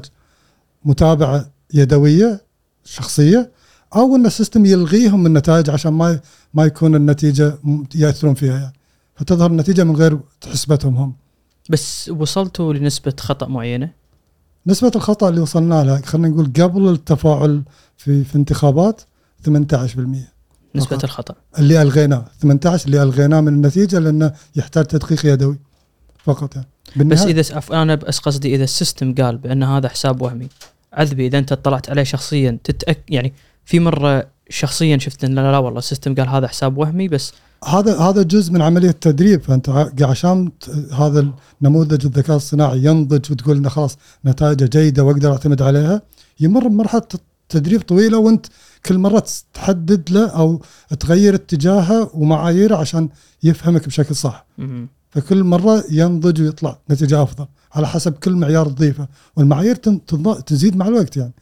متابعة 0.86 1.46
يدوية 1.74 2.42
شخصية 2.84 3.52
أو 3.96 4.16
ان 4.16 4.26
ال 4.26 4.32
system 4.32 4.66
يلغيهم 4.66 5.26
النتائج 5.26 5.70
عشان 5.70 5.94
ما 5.94 6.20
ما 6.54 6.66
يكون 6.66 6.96
النتيجة 6.96 7.58
يأثرون 7.96 8.34
فيها. 8.34 8.60
يعني 8.60 8.74
فتظهر 9.16 9.52
النتيجة 9.52 9.84
من 9.84 9.96
غير 9.96 10.20
حسبتهم 10.52 10.96
هم. 10.96 11.21
بس 11.70 12.10
وصلتوا 12.10 12.74
لنسبة 12.74 13.14
خطأ 13.20 13.48
معينة؟ 13.48 13.90
نسبة 14.68 14.92
الخطأ 14.96 15.30
اللي 15.30 15.42
وصلنا 15.42 15.84
لها 15.84 16.02
خلينا 16.06 16.28
نقول 16.28 16.46
قبل 16.60 16.90
التفاعل 16.90 17.62
في 17.98 18.24
في 18.24 18.36
انتخابات 18.36 19.02
18% 19.46 19.50
نسبة 20.76 20.90
فقط. 20.90 21.04
الخطأ. 21.04 21.36
اللي 21.60 21.82
الغيناه 21.82 22.26
18 22.42 22.86
اللي 22.86 23.04
ألغيناه 23.04 23.42
من 23.42 23.48
النتيجة 23.48 24.00
لأنه 24.00 24.34
يحتاج 24.56 24.86
تدقيق 24.86 25.26
يدوي. 25.26 25.60
فقط 26.24 26.56
يعني. 26.56 26.68
بس 26.88 26.98
بالنهاية 26.98 27.32
اذا 27.32 27.56
عف- 27.58 27.72
أنا 27.72 27.96
بس 27.96 28.20
قصدي 28.20 28.56
إذا 28.56 28.64
ال 28.64 28.71
system 28.71 29.16
قال 29.16 29.38
بأن 29.38 29.64
هذا 29.64 29.90
حساب 29.90 30.22
وهمي 30.22 30.48
عذبي 30.94 31.28
إذا 31.28 31.38
أنت 31.38 31.52
اطلعت 31.52 31.90
عليه 31.90 32.04
شخصيا 32.04 32.58
تتأك 32.64 33.00
يعني 33.10 33.34
في 33.66 33.80
مرة 33.80 34.28
شخصيا 34.50 34.98
شفت 34.98 35.24
إن 35.24 35.36
لا, 35.36 35.52
لا 35.52 35.58
والله 35.58 35.80
ال 35.80 35.85
system 35.85 36.16
قال 36.16 36.30
هذا 36.30 36.48
حساب 36.48 36.78
وهمي 36.78 37.08
بس 37.08 37.34
هذا 37.66 37.98
هذا 38.00 38.22
جزء 38.22 38.54
من 38.54 38.62
عملية 38.62 38.90
التدريب. 38.90 39.42
فأنت 39.42 39.88
عشان 40.02 40.52
هذا 40.94 41.32
النموذج 41.62 42.06
الذكاء 42.06 42.36
الصناعي 42.38 42.84
ينضج 42.84 43.32
وتقول 43.32 43.58
إنه 43.58 43.70
خلاص 43.70 43.98
نتائجه 44.26 44.66
جيدة 44.66 45.04
وأقدر 45.04 45.32
أعتمد 45.32 45.62
عليها 45.62 46.02
يمر 46.40 46.68
بمرحلة 46.68 47.02
تدريب 47.50 47.82
طويلة 47.82 48.18
وأنت 48.18 48.46
كل 48.86 48.98
مرة 48.98 49.26
تحدد 49.54 50.12
له 50.12 50.28
أو 50.28 50.62
تغير 51.00 51.36
اتجاهه 51.36 52.12
ومعاييره 52.14 52.76
عشان 52.76 53.10
يفهمك 53.44 53.88
بشكل 53.88 54.16
صح. 54.16 54.46
فكل 55.10 55.44
مرة 55.44 55.84
ينضج 55.92 56.42
ويطلع 56.42 56.80
نتيجة 56.90 57.24
أفضل 57.24 57.46
على 57.74 57.88
حسب 57.88 58.14
كل 58.14 58.36
معيار 58.36 58.66
تضيفه. 58.70 59.08
والمعايير 59.36 59.76
تزيد 60.46 60.76
مع 60.76 60.88
الوقت 60.88 61.18
يعني. 61.18 61.34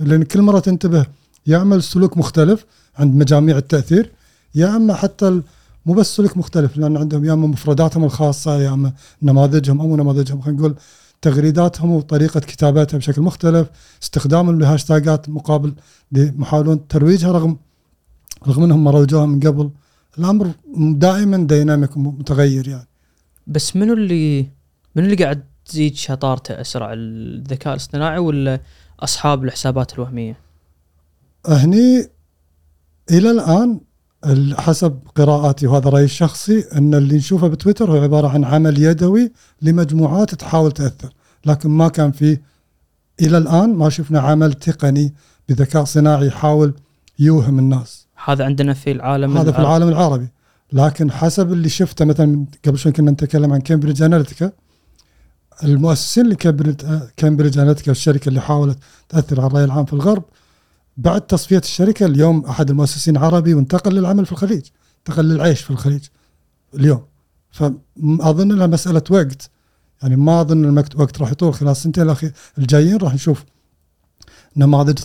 لأن 0.00 0.22
كل 0.22 0.42
مرة 0.42 0.58
تنتبه 0.58 1.06
يعمل 1.46 1.82
سلوك 1.82 2.16
مختلف 2.16 2.64
عند 2.98 3.14
مجاميع 3.14 3.58
التأثير 3.58 4.12
يا 4.54 4.76
أما 4.76 4.94
حتى 4.94 5.42
مو 5.88 5.94
بس 5.94 6.16
سلوك 6.16 6.36
مختلف 6.36 6.76
لأن 6.76 6.96
عندهم 6.96 7.24
يا 7.24 7.32
اما 7.32 7.46
مفرداتهم 7.46 8.04
الخاصة 8.04 8.60
يا 8.60 8.72
اما 8.72 8.92
نماذجهم 9.22 9.80
أو 9.80 9.96
نماذجهم 9.96 10.40
خلينا 10.40 10.58
نقول 10.60 10.74
تغريداتهم 11.22 11.90
وطريقة 11.90 12.40
كتابتها 12.40 12.98
بشكل 12.98 13.22
مختلف 13.22 13.68
استخدامهم 14.02 14.58
لهاشتاجات 14.60 15.28
مقابل 15.28 15.74
لمحاولون 16.12 16.88
ترويجها 16.88 17.32
رغم 17.32 17.56
رغم 18.48 18.62
إنهم 18.64 18.84
ما 18.84 18.90
روجوها 18.90 19.26
من 19.26 19.40
قبل 19.40 19.70
الأمر 20.18 20.50
دائما 20.76 21.36
ديناميك 21.36 21.96
ومتغير 21.96 22.68
يعني 22.68 22.86
بس 23.46 23.76
منو 23.76 23.92
اللي 23.92 24.40
منو 24.96 25.06
اللي 25.06 25.16
قاعد 25.24 25.44
تزيد 25.66 25.94
شطارته 25.94 26.60
أسرع 26.60 26.92
الذكاء 26.92 27.72
الاصطناعي 27.74 28.18
ولا 28.18 28.60
أصحاب 29.00 29.44
الحسابات 29.44 29.94
الوهمية؟ 29.94 30.36
هني 31.46 32.06
إلى 33.10 33.30
الآن 33.30 33.70
ال- 33.72 33.80
حسب 34.58 34.98
قراءاتي 35.14 35.66
وهذا 35.66 35.90
رأيي 35.90 36.04
الشخصي 36.04 36.64
أن 36.76 36.94
اللي 36.94 37.16
نشوفه 37.16 37.48
بتويتر 37.48 37.90
هو 37.90 38.02
عبارة 38.02 38.28
عن 38.28 38.44
عمل 38.44 38.82
يدوي 38.82 39.32
لمجموعات 39.62 40.34
تحاول 40.34 40.72
تأثر. 40.72 41.12
لكن 41.46 41.70
ما 41.70 41.88
كان 41.88 42.12
فيه 42.12 42.42
إلى 43.20 43.38
الآن 43.38 43.74
ما 43.74 43.88
شفنا 43.88 44.20
عمل 44.20 44.52
تقني 44.52 45.14
بذكاء 45.48 45.84
صناعي 45.84 46.26
يحاول 46.26 46.74
يوهم 47.18 47.58
الناس. 47.58 48.06
هذا 48.24 48.44
عندنا 48.44 48.74
في 48.74 48.92
العالم 48.92 49.38
هذا 49.38 49.52
في 49.52 49.58
العالم 49.58 49.88
العربي. 49.88 50.28
لكن 50.72 51.10
حسب 51.10 51.52
اللي 51.52 51.68
شفته 51.68 52.04
مثلا 52.04 52.46
قبل 52.66 52.78
شوي 52.78 52.92
كنا 52.92 53.10
نتكلم 53.10 53.52
عن 53.52 53.60
كامبريدج 53.60 54.02
اناليتيكا 54.02 54.52
المؤسسين 55.64 56.26
لكامبريدج 56.26 56.84
كامبريدج 57.16 57.58
اناليتيكا 57.58 57.92
الشركة 57.92 58.28
اللي 58.28 58.40
حاولت 58.40 58.78
تأثر 59.08 59.40
على 59.40 59.46
الرأي 59.46 59.64
العام 59.64 59.84
في 59.84 59.92
الغرب 59.92 60.24
بعد 60.98 61.20
تصفية 61.20 61.58
الشركة 61.58 62.06
اليوم 62.06 62.44
أحد 62.44 62.70
المؤسسين 62.70 63.16
عربي 63.16 63.54
وانتقل 63.54 63.94
للعمل 63.94 64.26
في 64.26 64.32
الخليج 64.32 64.66
انتقل 64.98 65.24
للعيش 65.24 65.60
في 65.60 65.70
الخليج 65.70 66.04
اليوم. 66.74 67.04
فأظن 67.50 68.52
إنها 68.52 68.66
مسألة 68.66 69.02
وقت. 69.10 69.50
يعني 70.02 70.16
ما 70.16 70.40
أظن 70.40 70.64
الوقت 70.68 71.20
راح 71.20 71.32
يطول 71.32 71.54
خلال 71.54 71.70
السنتين 71.70 72.14
الجايين. 72.58 72.96
راح 72.96 73.14
نشوف 73.14 73.44
نماذج 74.56 74.98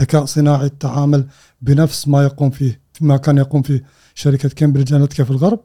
ذكاء 0.00 0.24
صناعي 0.24 0.68
تتعامل 0.68 1.26
بنفس 1.62 2.08
ما 2.08 2.22
يقوم 2.22 2.50
فيه 2.50 2.80
ما 3.00 3.16
كان 3.16 3.38
يقوم 3.38 3.62
فيه 3.62 3.84
شركة 4.14 4.48
كامبريدج 4.48 4.92
أناليتيكا 4.92 5.24
في 5.24 5.30
الغرب 5.30 5.60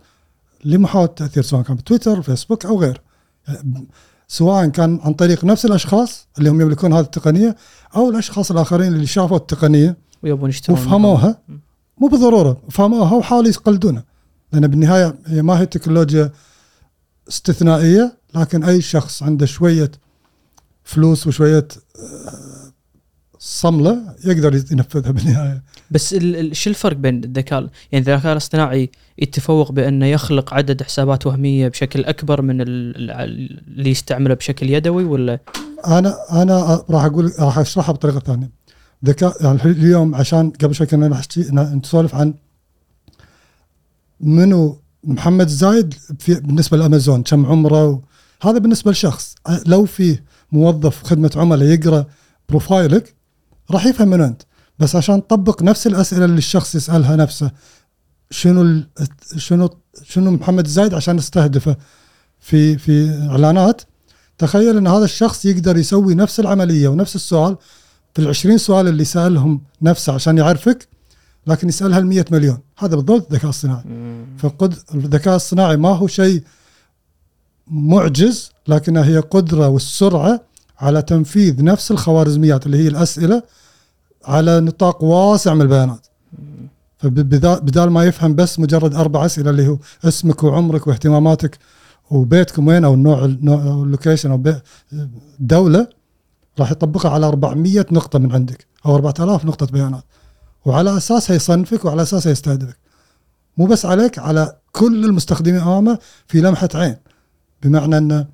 لمحاولة 0.66 1.10
التاثير 1.10 1.44
سواء 1.44 1.64
كان 1.64 1.76
بتويتر 1.76 2.22
فيسبوك 2.22 2.66
أو 2.66 2.80
غيره. 2.80 3.00
يعني 3.48 3.88
سواء 4.28 4.68
كان 4.68 5.00
عن 5.04 5.14
طريق 5.14 5.46
نفس 5.46 5.66
الأشخاص 5.66 6.28
اللي 6.38 6.50
هم 6.50 6.62
يملكون 6.62 6.94
هذه 6.94 7.04
التقنية 7.04 7.56
أو 7.96 8.10
الأشخاص 8.10 8.52
الآخرين 8.52 8.94
اللي 8.94 9.06
شافوا 9.06 9.38
التقنية 9.38 9.98
ويبون 10.24 10.50
يشترون 10.50 10.80
وفهموها. 10.80 11.40
مو 11.98 12.08
بالضرورة 12.08 12.58
فهموها 12.70 13.14
وحاولوا 13.14 13.50
يقلدونها 13.50 14.04
لأن 14.54 14.68
بالنهاية 14.68 15.16
هي 15.28 15.42
ما 15.42 15.60
هي 15.60 15.66
تكنولوجيا 15.66 16.32
استثنائية 17.30 18.18
لكن 18.36 18.64
أي 18.64 18.82
شخص 18.82 19.24
عنده 19.24 19.46
شوية 19.46 19.92
فلوس 20.84 21.28
وشوية 21.28 21.68
آه، 22.00 22.53
صملة 23.46 24.16
يقدر 24.26 24.56
ينفذها 24.72 25.12
بالنهاية. 25.12 25.64
بس 25.92 26.16
شو 26.52 26.70
الفرق 26.70 26.98
بين 26.98 27.24
الذكاء؟ 27.24 27.60
يعني 27.92 28.06
الذكاء 28.10 28.32
الاصطناعي 28.32 28.90
يتفوق 29.18 29.72
بأنه 29.72 30.06
يخلق 30.06 30.54
عدد 30.54 30.84
حسابات 30.84 31.26
وهمية 31.28 31.68
بشكل 31.68 32.06
أكبر 32.06 32.42
من 32.42 32.62
ال- 32.62 32.68
ال- 33.12 33.12
اللي 33.68 33.90
يستعمله 33.90 34.34
بشكل 34.34 34.70
يدوي 34.70 35.04
ولا؟ 35.04 35.40
أنا 35.88 36.16
أنا 36.32 36.84
راح 36.90 37.04
أقول 37.04 37.32
راح 37.40 37.58
أشرحها 37.58 37.94
بطريقة 37.94 38.20
ثانية. 38.20 38.52
ذكاء 39.06 39.44
يعني 39.44 39.62
اليوم 39.66 40.16
عشان 40.16 40.50
قبل 40.50 40.76
شوي 40.76 40.88
كنا 40.88 41.08
نحكي 41.08 41.42
نسولف 41.52 42.16
عن 42.16 42.34
منو 44.20 44.82
محمد 45.04 45.48
زايد 45.48 45.94
في 46.20 46.34
بالنسبة 46.40 46.78
لأمازون 46.78 47.24
كم 47.24 47.46
عمره؟ 47.46 48.02
هذا 48.42 48.58
بالنسبة 48.58 48.92
لشخص. 48.92 49.36
لو 49.66 49.86
في 49.86 50.20
موظف 50.52 51.04
خدمة 51.04 51.32
عملاء 51.36 51.68
يقرأ 51.70 52.06
بروفايلك 52.50 53.16
راح 53.72 53.86
يفهم 53.86 54.08
من 54.08 54.22
أنت. 54.22 54.42
بس 54.80 54.96
عشان 54.96 55.28
تطبق 55.28 55.64
نفس 55.64 55.88
الأسئلة 55.88 56.26
اللي 56.26 56.38
الشخص 56.38 56.76
يسألها 56.76 57.16
نفسه 57.16 57.52
شنو 58.32 58.62
ال- 58.62 58.88
شنو 59.38 59.70
شنو 60.04 60.32
محمد 60.32 60.68
زايد 60.68 60.94
عشان 60.94 61.16
نستهدفه 61.16 61.76
في 62.40 62.78
في 62.78 63.28
إعلانات؟ 63.30 63.82
تخيل 64.38 64.78
إن 64.78 64.88
هذا 64.88 65.06
الشخص 65.06 65.46
يقدر 65.46 65.78
يسوي 65.78 66.16
نفس 66.16 66.40
العملية 66.40 66.88
ونفس 66.88 67.16
السؤال 67.16 67.58
في 68.14 68.22
ال 68.22 68.28
20 68.28 68.58
سؤال 68.58 68.88
اللي 68.88 69.06
سألهم 69.06 69.62
نفسه 69.82 70.14
عشان 70.14 70.38
يعرفك 70.38 70.88
لكن 71.48 71.70
يسألها 71.70 72.00
ال 72.00 72.06
100 72.08 72.26
مليون. 72.32 72.58
هذا 72.78 72.96
بالضبط 72.96 73.32
الذكاء 73.32 73.50
الصناعي. 73.50 73.84
فقد 74.38 74.76
الذكاء 74.96 75.36
الصناعي 75.36 75.78
ما 75.78 75.90
هو 75.90 76.08
شيء 76.08 76.44
معجز 77.68 78.52
لكنها 78.68 79.06
هي 79.06 79.18
قدرة 79.20 79.68
والسرعة 79.68 80.42
على 80.84 81.02
تنفيذ 81.02 81.64
نفس 81.64 81.92
الخوارزميات 81.92 82.66
اللي 82.66 82.78
هي 82.78 82.88
الأسئلة 82.88 83.44
على 84.26 84.60
نطاق 84.60 85.04
واسع 85.04 85.54
من 85.54 85.62
البيانات. 85.62 86.08
فبدال 86.98 87.90
ما 87.90 88.04
يفهم 88.04 88.36
بس 88.36 88.60
مجرد 88.60 88.96
أربع 88.96 89.26
أسئلة 89.26 89.50
اللي 89.50 89.68
هو 89.68 89.78
اسمك 90.04 90.44
وعمرك 90.44 90.88
واهتماماتك 90.88 91.58
وبيتكم 92.12 92.68
وين 92.68 92.86
أو 92.86 92.94
النوع 92.94 93.26
اللوكيشن 93.26 94.32
أو 94.32 94.44
دولة 95.40 95.88
راح 96.60 96.72
يطبقها 96.72 97.12
على 97.12 97.26
400 97.26 97.86
نقطة 97.92 98.20
من 98.20 98.32
عندك 98.32 98.68
أو 98.86 98.96
4000 98.96 99.46
نقطة 99.46 99.66
بيانات. 99.66 100.04
وعلى 100.66 100.98
اساسها 100.98 101.36
يصنفك 101.36 101.86
وعلى 101.86 102.02
اساسها 102.02 102.32
يستهدفك 102.32 102.78
مو 103.58 103.66
بس 103.66 103.86
عليك 103.86 104.20
على 104.20 104.56
كل 104.72 105.06
المستخدمين 105.06 105.62
أمامه 105.62 106.00
في 106.28 106.42
لمحة 106.42 106.70
عين. 106.76 106.96
بمعنى 107.64 107.98
ان 107.98 108.26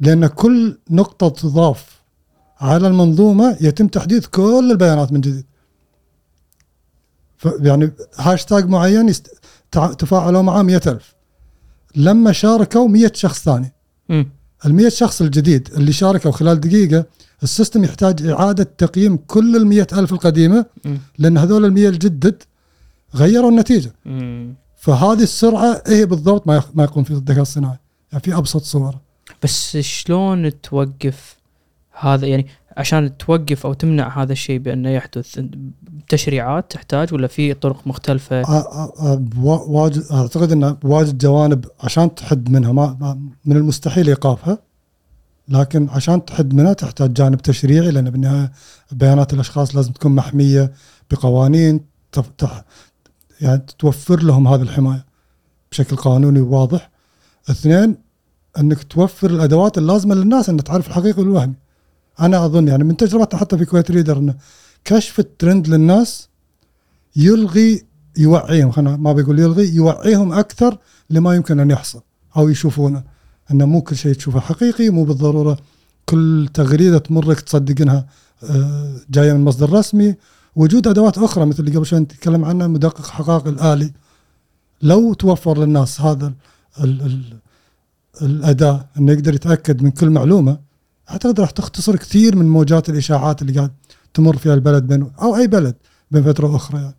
لأن 0.00 0.26
كل 0.26 0.78
نقطة 0.90 1.28
تضاف 1.28 2.00
على 2.60 2.86
المنظومة 2.88 3.56
يتم 3.60 3.88
تحديث 3.88 4.26
كل 4.26 4.68
البيانات 4.70 5.12
من 5.12 5.20
جديد 5.20 5.44
يعني 7.60 7.92
هاشتاج 8.16 8.68
معين 8.68 9.08
يست... 9.08 9.40
تفاعلوا 9.70 10.42
معاه 10.42 10.62
100000 10.62 11.14
لما 11.96 12.32
شاركوا 12.32 12.88
100 12.88 13.10
شخص 13.14 13.42
ثاني 13.44 13.72
مم. 14.08 14.26
ال 14.66 14.74
100 14.74 14.88
شخص 14.88 15.22
الجديد 15.22 15.68
اللي 15.76 15.92
شاركوا 15.92 16.30
خلال 16.30 16.60
دقيقة 16.60 17.04
ال 17.42 17.48
system 17.48 17.84
يحتاج 17.84 18.26
إعادة 18.26 18.64
تقييم 18.78 19.16
كل 19.16 19.56
ال 19.56 19.66
100000 19.66 20.12
القديمة 20.12 20.66
مم. 20.84 20.98
لأن 21.18 21.38
هذول 21.38 21.64
ال 21.64 21.72
100 21.72 21.88
الجدد 21.88 22.42
غيروا 23.14 23.50
النتيجة 23.50 23.92
مم. 24.04 24.54
فهذه 24.76 25.22
السرعة 25.22 25.82
هي 25.86 26.06
بالضبط 26.06 26.46
ما 26.46 26.84
يقوم 26.84 27.04
فيه 27.04 27.14
الذكاء 27.14 27.42
الصناعي 27.42 27.78
يعني 28.12 28.24
في 28.24 28.36
أبسط 28.36 28.62
صوره 28.62 29.09
بس 29.42 29.76
شلون 29.76 30.60
توقف 30.60 31.36
هذا 32.00 32.26
يعني 32.26 32.46
عشان 32.76 33.16
توقف 33.16 33.66
أو 33.66 33.72
تمنع 33.72 34.22
هذا 34.22 34.32
الشيء 34.32 34.58
بأنه 34.58 34.88
يحدث 34.90 35.40
تشريعات 36.08 36.70
تحتاج 36.70 37.14
ولا 37.14 37.26
في 37.26 37.54
طرق 37.54 37.86
مختلفة؟ 37.86 38.42
واجد 39.44 40.04
أعتقد 40.12 40.52
إن 40.52 40.72
بواجد 40.72 41.18
جوانب 41.18 41.64
عشان 41.80 42.14
تحد 42.14 42.50
منها 42.50 42.72
ما 42.72 43.18
من 43.44 43.56
المستحيل 43.56 44.08
ايقافها 44.08 44.58
لكن 45.48 45.88
عشان 45.88 46.24
تحد 46.24 46.54
منها 46.54 46.72
تحتاج 46.72 47.12
جانب 47.12 47.42
تشريعي 47.42 47.90
لأن 47.90 48.10
بالنهايه 48.10 48.52
بيانات 48.92 49.32
الأشخاص 49.34 49.76
لازم 49.76 49.92
تكون 49.92 50.14
محمية 50.14 50.72
بقوانين 51.10 51.80
تف- 52.12 52.30
تح 52.38 52.64
يعني 53.40 53.62
توفر 53.78 54.22
لهم 54.22 54.48
هذه 54.48 54.62
الحماية 54.62 55.04
بشكل 55.72 55.96
قانوني 55.96 56.40
وواضح. 56.40 56.90
اثنين 57.50 57.96
أنك 58.58 58.82
توفر 58.82 59.30
الأدوات 59.30 59.78
اللازمة 59.78 60.14
للناس 60.14 60.48
أن 60.48 60.56
تعرف 60.56 60.88
الحقيقي 60.88 61.22
والوهمي. 61.22 61.54
أنا 62.20 62.44
أظن 62.44 62.68
يعني 62.68 62.84
من 62.84 62.96
تجربتنا 62.96 63.40
حتى 63.40 63.58
في 63.58 63.64
كويت 63.64 63.90
ريدر 63.90 64.18
انه 64.18 64.34
كشف 64.84 65.18
الترند 65.18 65.68
للناس 65.68 66.28
يلغي 67.16 67.82
يوعيهم 68.16 68.70
خلينا 68.70 68.96
ما 68.96 69.12
بيقول 69.12 69.38
يلغي 69.38 69.74
يوعيهم 69.74 70.32
أكثر 70.32 70.78
لما 71.10 71.34
يمكن 71.34 71.60
أن 71.60 71.70
يحصل 71.70 72.00
أو 72.36 72.48
يشوفونه. 72.48 73.02
انه 73.50 73.64
مو 73.64 73.82
كل 73.82 73.96
شيء 73.96 74.14
تشوفه 74.14 74.40
حقيقي 74.40 74.90
مو 74.90 75.04
بالضرورة 75.04 75.58
كل 76.06 76.48
تغريدة 76.54 76.98
تمرك 76.98 77.40
تصدق 77.40 77.80
انها 77.80 78.06
آه، 78.42 78.96
جاية 79.10 79.32
من 79.32 79.44
مصدر 79.44 79.72
رسمي. 79.72 80.14
وجود 80.56 80.88
أدوات 80.88 81.18
أخرى 81.18 81.46
مثل 81.46 81.58
اللي 81.60 81.76
قبل 81.76 81.86
شوي 81.86 81.98
نتكلم 81.98 82.44
عنها 82.44 82.66
مدقق 82.66 83.06
حقائق 83.06 83.46
الآلي. 83.46 83.92
لو 84.82 85.14
توفر 85.14 85.58
للناس 85.58 86.00
هذا 86.00 86.32
ال 86.80 87.02
ال 87.02 87.40
الأداة 88.22 88.88
إنه 88.98 89.12
يقدر 89.12 89.34
يتأكد 89.34 89.82
من 89.82 89.90
كل 89.90 90.10
معلومة. 90.10 90.58
أعتقد 91.10 91.40
راح 91.40 91.50
تختصر 91.50 91.96
كثير 91.96 92.36
من 92.36 92.48
موجات 92.48 92.88
الإشاعات 92.88 93.42
اللي 93.42 93.52
قاعد 93.52 93.70
تمر 94.14 94.36
فيها 94.36 94.54
البلد 94.54 94.86
بين 94.86 95.10
أو 95.22 95.36
أي 95.36 95.46
بلد 95.46 95.74
بين 96.10 96.22
فترة 96.22 96.52
وأخرى 96.52 96.80
يعني. 96.82 96.94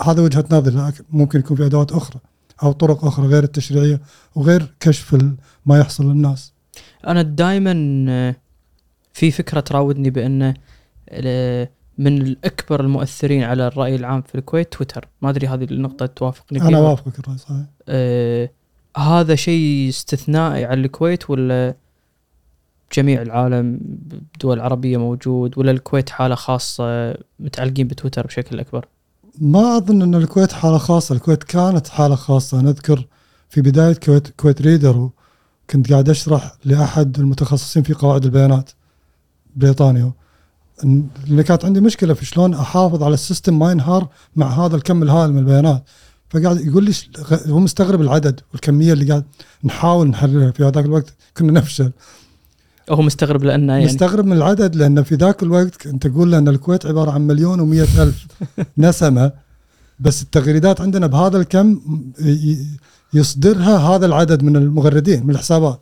هذا 0.00 0.22
وجهة 0.22 0.44
نظري 0.50 0.76
لكن 0.76 1.04
ممكن 1.10 1.38
يكون 1.38 1.56
في 1.56 1.66
أدوات 1.66 1.92
أخرى 1.92 2.20
أو 2.62 2.72
طرق 2.72 3.04
أخرى 3.04 3.26
غير 3.26 3.42
التشريعية 3.44 4.00
وغير 4.34 4.74
كشف 4.80 5.34
ما 5.66 5.78
يحصل 5.78 6.10
للناس. 6.10 6.52
أنا 7.06 7.22
دائما 7.22 7.72
في 9.12 9.30
فكرة 9.30 9.60
تراودني 9.60 10.10
بانه 10.10 10.54
ال- 11.08 11.68
من 11.98 12.22
الأكبر 12.22 12.80
المؤثرين 12.80 13.42
على 13.42 13.66
الرأي 13.66 13.96
العام 13.96 14.22
في 14.22 14.34
الكويت 14.34 14.72
تويتر. 14.72 15.08
ما 15.22 15.30
أدري 15.30 15.46
هذه 15.46 15.64
النقطة 15.64 16.06
توافقني 16.06 16.58
فيها؟ 16.60 16.68
أنا 16.68 16.78
اوافقك 16.78 17.18
الرأي 17.18 17.38
صحيح. 17.38 17.64
آه 17.88 18.50
هذا 18.96 19.34
شيء 19.34 19.88
استثنائي 19.88 20.64
على 20.64 20.80
الكويت 20.80 21.30
ولا 21.30 21.74
جميع 22.96 23.22
العالم 23.22 23.80
الدول 24.12 24.56
العربيه 24.56 24.96
موجود 24.96 25.58
ولا 25.58 25.70
الكويت 25.70 26.10
حالة 26.10 26.34
خاصة 26.34 27.14
متعلقين 27.40 27.88
بتويتر 27.88 28.26
بشكل 28.26 28.60
أكبر؟ 28.60 28.86
ما 29.40 29.76
أظن 29.76 30.02
أن 30.02 30.14
الكويت 30.14 30.52
حالة 30.52 30.78
خاصة 30.78 31.14
الكويت 31.14 31.44
كانت 31.44 31.88
حالة 31.88 32.14
خاصة. 32.14 32.60
نذكر 32.60 33.06
في 33.48 33.60
بداية 33.60 33.94
كويت 33.94 34.28
كويت 34.28 34.62
ريدر 34.62 35.10
كنت 35.70 35.92
قاعد 35.92 36.08
أشرح 36.08 36.52
لأحد 36.64 37.18
المتخصصين 37.18 37.82
في 37.82 37.94
قواعد 37.94 38.24
البيانات 38.24 38.70
بريطانيا. 39.56 40.12
اللي 41.26 41.42
كانت 41.42 41.64
عندي 41.64 41.80
مشكلة 41.80 42.14
في 42.14 42.24
شلون 42.24 42.54
أحافظ 42.54 43.02
على 43.02 43.14
ال 43.14 43.20
system 43.20 43.58
ما 43.58 43.70
ينهار 43.70 44.08
مع 44.36 44.46
هذا 44.46 44.76
الكم 44.76 45.02
الهائل 45.02 45.32
من 45.32 45.38
البيانات. 45.38 45.84
فقاعد 46.32 46.66
يقول 46.66 46.84
لي 46.84 46.92
هو 47.46 47.58
مستغرب 47.58 48.00
العدد 48.00 48.40
والكمية 48.52 48.92
اللي 48.92 49.04
قاعد 49.04 49.24
نحاول 49.64 50.08
نحررها 50.08 50.50
في 50.50 50.64
هذاك 50.64 50.84
الوقت 50.84 51.14
كنا 51.36 51.52
نفشل. 51.52 51.90
هو 52.90 53.02
مستغرب 53.02 53.44
لأنه 53.44 53.72
يعني 53.72 53.84
مستغرب 53.84 54.26
من 54.26 54.36
العدد 54.36 54.76
لأن 54.76 55.02
في 55.02 55.14
ذاك 55.14 55.42
الوقت 55.42 55.76
كنت 55.82 56.06
أقول 56.06 56.30
له 56.32 56.38
أن 56.38 56.48
الكويت 56.48 56.86
عبارة 56.86 57.10
عن 57.10 57.26
مليون 57.26 57.60
ومئة 57.60 58.02
ألف 58.02 58.26
نسمة 58.78 59.32
بس 60.00 60.22
التغريدات 60.22 60.80
عندنا 60.80 61.06
بهذا 61.06 61.38
الكم 61.38 61.80
يصدرها 63.14 63.78
هذا 63.78 64.06
العدد 64.06 64.42
من 64.42 64.56
المغردين 64.56 65.26
من 65.26 65.30
الحسابات. 65.30 65.80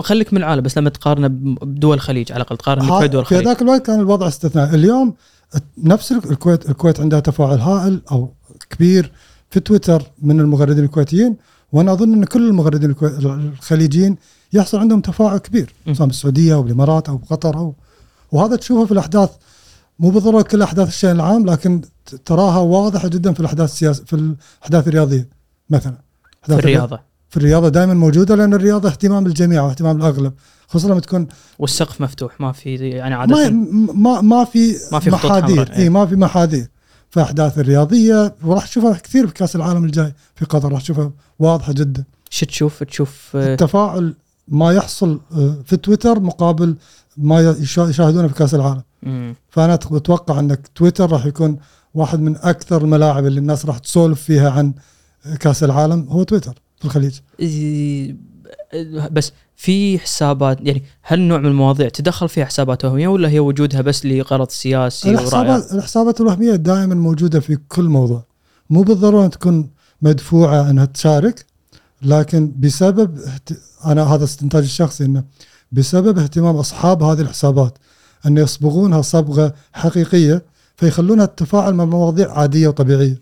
خليك 0.00 0.32
من 0.32 0.38
العالم 0.38 0.62
بس 0.62 0.78
لما 0.78 0.90
تقارنه 0.90 1.28
بدول 1.62 1.94
الخليج 1.94 2.32
على 2.32 2.42
الأقل 2.42 2.56
تقارن 2.56 2.82
الكويت 2.82 3.02
ودول 3.02 3.24
في 3.24 3.32
الخليج. 3.32 3.48
ذاك 3.48 3.62
الوقت 3.62 3.86
كان 3.86 4.00
الوضع 4.00 4.28
استثنائي. 4.28 4.74
اليوم 4.74 5.14
نفس 5.78 6.12
الكويت 6.12 6.70
الكويت 6.70 7.00
عندها 7.00 7.20
تفاعل 7.20 7.58
هائل 7.58 8.00
أو 8.10 8.32
كبير. 8.70 9.12
في 9.52 9.60
تويتر 9.60 10.02
من 10.22 10.40
المغردين 10.40 10.84
الكويتيين 10.84 11.36
وأنا 11.72 11.92
أظن 11.92 12.12
إن 12.12 12.24
كل 12.24 12.48
المغردين 12.48 12.94
الخليجيين 13.02 14.16
يحصل 14.52 14.78
عندهم 14.78 15.00
تفاعل 15.00 15.38
كبير. 15.38 15.74
سواء 15.92 16.08
بالسعودية 16.08 16.54
أو 16.54 16.62
بالامارات 16.62 17.08
أو 17.08 17.16
بقطر 17.16 17.56
أو 17.58 17.74
وهذا 18.32 18.56
تشوفه 18.56 18.84
في 18.86 18.92
الأحداث. 18.92 19.30
مو 19.98 20.10
بالضرورة 20.10 20.42
كل 20.42 20.62
أحداث 20.62 20.88
الشأن 20.88 21.16
العام 21.16 21.46
لكن 21.46 21.80
تراها 22.24 22.58
واضحة 22.58 23.08
جدا 23.08 23.32
في 23.32 23.40
الأحداث 23.40 23.70
السياسيه 23.72 24.04
في 24.04 24.12
الأحداث 24.12 24.88
الرياضية 24.88 25.28
مثلا. 25.70 25.98
في 26.42 26.52
الرياضة. 26.52 27.00
في 27.28 27.36
الرياضة 27.36 27.68
دائما 27.68 27.94
موجودة 27.94 28.34
لأن 28.34 28.54
الرياضة 28.54 28.88
اهتمام 28.88 29.26
الجميع 29.26 29.62
واهتمام 29.62 29.96
الأغلب 29.96 30.32
خصوصا 30.68 30.88
لما 30.88 31.00
تكون 31.00 31.28
والسقف 31.58 32.00
مفتوح 32.00 32.40
ما 32.40 32.52
في 32.52 32.74
يعني 32.74 33.14
ما 33.14 33.20
عادة. 33.20 33.50
ما 33.50 34.20
ما 34.20 34.44
في 34.44 34.76
ما 34.92 34.98
في 34.98 35.10
محاذير 35.10 35.64
حمراء، 35.64 35.78
إيه. 35.78 35.82
اي 35.82 35.88
ما 35.88 36.06
في 36.06 36.16
محاذير. 36.16 36.68
في 37.12 37.22
أحداث 37.22 37.58
الرياضية 37.58 38.34
وراح 38.44 38.66
تشوفها 38.66 38.92
كثير 38.98 39.26
في 39.26 39.34
كاس 39.34 39.56
العالم 39.56 39.84
الجاي. 39.84 40.14
في 40.34 40.44
قطر 40.44 40.72
راح 40.72 40.80
تشوفها 40.82 41.12
واضحة 41.38 41.72
جدا. 41.72 42.04
شو 42.30 42.46
تشوف؟ 42.46 42.82
تشوف 42.82 43.36
آه، 43.36 43.52
التفاعل 43.54 44.14
ما 44.48 44.72
يحصل 44.72 45.20
آه، 45.36 45.56
في 45.64 45.76
تويتر 45.76 46.20
مقابل 46.20 46.76
ما 47.16 47.40
يشا- 47.52 47.88
يشاهدونه 47.88 48.28
في 48.28 48.34
كأس 48.34 48.54
العالم. 48.54 48.82
مم. 49.02 49.34
فأنا 49.50 49.74
أتوقع 49.74 50.38
انك 50.40 50.68
تويتر 50.74 51.10
راح 51.12 51.26
يكون 51.26 51.58
واحد 51.94 52.20
من 52.20 52.36
أكثر 52.36 52.82
الملاعب 52.82 53.26
اللي 53.26 53.40
الناس 53.40 53.66
راح 53.66 53.78
تسولف 53.78 54.22
فيها 54.22 54.50
عن 54.50 54.72
كأس 55.40 55.64
العالم 55.64 56.06
هو 56.08 56.22
تويتر 56.22 56.54
في 56.78 56.84
الخليج. 56.84 57.14
بس 59.10 59.32
في 59.62 59.98
حسابات 59.98 60.58
يعني 60.60 60.82
هل 61.02 61.20
نوع 61.20 61.38
من 61.38 61.46
المواضيع 61.46 61.88
تدخل 61.88 62.28
فيها 62.28 62.44
حسابات 62.44 62.84
وهمية 62.84 63.08
ولا 63.08 63.28
هي 63.28 63.40
وجودها 63.40 63.80
بس 63.80 64.06
لغرض 64.06 64.48
سياسي 64.50 65.08
الحسابات 65.10 65.72
الحسابات 65.72 66.20
الوهمية 66.20 66.54
دائما 66.54 66.94
موجودة 66.94 67.40
في 67.40 67.58
كل 67.68 67.84
موضوع. 67.84 68.24
مو 68.70 68.82
بالضرورة 68.82 69.26
تكون 69.26 69.70
مدفوعة 70.02 70.70
أنها 70.70 70.84
تشارك 70.84 71.46
لكن 72.02 72.52
بسبب 72.58 73.18
اهت- 73.18 73.58
أنا 73.86 74.02
هذا 74.14 74.24
استنتاج 74.24 74.62
الشخصي 74.62 75.04
إنه 75.04 75.24
بسبب 75.72 76.18
اهتمام 76.18 76.56
أصحاب 76.56 77.02
هذه 77.02 77.20
الحسابات 77.20 77.78
أن 78.26 78.36
يصبغونها 78.38 79.02
صبغة 79.02 79.54
حقيقية 79.72 80.42
فيخلونها 80.76 81.26
تتفاعل 81.26 81.74
مع 81.74 81.84
مواضيع 81.84 82.32
عادية 82.38 82.68
وطبيعية. 82.68 83.18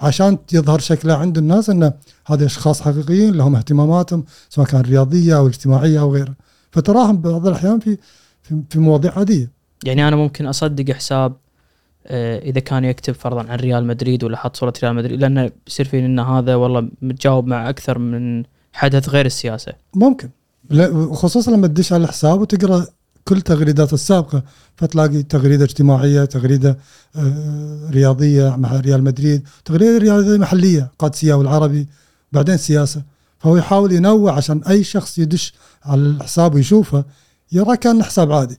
عشان 0.00 0.38
يظهر 0.52 0.78
شكلها 0.78 1.16
عند 1.16 1.38
الناس 1.38 1.70
ان 1.70 1.92
هذه 2.26 2.44
أشخاص 2.44 2.82
حقيقيين 2.82 3.34
لهم 3.34 3.56
اهتماماتهم 3.56 4.24
سواء 4.48 4.66
كان 4.66 4.80
رياضية 4.80 5.36
أو 5.36 5.46
اجتماعية 5.46 6.00
أو 6.00 6.14
غيرها 6.14 6.34
فتراهم 6.72 7.20
بعض 7.20 7.46
الأحيان 7.46 7.78
في 7.78 7.98
في, 8.42 8.62
في 8.70 8.78
مواضيع 8.78 9.18
عادية. 9.18 9.50
يعني 9.84 10.08
أنا 10.08 10.16
ممكن 10.16 10.46
أصدق 10.46 10.94
حساب 10.94 11.36
آه، 12.06 12.38
إذا 12.38 12.60
كان 12.60 12.84
يكتب 12.84 13.14
فرضا 13.14 13.50
عن 13.50 13.58
ريال 13.58 13.86
مدريد 13.86 14.24
ولا 14.24 14.36
حط 14.36 14.56
صورة 14.56 14.72
ريال 14.82 14.94
مدريد 14.94 15.20
لأنه 15.20 15.50
بيصير 15.66 15.86
فيني 15.86 16.06
إن 16.06 16.18
هذا 16.18 16.54
والله 16.54 16.88
متجاوب 17.02 17.46
مع 17.46 17.68
أكثر 17.68 17.98
من 17.98 18.44
حدث 18.72 19.08
غير 19.08 19.26
السياسة. 19.26 19.72
ممكن. 19.94 20.30
وخصوصا 20.72 21.50
لما 21.50 21.66
تدش 21.66 21.92
على 21.92 22.04
الحساب 22.04 22.40
وتقرأ 22.40 22.86
كل 23.28 23.40
تغريدات 23.40 23.92
السابقة 23.92 24.42
فتلاقي 24.76 25.22
تغريدة 25.22 25.64
اجتماعية 25.64 26.24
تغريدة 26.24 26.78
آه، 27.16 27.90
رياضية 27.90 28.56
مع 28.56 28.80
ريال 28.80 29.04
مدريد 29.04 29.48
تغريدة 29.64 29.98
رياضية 29.98 30.36
محلية 30.36 30.90
قادسية 30.98 31.34
والعربي 31.34 31.88
بعدين 32.32 32.56
سياسة. 32.56 33.02
فهو 33.38 33.56
يحاول 33.56 33.92
ينوع 33.92 34.32
عشان 34.32 34.62
أي 34.62 34.84
شخص 34.84 35.18
يدش 35.18 35.54
على 35.84 36.00
الحساب 36.00 36.54
ويشوفه 36.54 37.04
يرى 37.52 37.76
كان 37.76 38.02
حساب 38.02 38.32
عادي. 38.32 38.58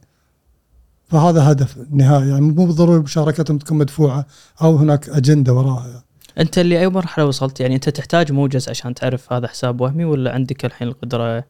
فهذا 1.10 1.52
هدف 1.52 1.78
النهائي 1.78 2.30
يعني 2.30 2.42
مو 2.42 2.66
بالضروري 2.66 3.00
مشاركتهم 3.00 3.58
تكون 3.58 3.78
مدفوعة 3.78 4.26
أو 4.62 4.76
هناك 4.76 5.10
أجندة 5.10 5.54
وراها 5.54 5.88
يعني. 5.88 6.04
أنت 6.40 6.58
اللي 6.58 6.80
أي 6.80 6.90
مرحلة 6.90 7.26
وصلت؟ 7.26 7.60
يعني 7.60 7.76
أنت 7.76 7.90
تحتاج 7.90 8.32
نموذج 8.32 8.70
عشان 8.70 8.94
تعرف 8.94 9.34
هذا 9.34 9.48
حساب 9.48 9.82
وهمي 9.82 10.06
ولا 10.06 10.34
عندك 10.34 10.66
الحين 10.66 10.88
القدرة 10.88 11.44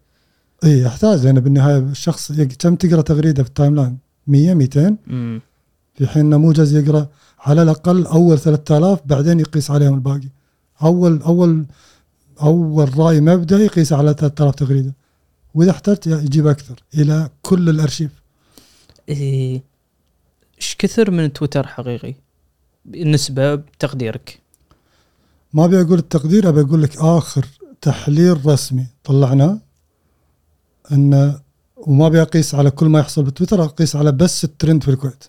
اي 0.64 0.82
يحتاج 0.82 1.26
لأن 1.26 1.40
بالنهاية 1.40 1.78
الشخص 1.78 2.32
يق- 2.32 2.48
كم 2.60 2.76
تقرأ 2.76 3.02
تغريدة 3.02 3.44
في 3.44 3.50
ال 3.50 3.76
timeline؟ 3.76 3.98
100 4.28 4.54
200 4.54 4.98
مم. 5.08 5.42
في 5.96 6.08
حين 6.08 6.30
نموذج 6.30 6.74
يقرأ 6.74 7.08
على 7.40 7.62
الأقل 7.64 8.06
أول 8.06 8.40
3000 8.40 9.00
بعدين 9.06 9.40
يقيس 9.40 9.72
عليهم 9.72 9.94
الباقي. 9.94 10.28
أول 10.84 11.22
أول 11.22 11.66
أول 12.42 13.00
رأي 13.00 13.22
مبدئي 13.22 13.66
يقيس 13.66 13.94
على 13.94 14.14
3000 14.14 14.56
تغريدة. 14.56 14.94
وإذا 15.54 15.72
احتجت 15.72 16.08
يجيب 16.08 16.48
أكثر 16.48 16.84
إلى 16.94 17.30
كل 17.42 17.70
الأرشيف. 17.70 18.12
إيه، 19.10 19.62
إيش 20.58 20.76
كثر 20.80 21.12
من 21.12 21.34
تويتر 21.34 21.68
حقيقي؟ 21.68 22.14
النسبة 22.96 23.56
بتقديرك. 23.56 24.40
ما 25.54 25.66
أبي 25.66 25.82
أقول 25.82 26.00
التقدير 26.00 26.50
أبي 26.50 26.62
أقول 26.62 26.82
لك 26.84 26.98
آخر 26.98 27.46
تحليل 27.82 28.46
رسمي 28.46 28.86
طلعناه. 29.04 29.60
انه 30.92 31.40
وما 31.78 32.08
ابي 32.08 32.22
اقيس 32.22 32.56
على 32.56 32.72
كل 32.72 32.86
ما 32.86 33.00
يحصل 33.00 33.24
بتويتر 33.24 33.64
أقيس 33.64 33.96
على 33.96 34.12
بس 34.12 34.44
الترند 34.44 34.84
في 34.84 34.92
الكويت. 34.92 35.24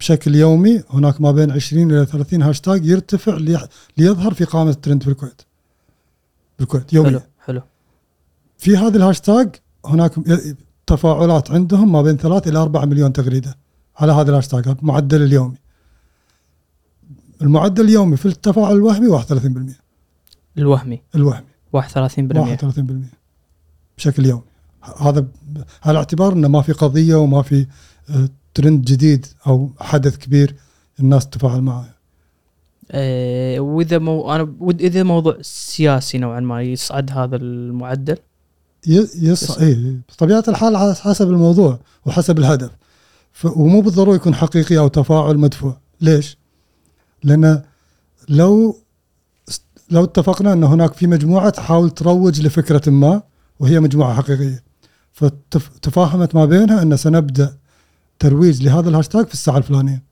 بشكل 0.00 0.34
يومي 0.34 0.82
هناك 0.90 1.20
ما 1.20 1.32
بين 1.32 1.50
20 1.50 1.90
إلى 1.90 2.06
30 2.06 2.42
هاشتاج 2.42 2.86
يرتفع 2.86 3.36
ليح- 3.36 3.66
ليظهر 3.96 4.34
في 4.34 4.44
قائمه 4.44 4.70
الترند 4.70 5.02
في 5.02 5.08
الكويت. 5.10 5.42
بالكويت 6.58 6.90
حلو 6.90 7.02
يوميا 7.04 7.22
حلو. 7.44 7.62
في 8.58 8.76
هذا 8.76 8.96
الهاشتاج 8.96 9.56
هناك 9.86 10.12
تفاعلات 10.86 11.50
عندهم 11.50 11.92
ما 11.92 12.02
بين 12.02 12.16
3 12.16 12.48
إلى 12.48 12.58
4 12.58 12.84
مليون 12.84 13.12
تغريدة 13.12 13.56
على 13.96 14.12
هذا 14.12 14.30
الهاشتاج 14.30 14.76
معدل 14.82 15.22
اليومي. 15.22 15.56
المعدل 17.42 17.84
اليومي 17.84 18.16
في 18.16 18.26
التفاعل 18.26 18.76
الوهمي 18.76 19.08
31% 19.08 19.80
الوهمي. 20.58 21.02
الوهمي. 21.14 21.46
31% 21.72 21.78
31% 22.40 23.17
بشكل 23.98 24.26
يومي. 24.26 24.42
هذا 25.00 25.26
على 25.84 25.98
اعتبار 25.98 26.32
إنه 26.32 26.48
ما 26.48 26.62
في 26.62 26.72
قضية 26.72 27.14
وما 27.14 27.42
في 27.42 27.66
آه، 28.10 28.28
ترند 28.54 28.84
جديد 28.84 29.26
أو 29.46 29.70
حدث 29.80 30.16
كبير 30.16 30.54
الناس 31.00 31.26
تتفاعل 31.26 31.60
معه. 31.60 31.94
إيه، 32.94 33.60
وإذا 33.60 33.98
مو 33.98 34.34
أنا 34.34 34.54
إذا 34.80 35.02
موضوع 35.02 35.36
سياسي 35.42 36.18
نوعا 36.18 36.40
ما 36.40 36.62
يصعد 36.62 37.10
هذا 37.10 37.36
المعدل؟ 37.36 38.16
ي- 38.86 39.08
يص 39.14 39.50
اي 39.50 40.00
بطبيعة 40.08 40.44
الحال 40.48 40.96
حسب 40.96 41.28
الموضوع 41.28 41.78
وحسب 42.06 42.38
الهدف. 42.38 42.70
ومو 43.44 43.80
بالضرورة 43.80 44.16
يكون 44.16 44.34
حقيقي 44.34 44.78
أو 44.78 44.88
تفاعل 44.88 45.38
مدفوع. 45.38 45.76
ليش؟ 46.00 46.38
لأن 47.24 47.62
لو 48.28 48.76
لو 49.90 50.04
اتفقنا 50.04 50.52
إن 50.52 50.64
هناك 50.64 50.92
في 50.92 51.06
مجموعة 51.06 51.50
تحاول 51.50 51.90
تروج 51.90 52.40
لفكرة 52.40 52.90
ما 52.90 53.22
وهي 53.60 53.80
مجموعة 53.80 54.14
حقيقية. 54.14 54.64
فتفاهمت 55.12 56.34
ما 56.34 56.44
بينها 56.44 56.82
أن 56.82 56.96
سنبدأ 56.96 57.56
ترويج 58.18 58.62
لهذا 58.62 58.88
الهاشتاج 58.88 59.26
في 59.26 59.34
الساعة 59.34 59.58
الفلانية. 59.58 60.02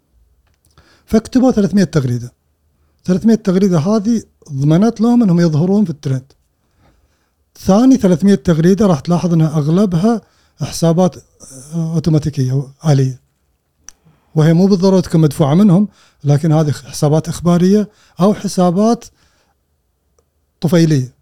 فاكتبوا 1.07 1.51
300 1.51 1.85
تغريدة. 1.85 2.33
300 3.05 3.37
تغريدة 3.37 3.79
هذه 3.79 4.23
ضمنت 4.53 5.01
لهم 5.01 5.23
أنهم 5.23 5.41
يظهرون 5.41 5.85
في 5.85 5.91
الترند. 5.91 6.33
ثاني 7.59 7.97
300 7.97 8.35
تغريدة 8.35 8.87
راح 8.87 9.01
تلاحظ 9.01 9.33
أنها 9.33 9.49
أغلبها 9.49 10.21
حسابات 10.61 11.17
أوتوماتيكية 11.75 12.67
آلية. 12.87 13.21
وهي 14.35 14.53
مو 14.55 14.67
بالضرورة 14.67 15.01
تكون 15.01 15.21
مدفوعة 15.21 15.55
منهم 15.55 15.89
لكن 16.25 16.53
هذه 16.53 16.73
حسابات 16.73 17.29
إخبارية 17.29 17.89
أو 18.21 18.35
حسابات 18.35 19.05
طفيلية. 20.61 21.16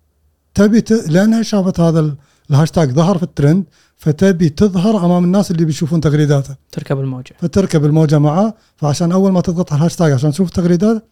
تبي 0.55 0.81
ت... 0.81 0.93
لانها 0.93 1.43
شافت 1.43 1.81
هذا 1.81 2.01
ال- 2.01 2.15
الهاشتاج 2.51 2.91
ظهر 2.93 3.17
في 3.17 3.23
الترند 3.23 3.65
فتبي 3.97 4.49
تظهر 4.49 5.05
أمام 5.07 5.25
الناس 5.25 5.51
اللي 5.51 5.65
بيشوفون 5.65 6.01
تغريداته. 6.01 6.55
تركب 6.73 7.01
الموجة. 7.01 7.35
فتركب 7.41 7.85
الموجة 7.85 8.19
معاه 8.19 8.55
فعشان 8.77 9.13
أول 9.13 9.33
ما 9.33 9.41
تضغط 9.41 9.73
على 9.73 9.79
الهاشتاج 9.79 10.13
عشان 10.13 10.31
تشوف 10.31 10.51
تغريدات 10.51 11.05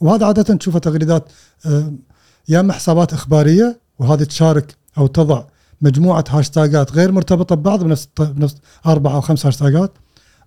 وهذا 0.00 0.26
عادة 0.26 0.42
تشوفها 0.54 0.78
تغريدات 0.80 1.24
آه، 1.66 1.92
يا 2.48 2.60
أما 2.60 2.72
حسابات 2.72 3.12
إخبارية 3.12 3.78
وهذه 3.98 4.22
تشارك 4.24 4.74
أو 4.98 5.06
تضع 5.06 5.44
مجموعة 5.80 6.24
هاشتاجات 6.30 6.92
غير 6.92 7.12
مرتبطة 7.12 7.54
ببعض 7.54 7.84
بنفس 7.84 8.08
بنفس 8.18 8.56
أربع 8.86 9.14
أو 9.14 9.20
خمس 9.20 9.46
هاشتاجات 9.46 9.92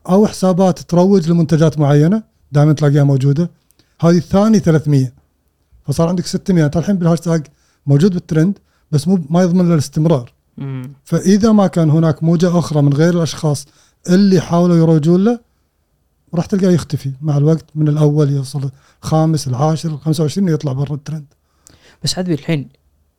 أو 0.10 0.28
حسابات 0.28 0.80
تروج 0.80 1.30
لمنتجات 1.30 1.80
معينة 1.80 2.24
دائما 2.52 2.74
تلاقيها 2.74 3.04
موجودة. 3.04 3.50
هذه 4.02 4.18
الثاني 4.18 4.60
300 4.60 5.12
فصار 5.88 6.08
عندك 6.10 6.26
600 6.26 6.66
أنت 6.66 6.78
الحين 6.78 6.96
بالهاشتاج 6.98 7.48
موجود 7.88 8.14
بالترند 8.14 8.60
بس 8.92 9.08
مو 9.08 9.26
ما 9.30 9.42
يضمن 9.42 9.68
له 9.68 9.74
الاستمرار 9.74 10.34
مم. 10.58 10.94
فإذا 11.04 11.52
ما 11.52 11.68
كان 11.68 11.90
هناك 11.90 12.24
موجة 12.24 12.60
أخرى 12.60 12.82
من 12.82 12.94
غير 12.94 13.14
الأشخاص 13.14 13.66
اللي 14.10 14.42
حاولوا 14.42 14.76
يروجون 14.76 15.24
له 15.24 15.40
راح 16.34 16.46
تلقاه 16.46 16.72
يختفي. 16.72 17.12
مع 17.22 17.38
الوقت 17.38 17.66
من 17.76 17.88
الأول 17.88 18.30
يوصل 18.30 18.72
خامس 19.02 19.48
العاشر 19.48 19.90
ال 19.90 20.00
25 20.00 20.50
يطلع 20.50 20.74
برا 20.74 20.96
الترند. 20.96 21.26
بس 22.04 22.18
عذبي 22.18 22.34
الحين 22.34 22.70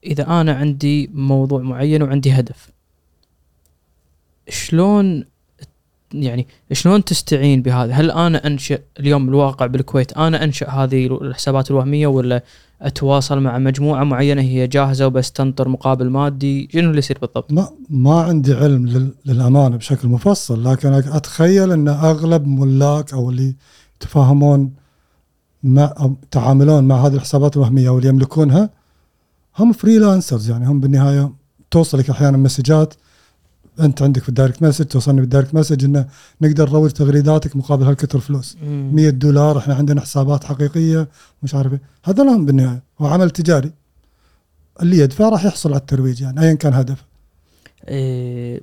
إذا 0.04 0.40
أنا 0.40 0.54
عندي 0.54 1.10
موضوع 1.14 1.62
معين 1.62 2.02
وعندي 2.02 2.32
هدف 2.32 2.70
شلون 4.48 5.24
يعني 6.14 6.46
شلون 6.72 7.04
تستعين 7.04 7.62
بهذا؟ 7.62 7.92
هل 7.92 8.10
أنا 8.10 8.46
انشئ 8.46 8.80
اليوم 9.00 9.28
الواقع 9.28 9.66
بالكويت 9.66 10.12
أنا 10.12 10.44
انشئ 10.44 10.68
هذه 10.70 11.06
الحسابات 11.06 11.70
الوهمية 11.70 12.06
ولا 12.06 12.42
أتواصل 12.82 13.40
مع 13.40 13.58
مجموعة 13.58 14.04
معينة 14.04 14.42
هي 14.42 14.66
جاهزة 14.66 15.06
وبس 15.06 15.32
تنطر 15.32 15.68
مقابل 15.68 16.10
مادي؟ 16.10 16.68
شنو 16.72 16.88
اللي 16.88 16.98
يصير 16.98 17.18
بالضبط؟ 17.18 17.52
ما 17.52 17.68
ما 17.90 18.20
عندي 18.22 18.54
علم 18.54 18.86
لل- 18.86 19.14
للأمانة 19.26 19.76
بشكل 19.76 20.08
مفصل 20.08 20.64
لكن 20.64 20.92
أتخيل 20.92 21.72
إن 21.72 21.88
أغلب 21.88 22.46
ملاك 22.46 23.12
أو 23.12 23.30
اللي 23.30 23.54
يتفاهمون 23.96 24.72
مع 25.62 25.94
أو 26.00 26.16
يتعاملون 26.22 26.84
مع 26.84 27.06
هذه 27.06 27.14
الحسابات 27.14 27.56
الوهمية 27.56 27.88
أو 27.88 27.98
اللي 27.98 28.08
يملكونها 28.08 28.70
هم 29.58 29.72
freelancers 29.72 30.50
يعني 30.50 30.66
هم 30.66 30.80
بالنهاية 30.80 31.32
توصلك 31.70 32.10
أحيانا 32.10 32.36
مسجات 32.36 32.94
انت 33.80 34.02
عندك 34.02 34.22
في 34.22 34.28
ال 34.28 34.33
direct 34.33 34.62
message 34.62 34.84
توصلني 34.84 35.20
بال 35.20 35.29
direct 35.29 35.54
message 35.54 35.84
إنه 35.84 36.06
نقدر 36.40 36.70
نروج 36.70 36.90
تغريداتك 36.90 37.56
مقابل 37.56 37.84
هالكثر 37.84 38.20
فلوس. 38.20 38.56
100 38.62 39.10
دولار 39.10 39.58
إحنا 39.58 39.74
عندنا 39.74 40.00
حسابات 40.00 40.44
حقيقية 40.44 41.08
مش 41.42 41.54
عارف 41.54 41.72
إيه. 41.72 41.80
هذا 42.04 42.24
لهم 42.24 42.46
بالنهاية. 42.46 42.82
هو 43.00 43.06
عمل 43.06 43.30
تجاري. 43.30 43.72
اللي 44.82 44.98
يدفع 44.98 45.28
راح 45.28 45.44
يحصل 45.44 45.68
على 45.68 45.80
الترويج 45.80 46.20
يعني 46.20 46.40
ايا 46.40 46.54
كان 46.54 46.74
هدفه 46.74 47.04
إيه 47.88 48.60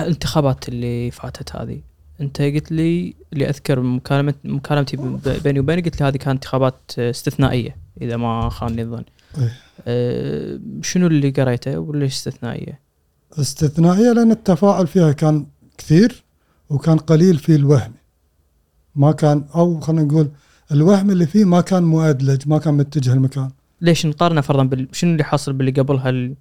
الانتخابات 0.00 0.68
اللي 0.68 1.10
فاتت 1.10 1.56
هذه. 1.56 1.80
أنت 2.20 2.42
قلت 2.42 2.72
لي 2.72 3.14
اللي 3.32 3.48
أذكر 3.48 3.80
مكالمه 3.80 4.34
مكالمتي 4.44 4.96
بيني 5.44 5.60
وبينك 5.60 5.84
قلت 5.84 6.00
لي 6.00 6.08
هذه 6.08 6.16
كانت 6.16 6.28
انتخابات 6.28 6.98
استثنائية 6.98 7.76
إذا 8.02 8.16
ما 8.16 8.48
خانني 8.48 8.82
الظن. 8.82 9.04
إيه. 9.38 9.52
إيه 9.86 10.60
شنو 10.82 11.06
اللي 11.06 11.30
قريته؟ 11.30 11.78
وليش 11.78 12.12
استثنائية؟ 12.12 12.80
استثنائية 13.38 14.12
لأن 14.12 14.30
التفاعل 14.30 14.86
فيها 14.86 15.12
كان 15.12 15.46
كثير 15.78 16.24
وكان 16.70 16.98
قليل 16.98 17.38
في 17.38 17.54
الوهم. 17.54 17.92
ما 18.96 19.12
كان 19.12 19.44
أو 19.54 19.80
خلينا 19.80 20.02
نقول 20.02 20.30
الوهم 20.72 21.10
اللي 21.10 21.26
فيه 21.26 21.44
ما 21.44 21.60
كان 21.60 21.82
مؤدلج 21.82 22.48
ما 22.48 22.58
كان 22.58 22.74
متجه 22.74 23.12
المكان. 23.12 23.50
ليش 23.80 24.06
نقارنه 24.06 24.40
فرضا 24.40 24.62
بال... 24.62 24.88
شنو 24.92 25.12
اللي 25.12 25.24
حاصل 25.24 25.52
باللي 25.52 25.72
قبلها 25.72 26.10
ال... 26.10 26.34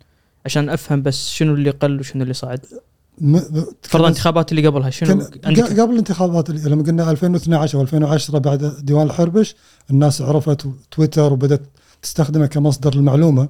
عشان 0.46 0.70
أفهم 0.70 1.02
بس 1.02 1.30
شنو 1.30 1.54
اللي 1.54 1.70
قل 1.70 2.00
وشنو 2.00 2.24
اللي 2.24 2.34
صعد. 2.34 2.60
م- 3.22 3.40
فرضا 3.82 4.04
الانتخابات 4.06 4.52
اللي 4.52 4.68
قبلها 4.68 4.90
شنو 4.90 5.10
كان 5.10 5.28
عندك؟ 5.46 5.80
قبل 5.80 5.92
الانتخابات 5.94 6.50
اللي 6.50 6.70
لما 6.70 6.84
قلنا 6.84 7.12
2012 7.12 7.78
أو 7.78 7.82
2010 7.84 8.40
بعد 8.40 8.76
ديوان 8.86 9.06
الحربش 9.08 9.56
الناس 9.92 10.22
عرفت 10.22 10.68
تويتر 10.92 11.34
وبدأت 11.34 11.62
تستخدمه 12.02 12.46
كمصدر 12.46 12.94
المعلومه 12.94 13.48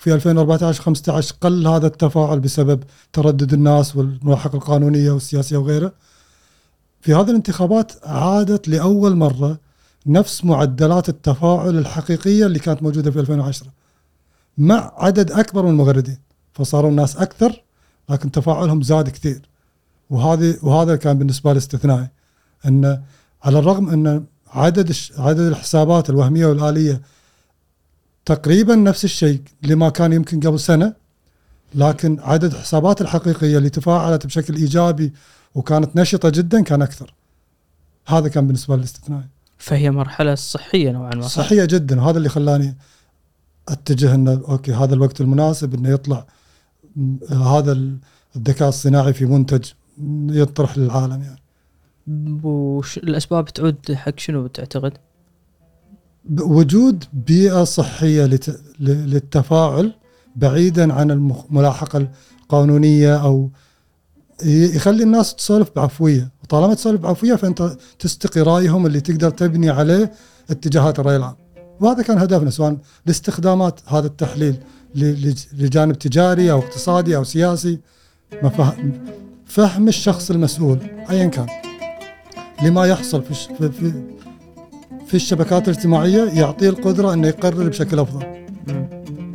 في 0.00 0.14
2014 0.14 0.82
15 0.82 1.34
قل 1.40 1.66
هذا 1.66 1.86
التفاعل 1.86 2.40
بسبب 2.40 2.82
تردد 3.12 3.52
الناس 3.52 3.96
والملاحقه 3.96 4.56
القانونية 4.56 5.10
والسياسية 5.10 5.56
وغيره. 5.56 5.92
في 7.00 7.14
هذه 7.14 7.30
الانتخابات 7.30 7.92
عادت 8.04 8.68
لأول 8.68 9.16
مرة 9.16 9.58
نفس 10.06 10.44
معدلات 10.44 11.08
التفاعل 11.08 11.78
الحقيقية 11.78 12.46
اللي 12.46 12.58
كانت 12.58 12.82
موجودة 12.82 13.10
في 13.10 13.20
2010 13.20 13.68
مع 14.58 14.92
عدد 14.96 15.32
أكبر 15.32 15.62
من 15.62 15.70
المغردين 15.70 16.18
فصاروا 16.52 16.90
الناس 16.90 17.16
أكثر 17.16 17.62
لكن 18.08 18.30
تفاعلهم 18.30 18.82
زاد 18.82 19.08
كثير. 19.08 19.48
وهذه 20.10 20.56
وهذا 20.62 20.96
كان 20.96 21.18
بالنسبة 21.18 21.52
لي 21.52 21.58
استثنائي 21.58 22.08
إن 22.66 23.02
على 23.42 23.58
الرغم 23.58 23.88
إن 23.88 24.24
عدد 24.52 24.92
عدد 25.18 25.40
الحسابات 25.40 26.10
الوهمية 26.10 26.46
والآلية 26.46 27.00
تقريبا 28.34 28.74
نفس 28.74 29.04
الشيء 29.04 29.40
لما 29.62 29.88
كان 29.88 30.12
يمكن 30.12 30.40
قبل 30.40 30.60
سنة 30.60 30.94
لكن 31.74 32.18
عدد 32.20 32.54
الحسابات 32.54 33.00
الحقيقية 33.00 33.58
اللي 33.58 33.70
تفاعلت 33.70 34.26
بشكل 34.26 34.56
إيجابي 34.56 35.12
وكانت 35.54 35.96
نشطة 35.96 36.28
جدا 36.30 36.60
كان 36.62 36.82
أكثر 36.82 37.14
هذا 38.06 38.28
كان 38.28 38.46
بالنسبة 38.46 38.74
لي 38.76 38.78
الاستثنائي 38.78 39.24
فهي 39.58 39.90
مرحلة 39.90 40.34
صحية 40.34 40.90
نوعا 40.90 41.14
ما 41.14 41.22
صح؟ 41.22 41.28
صحية 41.42 41.64
جدا 41.64 42.02
هذا 42.02 42.18
اللي 42.18 42.28
خلاني 42.28 42.76
أتجه 43.68 44.14
إنه 44.14 44.32
أوكي 44.48 44.72
هذا 44.72 44.94
الوقت 44.94 45.20
المناسب 45.20 45.74
إنه 45.74 45.88
يطلع 45.88 46.26
هذا 47.30 47.72
ال- 47.72 47.96
الذكاء 48.36 48.68
الصناعي 48.68 49.12
في 49.12 49.26
منتج 49.26 49.64
يطرح 50.28 50.78
للعالم 50.78 51.22
يعني 51.22 51.40
وش 52.44 52.98
الأسباب 52.98 53.44
تعود 53.44 53.92
حق 53.92 54.18
شنو 54.18 54.46
تعتقد؟ 54.46 54.92
وجود 56.40 57.04
لت- 58.26 58.60
ل- 58.80 59.10
للتفاعل 59.10 59.94
بعيدا 60.36 60.92
عن 60.92 61.10
القانونية 62.42 63.16
أو 63.16 63.50
ي- 64.44 64.76
يخلي 64.76 65.02
الناس 65.02 65.34
تسولف 65.34 65.70
بعفوية. 65.76 66.30
وطالما 66.44 66.74
تسولف 66.74 67.00
بعفوية 67.00 67.34
فأنت 67.34 67.76
تستقي 67.98 68.40
رأيهم 68.40 68.86
اللي 68.86 69.00
تقدر 69.00 69.30
تبني 69.30 69.70
عليه 69.70 70.12
اتجاهات 70.50 70.98
الرأي 70.98 71.16
العام. 71.16 71.36
وهذا 71.80 72.02
كان 72.02 72.18
هدفنا 72.18 72.50
سواء 72.50 72.76
لاستخدامات 73.06 73.80
هذا 73.86 74.06
التحليل 74.06 74.56
لجانب 75.52 75.98
تجاري 75.98 76.50
أو 76.52 76.58
اقتصادي 76.58 77.16
أو 77.16 77.24
سياسي. 77.24 77.78
فهم 79.46 79.88
الشخص 79.88 80.30
المسؤول 80.30 80.78
ايا 81.10 81.26
كان. 81.26 81.46
لما 82.62 82.86
يحصل 82.86 83.22
في 83.22 83.34
في, 83.70 83.92
في 85.10 85.16
الشبكات 85.16 85.68
الاجتماعية 85.68 86.24
يعطيه 86.40 86.68
القدرة 86.68 87.12
إنه 87.12 87.28
يقرر 87.28 87.68
بشكل 87.68 87.98
أفضل. 87.98 88.24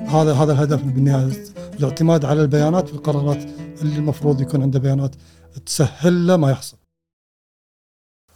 هذا 0.07 0.33
هذا 0.33 0.53
الهدف 0.53 0.83
بالنهاية 0.83 1.43
الاعتماد 1.79 2.25
على 2.25 2.41
البيانات 2.41 2.87
في 2.87 2.93
القرارات 2.93 3.43
اللي 3.81 3.95
المفروض 3.95 4.41
يكون 4.41 4.61
عنده 4.61 4.79
بيانات 4.79 5.15
تسهل 5.65 6.27
له 6.27 6.37
ما 6.37 6.51
يحصل. 6.51 6.77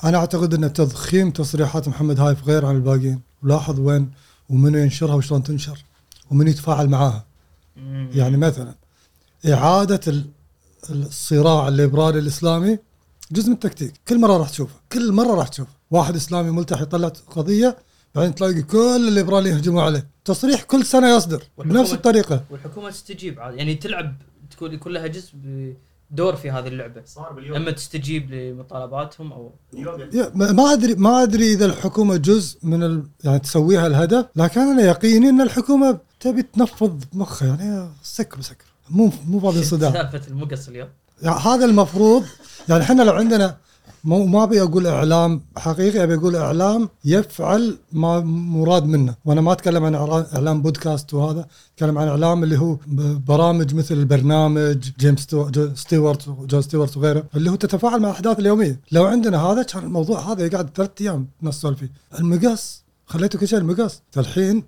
أنا 0.03 0.17
أعتقد 0.17 0.53
إن 0.53 0.73
تضخيم 0.73 1.31
تصريحات 1.31 1.87
محمد 1.87 2.19
هايف 2.19 2.47
غير 2.47 2.65
عن 2.65 2.75
الباقيين، 2.75 3.21
ولاحظ 3.43 3.79
وين 3.79 4.11
ومنو 4.49 4.77
ينشرها 4.77 5.15
وشلون 5.15 5.43
تنشر 5.43 5.85
ومن 6.31 6.47
يتفاعل 6.47 6.89
معاها. 6.89 7.25
يعني 8.13 8.37
مثلا 8.37 8.73
إعادة 9.45 9.99
ال- 10.07 10.29
الصراع 10.89 11.67
الليبرالي 11.67 12.19
الإسلامي 12.19 12.77
جزء 13.31 13.47
من 13.47 13.53
التكتيك، 13.53 13.93
كل 14.07 14.19
مرة 14.19 14.37
راح 14.37 14.49
تشوفه، 14.49 14.75
كل 14.91 15.11
مرة 15.11 15.35
راح 15.35 15.47
تشوفه، 15.47 15.78
واحد 15.91 16.15
إسلامي 16.15 16.51
ملتحي 16.51 16.83
يطلع 16.83 17.07
قضية 17.07 17.77
بعدين 18.15 18.35
تلاقي 18.35 18.61
كل 18.61 19.07
الليبراليين 19.07 19.55
يهجموا 19.55 19.81
عليه، 19.83 20.07
تصريح 20.25 20.61
كل 20.63 20.85
سنة 20.85 21.15
يصدر 21.15 21.43
بنفس 21.57 21.89
والحكومة- 21.89 21.93
الطريقة. 21.93 22.43
والحكومة 22.49 22.89
تستجيب. 22.89 23.39
عاد 23.39 23.55
يعني 23.57 23.75
تلعب 23.75 24.15
تكون 24.51 24.73
يكون 24.73 24.91
لها 24.93 25.07
جزء 25.07 25.29
دور 26.11 26.35
في 26.35 26.51
هذه 26.51 26.67
اللعبة. 26.67 27.01
صار 27.05 27.33
باليوم. 27.33 27.55
أما 27.55 27.71
تستجيب 27.71 28.31
لمطالباتهم 28.33 29.31
أو 29.33 29.51
يا- 30.13 30.31
ما 30.35 30.73
أدري 30.73 30.95
ما 30.95 31.23
أدري 31.23 31.53
إذا 31.53 31.65
الحكومة 31.65 32.15
جزء 32.17 32.59
من 32.63 32.83
ال... 32.83 33.03
يعني 33.23 33.39
تسويها 33.39 33.87
الهدف 33.87 34.25
لكن 34.35 34.61
أنا 34.61 34.81
يقيني 34.81 35.29
إن 35.29 35.41
الحكومة 35.41 35.99
تبي 36.19 36.41
تنفض 36.41 37.03
مخها. 37.13 37.47
يعني 37.47 37.89
سكر 38.03 38.41
سكر 38.41 38.65
مو 38.89 39.11
مو 39.27 39.37
باب 39.39 39.63
صدام. 39.63 39.93
سالفة 39.93 40.21
المقص 40.27 40.67
اليوم. 40.67 40.87
يعني 41.21 41.39
هذا 41.39 41.65
المفروض. 41.65 42.25
يعني 42.69 42.83
إحنا 42.83 43.03
لو 43.03 43.13
عندنا 43.13 43.57
مو 44.03 44.25
ما 44.25 44.43
أبي 44.43 44.61
أقول 44.61 44.87
إعلام 44.87 45.41
حقيقي 45.57 46.03
أبي 46.03 46.15
أقول 46.15 46.35
إعلام 46.35 46.89
يفعل 47.05 47.77
ما 47.91 48.19
مراد 48.19 48.85
منه. 48.85 49.15
وأنا 49.25 49.41
ما 49.41 49.51
أتكلم 49.51 49.83
عن 49.83 49.95
إعلام 50.35 50.61
بودكاست 50.61 51.13
وهذا 51.13 51.45
أتكلم 51.75 51.97
عن 51.97 52.07
إعلام 52.07 52.43
اللي 52.43 52.57
هو 52.59 52.77
برامج 53.27 53.75
مثل 53.75 53.95
البرنامج 53.95 54.77
جيمس 54.99 55.27
ستيوارت 55.75 56.27
وجون 56.27 56.61
ستيوارت 56.61 56.97
وغيره 56.97 57.23
اللي 57.35 57.49
هو 57.51 57.55
تتفاعل 57.55 57.99
مع 57.99 58.07
الاحداث 58.09 58.39
اليومية. 58.39 58.79
لو 58.91 59.05
عندنا 59.05 59.37
هذا 59.43 59.63
كان 59.63 59.83
الموضوع 59.83 60.19
هذا 60.31 60.45
يقعد 60.45 60.69
ثلاث 60.75 60.89
أيام 61.01 61.27
الناس 61.41 61.57
تسولف 61.59 61.79
فيه. 61.79 61.91
المقص 62.19 62.83
خليته 63.05 63.39
كل 63.39 63.47
شيء 63.47 63.59
المقص. 63.59 64.01
الحين 64.17 64.63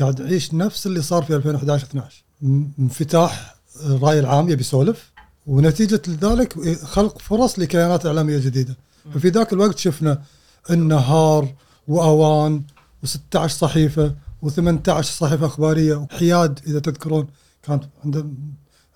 قاعد 0.00 0.20
يعيش 0.20 0.54
نفس 0.54 0.86
اللي 0.86 1.02
صار 1.02 1.22
في 1.22 1.36
2011 1.36 1.86
12 1.86 2.24
م- 2.42 2.64
انفتاح 2.78 3.56
الراي 3.86 4.18
العام 4.20 4.48
يبي 4.48 4.60
يسولف. 4.60 5.12
ونتيجة 5.46 6.02
لذلك 6.08 6.76
خلق 6.84 7.18
فرص 7.18 7.58
لكيانات 7.58 8.06
إعلامية 8.06 8.38
جديدة. 8.38 8.76
ففي 9.14 9.28
ذاك 9.28 9.52
الوقت 9.52 9.78
شفنا 9.78 10.22
النهار 10.70 11.54
وأوان 11.88 12.62
و16 13.06 13.46
صحيفة 13.46 14.14
و18 14.46 15.00
صحيفة 15.00 15.46
أخبارية 15.46 15.94
وحياد 15.94 16.60
إذا 16.66 16.78
تذكرون 16.78 17.26
كانت 17.62 17.84
عنده 18.04 18.26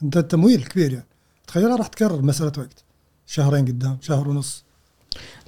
عنده 0.03 0.21
تمويل 0.21 0.65
كبير 0.65 0.93
يعني. 0.93 1.07
تخيلها 1.47 1.77
راح 1.77 1.87
تكرر 1.87 2.23
مسألة 2.23 2.53
وقت. 2.59 2.85
شهرين 3.27 3.65
قدام 3.65 3.99
شهر 4.01 4.29
ونص. 4.29 4.65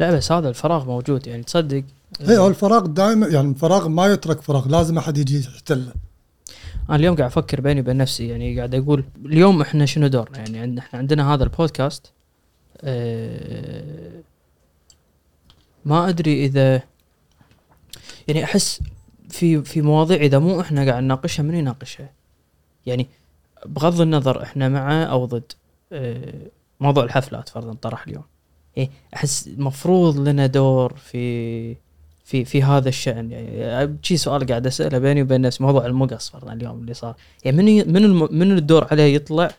لا 0.00 0.16
بس 0.16 0.32
هذا 0.32 0.48
الفراغ 0.48 0.86
موجود 0.86 1.26
يعني 1.26 1.42
تصدق؟ 1.42 1.84
اي 2.20 2.38
هو 2.38 2.48
الفراغ 2.48 2.86
دائما 2.86 3.26
يعني 3.26 3.50
الفراغ 3.50 3.88
ما 3.88 4.06
يترك 4.06 4.40
فراغ 4.40 4.68
لازم 4.68 4.98
أحد 4.98 5.18
يجي 5.18 5.40
يحتله. 5.40 5.92
أنا 6.92 7.00
اليوم 7.00 7.16
قاعد 7.16 7.30
أفكر 7.30 7.60
بيني 7.60 7.80
وبين 7.80 7.96
نفسي 7.96 8.28
يعني 8.28 8.56
قاعد 8.56 8.74
أقول 8.74 9.04
اليوم 9.24 9.60
إحنا 9.60 9.86
شنو 9.86 10.06
دورنا؟ 10.06 10.38
يعني 10.38 10.78
إحنا 10.78 10.98
عندنا 10.98 11.34
هذا 11.34 11.44
البودكاست 11.44 12.12
آه 12.80 14.22
ما 15.84 16.08
أدري 16.08 16.44
إذا 16.44 16.82
يعني 18.28 18.44
أحس 18.44 18.80
في 19.28 19.62
في 19.62 19.82
مواضيع 19.82 20.16
إذا 20.16 20.38
مو 20.38 20.60
إحنا 20.60 20.84
قاعد 20.90 21.02
نناقشها 21.02 21.42
من 21.42 21.54
يناقشها؟ 21.54 22.10
يعني 22.86 23.08
بغض 23.66 24.00
النظر 24.00 24.42
إحنا 24.42 24.68
مع 24.68 25.02
أو 25.02 25.24
ضد 25.24 25.52
آه 25.92 26.46
موضوع 26.80 27.04
الحفلات 27.04 27.48
فرضا 27.48 27.72
طرح 27.72 28.06
اليوم. 28.06 28.24
يعني 28.76 28.90
أحس 29.14 29.48
المفروض 29.48 30.28
لنا 30.28 30.46
دور 30.46 30.94
في 30.96 31.76
في 32.32 32.44
في 32.44 32.62
هذا 32.62 32.88
الشأن. 32.88 33.30
يعني 33.32 33.96
شي 34.02 34.16
سؤال 34.16 34.46
قاعد 34.46 34.66
أسأله 34.66 34.98
بيني 34.98 35.22
وبين 35.22 35.40
نفسي 35.40 35.62
موضوع 35.62 35.86
المقص 35.86 36.30
فرضا 36.30 36.52
اليوم 36.52 36.80
اللي 36.80 36.94
صار. 36.94 37.14
يعني 37.44 37.56
من 37.56 37.92
من 37.92 38.38
من 38.38 38.58
الدور 38.58 38.86
عليه 38.90 39.14
يطلع 39.14 39.50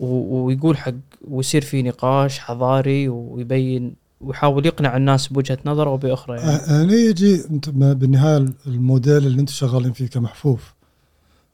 ويقول 0.00 0.76
حق 0.76 0.94
ويصير 1.28 1.62
في 1.62 1.82
نقاش 1.82 2.38
حضاري 2.38 3.08
ويبين 3.08 3.94
ويحاول 4.20 4.66
يقنع 4.66 4.96
الناس 4.96 5.28
بوجهة 5.28 5.58
نظره 5.64 5.90
وبأخرى 5.90 6.36
يعني. 6.36 6.50
هنا 6.50 6.94
يجي 6.94 7.44
أنت 7.50 7.68
بالنهاية 7.70 8.46
الموديل 8.66 9.16
اللي 9.16 9.40
أنتم 9.40 9.52
شغالين 9.52 9.92
فيه 9.92 10.06
كمحفوف 10.06 10.74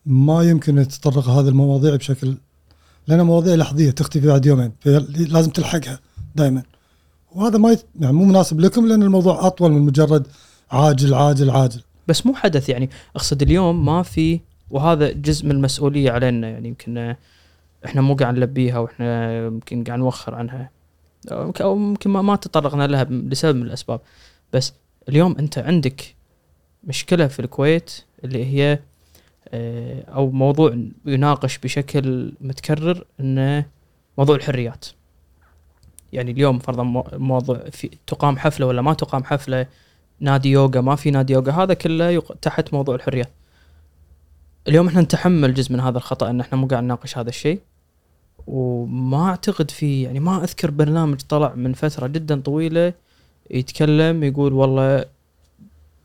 ما 0.06 0.42
يمكن 0.42 0.78
يتطرق 0.78 1.28
هذه 1.28 1.48
المواضيع 1.48 1.96
بشكل 1.96 2.34
لأنها 3.08 3.24
مواضيع 3.24 3.54
لحظية 3.54 3.90
تختفي 3.90 4.26
بعد 4.26 4.46
يومين 4.46 4.72
فلازم 4.80 5.50
تلحقها 5.50 6.00
دائما 6.34 6.62
وهذا 7.36 7.58
ما 7.58 7.72
يت... 7.72 7.84
يعني 8.00 8.16
مو 8.16 8.24
مناسب 8.24 8.60
لكم 8.60 8.86
لأن 8.88 9.02
الموضوع 9.02 9.46
أطول 9.46 9.72
من 9.72 9.82
مجرد 9.82 10.26
عاجل 10.70 11.14
عاجل 11.14 11.50
عاجل. 11.50 11.80
بس 12.08 12.26
مو 12.26 12.34
حدث 12.34 12.68
يعني. 12.68 12.90
أقصد 13.16 13.42
اليوم 13.42 13.84
ما 13.84 14.02
في 14.02 14.40
وهذا 14.70 15.12
جزء 15.12 15.44
من 15.44 15.50
المسؤولية 15.50 16.10
علينا 16.10 16.48
يعني 16.48 16.68
يمكن 16.68 17.14
إحنا 17.84 18.00
مو 18.00 18.14
قاعد 18.14 18.34
نلبيها 18.34 18.78
وإحنا 18.78 19.36
يمكن 19.46 19.84
قاعد 19.84 19.98
نوخر 19.98 20.34
عنها. 20.34 20.70
أو 21.60 21.76
ما, 22.06 22.22
ما 22.22 22.36
تطرقنا 22.36 22.86
لها 22.86 23.04
لسبب 23.04 23.56
من 23.56 23.62
الأسباب. 23.62 24.00
بس 24.52 24.72
اليوم 25.08 25.36
أنت 25.38 25.58
عندك 25.58 26.14
مشكلة 26.84 27.26
في 27.26 27.40
الكويت 27.40 28.04
اللي 28.24 28.44
هي 28.46 28.78
آه، 29.48 30.02
أو 30.02 30.30
موضوع 30.30 30.78
يناقش 31.06 31.58
بشكل 31.58 32.32
متكرر 32.40 33.04
إنه 33.20 33.66
موضوع 34.18 34.36
الحريات. 34.36 34.86
يعني 36.16 36.30
اليوم 36.30 36.58
فرضا 36.58 36.82
مو- 36.82 37.06
موضوع 37.12 37.58
في 37.72 37.90
تقام 38.06 38.36
حفلة 38.38 38.66
ولا 38.66 38.82
ما 38.82 38.94
تقام 38.94 39.24
حفلة 39.24 39.66
نادي 40.20 40.50
يوغا 40.50 40.80
ما 40.80 40.96
في 40.96 41.10
نادي 41.10 41.32
يوغا 41.32 41.52
هذا 41.52 41.74
كله 41.74 42.10
يق... 42.10 42.32
تحت 42.42 42.74
موضوع 42.74 42.94
الحريات 42.94 43.30
اليوم 44.68 44.86
إحنا 44.86 45.00
نتحمل 45.00 45.54
جزء 45.54 45.72
من 45.72 45.80
هذا 45.80 45.98
الخطأ 45.98 46.30
إن 46.30 46.40
إحنا 46.40 46.58
مو 46.58 46.66
قاعد 46.66 46.82
نناقش 46.84 47.18
هذا 47.18 47.28
الشيء 47.28 47.60
وما 48.46 49.24
أعتقد 49.28 49.70
في 49.70 50.02
يعني 50.02 50.20
ما 50.20 50.44
أذكر 50.44 50.70
برنامج 50.70 51.20
طلع 51.28 51.54
من 51.54 51.72
فترة 51.72 52.06
جدا 52.06 52.40
طويلة 52.40 52.92
يتكلم 53.50 54.24
يقول 54.24 54.52
والله 54.52 55.04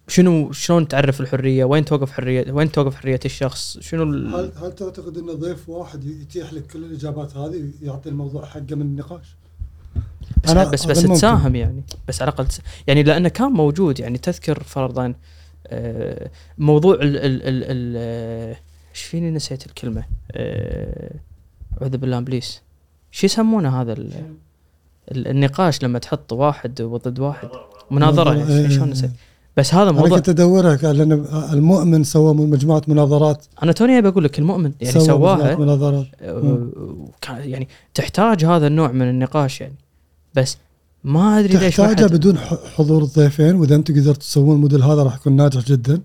شنو 0.08 0.52
شلون 0.52 0.88
تعرف 0.88 1.22
الحرية؟ 1.22 1.66
وين 1.66 1.86
توقف 1.86 2.12
حريه؟ 2.12 2.52
وين 2.52 2.72
توقف 2.72 2.96
حرية 2.96 3.20
الشخص؟ 3.26 3.78
شنو. 3.80 4.04
هل 4.04 4.52
هل 4.64 4.76
تعتقد 4.76 5.18
إن 5.18 5.26
ضيف 5.26 5.70
واحد 5.70 6.04
يتيح 6.04 6.54
لك 6.54 6.68
كل 6.68 6.84
الإجابات 6.86 7.38
هذه 7.38 7.70
ويعطي 7.82 8.10
الموضوع 8.10 8.46
حقه 8.46 8.76
من 8.76 8.82
النقاش؟ 8.82 9.36
بس 10.44 10.50
أنا- 10.52 10.58
بس 10.58 10.86
بس. 10.86 11.02
تساهم 11.04 11.56
يعني 11.56 11.84
بس 12.08 12.22
على 12.22 12.30
الأقل 12.32 12.48
تس- 12.48 12.62
يعني 12.88 13.04
لأنه 13.04 13.30
كان 13.30 13.52
موجود 13.52 14.00
يعني 14.00 14.18
تذكر 14.18 14.64
فرضا 14.64 15.14
آه، 15.68 16.30
موضوع 16.58 16.96
ال 16.96 17.02
ال 17.02 17.18
ال 17.44 17.64
ال 17.64 17.94
آه، 17.98 18.56
إيش 18.92 19.02
فيني 19.02 19.32
نسيت 19.32 19.66
الكلمة؟ 19.66 20.04
آه، 20.32 21.12
أعوذ 21.82 21.98
بالله 21.98 22.18
إبليس. 22.18 22.62
شو 23.12 23.26
يسمونه 23.26 23.82
هذا 23.82 23.94
ال 23.94 24.10
ال 25.12 25.28
النقاش 25.28 25.84
لما 25.84 26.00
تحط 26.00 26.34
واحد 26.34 26.82
ضد 26.82 27.20
واحد؟ 27.20 27.50
مناظرة 27.92 28.32
إيه، 28.34 28.40
يعني 28.62 28.70
شلون 28.70 28.90
نسيت؟ 28.90 29.12
بس 29.58 29.74
هذا 29.74 29.84
أنا 29.84 29.92
موضوع 29.92 30.18
كنت 30.18 30.30
ادورها 30.30 30.76
قال 30.76 30.98
لأن 30.98 31.12
المؤمن 31.54 32.04
سوى 32.04 32.34
مجموعة 32.34 32.82
مناظرات. 32.88 33.46
أنا 33.64 33.72
توني 33.72 33.98
أبي 33.98 34.08
أقول 34.08 34.24
لك 34.24 34.40
المؤمن 34.40 34.72
يعني 34.82 34.94
سوى 34.94 35.06
سواها 35.06 35.56
مناظرات. 35.56 36.06
وكان- 36.24 37.50
يعني 37.50 37.68
تحتاج 37.94 38.46
هذا 38.46 38.68
النوع 38.68 38.92
من 38.92 39.10
النقاش 39.10 39.62
يعني. 39.62 39.74
بس 40.36 40.58
ما 41.04 41.40
أدري 41.40 41.54
ليش 41.58 41.80
ما 41.80 41.86
تحتاجه 41.88 42.06
حد- 42.06 42.12
بدون 42.14 42.38
حضور 42.76 43.04
الضيفين 43.04 43.56
وإذا 43.56 43.76
أنتم 43.76 43.94
قدرتوا 43.94 44.14
تسوون 44.22 44.56
الموديل 44.56 44.84
هذا 44.84 45.04
راح 45.04 45.16
يكون 45.16 45.36
ناجح 45.36 45.62
جدا. 45.66 46.02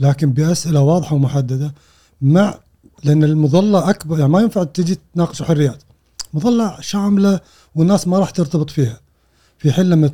لكن 0.00 0.32
بأسئلة 0.32 0.80
واضحة 0.80 1.14
ومحددة. 1.14 1.74
مع 2.20 2.58
لأن 3.04 3.24
المظلة 3.24 3.90
اكبر 3.90 4.18
يعني 4.18 4.32
ما 4.32 4.40
ينفع 4.40 4.64
تجي 4.64 4.98
تناقش 5.14 5.42
حريات. 5.42 5.82
مظلة 6.34 6.80
شاملة 6.80 7.40
والناس 7.74 8.08
ما 8.08 8.18
راح 8.18 8.30
ترتبط 8.30 8.70
فيها. 8.70 9.00
في 9.58 9.72
حين 9.72 9.84
لما 9.90 10.10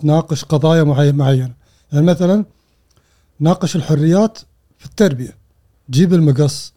تناقش 0.00 0.44
قضايا 0.44 0.82
معي- 0.82 1.12
معينة. 1.12 1.52
يعني 1.92 2.06
مثلا 2.06 2.44
ناقش 3.40 3.76
الحريات 3.76 4.38
في 4.78 4.86
التربية. 4.86 5.36
جيب 5.90 6.14
المقص 6.14 6.72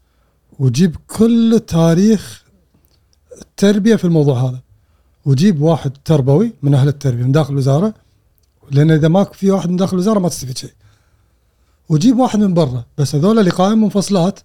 وجيب 0.59 0.95
كل 1.07 1.61
تاريخ 1.67 2.43
التربية 3.41 3.95
في 3.95 4.05
الموضوع 4.05 4.41
هذا. 4.41 4.59
وجيب 5.27 5.61
واحد 5.61 5.91
تربوي 6.05 6.53
من 6.61 6.73
أهل 6.73 6.87
التربية 6.87 7.23
من 7.23 7.31
داخل 7.31 7.53
الوزارة 7.53 7.93
لأن 8.71 8.91
إذا 8.91 9.07
ما 9.07 9.23
في 9.23 9.51
واحد 9.51 9.69
من 9.69 9.75
داخل 9.75 9.93
الوزارة 9.93 10.19
ما 10.19 10.29
تستفيد 10.29 10.57
شيء. 10.57 10.73
وجيب 11.89 12.19
واحد 12.19 12.39
من 12.39 12.53
برا 12.53 12.85
بس 12.97 13.15
هذول 13.15 13.45
لقاءين 13.45 13.77
منفصلات 13.77 14.39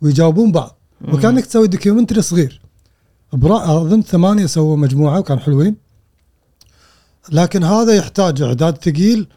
ويجاوبون 0.00 0.52
بعض. 0.52 0.76
وكأنك 1.12 1.46
تسوي 1.46 1.66
دوكيومنتري 1.68 2.22
صغير. 2.22 2.60
أظن 3.34 4.02
ثمانية 4.02 4.46
سووا 4.46 4.76
مجموعة 4.76 5.18
وكان 5.18 5.38
حلوين. 5.38 5.76
لكن 7.32 7.64
هذا 7.64 7.94
يحتاج 7.94 8.42
إعداد 8.42 8.76
ثقيل 8.76 9.28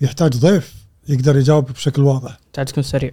ويحتاج 0.00 0.36
ضيف 0.36 0.74
يقدر 1.08 1.36
يجاوب 1.36 1.72
بشكل 1.72 2.02
واضح. 2.02 2.38
تحتاج 2.52 2.66
تكون 2.66 2.82
سريع. 2.82 3.12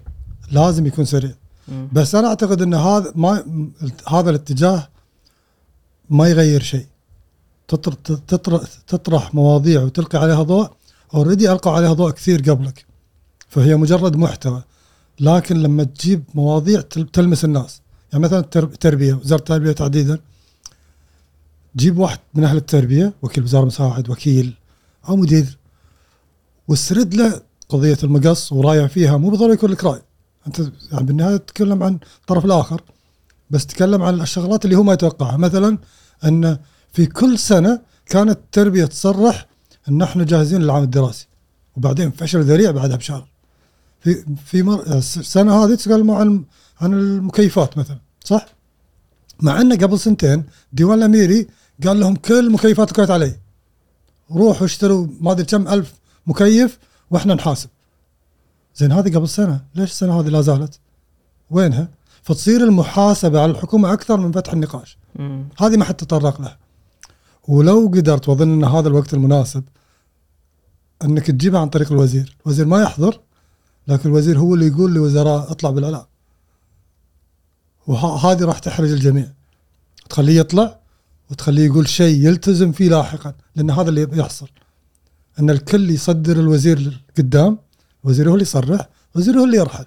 لازم 0.52 0.86
يكون 0.86 1.06
سريع. 1.06 1.32
مم. 1.68 1.88
بس 1.94 2.16
أنا 2.16 2.28
أعتقد 2.28 2.62
إن 2.62 2.74
هذا 2.74 3.12
ما 3.16 3.46
هذا 4.08 4.30
الاتجاه 4.30 4.90
ما 6.10 6.28
يغير 6.28 6.62
شيء. 6.62 6.91
تطر- 7.76 8.16
تطرح 8.28 8.62
تطرح 8.88 9.34
مواضيع 9.36 9.82
وتلقي 9.82 10.18
عليها 10.20 10.44
ضوء 10.44 10.70
اوريدي 11.14 11.52
ألقوا 11.52 11.72
عليها 11.74 11.94
ضوء 11.94 12.12
كثير 12.12 12.42
قبلك. 12.52 12.86
فهي 13.50 13.76
مجرد 13.76 14.16
محتوى. 14.16 14.64
لكن 15.20 15.58
لما 15.58 15.84
تجيب 15.84 16.24
مواضيع 16.36 16.82
تل- 16.82 17.08
تلمس 17.08 17.46
الناس. 17.46 17.82
يعني 18.12 18.24
مثلا 18.24 18.40
التر- 18.40 18.64
التربية 18.64 19.14
وزارة 19.14 19.40
التربية 19.40 19.72
تحديدا 19.72 20.20
جيب 21.76 21.98
واحد 21.98 22.20
من 22.34 22.44
أهل 22.44 22.58
التربية 22.58 23.14
وكيل 23.22 23.44
وزارة 23.44 23.66
مساعد 23.66 24.10
وكيل 24.10 24.54
أو 25.10 25.16
مدير 25.16 25.58
واسرد 26.68 27.14
له 27.14 27.42
قضية 27.70 27.98
المقص 28.04 28.52
ورايع 28.54 28.88
فيها. 28.88 29.18
مو 29.18 29.30
بالضروره 29.30 29.54
يكون 29.54 29.72
لك 29.72 29.84
رأي. 29.84 30.02
أنت 30.48 30.60
يعني 30.92 31.06
بالنهاية 31.06 31.38
تتكلم 31.38 31.84
عن 31.84 32.00
الطرف 32.22 32.46
الآخر 32.46 32.82
بس 33.50 33.66
تتكلم 33.66 34.02
عن 34.02 34.22
الشغلات 34.22 34.66
اللي 34.66 34.76
هو 34.76 34.84
ما 34.84 34.94
يتوقعها. 34.94 35.38
مثلا 35.38 35.78
أن 36.24 36.58
في 36.92 37.06
كل 37.06 37.40
سنة 37.40 37.82
كانت 38.06 38.38
التربية 38.38 38.86
تصرح 38.86 39.48
إن 39.90 40.02
إحنا 40.02 40.24
جاهزين 40.24 40.62
للعام 40.62 40.84
الدراسي 40.84 41.28
وبعدين 41.78 42.12
فشل 42.12 42.42
ذريع 42.44 42.72
بعدها 42.72 42.96
بشهر 42.96 43.28
في 44.00 44.26
في 44.46 44.64
مر... 44.64 44.82
السنة 44.98 45.64
هذه 45.64 45.76
تكلموا 45.76 46.16
عن 46.18 46.44
عن 46.82 46.94
المكيفات 46.94 47.78
مثلا 47.78 47.98
صح؟ 48.24 48.46
مع 49.42 49.62
انه 49.62 49.76
قبل 49.76 50.00
سنتين 50.00 50.44
ديوان 50.74 50.98
الأميري 50.98 51.48
قال 51.88 52.00
لهم 52.00 52.16
كل 52.16 52.52
مكيفات 52.52 52.90
الكويت 52.90 53.12
علي 53.12 53.36
روحوا 54.32 54.66
اشتروا 54.66 55.08
ما 55.22 55.32
أدري 55.32 55.46
كم 55.46 55.68
ألف 55.68 55.94
مكيف 56.28 56.80
وإحنا 57.12 57.34
نحاسب 57.34 57.70
زين 58.76 58.92
هذه 58.92 59.16
قبل 59.16 59.30
سنة 59.30 59.62
ليش 59.76 59.92
السنة 59.92 60.20
هذه 60.20 60.28
لا 60.28 60.42
زالت؟ 60.42 60.80
وينها؟ 61.52 61.90
فتصير 62.24 62.64
المحاسبة 62.64 63.42
على 63.42 63.52
الحكومة 63.52 63.94
أكثر 63.94 64.18
من 64.20 64.32
فتح 64.32 64.54
النقاش. 64.54 64.98
هذه 65.60 65.78
ما 65.78 65.86
حد 65.86 65.94
تطرق 65.94 66.42
لها 66.42 66.58
ولو 67.48 67.92
قدرت 67.94 68.30
واظن 68.30 68.52
إن 68.52 68.64
هذا 68.64 68.88
الوقت 68.88 69.14
المناسب 69.14 69.64
إنك 71.04 71.28
تجيبها 71.28 71.60
عن 71.60 71.70
طريق 71.70 71.92
الوزير، 71.92 72.38
الوزير 72.46 72.66
ما 72.66 72.82
يحضر 72.82 73.20
لكن 73.88 74.10
الوزير 74.10 74.40
هو 74.40 74.54
اللي 74.54 74.68
يقول 74.68 74.94
لوزراء 74.94 75.52
اطلع 75.52 75.70
بالأعلام. 75.70 76.06
وهذه 77.88 78.46
راح 78.46 78.60
تحرج 78.60 78.92
الجميع. 78.92 79.32
تخليه 80.10 80.40
يطلع 80.40 80.80
وتخليه 81.32 81.66
يقول 81.66 81.88
شيء 81.88 82.28
يلتزم 82.28 82.72
فيه 82.72 82.90
لاحقا 82.90 83.34
لأن 83.56 83.72
هذا 83.72 83.90
اللي 83.90 84.08
يحصل. 84.14 84.48
إن 85.40 85.50
الكل 85.50 85.90
يصدر 85.90 86.40
الوزير 86.40 87.04
قدام، 87.18 87.58
الوزير 88.04 88.30
هو 88.30 88.34
اللي 88.34 88.42
يصرح، 88.44 88.90
الوزير 89.16 89.40
هو 89.40 89.46
اللي 89.46 89.58
يرحل. 89.58 89.86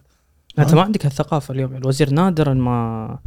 أنت 0.59 0.75
ما 0.75 0.83
عندك 0.83 1.07
هالثقافة 1.07 1.55
اليوم 1.55 1.77
الوزير 1.77 2.11
نادرا 2.11 2.55
ما 2.55 3.19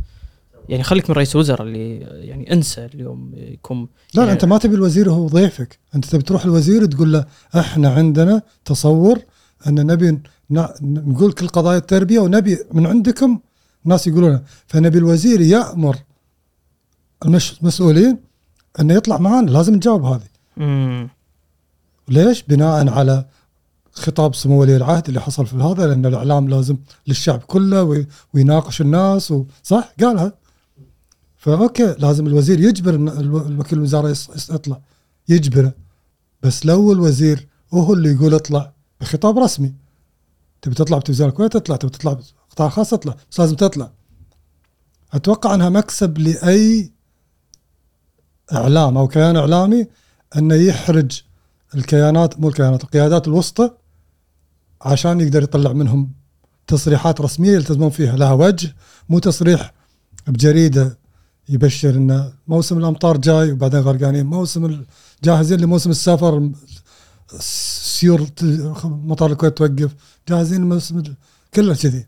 يعني 0.70 0.84
خليك 0.84 1.10
من 1.10 1.16
رئيس 1.16 1.36
وزراء 1.36 1.62
اللي 1.62 1.98
يعني 2.00 2.54
انسى 2.54 2.86
اليوم 2.86 3.32
يكون 3.36 3.80
لا 3.82 3.88
لا 4.14 4.20
يعني 4.22 4.32
أنت 4.32 4.46
ما 4.46 4.58
تبي 4.58 4.76
الوزير 4.76 5.12
هو 5.12 5.28
ضيفك. 5.28 5.80
أنت 5.96 6.06
تبي 6.06 6.24
تروح 6.24 6.44
الوزير 6.46 6.86
تقول 6.86 7.14
له 7.14 7.26
إحنا 7.58 7.90
عندنا 7.90 8.42
تصور 8.66 9.20
أن 9.68 9.86
نبي 9.86 10.20
نقول 10.82 11.32
كل 11.32 11.48
قضايا 11.48 11.78
التربية 11.78 12.20
ونبي 12.20 12.58
من 12.74 12.86
عندكم 12.88 13.40
ناس 13.86 14.08
يقولون. 14.08 14.44
فنبي 14.68 14.98
الوزير 14.98 15.42
يأمر 15.42 15.98
المسؤولين 17.26 18.18
أنه 18.80 18.94
يطلع 18.94 19.18
معانا 19.18 19.50
لازم 19.52 19.76
نجاوب 19.76 20.04
هذه. 20.06 20.28
مم. 20.58 21.10
ليش؟ 22.10 22.44
بناء 22.44 22.90
على 22.90 23.26
خطاب 23.94 24.36
سمو 24.36 24.62
ولي 24.62 24.76
العهد 24.76 25.08
اللي 25.08 25.22
حصل 25.22 25.46
في 25.46 25.56
هذا 25.56 25.88
لأن 25.88 26.06
الإعلام 26.06 26.50
لازم 26.50 26.78
للشعب 27.08 27.40
كله 27.40 27.84
وي- 27.84 28.08
ويناقش 28.34 28.82
الناس 28.82 29.34
صح؟ 29.64 29.94
قالها. 30.04 30.34
فأوكي 31.48 31.96
لازم 32.00 32.28
الوزير 32.28 32.60
يجبر 32.60 32.96
الوكيل 32.96 33.78
الوزارة 33.78 34.16
يطلع 34.50 34.82
يجبره. 35.30 35.74
بس 36.44 36.66
لو 36.66 36.92
الوزير 36.92 37.48
هو 37.74 37.94
اللي 37.94 38.12
يقول 38.12 38.34
اطلع 38.34 38.74
بخطاب 39.02 39.40
رسمي. 39.40 39.74
تبي 40.62 40.76
تطلع 40.76 40.98
بتلفزيون 40.98 41.30
الكويت؟ 41.30 41.56
اطلع. 41.56 41.76
تبي 41.76 41.92
تطلع 41.92 42.20
بقطاع 42.50 42.70
خاص؟ 42.70 42.94
اطلع. 42.94 43.16
بس 43.32 43.40
لازم 43.40 43.56
تطلع. 43.56 43.92
أتوقع 45.14 45.56
أنها 45.56 45.70
مكسب 45.70 46.18
لأي 46.18 46.92
إعلام 48.54 48.98
أو 48.98 49.08
كيان 49.08 49.36
إعلامي 49.36 49.88
إنه 50.38 50.56
يحرج 50.56 51.22
الكيانات 51.76 52.40
مو 52.40 52.48
الكيانات 52.48 52.84
القيادات 52.84 53.28
الوسطى 53.28 53.72
عشان 54.82 55.22
يقدر 55.22 55.44
يطلع 55.44 55.74
منهم 55.74 56.12
تصريحات 56.68 57.22
رسمية 57.22 57.52
يلتزمون 57.52 57.90
فيها. 57.90 58.16
لها 58.16 58.34
وجه 58.34 58.76
مو 59.10 59.20
تصريح 59.20 59.74
بجريدة 60.28 61.07
يبشر 61.50 61.90
ان 61.90 62.32
موسم 62.48 62.78
الأمطار 62.78 63.18
جاي 63.18 63.52
وبعدين 63.52 63.80
غرقانين 63.80 64.26
موسم 64.26 64.66
ال- 64.66 64.86
جاهزين 65.24 65.60
لموسم 65.60 65.90
السفر. 65.90 66.52
سيور 67.40 68.28
مطار 68.84 69.32
الكويت 69.32 69.58
توقف. 69.58 69.96
جاهزين 70.30 70.62
لموسم 70.62 71.04
كله 71.54 71.76
كذي. 71.76 72.06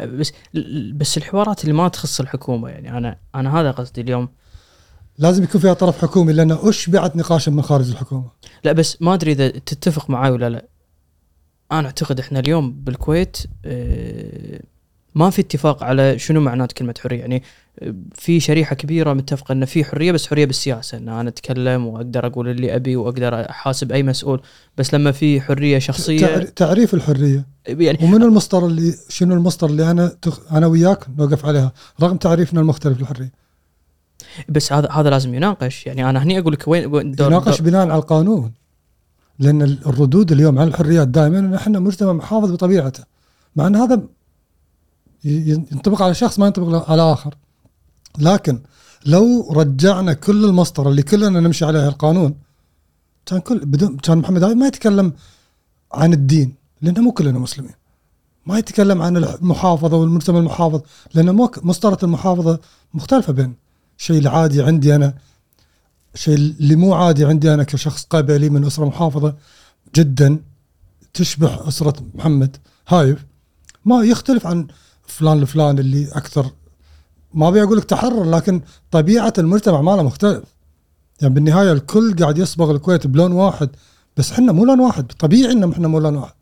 بس 0.00 0.32
بس 0.94 1.16
الحوارات 1.18 1.62
اللي 1.64 1.72
ما 1.74 1.88
تخص 1.88 2.20
الحكومة 2.20 2.68
يعني 2.68 2.98
أنا 2.98 3.18
أنا 3.34 3.60
هذا 3.60 3.70
قصدي 3.70 4.00
اليوم. 4.00 4.28
لازم 5.18 5.42
يكون 5.44 5.60
فيها 5.60 5.74
طرف 5.74 6.02
حكومي 6.02 6.32
لأن 6.32 6.52
اشبعت 6.52 7.16
نقاشا 7.16 7.50
من 7.50 7.62
خارج 7.62 7.90
الحكومة؟ 7.90 8.30
لا 8.64 8.72
بس 8.72 9.02
ما 9.02 9.14
أدري 9.14 9.32
إذا 9.32 9.48
تتفق 9.48 10.10
معي 10.10 10.30
ولا 10.30 10.50
لا. 10.50 10.66
أنا 11.72 11.86
أعتقد 11.86 12.20
إحنا 12.20 12.38
اليوم 12.38 12.72
بالكويت 12.72 13.36
آه، 13.64 14.60
ما 15.14 15.30
في 15.30 15.40
اتفاق 15.42 15.82
على 15.84 16.18
شنو 16.18 16.40
معنات 16.40 16.72
كلمة 16.72 16.94
حرية. 17.02 17.20
يعني 17.20 17.42
في 18.14 18.40
شريحة 18.40 18.74
كبيرة 18.76 19.12
متفقة 19.12 19.52
إن 19.52 19.64
في 19.64 19.84
حرية 19.84 20.12
بس 20.12 20.26
حرية 20.26 20.44
بالسياسة. 20.44 20.98
إن 20.98 21.08
أنا 21.08 21.28
أتكلم 21.28 21.86
وأقدر 21.86 22.26
أقول 22.26 22.48
اللي 22.48 22.76
أبي 22.76 22.96
وأقدر 22.96 23.50
أحاسب 23.50 23.92
أي 23.92 24.02
مسؤول. 24.02 24.40
بس 24.78 24.94
لما 24.94 25.12
في 25.12 25.40
حرية 25.40 25.78
شخصية 25.78 26.26
تعر- 26.26 26.42
تعريف 26.42 26.94
الحرية. 26.94 27.46
يعني 27.66 27.98
ومن 28.02 28.22
المصدر 28.22 28.66
اللي 28.66 28.94
شنو 29.08 29.34
المصدر 29.34 29.68
اللي 29.70 29.90
أنا 29.90 30.12
تخ... 30.22 30.52
أنا 30.52 30.66
وياك 30.66 31.04
نوقف 31.18 31.46
عليها؟ 31.46 31.72
رغم 32.02 32.16
تعريفنا 32.16 32.60
المختلف 32.60 33.00
للحرية. 33.00 33.32
بس 34.48 34.72
هذا 34.72 34.88
هذا 34.90 35.10
لازم 35.10 35.34
يناقش. 35.34 35.86
يعني 35.86 36.10
أنا 36.10 36.22
هني 36.22 36.38
أقول 36.38 36.52
لك 36.52 36.68
وين 36.68 37.12
دور 37.12 37.26
يناقش 37.26 37.58
دور- 37.60 37.70
بناء 37.70 37.80
على 37.82 37.94
القانون. 37.94 38.52
لأن 39.38 39.62
ال- 39.62 39.78
الردود 39.86 40.32
اليوم 40.32 40.58
على 40.58 40.68
الحريات 40.68 41.08
دائما 41.08 41.56
إحنا 41.56 41.78
مجتمع 41.80 42.12
محافظ 42.12 42.52
بطبيعته. 42.52 43.04
مع 43.56 43.66
إن 43.66 43.76
هذا 43.76 44.02
ينطبق 45.24 46.02
على 46.02 46.14
شخص 46.14 46.38
ما 46.38 46.46
ينطبق 46.46 46.90
على 46.90 47.02
آخر. 47.12 47.34
لكن 48.18 48.60
لو 49.06 49.52
رجعنا 49.52 50.12
كل 50.12 50.44
المسطرة 50.44 50.88
اللي 50.88 51.02
كلنا 51.02 51.40
نمشي 51.40 51.64
عليها 51.64 51.88
القانون 51.88 52.34
كان 53.26 53.40
كل 53.40 53.58
بدون 53.58 53.96
كان 53.96 54.18
محمد 54.18 54.42
علي 54.44 54.54
ما 54.54 54.66
يتكلم 54.66 55.12
عن 55.92 56.12
الدين 56.12 56.54
لأنه 56.82 57.00
مو 57.00 57.12
كلنا 57.12 57.38
مسلمين. 57.38 57.74
ما 58.46 58.58
يتكلم 58.58 59.02
عن 59.02 59.16
المحافظة 59.16 59.96
والمجتمع 59.96 60.38
المحافظ 60.38 60.80
لأن 61.14 61.48
مسطرة 61.62 61.98
المحافظة 62.02 62.60
مختلفة 62.94 63.32
بين 63.32 63.54
الشيء 63.98 64.18
العادي 64.18 64.62
عندي 64.62 64.94
أنا 64.94 65.14
الشيء 66.14 66.34
اللي 66.34 66.76
مو 66.76 66.94
عادي 66.94 67.24
عندي 67.24 67.54
أنا 67.54 67.62
كشخص 67.62 68.04
قبلي 68.04 68.50
من 68.50 68.64
أسرة 68.64 68.84
محافظة 68.84 69.34
جدا 69.96 70.38
تشبه 71.14 71.68
أسرة 71.68 71.96
محمد 72.14 72.56
هايف. 72.88 73.24
ما 73.84 74.02
يختلف 74.02 74.46
عن 74.46 74.66
فلان 75.14 75.38
الفلان 75.38 75.78
اللي 75.78 76.08
أكثر 76.12 76.50
ما 77.34 77.48
أبي 77.48 77.62
أقول 77.62 77.78
لك 77.78 77.84
تحرر 77.84 78.24
لكن 78.30 78.62
طبيعة 78.90 79.32
المجتمع 79.38 79.80
ماله 79.80 80.02
مختلف. 80.02 80.44
يعني 81.22 81.34
بالنهاية 81.34 81.72
الكل 81.72 82.16
قاعد 82.16 82.38
يصبغ 82.38 82.70
الكويت 82.70 83.06
بلون 83.06 83.32
واحد 83.32 83.70
بس 84.16 84.32
إحنا 84.32 84.52
مو 84.52 84.64
لون 84.64 84.80
واحد 84.80 85.12
طبيعي 85.12 85.52
ان 85.52 85.72
إحنا 85.72 85.88
مو 85.88 85.98
لون 85.98 86.16
واحد. 86.16 86.34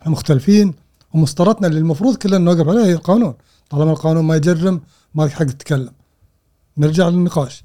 إحنا 0.00 0.12
مختلفين 0.12 0.74
ومسطرتنا 1.14 1.66
اللي 1.66 1.78
المفروض 1.78 2.16
كلنا 2.16 2.38
نوقف 2.38 2.68
عليها 2.68 2.84
هي 2.84 2.92
القانون. 2.92 3.34
طالما 3.70 3.90
القانون 3.90 4.24
ما 4.24 4.36
يجرم 4.36 4.80
ما 5.14 5.22
لك 5.22 5.30
حق 5.30 5.44
تتكلم. 5.44 5.92
نرجع 6.78 7.08
للنقاش. 7.08 7.64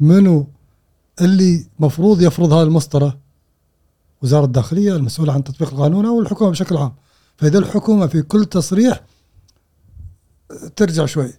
منو 0.00 0.46
اللي 1.20 1.66
مفروض 1.78 2.22
يفرض 2.22 2.52
هذه 2.52 2.62
المسطرة؟ 2.62 3.18
وزارة 4.22 4.44
الداخلية 4.44 4.96
المسؤولة 4.96 5.32
عن 5.32 5.44
تطبيق 5.44 5.72
القانون 5.72 6.06
أو 6.06 6.20
الحكومة 6.20 6.50
بشكل 6.50 6.76
عام. 6.76 6.92
فإذا 7.36 7.58
الحكومة 7.58 8.06
في 8.06 8.22
كل 8.22 8.44
تصريح 8.44 9.00
ترجع 10.76 11.06
شوي. 11.06 11.32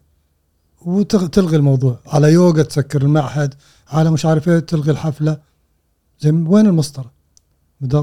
وتلغي 0.81 1.57
الموضوع. 1.57 1.99
على 2.07 2.33
يوغا 2.33 2.63
تسكر 2.63 3.01
المعهد 3.01 3.53
على 3.87 4.11
مش 4.11 4.25
عارف 4.25 4.49
إيه 4.49 4.59
تلغي 4.59 4.91
الحفلة. 4.91 5.37
زي 6.19 6.31
وين 6.31 6.65
المسطرة؟ 6.65 7.11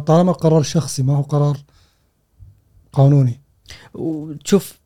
طالما 0.06 0.32
قرار 0.32 0.62
شخصي 0.62 1.02
ما 1.02 1.16
هو 1.16 1.22
قرار 1.22 1.59
قانوني. 2.93 3.40
وتشوف 3.94 4.78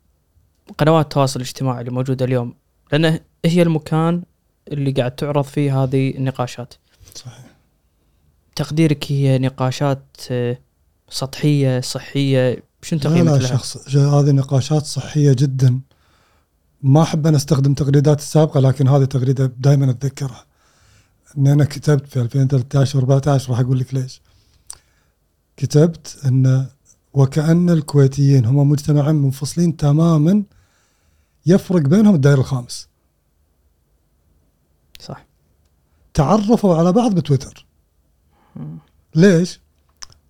قنوات 0.79 1.05
التواصل 1.05 1.41
الاجتماعي 1.41 1.81
اللي 1.81 1.91
موجودة 1.91 2.25
اليوم 2.25 2.55
لأنه 2.93 3.21
هي 3.45 3.63
المكان 3.63 4.23
اللي 4.69 4.91
قاعد 4.91 5.17
تعرض 5.17 5.45
فيه 5.45 5.83
هذه 5.83 6.11
النقاشات. 6.11 6.75
صحيح. 7.15 7.45
تقديرك 8.57 9.13
هي 9.13 9.39
نقاشات 9.39 10.05
آه، 10.31 10.59
سطحية 11.11 11.81
صحية؟ 11.81 12.63
شنو 12.83 13.01
تقييمك 13.01 13.33
لا 13.33 13.37
لها؟ 13.37 13.47
شخص 13.47 13.97
هذه 13.97 14.31
نقاشات 14.31 14.85
صحية 14.85 15.33
جدا. 15.33 15.81
ما 16.83 17.03
أحب 17.03 17.27
أنا 17.27 17.37
أستخدم 17.37 17.75
تغريدات 17.75 18.19
السابقه 18.19 18.61
لكن 18.61 18.89
هذه 18.89 19.05
تغريده 19.05 19.53
دائما 19.59 19.91
أتذكرها. 19.91 20.45
إن 21.39 21.47
أنا 21.47 21.65
كتبت 21.65 22.07
في 22.07 22.21
2013 22.21 23.01
و14 23.01 23.51
راح 23.51 23.61
أقول 23.61 23.79
لك 23.79 23.95
ليش. 23.95 24.23
كتبت 25.57 26.19
إن 26.27 26.67
وكأن 27.13 27.71
الكويتيين 27.71 28.45
هم 28.45 28.71
مجتمعين 28.71 29.15
منفصلين 29.15 29.77
تماما 29.77 30.43
يفرق 31.47 31.81
بينهم 31.81 32.15
الدائر 32.15 32.39
الخامس. 32.39 32.89
صح. 35.01 35.27
تعرفوا 36.15 36.77
على 36.77 36.93
بعض 36.93 37.15
بتويتر. 37.15 37.67
ليش؟ 39.15 39.61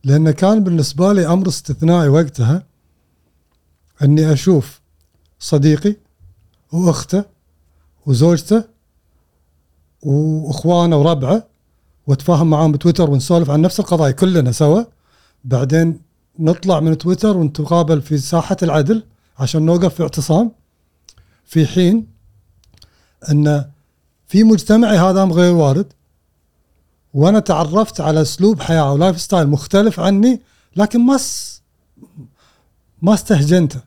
لأن 0.05 0.31
كان 0.31 0.65
بالنسبة 0.65 1.13
لي 1.13 1.27
أمر 1.27 1.49
استثنائي 1.49 2.09
وقتها 2.09 2.67
أني 4.03 4.33
أشوف 4.33 4.81
صديقي 5.39 5.97
وأخته 6.73 7.25
وزوجته 8.07 8.65
وإخوانه 10.03 10.97
وربعه 10.97 11.47
وأتفاهم 12.07 12.51
معاهم 12.51 12.73
بتويتر 12.73 13.11
ونسولف 13.11 13.51
عن 13.51 13.61
نفس 13.61 13.81
القضايا 13.81 14.13
كلنا 14.13 14.53
سوا 14.53 14.85
بعدين 15.45 16.01
نطلع 16.39 16.81
من 16.81 16.99
تويتر 16.99 17.37
ونتقابل 17.37 18.03
في 18.03 18.19
ساحة 18.19 18.57
العدل 18.63 19.03
عشان 19.39 19.63
نوقف 19.63 19.95
في 19.95 20.03
اعتصام 20.03 20.53
في 21.45 21.67
حين 21.67 22.07
أن 23.31 23.71
في 24.27 24.45
مجتمعي 24.45 24.99
هذا 24.99 25.25
غير 25.25 25.55
وارد 25.55 25.93
وأنا 27.15 27.39
تعرفت 27.39 28.01
على 28.01 28.23
أسلوب 28.23 28.61
حياة 28.61 28.81
أو 28.89 28.97
lifestyle 28.97 29.49
مختلف 29.49 30.01
عني 30.01 30.43
لكن 30.77 31.01
ما. 31.01 31.19
ما 33.03 33.15
استهجنته 33.15 33.81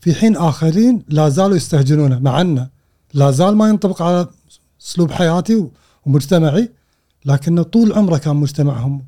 في 0.00 0.14
حين 0.14 0.36
آخرين 0.36 1.02
لا 1.08 1.28
زالوا 1.28 1.56
يستهجنونه 1.56 2.18
مع 2.18 2.40
انه 2.40 2.68
لا 3.14 3.30
زال 3.30 3.56
ما 3.56 3.68
ينطبق 3.68 4.02
على 4.02 4.26
أسلوب 4.82 5.10
حياتي 5.10 5.68
ومجتمعي 6.06 6.70
لكنه 7.24 7.62
طول 7.62 7.92
عمره 7.92 8.18
كان 8.18 8.36
مجتمعهم. 8.36 9.04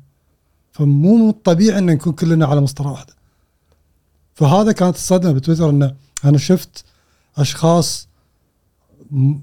فمو 0.71 1.15
من 1.17 1.29
الطبيعي 1.29 1.77
إن 1.79 1.85
نكون 1.85 2.13
كلنا 2.13 2.45
على 2.45 2.61
مسطرة 2.61 2.91
واحدة. 2.91 3.13
فهذا 4.35 4.71
كانت 4.71 4.95
الصدمة 4.95 5.31
بتويتر 5.31 5.69
انه 5.69 5.95
أنا 6.25 6.37
شفت 6.37 6.85
أشخاص 7.37 8.07
م- 9.11 9.35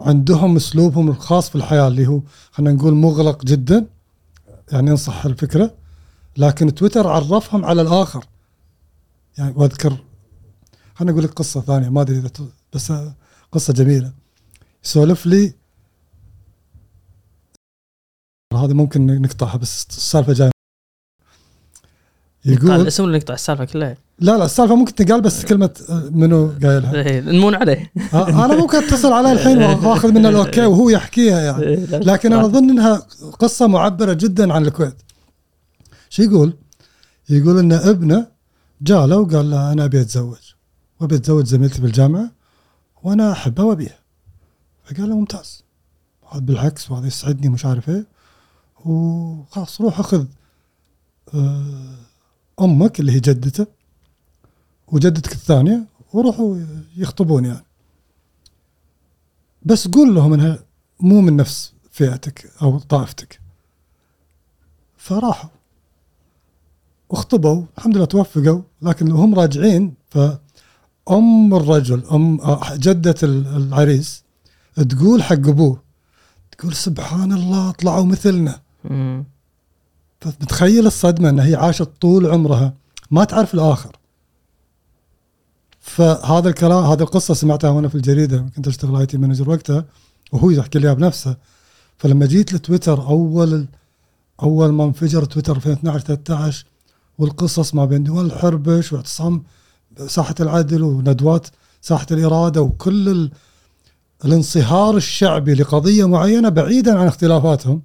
عندهم 0.00 0.56
أسلوبهم 0.56 1.08
الخاص 1.08 1.48
في 1.48 1.56
الحياة 1.56 1.88
اللي 1.88 2.06
هو 2.06 2.20
خلينا 2.52 2.72
نقول 2.72 2.94
مغلق 2.94 3.44
جدا 3.44 3.86
يعني 4.72 4.90
انصح 4.90 5.24
الفكرة 5.24 5.74
لكن 6.36 6.74
تويتر 6.74 7.06
عرفهم 7.08 7.64
على 7.64 7.82
الآخر. 7.82 8.24
يعني 9.38 9.52
وأذكر 9.56 9.96
خليني 11.00 11.12
أقول 11.12 11.24
لك 11.24 11.30
قصة 11.30 11.60
ثانية 11.60 11.88
ما 11.88 12.00
أدري 12.00 12.18
إذا 12.18 12.30
بس 12.72 12.92
قصة 13.52 13.72
جميلة. 13.72 14.12
يسولف 14.84 15.26
لي 15.26 15.54
هذه 18.54 18.72
ممكن 18.72 19.22
نقطعها 19.22 19.56
بس 19.56 19.86
السالفة 19.90 20.32
جاية. 20.32 20.50
يقول 22.44 22.70
الاسم 22.70 23.04
ولا 23.04 23.18
نقطع 23.18 23.34
السالفة 23.34 23.64
كلها. 23.64 23.96
لا 24.18 24.38
لا 24.38 24.44
السالفة 24.44 24.74
ممكن 24.74 24.94
تنقال 24.94 25.20
بس 25.20 25.44
كلمة 25.44 25.70
آه، 25.90 26.10
منو 26.10 26.52
قايلها؟ 26.62 26.94
إيه، 27.06 27.20
نمون 27.20 27.54
عليه. 27.54 27.92
آه، 28.14 28.44
أنا 28.44 28.56
ممكن 28.56 28.78
اتصل 28.78 29.12
عليه 29.12 29.32
الحين 29.32 29.62
وأخذ 29.86 30.12
منه 30.12 30.28
الأوكي 30.28 30.66
وهو 30.66 30.90
يحكيها 30.90 31.40
يعني. 31.40 31.62
إيه، 31.62 31.84
لكن 31.84 32.32
أنا 32.32 32.44
أظن 32.44 32.70
إنها 32.70 32.96
قصة 33.38 33.66
معبرة 33.66 34.12
جدا 34.12 34.52
عن 34.52 34.66
الكويت. 34.66 35.02
شو 36.10 36.22
يقول؟ 36.22 36.56
يقول 37.28 37.58
إن 37.58 37.72
ابنه 37.72 38.26
جاء 38.82 39.06
له 39.06 39.16
وقال 39.16 39.50
له 39.50 39.72
أنا 39.72 39.84
أبي 39.84 40.00
أتزوج. 40.00 40.49
وابي 41.00 41.16
اتزوج 41.16 41.46
زميلتي 41.46 41.82
بالجامعة 41.82 42.30
وأنا 43.02 43.32
أحبها 43.32 43.64
وأبيها. 43.64 43.98
فقال 44.84 45.08
له 45.08 45.18
ممتاز 45.18 45.64
هذا 46.32 46.40
بالعكس 46.40 46.90
وهذا 46.90 47.06
يسعدني 47.06 47.48
مش 47.48 47.66
عارف 47.66 47.88
إيه 47.88 48.06
وخلاص 48.84 49.80
روح 49.80 49.98
أخذ 49.98 50.26
آه، 51.34 51.94
أمك 52.60 53.00
اللي 53.00 53.12
هي 53.12 53.20
جدته 53.20 53.66
وجدتك 54.88 55.32
الثانية 55.32 55.86
وروحوا 56.12 56.58
يخطبون 56.96 57.44
يعني. 57.44 57.64
بس 59.62 59.88
قول 59.88 60.14
لهم 60.14 60.32
إنها 60.32 60.58
مو 61.00 61.20
من 61.20 61.36
نفس 61.36 61.72
فئتك 61.90 62.52
أو 62.62 62.78
طائفتك 62.78 63.40
فراحوا 64.96 65.50
واخطبوا 67.08 67.64
الحمد 67.78 67.96
لله 67.96 68.04
توفقوا 68.04 68.62
لكن 68.82 69.10
هم 69.10 69.34
راجعين 69.34 69.94
فام 71.06 71.54
الرجل 71.54 72.02
أم 72.12 72.40
آه، 72.40 72.76
جدة 72.76 73.14
ال- 73.22 73.46
العريس 73.56 74.24
تقول 74.88 75.22
حق 75.22 75.32
أبوه 75.32 75.82
تقول 76.58 76.74
سبحان 76.74 77.32
الله 77.32 77.70
طلعوا 77.70 78.04
مثلنا. 78.04 78.60
مم. 78.84 79.24
فمتخيل 80.20 80.86
الصدمة 80.86 81.28
إن 81.28 81.38
هي 81.40 81.54
عاشت 81.54 81.88
طول 82.00 82.26
عمرها 82.26 82.74
ما 83.10 83.24
تعرف 83.24 83.54
الآخر. 83.54 83.96
فهذا 85.80 86.48
الكلام 86.48 86.84
هذه 86.84 87.00
القصة 87.02 87.34
سمعتها 87.34 87.70
وأنا 87.70 87.88
في 87.88 87.94
الجريدة 87.94 88.46
كنت 88.56 88.68
أشتغل 88.68 88.96
IT 88.96 89.18
manager 89.18 89.50
وقتها 89.50 89.84
وهو 90.32 90.50
يحكي 90.50 90.78
لي 90.78 90.94
بنفسه. 90.94 91.36
فلما 91.98 92.26
جيت 92.26 92.52
لتويتر 92.52 93.02
أول 93.06 93.66
أول 94.42 94.72
ما 94.72 94.84
انفجر 94.84 95.24
تويتر 95.24 95.56
2012 95.56 96.00
13 96.04 96.66
والقصص 97.18 97.74
ما 97.74 97.84
بين 97.84 98.04
دواوين 98.04 98.26
الحربش 98.26 98.92
واعتصام 98.92 99.42
ساحة 100.06 100.34
العدل 100.40 100.82
وندوات 100.82 101.46
ساحة 101.80 102.06
الإرادة 102.10 102.62
وكل 102.62 103.08
ال... 103.08 103.30
الانصهار 104.24 104.96
الشعبي 104.96 105.54
لقضية 105.54 106.08
معينة 106.08 106.48
بعيدا 106.48 106.98
عن 106.98 107.06
اختلافاتهم. 107.06 107.82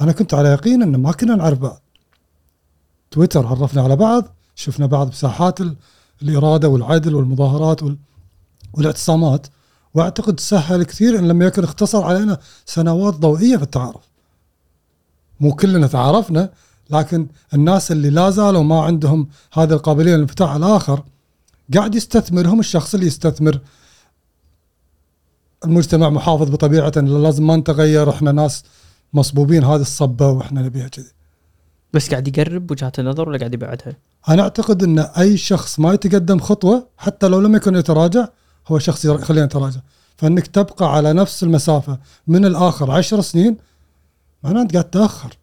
أنا 0.00 0.12
كنت 0.12 0.34
على 0.34 0.48
يقين 0.48 0.82
إن 0.82 0.96
ما 0.96 1.12
كنا 1.12 1.34
نعرف 1.34 1.58
بعض. 1.58 1.82
تويتر 3.10 3.46
عرفنا 3.46 3.82
على 3.82 3.96
بعض 3.96 4.36
شفنا 4.54 4.86
بعض 4.86 5.10
بساحات 5.10 5.60
ال... 5.60 5.76
الإرادة 6.22 6.68
والعدل 6.68 7.14
والمظاهرات 7.14 7.82
وال... 7.82 7.96
والاعتصامات. 8.72 9.46
وأعتقد 9.94 10.40
سهل 10.40 10.82
كثير 10.82 11.18
إن 11.18 11.28
لما 11.28 11.44
يكن 11.44 11.64
اختصر 11.64 12.04
علينا 12.04 12.38
سنوات 12.66 13.14
ضوئية 13.14 13.56
في 13.56 13.62
التعارف. 13.62 14.10
مو 15.40 15.54
كلنا 15.54 15.86
تعارفنا 15.86 16.50
لكن 16.90 17.26
الناس 17.54 17.92
اللي 17.92 18.10
لا 18.10 18.30
زالوا 18.30 18.62
ما 18.62 18.82
عندهم 18.82 19.28
هذه 19.52 19.72
القابلية 19.72 20.14
للانفتاح 20.14 20.54
الآخر 20.54 21.02
قاعد 21.74 21.94
يستثمرهم 21.94 22.60
الشخص 22.60 22.94
اللي 22.94 23.06
يستثمر 23.06 23.60
المجتمع 25.64 26.08
محافظ 26.08 26.50
بطبيعته 26.50 27.00
لازم 27.00 27.46
ما 27.46 27.56
نتغير 27.56 28.10
إحنا 28.10 28.32
ناس 28.32 28.62
مصبوبين 29.12 29.64
هذه 29.64 29.80
الصبة 29.80 30.30
وإحنا 30.30 30.62
نبيها 30.62 30.88
كذي. 30.88 31.12
بس 31.92 32.10
قاعد 32.10 32.28
يقرب 32.28 32.70
وجهات 32.70 32.98
النظر 32.98 33.28
ولا 33.28 33.38
قاعد 33.38 33.54
يبعدها؟ 33.54 33.96
أنا 34.28 34.42
أعتقد 34.42 34.82
إن 34.82 34.98
أي 34.98 35.36
شخص 35.36 35.80
ما 35.80 35.92
يتقدم 35.94 36.38
خطوة 36.38 36.88
حتى 36.98 37.28
لو 37.28 37.40
لم 37.40 37.56
يكن 37.56 37.74
يتراجع 37.76 38.28
هو 38.68 38.78
شخص 38.78 39.06
خلينا 39.06 39.46
نتراجع. 39.46 39.80
فإنك 40.16 40.46
تبقى 40.46 40.94
على 40.96 41.12
نفس 41.12 41.42
المسافة 41.42 41.98
من 42.26 42.44
الآخر 42.44 42.90
عشر 42.90 43.20
سنين 43.20 43.56
معناه 44.42 44.62
أنت 44.62 44.72
قاعد 44.72 44.90
تاخر 44.90 45.36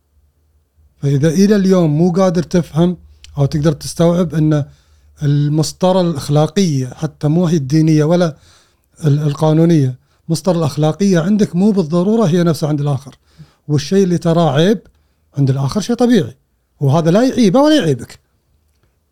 فإذا 0.98 1.30
إلى 1.30 1.56
اليوم 1.56 1.98
مو 1.98 2.12
قادر 2.12 2.44
تفهم 2.44 2.98
أو 3.38 3.46
تقدر 3.46 3.72
تستوعب 3.72 4.34
إن 4.34 4.66
المسطرة 5.24 6.02
الأخلاقية 6.02 6.88
حتى 6.88 7.28
مو 7.28 7.46
هي 7.46 7.58
الدينية 7.58 8.04
ولا 8.04 8.36
القانونية. 9.06 10.00
مسطرة 10.30 10.58
الأخلاقية 10.58 11.20
عندك 11.20 11.56
مو 11.56 11.72
بالضرورة 11.72 12.26
هي 12.26 12.44
نفسها 12.44 12.70
عند 12.70 12.82
الآخر. 12.82 13.16
والشيء 13.68 14.04
اللي 14.04 14.18
تراه 14.18 14.52
عيب 14.52 14.80
عند 15.38 15.50
الآخر 15.50 15.82
شيء 15.82 15.96
طبيعي. 15.96 16.38
وهذا 16.80 17.12
لا 17.12 17.28
يعيبه 17.28 17.60
ولا 17.60 17.76
يعيبك. 17.76 18.20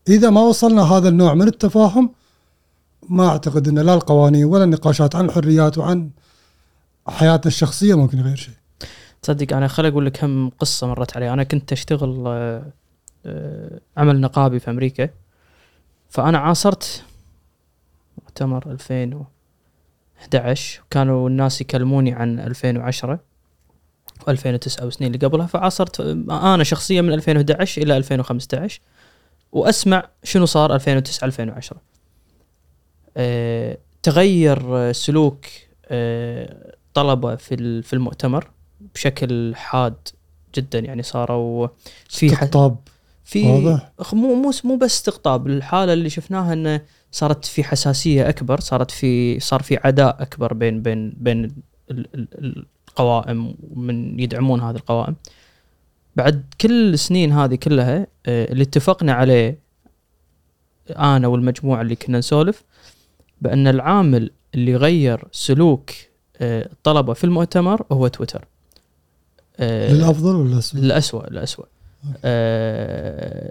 إذا 0.08 0.30
ما 0.30 0.42
وصلنا 0.42 0.82
هذا 0.82 1.10
النوع 1.10 1.34
من 1.34 1.48
التفاهم 1.48 2.12
ما 3.10 3.28
أعتقد 3.28 3.68
إن 3.68 3.80
لا 3.80 3.94
القوانين 3.94 4.46
ولا 4.46 4.64
النقاشات 4.64 5.16
عن 5.16 5.26
الحريات 5.26 5.78
وعن 5.78 6.10
حياتنا 7.08 7.48
الشخصية 7.48 7.98
ممكن 7.98 8.18
يغير 8.18 8.36
شيء. 8.36 8.54
تصدق 9.22 9.56
أنا 9.56 9.68
خل 9.68 9.86
أقول 9.86 10.06
لك 10.06 10.24
هم 10.24 10.50
قصة 10.50 10.88
مرت 10.88 11.18
علي. 11.18 11.34
أنا 11.34 11.44
كنت 11.44 11.72
أشتغل 11.72 12.24
آه، 12.28 12.64
آه، 13.26 13.80
عمل 13.98 14.22
نقابي 14.22 14.60
في 14.60 14.70
أمريكا. 14.70 15.10
فأنا 16.10 16.38
عاصرت 16.38 17.04
مؤتمر 18.24 18.72
2011 18.72 20.82
وكانوا 20.86 21.30
الناس 21.30 21.62
يكلموني 21.62 22.14
عن 22.14 22.40
2010 22.40 23.20
و2009 24.20 24.84
والسنين 24.84 25.16
اللي 25.16 25.28
قبلها 25.28 25.48
فعاصرت 25.48 26.00
آه، 26.00 26.56
أنا 26.56 26.64
شخصيا 26.64 27.02
من 27.02 27.14
2011 27.14 27.82
إلى 27.82 27.98
2015 27.98 28.82
وأسمع 29.52 30.10
شنو 30.24 30.46
صار 30.46 30.76
2009 30.76 31.26
2010 31.26 31.78
أه 33.18 33.78
تغير 34.04 34.92
سلوك 34.92 35.46
أه 35.86 36.76
طلبة 36.94 37.36
في 37.36 37.82
في 37.82 37.94
المؤتمر 37.94 38.52
بشكل 38.96 39.56
حاد 39.56 40.08
جدا 40.56 40.80
يعني 40.80 41.04
صاروا 41.04 41.68
في 42.10 42.34
استقطاب 42.34 42.78
في. 43.30 43.44
مو 44.14 44.34
مو 44.36 44.52
مو 44.64 44.76
بس 44.76 44.96
استقطاب 44.96 45.48
الحالة 45.48 45.94
اللي 45.94 46.10
شفناها 46.10 46.54
إنه 46.54 46.82
صارت 47.12 47.46
في 47.46 47.64
حساسية 47.64 48.30
أكبر 48.30 48.60
صارت 48.60 48.92
في 48.92 49.40
صار 49.40 49.62
في 49.62 49.78
عداء 49.78 50.22
أكبر 50.22 50.54
بين 50.54 50.82
بين 50.82 51.14
بين 51.18 51.52
القوائم 51.90 53.56
ومن 53.72 54.20
يدعمون 54.20 54.62
هذه 54.62 54.76
القوائم 54.76 55.16
بعد 56.16 56.44
كل 56.62 56.94
السنين 56.94 57.32
هذه 57.32 57.56
كلها 57.56 58.08
آه، 58.26 58.52
اللي 58.52 58.64
اتفقنا 58.64 59.14
عليه 59.14 59.60
أنا 60.90 61.28
والمجموعة 61.28 61.82
اللي 61.82 61.96
كنا 61.96 62.18
نسولف 62.18 62.64
بأن 63.42 63.68
العامل 63.68 64.32
اللي 64.56 64.76
غير 64.76 65.28
سلوك 65.32 65.92
آه، 66.38 66.70
الطلبه 66.72 67.14
في 67.14 67.24
المؤتمر 67.24 67.86
هو 67.92 68.08
تويتر 68.08 68.48
آه، 69.60 69.94
للأفضل 69.94 70.36
ولا 70.36 70.54
الاسوء؟ 70.54 70.82
الاسوء 70.82 71.28
الاسوء 71.28 71.66
آه 71.66 71.79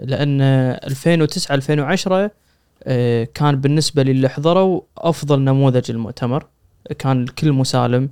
لأن 0.03 0.41
2009 0.41 1.55
2010 1.55 2.31
آه 2.83 3.23
كان 3.33 3.55
بالنسبة 3.61 4.03
للي 4.03 4.29
حضروا 4.29 4.81
أفضل 4.97 5.39
نموذج 5.41 5.91
للمؤتمر. 5.91 6.45
كان 6.99 7.23
الكل 7.23 7.51
مسالم. 7.51 8.09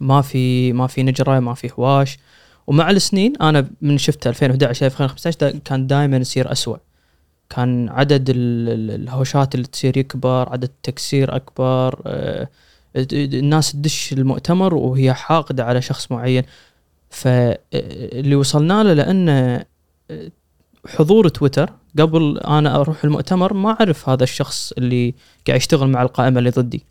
ما 0.00 0.22
في 0.22 0.72
ما 0.72 0.86
في 0.86 1.02
نجرة 1.02 1.40
ما 1.40 1.54
في 1.54 1.70
هواش. 1.78 2.18
ومع 2.66 2.90
السنين 2.90 3.32
أنا 3.42 3.70
من 3.82 3.98
شفت 3.98 4.26
2011 4.26 4.86
2015 4.86 5.58
كان 5.64 5.86
دائما 5.86 6.16
يصير 6.16 6.52
اسوء 6.52 6.78
كان 7.50 7.88
عدد 7.88 8.24
الهوشات 8.30 9.54
اللي 9.54 9.66
تصير 9.66 9.96
يكبر 9.96 10.48
عدد 10.52 10.64
التكسير 10.64 11.36
أكبر 11.36 12.02
آه 12.06 12.48
الناس 13.12 13.72
تدش 13.72 14.12
المؤتمر 14.12 14.74
وهي 14.74 15.14
حاقدة 15.14 15.64
على 15.64 15.82
شخص 15.82 16.12
معين. 16.12 16.42
فاللي 17.10 18.34
وصلنا 18.36 18.82
له 18.82 18.92
لأن 18.92 19.64
حضور 20.86 21.28
تويتر 21.28 21.70
قبل 21.98 22.38
أنا 22.38 22.80
أروح 22.80 23.04
المؤتمر 23.04 23.54
ما 23.54 23.70
أعرف 23.70 24.08
هذا 24.08 24.24
الشخص 24.24 24.72
اللي 24.72 25.14
قاعد 25.46 25.60
يشتغل 25.60 25.88
مع 25.88 26.02
القائمة 26.02 26.38
اللي 26.38 26.50
ضدي. 26.50 26.84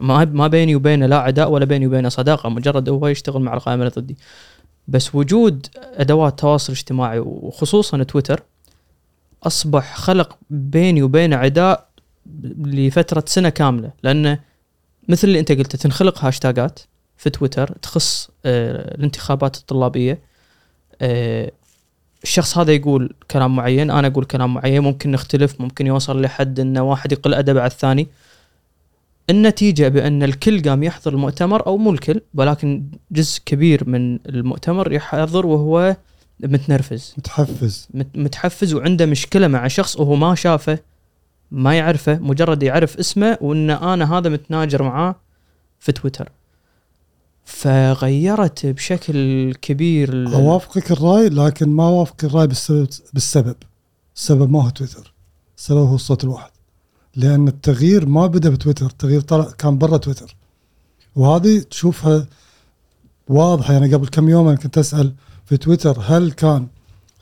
ما 0.00 0.24
ما 0.24 0.46
بيني 0.46 0.74
وبينه 0.76 1.06
لا 1.06 1.18
عداء 1.18 1.50
ولا 1.50 1.64
بيني 1.64 1.86
وبينه 1.86 2.08
صداقة 2.08 2.48
مجرد 2.48 2.88
هو 2.88 3.06
يشتغل 3.06 3.42
مع 3.42 3.54
القائمة 3.54 3.82
اللي 3.82 3.94
ضدي. 4.00 4.16
بس 4.88 5.14
وجود 5.14 5.66
أدوات 5.76 6.32
التواصل 6.32 6.72
الاجتماعي 6.72 7.18
وخصوصا 7.18 8.02
تويتر 8.02 8.42
أصبح 9.42 9.96
خلق 9.96 10.38
بيني 10.50 11.02
وبينه 11.02 11.36
عداء 11.36 11.88
لفترة 12.58 13.24
سنة 13.26 13.48
كاملة. 13.48 13.90
لأنه 14.02 14.40
مثل 15.08 15.28
اللي 15.28 15.40
أنت 15.40 15.52
قلته 15.52 15.78
تنخلق 15.78 16.24
هاشتاجات 16.24 16.80
في 17.20 17.30
تويتر 17.30 17.72
تخص 17.82 18.30
آه، 18.44 18.94
الانتخابات 18.94 19.56
الطلابية. 19.56 20.18
آه، 21.02 21.52
الشخص 22.22 22.58
هذا 22.58 22.72
يقول 22.72 23.14
كلام 23.30 23.56
معين 23.56 23.90
أنا 23.90 24.06
أقول 24.06 24.24
كلام 24.24 24.54
معين 24.54 24.82
ممكن 24.82 25.10
نختلف 25.10 25.60
ممكن 25.60 25.86
يوصل 25.86 26.22
لحد 26.22 26.60
ان 26.60 26.78
واحد 26.78 27.12
يقل 27.12 27.34
أدب 27.34 27.58
على 27.58 27.66
الثاني. 27.66 28.08
النتيجة 29.30 29.88
بأن 29.88 30.22
الكل 30.22 30.62
قام 30.62 30.82
يحضر 30.82 31.12
المؤتمر 31.12 31.66
أو 31.66 31.76
مو 31.76 31.90
الكل 31.90 32.20
ولكن 32.34 32.84
جزء 33.10 33.40
كبير 33.46 33.88
من 33.88 34.18
المؤتمر 34.28 34.92
يحضر 34.92 35.46
وهو 35.46 35.96
متنرفز. 36.40 37.14
متحفز. 37.18 37.88
متحفز 38.14 38.74
وعنده 38.74 39.06
مشكلة 39.06 39.48
مع 39.48 39.68
شخص 39.68 39.96
وهو 39.96 40.14
ما 40.14 40.34
شافه 40.34 40.78
ما 41.50 41.78
يعرفه 41.78 42.18
مجرد 42.18 42.62
يعرف 42.62 42.98
اسمه 42.98 43.38
وإن 43.40 43.70
أنا 43.70 44.18
هذا 44.18 44.28
متناجر 44.28 44.82
معاه 44.82 45.14
في 45.80 45.92
تويتر. 45.92 46.28
فغيرت 47.44 48.66
بشكل 48.66 49.52
كبير 49.62 50.34
اوافقك 50.34 50.92
الرأي 50.92 51.28
لكن 51.28 51.68
ما 51.68 51.86
اوافق 51.86 52.24
الرأي 52.24 52.46
بالسبب 52.46 52.88
بالسبب. 53.12 53.56
السبب 54.16 54.50
ما 54.50 54.64
هو 54.64 54.68
تويتر. 54.68 55.14
السبب 55.58 55.78
هو 55.78 55.94
الصوت 55.94 56.24
الواحد. 56.24 56.50
لأن 57.16 57.48
التغيير 57.48 58.06
ما 58.06 58.26
بدأ 58.26 58.50
بتويتر 58.50 58.86
التغيير 58.86 59.20
طلع 59.20 59.50
كان 59.58 59.78
برا 59.78 59.96
تويتر. 59.96 60.36
وهذه 61.16 61.58
تشوفها 61.58 62.26
واضحة. 63.28 63.72
يعني 63.72 63.94
قبل 63.94 64.08
كم 64.08 64.28
يوم 64.28 64.48
أنا 64.48 64.56
كنت 64.56 64.78
أسأل 64.78 65.14
في 65.44 65.56
تويتر 65.56 65.98
هل 66.00 66.32
كان 66.32 66.66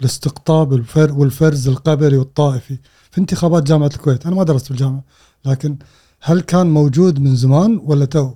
الاستقطاب 0.00 0.72
والفرز 0.96 1.68
القبلي 1.68 2.16
والطائفي 2.16 2.78
في 3.10 3.18
انتخابات 3.18 3.62
جامعة 3.62 3.90
الكويت. 3.94 4.26
أنا 4.26 4.34
ما 4.34 4.44
درست 4.44 4.64
في 4.64 4.70
الجامعة 4.70 5.04
لكن 5.44 5.76
هل 6.20 6.40
كان 6.40 6.66
موجود 6.66 7.20
من 7.20 7.36
زمان 7.36 7.80
ولا 7.84 8.04
تو؟ 8.04 8.30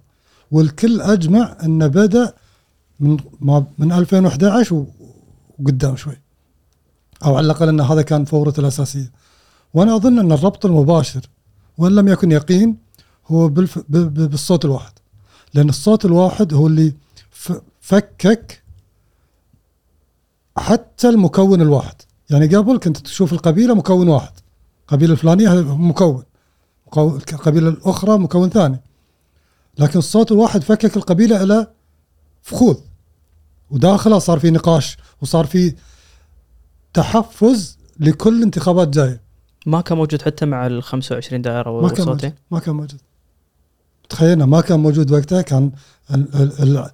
والكل 0.52 1.00
أجمع 1.00 1.56
انه 1.62 1.86
بدأ 1.86 2.34
من 3.00 3.16
ما 3.40 3.64
من 3.78 3.92
2011 3.92 4.86
وقدام 5.58 5.96
شوي. 5.96 6.20
أو 7.24 7.36
على 7.36 7.46
الأقل 7.46 7.68
أن 7.68 7.80
هذا 7.80 8.02
كان 8.02 8.24
فورته 8.24 8.60
الأساسية. 8.60 9.12
وأنا 9.74 9.96
أظن 9.96 10.18
أن 10.18 10.32
الربط 10.32 10.66
المباشر 10.66 11.20
وإن 11.78 11.94
لم 11.94 12.08
يكن 12.08 12.32
يقين 12.32 12.76
هو 13.26 13.48
بالف... 13.48 13.78
بالصوت 13.88 14.64
الواحد. 14.64 14.92
لأن 15.54 15.68
الصوت 15.68 16.04
الواحد 16.04 16.54
هو 16.54 16.66
اللي 16.66 16.94
فكك 17.80 18.62
حتى 20.56 21.08
المكون 21.08 21.60
الواحد. 21.60 21.94
يعني 22.30 22.56
قبل 22.56 22.78
كنت 22.78 22.96
تشوف 22.96 23.32
القبيلة 23.32 23.74
مكون 23.74 24.08
واحد. 24.08 24.32
القبيله 24.82 25.12
الفلانية 25.12 25.50
مكون. 25.60 26.22
القبيلة 27.32 27.68
الأخرى 27.68 28.18
مكون 28.18 28.50
ثاني. 28.50 28.80
لكن 29.78 29.98
الصوت 29.98 30.32
الواحد 30.32 30.62
فكك 30.62 30.96
القبيلة 30.96 31.42
إلى 31.42 31.66
فخوذ. 32.42 32.76
وداخلها 33.70 34.18
صار 34.18 34.38
في 34.38 34.50
نقاش 34.50 34.96
وصار 35.22 35.46
في 35.46 35.74
تحفز 36.94 37.78
لكل 38.00 38.42
انتخابات 38.42 38.88
جاية. 38.88 39.20
ما 39.66 39.80
كان 39.80 39.98
موجود 39.98 40.22
حتى 40.22 40.46
مع 40.46 40.66
ال 40.66 40.82
25 40.82 41.42
دائرة 41.42 41.80
ما 41.82 41.88
كان 41.88 42.06
موجود 42.06 42.32
ما 42.50 42.58
كان 42.58 42.74
موجود. 42.74 43.00
تخيلنا 44.08 44.46
ما 44.46 44.60
كان 44.60 44.80
موجود 44.80 45.10
وقتها 45.12 45.42
كان 45.42 45.72
ال 46.14 46.34
ال 46.34 46.78
ال 46.78 46.90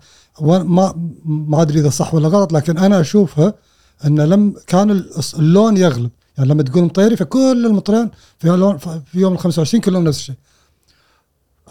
ما 0.66 1.10
ما 1.24 1.62
أدري 1.62 1.80
إذا 1.80 1.88
صح 1.90 2.14
ولا 2.14 2.28
غلط 2.28 2.52
لكن 2.52 2.78
أنا 2.78 3.00
أشوفها 3.00 3.54
إن 4.04 4.20
لم 4.20 4.54
كان 4.66 4.90
ال- 4.90 5.10
اللون 5.38 5.76
يغلب. 5.76 6.10
يعني 6.38 6.50
لما 6.50 6.62
تقول 6.62 6.84
مطيري 6.84 7.16
فكل 7.16 7.66
المطرين 7.66 8.10
في 8.38 8.48
لون 8.48 8.78
في 8.78 9.00
يوم 9.14 9.32
ال 9.32 9.38
25 9.38 9.80
كلهم 9.80 10.04
نفس 10.04 10.18
الشيء. 10.18 10.34
ال- 10.34 10.47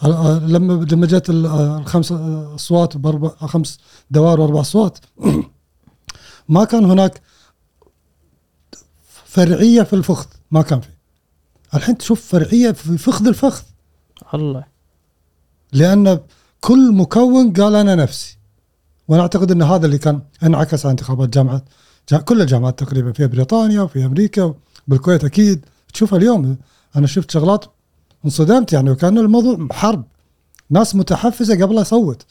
لما 0.02 0.72
لما 0.90 1.06
جت 1.06 1.30
ال- 1.30 1.46
الخمس 1.46 2.12
اصوات 2.12 2.96
باربع 2.96 3.28
خمس 3.28 3.78
دوائر 4.10 4.40
واربع 4.40 4.60
اصوات 4.60 4.98
ما 6.48 6.64
كان 6.64 6.84
هناك 6.84 7.20
فرعية 9.24 9.82
في 9.82 9.92
الفخذ 9.92 10.26
ما 10.50 10.62
كان 10.62 10.80
في. 10.80 10.88
الحين 11.74 11.98
تشوف 11.98 12.26
فرعية 12.26 12.72
في 12.72 12.98
فخذ 12.98 13.26
الفخذ. 13.26 13.62
الله. 14.34 14.64
لأن 15.72 16.20
كل 16.60 16.92
مكون 16.92 17.52
قال 17.52 17.74
أنا 17.74 17.94
نفسي. 17.94 18.38
وأنا 19.08 19.22
أعتقد 19.22 19.50
إن 19.50 19.62
هذا 19.62 19.86
اللي 19.86 19.98
كان 19.98 20.22
انعكس 20.42 20.86
على 20.86 20.90
انتخابات 20.92 21.28
جامعه 21.28 21.62
جا 22.08 22.18
كل 22.18 22.40
الجامعات 22.42 22.78
تقريبا 22.78 23.12
في 23.12 23.26
بريطانيا 23.26 23.80
وفي 23.82 24.04
أمريكا 24.04 24.54
بالكويت 24.88 25.24
أكيد. 25.24 25.64
تشوفها 25.92 26.18
اليوم 26.18 26.56
أنا 26.96 27.06
شفت 27.06 27.30
شغلات 27.30 27.64
انصدمت 28.24 28.72
يعني 28.72 28.90
وكأن 28.90 29.18
الموضوع 29.18 29.68
حرب. 29.72 30.04
ناس 30.70 30.94
متحفزة 30.94 31.62
قبل 31.62 31.74
لا 31.74 31.80
يصوت. 31.80 32.26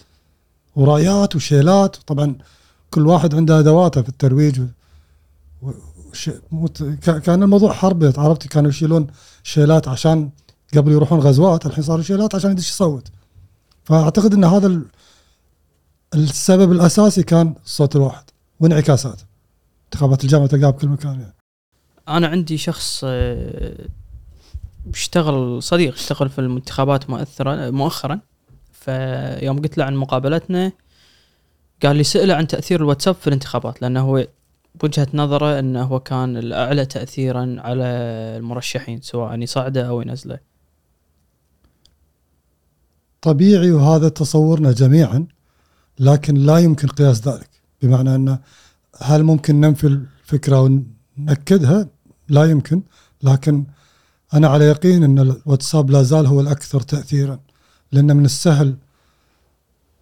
ورايات 0.76 1.36
وشيلات. 1.36 1.96
طبعا 1.96 2.36
كل 2.92 3.08
واحد 3.08 3.36
عنده 3.36 3.60
أدواته 3.60 4.02
في 4.02 4.10
الترويج. 4.10 4.60
و... 5.62 5.72
وش... 6.12 6.30
مت... 6.52 6.84
كا- 6.84 7.20
كأن 7.20 7.44
الموضوع 7.44 7.74
حرب. 7.74 8.14
عرفتي 8.18 8.48
كانوا 8.50 8.70
يشيلون 8.70 9.08
شيلات 9.44 9.88
عشان 9.88 10.30
قبل 10.76 10.92
يروحون 10.92 11.20
غزوات. 11.20 11.66
الحين 11.66 11.84
صاروا 11.84 12.04
شيلات 12.04 12.36
عشان 12.36 12.52
يدش 12.52 12.70
يصوت. 12.70 13.08
فأعتقد 13.84 14.34
إن 14.34 14.44
هذا 14.44 14.68
ال- 14.68 14.86
السبب 16.16 16.72
الأساسي 16.72 17.24
كان 17.24 17.54
الصوت 17.66 17.96
الواحد 17.96 18.24
وانعكاسات 18.60 19.22
انتخابات 19.86 20.24
الجامعة 20.24 20.48
تلقاها 20.48 20.70
بكل 20.70 20.88
مكان 20.88 21.20
يعني. 21.20 21.34
أنا 22.08 22.28
عندي 22.28 22.58
شخص 22.58 23.02
آه، 23.04 23.88
اشتغل 24.94 25.64
صديق 25.64 25.94
اشتغل 25.94 26.30
في 26.30 26.40
الانتخابات 26.40 27.10
مؤثرا 27.10 27.70
مؤخرا. 27.70 28.20
فيوم 28.72 29.62
قلت 29.62 29.78
له 29.78 29.86
عن 29.86 29.96
مقابلتنا 29.96 30.72
قال 31.84 31.96
لي 31.96 32.04
سأله 32.04 32.34
عن 32.34 32.48
تأثير 32.48 32.82
الواتساب 32.82 33.16
في 33.16 33.28
الانتخابات 33.28 33.82
لأنه 33.82 34.02
هو 34.02 34.28
بوجهة 34.76 35.08
نظره 35.14 35.60
أنه 35.60 35.84
هو 35.84 36.00
كان 36.00 36.38
الأعلى 36.38 36.86
تأثيرا 36.86 37.56
على 37.60 37.84
المرشحين 38.38 39.02
سواء 39.02 39.40
يصعده 39.42 39.88
أو 39.88 40.02
ينزله. 40.02 40.40
طبيعي 43.22 43.72
وهذا 43.72 44.10
تصورنا 44.10 44.72
جميعا 44.72 45.28
لكن 46.00 46.36
لا 46.36 46.58
يمكن 46.58 46.88
قياس 46.88 47.28
ذلك. 47.28 47.50
بمعنى 47.82 48.16
ان 48.16 48.38
هل 49.02 49.24
ممكن 49.24 49.62
ننفي 49.62 49.88
الفكرة 49.88 50.62
ونأكدها؟ 51.18 51.88
لا 52.30 52.46
يمكن 52.46 52.82
لكن 53.24 53.66
أنا 54.34 54.48
على 54.48 54.66
يقين 54.66 55.04
إن 55.04 55.20
الواتساب 55.20 55.90
لا 55.91 56.04
زال 56.04 56.26
هو 56.26 56.41
الأكثر 56.41 56.80
تاثيرا 56.82 57.40
لأن 57.91 58.16
من 58.16 58.26
السهل 58.26 58.76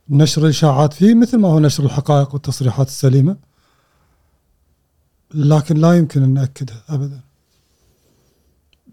نشر 0.10 0.43
الإشاعات 0.43 0.93
فيه 0.93 1.14
مثل 1.14 1.38
ما 1.38 1.47
هو 1.47 1.60
نشر 1.60 1.84
الحقائق 1.84 2.34
والتصريحات 2.34 2.88
السليمة 2.88 3.38
لكن 5.34 5.77
لا 5.77 5.97
يمكن 5.97 6.23
أن 6.23 6.34
نأكدها 6.34 6.84
ابدا. 6.89 7.19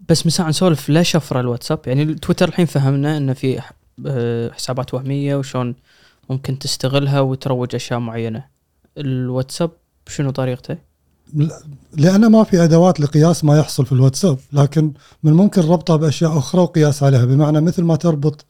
بس 0.09 0.25
مساء 0.25 0.47
نسولف 0.47 0.89
ليش 0.89 1.11
شفرة 1.11 1.39
الواتساب؟ 1.39 1.79
يعني 1.87 2.15
تويتر 2.15 2.47
الحين 2.47 2.65
فهمنا 2.65 3.17
إنه 3.17 3.33
في 3.33 3.61
آه، 4.07 4.51
حسابات 4.51 4.93
وهمية 4.93 5.35
وشلون 5.35 5.75
ممكن 6.29 6.59
تستغلها 6.59 7.19
وتروج 7.19 7.75
أشياء 7.75 7.99
معينة. 7.99 8.45
الواتساب 8.97 9.71
شنو 10.07 10.31
طريقته؟ 10.31 10.77
لأن 11.93 12.31
ما 12.31 12.43
في 12.43 12.63
أدوات 12.63 12.99
لقياس 12.99 13.43
ما 13.43 13.57
يحصل 13.57 13.85
في 13.85 13.91
الواتساب 13.91 14.39
لكن 14.53 14.93
من 15.23 15.31
الممكن 15.31 15.61
ربطها 15.61 15.95
بأشياء 15.95 16.37
أخرى 16.37 16.61
وقياس 16.61 17.03
عليها 17.03 17.25
بمعنى 17.25 17.61
مثل 17.61 17.83
ما 17.83 17.95
تربط 17.95 18.45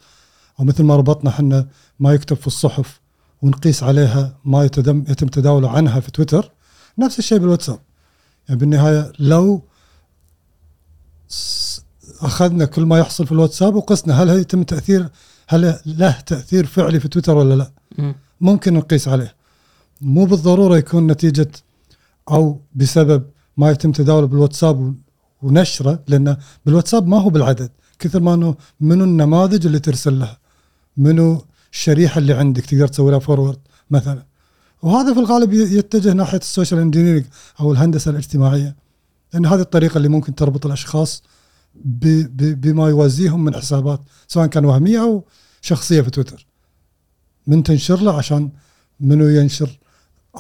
أو 0.60 0.66
مثل 0.66 0.84
ما 0.84 0.96
ربطنا 0.96 1.30
إحنا 1.30 1.68
ما 2.00 2.14
يكتب 2.14 2.36
في 2.36 2.48
الصحف 2.48 3.00
ونقيس 3.42 3.84
عليها 3.84 4.38
ما 4.46 4.66
يتدم 4.66 5.04
يتم 5.10 5.28
تداوله 5.28 5.70
عنها 5.70 6.00
في 6.00 6.12
تويتر 6.12 6.52
نفس 6.98 7.20
الشيء 7.20 7.38
بالواتساب. 7.38 7.80
يعني 8.50 8.60
بالنهاية 8.60 9.12
لو 9.20 9.62
أخذنا 12.22 12.66
كل 12.66 12.86
ما 12.86 13.00
يحصل 13.00 13.26
في 13.26 13.32
الواتساب 13.32 13.76
وقسنا 13.76 14.24
هل 14.24 14.30
يتم 14.30 14.64
تاثير 14.64 15.10
هل 15.48 15.80
له 15.86 16.20
تأثير 16.20 16.66
فعلي 16.66 17.00
في 17.00 17.08
تويتر 17.08 17.38
ولا 17.38 17.54
لا؟ 17.54 17.72
مم. 17.98 18.16
ممكن 18.42 18.74
نقيس 18.74 19.08
عليه. 19.08 19.36
مو 20.02 20.26
بالضرورة 20.26 20.78
يكون 20.78 21.08
نتيجة 21.08 21.52
أو 22.32 22.62
بسبب 22.76 23.24
ما 23.58 23.72
يتم 23.72 23.92
تداوله 23.92 24.28
بالواتساب 24.28 24.96
ونشره 25.42 26.04
لأن 26.08 26.38
بالواتساب 26.66 27.08
ما 27.08 27.18
هو 27.18 27.30
بالعدد. 27.30 27.72
كثر 28.00 28.20
ما 28.20 28.34
إنه 28.34 28.56
منو 28.80 29.04
النماذج 29.04 29.66
اللي 29.66 29.80
ترسل 29.80 30.20
لها 30.20 30.38
منو 30.98 31.46
الشريحة 31.74 32.20
اللي 32.20 32.34
عندك 32.34 32.66
تقدر 32.66 32.88
تسوي 32.88 33.12
لها 33.12 33.20
forward 33.20 33.60
مثلا؟ 33.92 34.26
وهذا 34.82 35.14
في 35.14 35.20
الغالب 35.20 35.54
يتجه 35.54 36.14
ناحية 36.14 36.38
ال 36.38 36.44
social 36.44 36.80
engineering 36.80 37.26
أو 37.60 37.72
الهندسة 37.72 38.12
الاجتماعية 38.12 38.76
لأن 39.34 39.46
هذه 39.46 39.62
الطريقة 39.62 39.98
اللي 39.98 40.08
ممكن 40.08 40.36
تربط 40.36 40.66
الأشخاص 40.66 41.24
بما 41.76 42.90
يوازيهم 42.90 43.44
من 43.44 43.56
حسابات 43.56 44.02
سواء 44.28 44.48
كان 44.48 44.66
وهمية 44.66 45.02
أو 45.04 45.24
شخصية 45.62 46.02
في 46.02 46.10
تويتر. 46.10 46.48
من 47.48 47.64
تنشر 47.64 48.02
له 48.02 48.18
عشان 48.18 48.50
منو 49.00 49.28
ينشر 49.28 49.80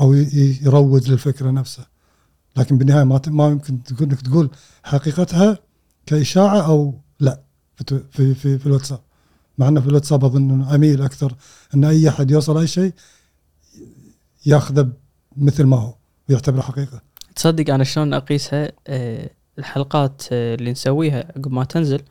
أو 0.02 0.14
يروج 0.61 1.11
للفكرة 1.11 1.52
نفسها. 1.52 1.88
لكن 2.57 2.78
بالنهاية 2.78 3.03
ما 3.03 3.22
ما 3.28 3.48
يمكن 3.48 3.84
تقول 3.84 4.10
إنك 4.10 4.22
تقول 4.22 4.49
حقيقتها 4.84 5.57
كإشاعة 6.06 6.61
أو 6.68 6.99
لا 7.20 7.41
في 7.76 8.03
في 8.11 8.36
في, 8.60 8.65
الواتساب. 8.65 8.99
مع 9.57 9.68
إنه 9.68 9.82
في 9.82 9.88
الواتساب 9.88 10.26
أظن 10.26 10.52
إنه 10.52 10.76
أميل 10.76 11.02
أكثر 11.02 11.36
إن 11.76 11.84
أي 11.84 12.10
أحد 12.10 12.32
يوصل 12.32 12.57
أي 12.57 12.68
شيء 12.68 12.94
يأخذه 14.45 14.90
مثل 15.38 15.64
ما 15.64 15.78
هو 15.78 15.95
ويعتبره 16.30 16.61
حقيقة. 16.61 17.02
تصدق 17.36 17.74
أنا 17.74 17.84
شلون 17.84 18.14
أقيسها؟ 18.14 18.72
آه، 18.88 19.30
الحلقات 19.60 20.24
آه، 20.32 20.56
اللي 20.56 20.72
نسويها 20.72 21.20
عقب 21.20 21.52
ما 21.52 21.64
تنزل 21.64 22.02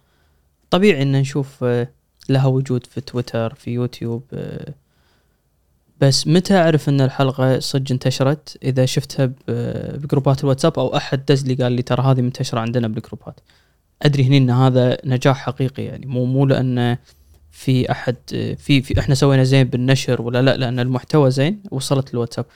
طبيعي 0.70 1.02
إن 1.02 1.12
نشوف 1.12 1.64
آه، 1.64 1.88
لها 2.28 2.46
وجود 2.46 2.86
في 2.86 3.00
تويتر 3.00 3.54
في 3.54 3.70
يوتيوب 3.70 4.22
بس 6.02 6.26
متى 6.26 6.56
أعرف 6.56 6.88
إن 6.88 7.00
الحلقة 7.00 7.58
صدق 7.58 7.92
انتشرت؟ 7.92 8.58
إذا 8.62 8.86
شفتها 8.86 9.32
بجروبات 9.98 10.44
الواتساب 10.44 10.78
أو 10.78 10.96
أحد 10.96 11.24
دز 11.24 11.46
لي 11.46 11.54
قال 11.54 11.72
لي 11.72 11.82
ترى 11.82 12.02
هذه 12.02 12.20
منتشرة 12.20 12.60
عندنا 12.60 12.88
بالجروبات. 12.88 13.40
أدري 14.02 14.24
هني 14.24 14.36
إن 14.38 14.50
هذا 14.50 14.98
نجاح 15.04 15.36
حقيقي 15.36 15.82
يعني 15.82 16.06
مو 16.06 16.24
مو 16.24 16.46
لأن 16.46 16.96
في 17.50 17.90
أحد 17.90 18.16
في 18.58 18.82
في 18.82 19.00
إحنا 19.00 19.14
سوينا 19.14 19.44
زين 19.44 19.64
بالنشر 19.64 20.22
ولا 20.22 20.42
لا 20.42 20.56
لأن 20.56 20.80
المحتوى 20.80 21.30
زين 21.30 21.62
وصلت 21.70 22.14
للواتساب. 22.14 22.46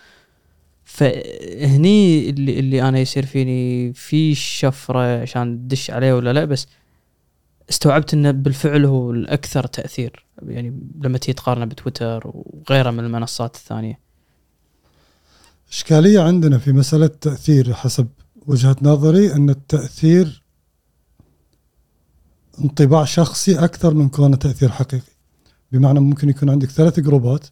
فهني 0.84 2.30
اللي 2.30 2.58
اللي 2.58 2.82
أنا 2.82 2.98
يصير 2.98 3.26
فيني 3.26 3.92
في 3.92 4.34
شفرة 4.34 5.22
عشان 5.22 5.58
تدش 5.58 5.90
عليه 5.90 6.12
ولا 6.12 6.32
لا 6.32 6.44
بس 6.44 6.66
استوعبت 7.70 8.14
إنه 8.14 8.30
بالفعل 8.30 8.84
هو 8.84 9.10
الأكثر 9.10 9.66
تأثير 9.66 10.26
يعني 10.42 10.80
لما 11.00 11.18
تيجي 11.18 11.32
تقارنه 11.32 11.64
بتويتر 11.64 12.22
وغيره 12.24 12.90
من 12.90 13.04
المنصات 13.04 13.54
الثانية. 13.54 14.00
إشكالية 15.70 16.20
عندنا 16.20 16.58
في 16.58 16.72
مسألة 16.72 17.06
تأثير 17.06 17.72
حسب 17.72 18.08
وجهة 18.46 18.76
نظري 18.82 19.32
إن 19.32 19.50
التأثير 19.50 20.42
انطباع 22.64 23.04
شخصي 23.04 23.58
أكثر 23.58 23.94
من 23.94 24.08
كونه 24.08 24.36
تأثير 24.36 24.68
حقيقي. 24.68 25.12
بمعنى 25.72 26.00
ممكن 26.00 26.28
يكون 26.28 26.50
عندك 26.50 26.70
ثلاث 26.70 27.00
group 27.00 27.39
ات 27.39 27.46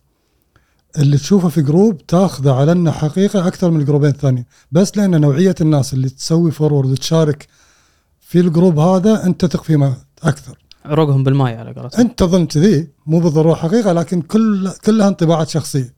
اللي 0.98 1.16
تشوفه 1.16 1.48
في 1.48 1.62
group 1.62 2.06
تاخذه 2.06 2.52
على 2.52 2.72
إنه 2.72 2.90
حقيقه 2.90 3.46
أكثر 3.46 3.70
من 3.70 3.80
ال 3.80 3.84
group 3.84 4.03
ين 4.03 4.10
الثانيين. 4.10 4.46
بس 4.72 4.96
لأن 4.96 5.20
نوعية 5.20 5.54
الناس 5.60 5.94
اللي 5.94 6.08
تسوي 6.08 6.50
forward 6.51 6.90
وتشارك 6.90 7.48
في 8.20 8.40
ال 8.40 8.47
group 8.47 8.78
هذا 8.78 9.26
أنت 9.26 9.44
تثق 9.44 9.64
فيهم 9.64 9.96
أكثر. 10.24 10.59
عروقهم 10.84 11.24
بالماي 11.24 11.56
على 11.56 11.72
قولتهم. 11.72 12.01
أنت 12.01 12.18
تظن 12.18 12.46
كذي 12.46 12.88
مو 13.06 13.20
بالضرورة 13.20 13.55
حقيقة 13.55 13.92
لكن 13.92 14.22
كل 14.22 14.70
كلها 14.84 15.09
انطباعات 15.09 15.48
شخصية. 15.48 15.94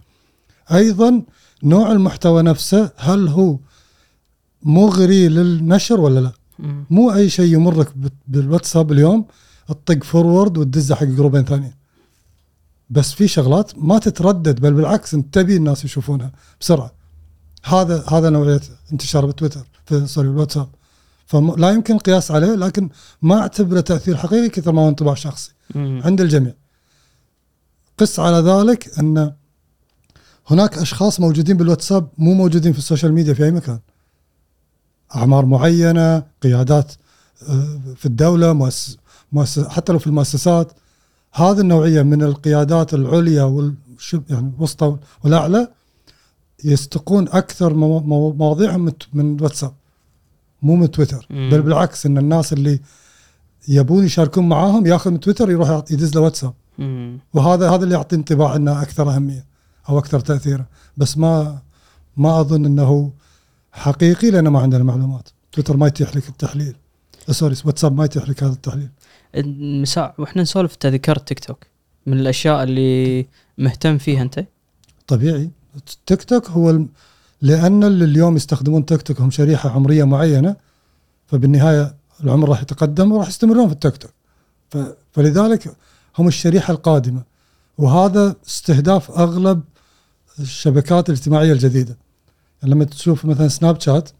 أيضا 0.72 1.22
نوع 1.62 1.92
المحتوى 1.92 2.42
نفسه 2.42 2.90
هل 2.96 3.28
هو 3.28 3.58
مغري 4.62 5.28
للنشر 5.28 6.00
ولا 6.00 6.20
لا. 6.20 6.32
مو 6.90 7.14
أي 7.14 7.30
شيء 7.30 7.54
يمرك 7.54 7.92
بالواتساب 8.28 8.92
اليوم 8.92 9.26
تطق 9.68 10.04
forward 10.04 10.58
وتدزه 10.58 10.94
حق 10.94 11.04
group 11.04 11.33
ين 11.33 11.44
ثانيين. 11.44 11.74
بس 12.90 13.12
في 13.12 13.28
شغلات 13.28 13.78
ما 13.78 13.98
تتردد 13.98 14.60
بل 14.60 14.72
بالعكس 14.72 15.14
انت 15.14 15.34
تبي 15.34 15.56
الناس 15.56 15.84
يشوفونها 15.84 16.32
بسرعة. 16.60 16.92
هذا 17.64 18.04
هذا 18.08 18.30
نوعية 18.30 18.60
انتشار 18.92 19.26
بتويتر 19.26 19.66
في 19.86 20.06
sorry 20.06 20.28
الواتساب 20.28 20.68
فلا 21.26 21.70
يمكن 21.70 21.94
القياس 21.94 22.30
عليه 22.30 22.54
لكن 22.54 22.88
ما 23.22 23.38
أعتبره 23.40 23.80
تأثير 23.80 24.16
حقيقي 24.16 24.48
كثر 24.48 24.72
ما 24.72 24.82
هو 24.82 24.88
انطباع 24.88 25.14
شخصي 25.14 25.52
مم. 25.74 26.00
عند 26.04 26.20
الجميع. 26.20 26.54
قس 27.98 28.20
على 28.20 28.36
ذلك 28.50 28.98
أن 28.98 29.32
هناك 30.46 30.78
أشخاص 30.78 31.20
موجودين 31.20 31.56
بالواتساب 31.56 32.08
مو 32.18 32.34
موجودين 32.34 32.72
في 32.72 32.78
ال 32.78 32.83
social 32.83 33.12
media 33.12 33.34
في 33.34 33.44
أي 33.44 33.50
مكان. 33.50 33.78
أعمار 35.16 35.46
معينة 35.46 36.22
قيادات 36.42 36.92
آه، 37.48 37.80
في 37.96 38.06
الدولة 38.06 38.52
مؤسس 38.52 38.96
حتى 39.68 39.92
لو 39.92 39.98
في 39.98 40.06
المؤسسات. 40.06 40.72
هذه 41.32 41.60
النوعية 41.60 42.02
من 42.02 42.22
القيادات 42.22 42.94
العليا 42.94 43.42
والشب 43.42 44.22
يعني 44.30 44.52
الوسطى 44.58 44.96
والأعلى 45.24 45.68
يستقون 46.64 47.28
أكثر 47.28 47.74
مو- 47.74 48.00
مو- 48.00 48.32
مواضيعهم 48.32 48.80
من 48.84 48.92
من 49.12 49.40
واتساب. 49.42 49.72
مو 50.66 50.76
من 50.76 50.90
تويتر. 50.90 51.26
مم. 51.30 51.50
بل 51.50 51.62
بالعكس 51.62 52.06
إن 52.06 52.18
الناس 52.18 52.52
اللي 52.52 52.80
يبون 53.68 54.04
يشاركون 54.04 54.48
معاهم 54.48 54.86
ياخذ 54.86 55.10
من 55.10 55.20
تويتر 55.20 55.50
يروح 55.50 55.70
يدز 55.90 56.14
له 56.14 56.20
واتساب. 56.20 56.54
وهذا 57.34 57.70
هذا 57.70 57.84
اللي 57.84 57.94
يعطي 57.94 58.16
انطباع 58.16 58.56
إنه 58.56 58.82
أكثر 58.82 59.10
أهمية 59.14 59.44
أو 59.88 59.98
أكثر 59.98 60.20
تاثيرا 60.20 60.66
بس 60.96 61.18
ما 61.18 61.58
ما 62.16 62.40
أظن 62.40 62.64
إنه 62.64 63.12
حقيقي 63.72 64.30
لأن 64.30 64.48
ما 64.48 64.60
عندنا 64.60 64.84
معلومات. 64.84 65.28
تويتر 65.52 65.76
ما 65.76 65.86
يتيح 65.86 66.16
لك 66.16 66.28
التحليل. 66.28 66.76
آه، 67.28 67.32
sorry 67.32 67.56
واتساب 67.64 67.96
ما 67.96 68.04
يتيح 68.04 68.28
لك 68.28 68.42
هذا 68.42 68.52
التحليل. 68.52 68.90
مساء 69.82 70.14
وإحنا 70.18 70.42
نسولف 70.42 70.72
أنت 70.72 70.86
ذكرت 70.86 71.28
تيك 71.28 71.38
توك. 71.38 71.66
من 72.06 72.20
الأشياء 72.20 72.62
اللي 72.62 73.26
مهتم 73.58 73.98
فيها 73.98 74.22
أنت؟ 74.22 74.46
طبيعي. 75.06 75.50
تيك 76.06 76.22
توك 76.24 76.50
هو. 76.50 76.84
لأن 77.42 77.84
اللي 77.84 78.04
اليوم 78.04 78.36
يستخدمون 78.36 78.86
تيك 78.86 79.02
توك 79.02 79.20
هم 79.20 79.30
شريحة 79.30 79.70
عمرية 79.70 80.04
معينة 80.04 80.56
فبالنهاية 81.26 81.94
العمر 82.24 82.48
راح 82.48 82.62
يتقدم 82.62 83.12
وراح 83.12 83.28
يستمرون 83.28 83.66
في 83.66 83.72
التيك 83.72 83.96
توك. 83.96 84.10
فلذلك 85.12 85.76
هم 86.18 86.28
الشريحة 86.28 86.72
القادمة. 86.72 87.22
وهذا 87.78 88.36
استهداف 88.46 89.10
أغلب 89.10 89.62
الشبكات 90.40 91.08
الاجتماعية 91.08 91.52
الجديدة. 91.52 91.96
يعني 92.62 92.74
لما 92.74 92.84
تشوف 92.84 93.24
مثلا 93.24 93.48
سناب 93.48 93.80
شات 93.80 94.10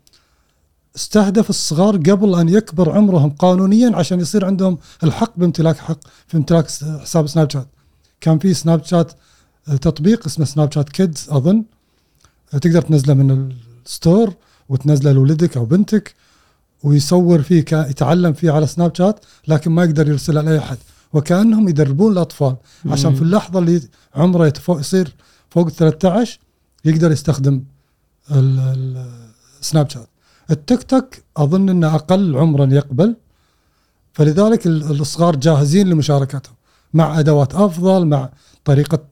استهدف 0.96 1.50
الصغار 1.50 1.96
قبل 1.96 2.34
أن 2.34 2.48
يكبر 2.48 2.90
عمرهم 2.92 3.30
قانونيا 3.30 3.96
عشان 3.96 4.20
يصير 4.20 4.44
عندهم 4.44 4.78
الحق 5.04 5.32
بامتلاك 5.36 5.76
حق 5.76 5.98
في 6.26 6.36
امتلاك 6.36 6.66
حساب 7.02 7.26
سناب 7.26 7.50
شات. 7.50 7.68
كان 8.20 8.38
في 8.38 8.54
سناب 8.54 8.84
شات 8.84 9.12
تطبيق 9.66 10.26
اسمه 10.26 10.44
Snapchat 10.44 10.88
Kids 10.88 11.26
أظن. 11.30 11.64
تقدر 12.50 12.82
تنزله 12.82 13.14
من 13.14 13.52
ال 13.86 13.94
store 13.94 14.34
وتنزله 14.68 15.12
لولدك 15.12 15.56
أو 15.56 15.64
بنتك 15.64 16.14
ويصور 16.82 17.42
فيه 17.42 17.58
يتعلم 17.72 18.32
فيه 18.32 18.50
على 18.50 18.66
سناب 18.66 18.94
شات 18.94 19.24
لكن 19.48 19.70
ما 19.70 19.84
يقدر 19.84 20.08
يرسلها 20.08 20.42
لأي 20.42 20.58
أحد. 20.58 20.78
وكأنهم 21.12 21.68
يدربون 21.68 22.12
الأطفال. 22.12 22.56
عشان. 22.86 23.14
في 23.14 23.22
اللحظة 23.22 23.58
اللي 23.58 23.80
عمره 24.14 24.46
يتفوق 24.46 24.80
يصير 24.80 25.14
فوق 25.50 25.66
ال 25.66 25.72
13 25.72 26.38
يقدر 26.84 27.12
يستخدم 27.12 27.62
ال- 28.30 28.58
ال- 28.58 29.06
سناب 29.60 29.90
شات. 29.90 30.08
التيك 30.50 30.82
توك 30.82 31.14
أظن 31.36 31.68
إنه 31.68 31.94
أقل 31.94 32.36
عمرا 32.36 32.66
يقبل. 32.74 33.16
فلذلك 34.12 34.66
ال- 34.66 35.00
الصغار 35.00 35.36
جاهزين 35.36 35.88
لمشاركتهم 35.88 36.54
مع 36.94 37.18
أدوات 37.18 37.54
أفضل 37.54 38.06
مع 38.06 38.30
طريقة 38.64 39.04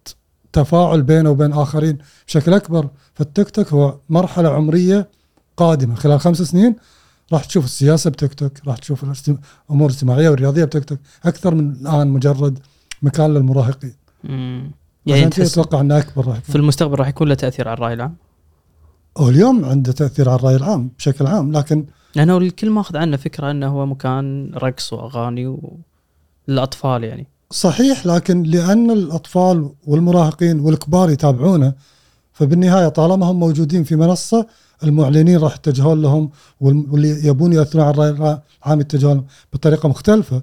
تفاعل 0.54 1.02
بينه 1.02 1.30
وبين 1.30 1.52
آخرين 1.52 1.98
بشكل 2.26 2.54
أكبر. 2.54 2.88
فالتيك 3.14 3.50
توك 3.50 3.68
هو 3.68 3.98
مرحلة 4.08 4.48
عمرية 4.48 5.08
قادمة. 5.56 5.94
خلال 5.94 6.20
خمس 6.20 6.42
سنين 6.42 6.76
راح 7.32 7.44
تشوف 7.44 7.64
السياسة 7.64 8.10
بتيك 8.10 8.34
توك 8.34 8.52
راح 8.66 8.78
تشوف 8.78 9.04
الأمور 9.70 9.90
الاجتماعيه 9.90 10.28
والرياضيه 10.28 10.64
بتيك 10.64 10.84
توك 10.84 10.98
أكثر 11.24 11.54
من 11.54 11.70
الآن 11.70 12.08
مجرد 12.08 12.58
مكان 13.02 13.34
للمراهقين. 13.34 13.94
مم. 14.24 14.70
يعني 15.06 15.26
أتوقع 15.26 15.80
إنه 15.80 15.98
أكبر 15.98 16.26
راح 16.26 16.38
في 16.38 16.48
يكون 16.48 16.60
المستقبل 16.60 16.98
راح 16.98 17.08
يكون 17.08 17.28
له 17.28 17.34
تأثير 17.34 17.68
على 17.68 17.74
الرأي 17.74 17.94
العام؟ 17.94 18.16
هو 19.18 19.28
اليوم 19.28 19.64
عنده 19.64 19.92
تأثير 19.92 20.28
على 20.28 20.38
الرأي 20.38 20.56
العام 20.56 20.90
بشكل 20.98 21.26
عام 21.26 21.52
لكن 21.52 21.86
لأنه 22.14 22.38
الكل 22.38 22.70
ماخذ 22.70 22.96
عنه 22.96 23.16
فكرة 23.16 23.50
إنه 23.50 23.68
هو 23.68 23.86
مكان 23.86 24.50
رقص 24.54 24.92
وأغاني 24.92 25.46
و... 25.46 25.78
للأطفال 26.48 27.04
يعني. 27.04 27.26
صحيح 27.54 28.06
لكن 28.06 28.42
لأن 28.42 28.90
الأطفال 28.90 29.70
والمراهقين 29.86 30.60
والكبار 30.60 31.10
يتابعونه 31.10 31.72
فبالنهاية 32.32 32.88
طالما 32.88 33.26
هم 33.26 33.40
موجودين 33.40 33.84
في 33.84 33.96
منصة 33.96 34.46
المعلنين 34.82 35.38
راح 35.38 35.54
يتجهون 35.54 36.02
لهم 36.02 36.30
واللي 36.60 37.26
يبون 37.26 37.52
ياثرون 37.52 37.84
على 37.84 38.08
الراي 38.08 38.38
العام 38.64 38.80
يتجهون 38.80 39.26
بطريقة 39.52 39.88
مختلفة. 39.88 40.42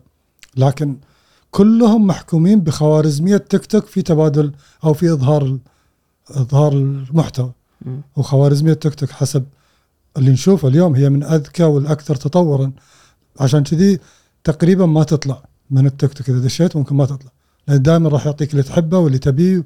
لكن 0.57 0.97
كلهم 1.51 2.07
محكومين 2.07 2.61
بخوارزمية 2.61 3.37
تيك 3.37 3.65
توك 3.65 3.85
في 3.85 4.01
تبادل 4.01 4.51
أو 4.83 4.93
في 4.93 5.13
إظهار 5.13 5.57
إظهار 6.31 6.73
المحتوى. 6.73 7.51
وخوارزمية 8.15 8.73
تيك 8.73 8.95
توك 8.95 9.09
حسب 9.09 9.45
اللي 10.17 10.31
نشوفه 10.31 10.67
اليوم 10.67 10.95
هي 10.95 11.09
من 11.09 11.23
أذكى 11.23 11.63
والأكثر 11.63 12.15
تطورا. 12.15 12.71
عشان 13.39 13.63
كذي 13.63 13.99
تقريبا 14.43 14.85
ما 14.85 15.03
تطلع. 15.03 15.50
من 15.71 15.85
التيك 15.85 16.13
توك 16.13 16.29
إذا 16.29 16.39
دشيت 16.39 16.75
ممكن 16.75 16.95
ما 16.95 17.05
تطلع. 17.05 17.31
لأن 17.67 17.81
دائما 17.81 18.09
راح 18.09 18.25
يعطيك 18.25 18.51
اللي 18.51 18.63
تحبه 18.63 18.97
واللي 18.97 19.17
تبيه 19.17 19.65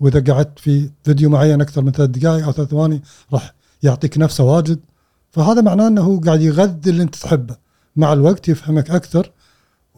وإذا 0.00 0.32
قعدت 0.32 0.58
في 0.58 0.90
فيديو 1.04 1.30
معين 1.30 1.60
أكثر 1.60 1.82
من 1.82 1.92
ثلاث 1.92 2.10
دقائق 2.10 2.44
أو 2.44 2.52
ثلاث 2.52 2.68
ثواني 2.68 3.02
راح 3.32 3.54
يعطيك 3.82 4.18
نفسه 4.18 4.44
واجد. 4.44 4.80
فهذا 5.30 5.60
معناه 5.60 5.88
إنه 5.88 6.02
هو 6.02 6.20
قاعد 6.20 6.40
يغذي 6.42 6.90
اللي 6.90 7.02
أنت 7.02 7.14
تحبه. 7.14 7.56
مع 7.96 8.12
الوقت 8.12 8.48
يفهمك 8.48 8.90
أكثر 8.90 9.32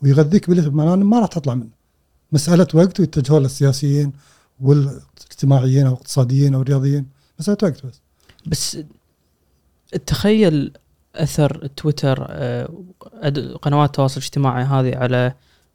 ويغذيك 0.02 0.51
باللي 0.51 0.70
معناه 0.70 0.94
إنه 0.94 1.05
ما 1.05 1.20
راح 1.20 1.28
تطلع 1.28 1.55
منه. 1.55 1.78
مسألة 2.32 2.66
وقت 2.74 3.01
ويتجهون 3.01 3.43
للسياسيين 3.43 4.12
والاجتماعيين 4.60 5.86
أو 5.86 5.93
الاقتصاديين 5.93 6.55
أو 6.55 6.62
الرياضيين 6.62 7.06
مسألة 7.40 7.59
وقت 7.62 7.86
بس. 7.86 8.01
بس 8.47 8.78
تخيل 10.06 10.73
أثر 11.19 11.66
تويتر 11.66 12.27
آه، 12.28 12.69
قنوات 13.62 13.89
التواصل 13.89 14.20
الاجتماعي 14.20 14.65
هذه 14.65 14.97
على 14.97 15.35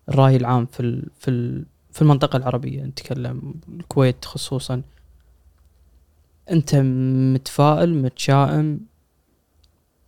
الرأي 0.09 0.35
العام 0.35 0.65
في 0.65 1.09
في 1.19 1.63
في 1.91 2.01
المنطقة 2.01 2.37
العربية 2.37 2.83
نتكلم 2.83 3.53
الكويت 3.79 4.25
خصوصا. 4.25 4.81
أنت 6.51 6.75
متفائل 7.35 8.01
متشائم؟ 8.01 8.79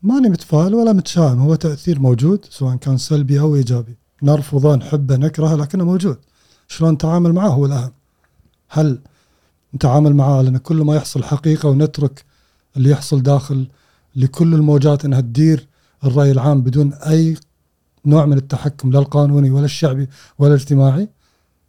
ماني 0.04 0.30
متفائل 0.30 0.76
ولا 0.76 0.94
متشائم 0.94 1.40
هو 1.40 1.56
تأثير 1.56 2.00
موجود 2.00 2.46
سواء 2.50 2.76
كان 2.76 2.98
سلبي 2.98 3.40
أو 3.40 3.56
إيجابي. 3.56 3.98
نرفضه 4.24 4.76
نحبه 4.76 5.16
نكرهه 5.16 5.56
لكنه 5.56 5.84
موجود. 5.84 6.18
شلون 6.68 6.94
نتعامل 6.94 7.34
معه 7.34 7.48
هو 7.48 7.66
الأهم. 7.66 7.92
هل 8.70 9.00
نتعامل 9.76 10.16
معاه 10.16 10.42
لأن 10.42 10.58
كل 10.58 10.76
ما 10.76 10.96
يحصل 10.96 11.24
حقيقة 11.24 11.70
ونترك 11.70 12.26
اللي 12.78 12.90
يحصل 12.90 13.24
داخل 13.24 13.68
لكل 14.16 14.54
الموجات 14.54 15.06
أنها 15.06 15.22
تدير 15.22 15.68
الرأي 16.04 16.32
العام 16.32 16.62
بدون 16.62 16.94
أي 16.94 17.38
نوع 18.06 18.26
من 18.26 18.38
التحكم 18.38 18.92
لا 18.92 19.00
القانوني 19.00 19.50
ولا 19.50 19.66
الشعبي 19.66 20.10
ولا 20.40 20.54
الاجتماعي 20.54 21.10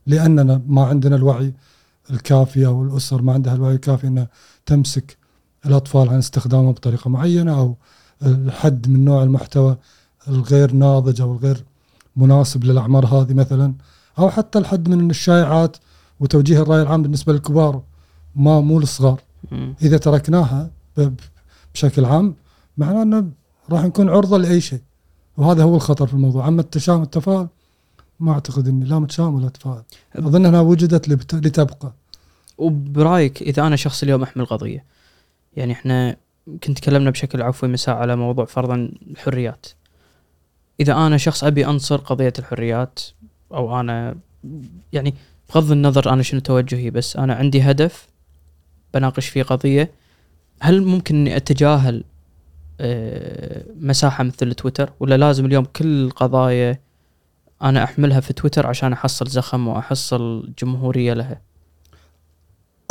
لأننا 0.06 0.62
ما 0.66 0.84
عندنا 0.84 1.16
الوعي 1.16 1.54
الكافي 2.10 2.66
أو 2.66 2.84
الأسر 2.84 3.22
ما 3.22 3.32
عندها 3.32 3.54
الوعي 3.54 3.74
الكافي 3.74 4.06
أنها 4.06 4.28
تمسك 4.66 5.16
الأطفال 5.66 6.08
عن 6.08 6.18
استخدامه 6.18 6.72
بطريقة 6.72 7.10
معينة 7.10 7.58
أو 7.58 7.76
الحد 8.22 8.88
من 8.88 9.04
نوع 9.04 9.22
المحتوى 9.22 9.76
الغير 10.28 10.72
ناضج 10.72 11.20
أو 11.20 11.32
الغير 11.32 11.64
مناسب 12.16 12.64
للأعمار 12.64 13.06
هذه 13.06 13.34
مثلا 13.34 13.74
أو 14.18 14.30
حتى 14.30 14.58
الحد 14.58 14.88
من 14.88 15.10
الشائعات 15.10 15.76
وتوجيه 16.20 16.62
الرأي 16.62 16.82
العام 16.82 17.02
بالنسبة 17.02 17.32
للكبار 17.32 17.82
ما 18.36 18.60
مو 18.60 18.80
للصغار. 18.80 19.20
إذا 19.82 19.96
تركناها 19.96 20.70
بشكل 21.76 22.04
عام 22.04 22.34
معناه 22.76 23.02
إنه 23.02 23.30
راح 23.70 23.84
نكون 23.84 24.08
عرضة 24.08 24.38
لأي 24.38 24.60
شيء. 24.60 24.80
وهذا 25.36 25.62
هو 25.62 25.76
الخطر 25.76 26.06
في 26.06 26.14
الموضوع. 26.14 26.48
أما 26.48 26.60
التشاؤم 26.60 27.02
التفاؤل 27.02 27.48
ما 28.20 28.32
أعتقد 28.32 28.68
إني 28.68 28.84
لا 28.84 28.98
متشائم 28.98 29.34
ولا 29.34 29.48
تفاؤل 29.48 29.82
أظن 30.16 30.46
إنها 30.46 30.60
وجدت 30.60 31.08
لتبقى. 31.34 31.92
وبرأيك 32.58 33.42
إذا 33.42 33.66
أنا 33.66 33.76
شخص 33.76 34.02
اليوم 34.02 34.22
أحمل 34.22 34.46
قضية 34.46 34.84
يعني 35.56 35.72
إحنا 35.72 36.16
كنت 36.64 36.78
تكلمنا 36.78 37.10
بشكل 37.10 37.42
عفوي 37.42 37.68
مساء 37.68 37.94
على 37.94 38.16
موضوع 38.16 38.44
فرضا 38.44 38.90
الحريات. 39.10 39.66
إذا 40.80 40.92
أنا 40.92 41.16
شخص 41.16 41.44
أبي 41.44 41.66
أنصر 41.66 41.96
قضية 41.96 42.32
الحريات 42.38 43.00
أو 43.52 43.80
أنا 43.80 44.16
يعني 44.92 45.14
بغض 45.54 45.72
النظر 45.72 46.12
أنا 46.12 46.22
شنو 46.22 46.40
توجهي 46.40 46.90
بس 46.90 47.16
أنا 47.16 47.34
عندي 47.34 47.62
هدف 47.62 48.08
بناقش 48.94 49.28
فيه 49.28 49.42
قضية 49.42 49.90
هل 50.60 50.82
ممكن 50.82 51.14
إني 51.14 51.36
أتجاهل 51.36 52.04
آه، 52.80 53.64
مساحة 53.80 54.24
مثل 54.24 54.54
تويتر؟ 54.54 54.92
ولا 55.00 55.16
لازم 55.16 55.46
اليوم 55.46 55.64
كل 55.64 56.04
القضايا 56.04 56.80
أنا 57.62 57.84
أحملها 57.84 58.20
في 58.20 58.32
تويتر 58.32 58.66
عشان 58.66 58.92
أحصل 58.92 59.26
زخم 59.26 59.68
وأحصل 59.68 60.52
جمهورية 60.58 61.12
لها؟ 61.12 61.40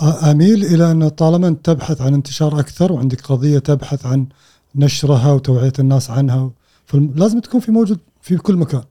أميل 0.01 0.65
إلى 0.65 0.91
أن 0.91 1.09
طالما 1.09 1.47
أنت 1.47 1.65
تبحث 1.65 2.01
عن 2.01 2.13
انتشار 2.13 2.59
أكثر 2.59 2.91
وعندك 2.91 3.21
قضية 3.21 3.59
تبحث 3.59 4.05
عن 4.05 4.27
نشرها 4.75 5.31
وتوعية 5.31 5.73
الناس 5.79 6.09
عنها 6.09 6.51
فلازم 6.85 7.39
تكون 7.39 7.59
في 7.59 7.71
موجود 7.71 7.99
في 8.21 8.37
كل 8.37 8.55
مكان. 8.55 8.83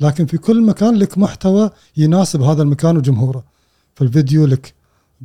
لكن 0.00 0.26
في 0.26 0.38
كل 0.38 0.62
مكان 0.62 0.94
لك 0.94 1.18
محتوى 1.18 1.70
يناسب 1.96 2.42
هذا 2.42 2.62
المكان 2.62 2.96
وجمهوره. 2.96 3.44
فالفيديو 3.94 4.46
لك. 4.46 4.74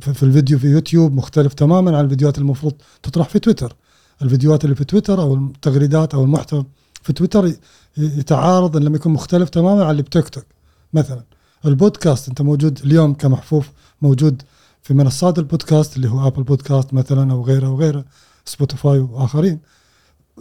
في 0.00 0.22
الفيديو 0.22 0.58
في 0.58 0.66
يوتيوب 0.66 1.14
مختلف 1.14 1.54
تماما 1.54 1.98
عن 1.98 2.04
الفيديوهات 2.04 2.38
المفروض 2.38 2.72
تطرح 3.02 3.28
في 3.28 3.38
تويتر. 3.38 3.76
الفيديوهات 4.22 4.64
اللي 4.64 4.76
في 4.76 4.84
تويتر 4.84 5.22
أو 5.22 5.34
التغريدات 5.34 6.14
أو 6.14 6.24
المحتوى 6.24 6.66
في 7.02 7.12
تويتر 7.12 7.52
يتعارض 7.96 8.76
إن 8.76 8.82
لم 8.82 8.94
يكن 8.94 9.10
مختلف 9.10 9.48
تماما 9.48 9.84
عن 9.84 9.90
اللي 9.90 10.02
بتيك 10.02 10.28
توك. 10.28 10.44
مثلا 10.92 11.22
البودكاست 11.64 12.28
أنت 12.28 12.42
موجود 12.42 12.80
اليوم 12.84 13.14
كمحفوف 13.14 13.70
موجود 14.02 14.42
في 14.82 14.94
منصات 14.94 15.38
البودكاست 15.38 15.96
اللي 15.96 16.10
هو 16.10 16.26
Apple 16.26 16.42
Podcast 16.42 16.94
مثلا 16.94 17.32
أو 17.32 17.44
غيره 17.44 17.68
وغيره 17.68 18.04
سبوتيفاي 18.44 18.98
وآخرين. 18.98 19.58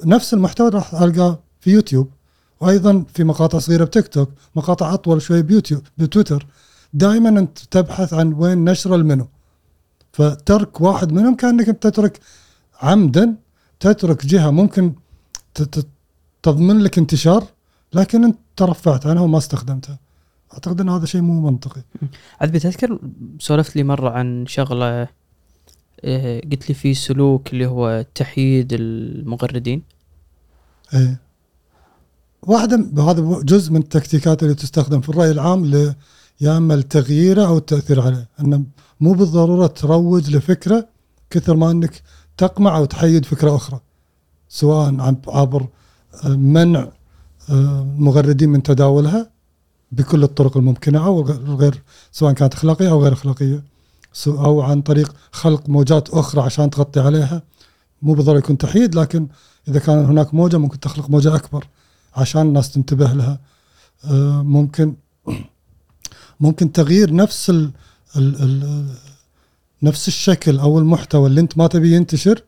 نفس 0.05 0.33
المحتوى 0.33 0.69
راح 0.69 0.93
ألقاه 0.93 1.39
في 1.59 1.71
يوتيوب 1.71 2.09
وأيضا 2.61 3.05
في 3.13 3.23
مقاطع 3.23 3.59
صغيرة 3.59 3.83
بتيك 3.83 4.07
توك 4.07 4.29
مقاطع 4.55 4.93
أطول 4.93 5.21
شوي 5.21 5.41
بيوتيوب 5.41 5.81
بتويتر. 5.97 6.47
دائما 6.93 7.29
أنت 7.29 7.59
تبحث 7.71 8.13
عن 8.13 8.33
وين 8.33 8.65
نشر 8.65 8.95
المنو. 8.95 9.27
فترك 10.13 10.81
واحد 10.81 11.11
منهم 11.11 11.35
كأنك 11.35 11.65
تترك 11.65 12.19
عمدا 12.81 13.35
تترك 13.79 14.25
جهة 14.25 14.49
ممكن 14.51 14.93
تضمن 16.43 16.79
لك 16.79 16.97
انتشار 16.97 17.43
لكن 17.93 18.23
أنت 18.23 18.38
ترفعت 18.55 19.05
عنها 19.05 19.23
وما 19.23 19.38
استخدمتها. 19.38 19.99
أعتقد 20.53 20.81
إن 20.81 20.89
هذا 20.89 21.05
شيء 21.05 21.21
مو 21.21 21.49
منطقي. 21.49 21.81
عاد 22.41 22.51
بتذكر 22.51 22.99
سولفت 23.39 23.75
لي 23.75 23.83
مرة 23.83 24.09
عن 24.09 24.45
شغلة 24.47 25.07
إيه 26.03 26.49
قلت 26.49 26.69
لي 26.69 26.75
في 26.75 26.93
سلوك 26.93 27.53
اللي 27.53 27.65
هو 27.65 28.05
تحييد 28.15 28.73
المغردين؟ 28.73 29.81
إيه. 30.93 31.19
واحدة 32.41 32.75
هذا 32.97 33.41
جزء 33.43 33.71
من 33.71 33.81
التكتيكات 33.81 34.43
اللي 34.43 34.55
تستخدم 34.55 35.01
في 35.01 35.09
الرأي 35.09 35.31
العام 35.31 35.65
ل 35.65 35.95
يا 36.41 36.57
أما 36.57 36.73
التغيير 36.73 37.45
أو 37.45 37.57
التأثير 37.57 38.01
عليه 38.01 38.30
انه 38.39 38.63
مو 38.99 39.13
بالضرورة 39.13 39.68
تروج 39.68 40.35
لفكرة 40.35 40.88
كثر 41.30 41.55
ما 41.55 41.72
أنك 41.72 42.01
تقمع 42.38 42.77
أو 42.77 42.85
تحيد 42.85 43.26
فكرة 43.26 43.55
أخرى 43.55 43.80
سواء 44.49 45.18
عبر 45.27 45.68
آه، 46.23 46.27
منع 46.27 46.88
المغردين 47.49 48.49
آه، 48.49 48.53
من 48.53 48.63
تداولها 48.63 49.31
بكل 49.91 50.23
الطرق 50.23 50.57
الممكنة 50.57 51.05
أو 51.05 51.22
غير 51.61 51.81
سواء 52.11 52.34
كانت 52.34 52.53
أخلاقية 52.53 52.91
أو 52.91 53.03
غير 53.03 53.13
أخلاقية 53.13 53.63
أو 54.27 54.61
عن 54.61 54.81
طريق 54.81 55.15
خلق 55.31 55.69
موجات 55.69 56.09
أخرى 56.09 56.41
عشان 56.41 56.69
تغطي 56.69 56.99
عليها. 56.99 57.43
مو 58.01 58.13
بالضرورة 58.13 58.39
يكون 58.39 58.57
تحييد 58.57 58.95
لكن 58.95 59.27
إذا 59.68 59.80
كان 59.80 60.05
هناك 60.05 60.34
موجة 60.34 60.57
ممكن 60.57 60.80
تخلق 60.80 61.09
موجة 61.09 61.35
أكبر 61.35 61.68
عشان 62.15 62.41
الناس 62.41 62.72
تنتبه 62.72 63.13
لها. 63.13 63.39
آه، 64.05 64.41
ممكن 64.43 64.95
ممكن 66.41 66.72
تغيير 66.72 67.13
نفس 67.13 67.49
ال 67.49 67.72
ال 68.15 68.35
ال 68.43 68.85
نفس 69.84 70.07
الشكل 70.07 70.59
أو 70.59 70.80
المحتوى 70.80 71.27
اللي 71.27 71.41
أنت 71.41 71.57
ما 71.57 71.68
تبي 71.68 71.95
ينتشر 71.95 72.43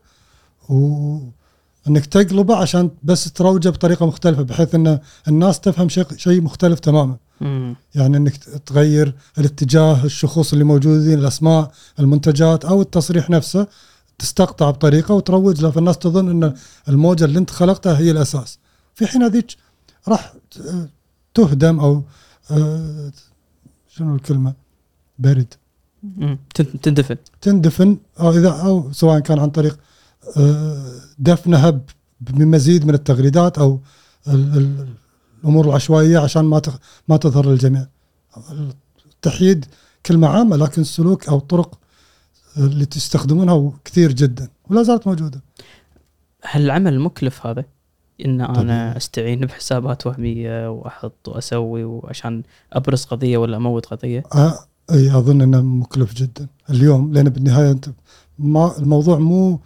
وإنك 0.68 2.06
تقلبه 2.10 2.56
عشان 2.56 2.90
بس 3.02 3.32
تروجه 3.32 3.68
بطريقة 3.68 4.06
مختلفة 4.06 4.42
بحيث 4.42 4.74
إن 4.74 4.98
الناس 5.28 5.60
تفهم 5.60 5.88
شيء 5.88 6.06
شيء 6.16 6.40
مختلف 6.40 6.80
تماما. 6.80 7.16
مم. 7.40 7.76
يعني 7.94 8.16
إنك 8.16 8.36
تغير 8.66 9.14
الاتجاه 9.38 10.04
الشخوص 10.04 10.52
اللي 10.52 10.64
موجودين 10.64 11.18
الأسماء 11.18 11.72
المنتجات 11.98 12.64
أو 12.64 12.82
التصريح 12.82 13.30
نفسه 13.30 13.66
تستقطع 14.18 14.70
بطريقة 14.70 15.14
وتروج 15.14 15.60
له 15.62 15.70
فالناس 15.70 15.98
تظن 15.98 16.30
إن 16.30 16.54
الموجة 16.88 17.24
اللي 17.24 17.38
أنت 17.38 17.50
خلقتها 17.50 17.98
هي 17.98 18.10
الأساس. 18.10 18.58
في 18.94 19.06
حين 19.06 19.22
هذيك 19.22 19.46
راح 20.08 20.34
تهدم 21.34 21.80
أو 21.80 22.02
آه، 22.50 23.10
شنو 23.94 24.14
الكلمة؟ 24.14 24.54
برد 25.18 25.54
تندفن 26.82 27.16
تندفن 27.40 27.98
أو 28.20 28.30
اذا 28.30 28.50
أو 28.50 28.92
سواء 28.92 29.20
كان 29.20 29.38
عن 29.38 29.50
طريق 29.50 29.78
آه، 30.36 30.92
دفنها 31.18 31.80
بمزيد 32.20 32.86
من 32.86 32.94
التغريدات 32.94 33.58
أو 33.58 33.80
الأمور 34.28 35.68
العشوائية 35.68 36.18
عشان 36.18 36.44
ما 36.44 36.62
ما 37.08 37.16
تظهر 37.16 37.46
للجميع. 37.46 37.86
التحييد 39.06 39.64
كلمة 40.06 40.28
عامة 40.28 40.56
لكن 40.56 40.82
السلوك 40.82 41.28
أو 41.28 41.36
الطرق 41.36 41.78
اللي 42.56 42.84
تستخدمونها 42.84 43.72
كثير 43.84 44.12
جدا 44.12 44.48
ولا 44.70 44.82
زالت 44.82 45.06
موجودة. 45.06 45.40
هل 46.42 46.62
العمل 46.62 47.00
مكلف 47.00 47.46
هذا؟ 47.46 47.64
إن 48.24 48.40
أنا 48.40 48.54
طبعا. 48.54 48.96
أستعين 48.96 49.40
بحسابات 49.40 50.06
وهمية 50.06 50.70
وأحط 50.70 51.28
وأسوي 51.28 51.84
وعشان 51.84 52.42
أبرز 52.72 53.04
قضية 53.04 53.38
ولا 53.38 53.56
أموت 53.56 53.86
قضية؟ 53.86 54.22
أه 54.34 54.58
أي 54.90 55.10
أظن 55.10 55.42
إنه 55.42 55.62
مكلف 55.62 56.14
جدا 56.14 56.46
اليوم 56.70 57.12
لأن 57.12 57.28
بالنهاية 57.28 57.70
أنت 57.70 57.88
ما 58.38 58.78
الموضوع 58.78 59.18
مو 59.18 59.60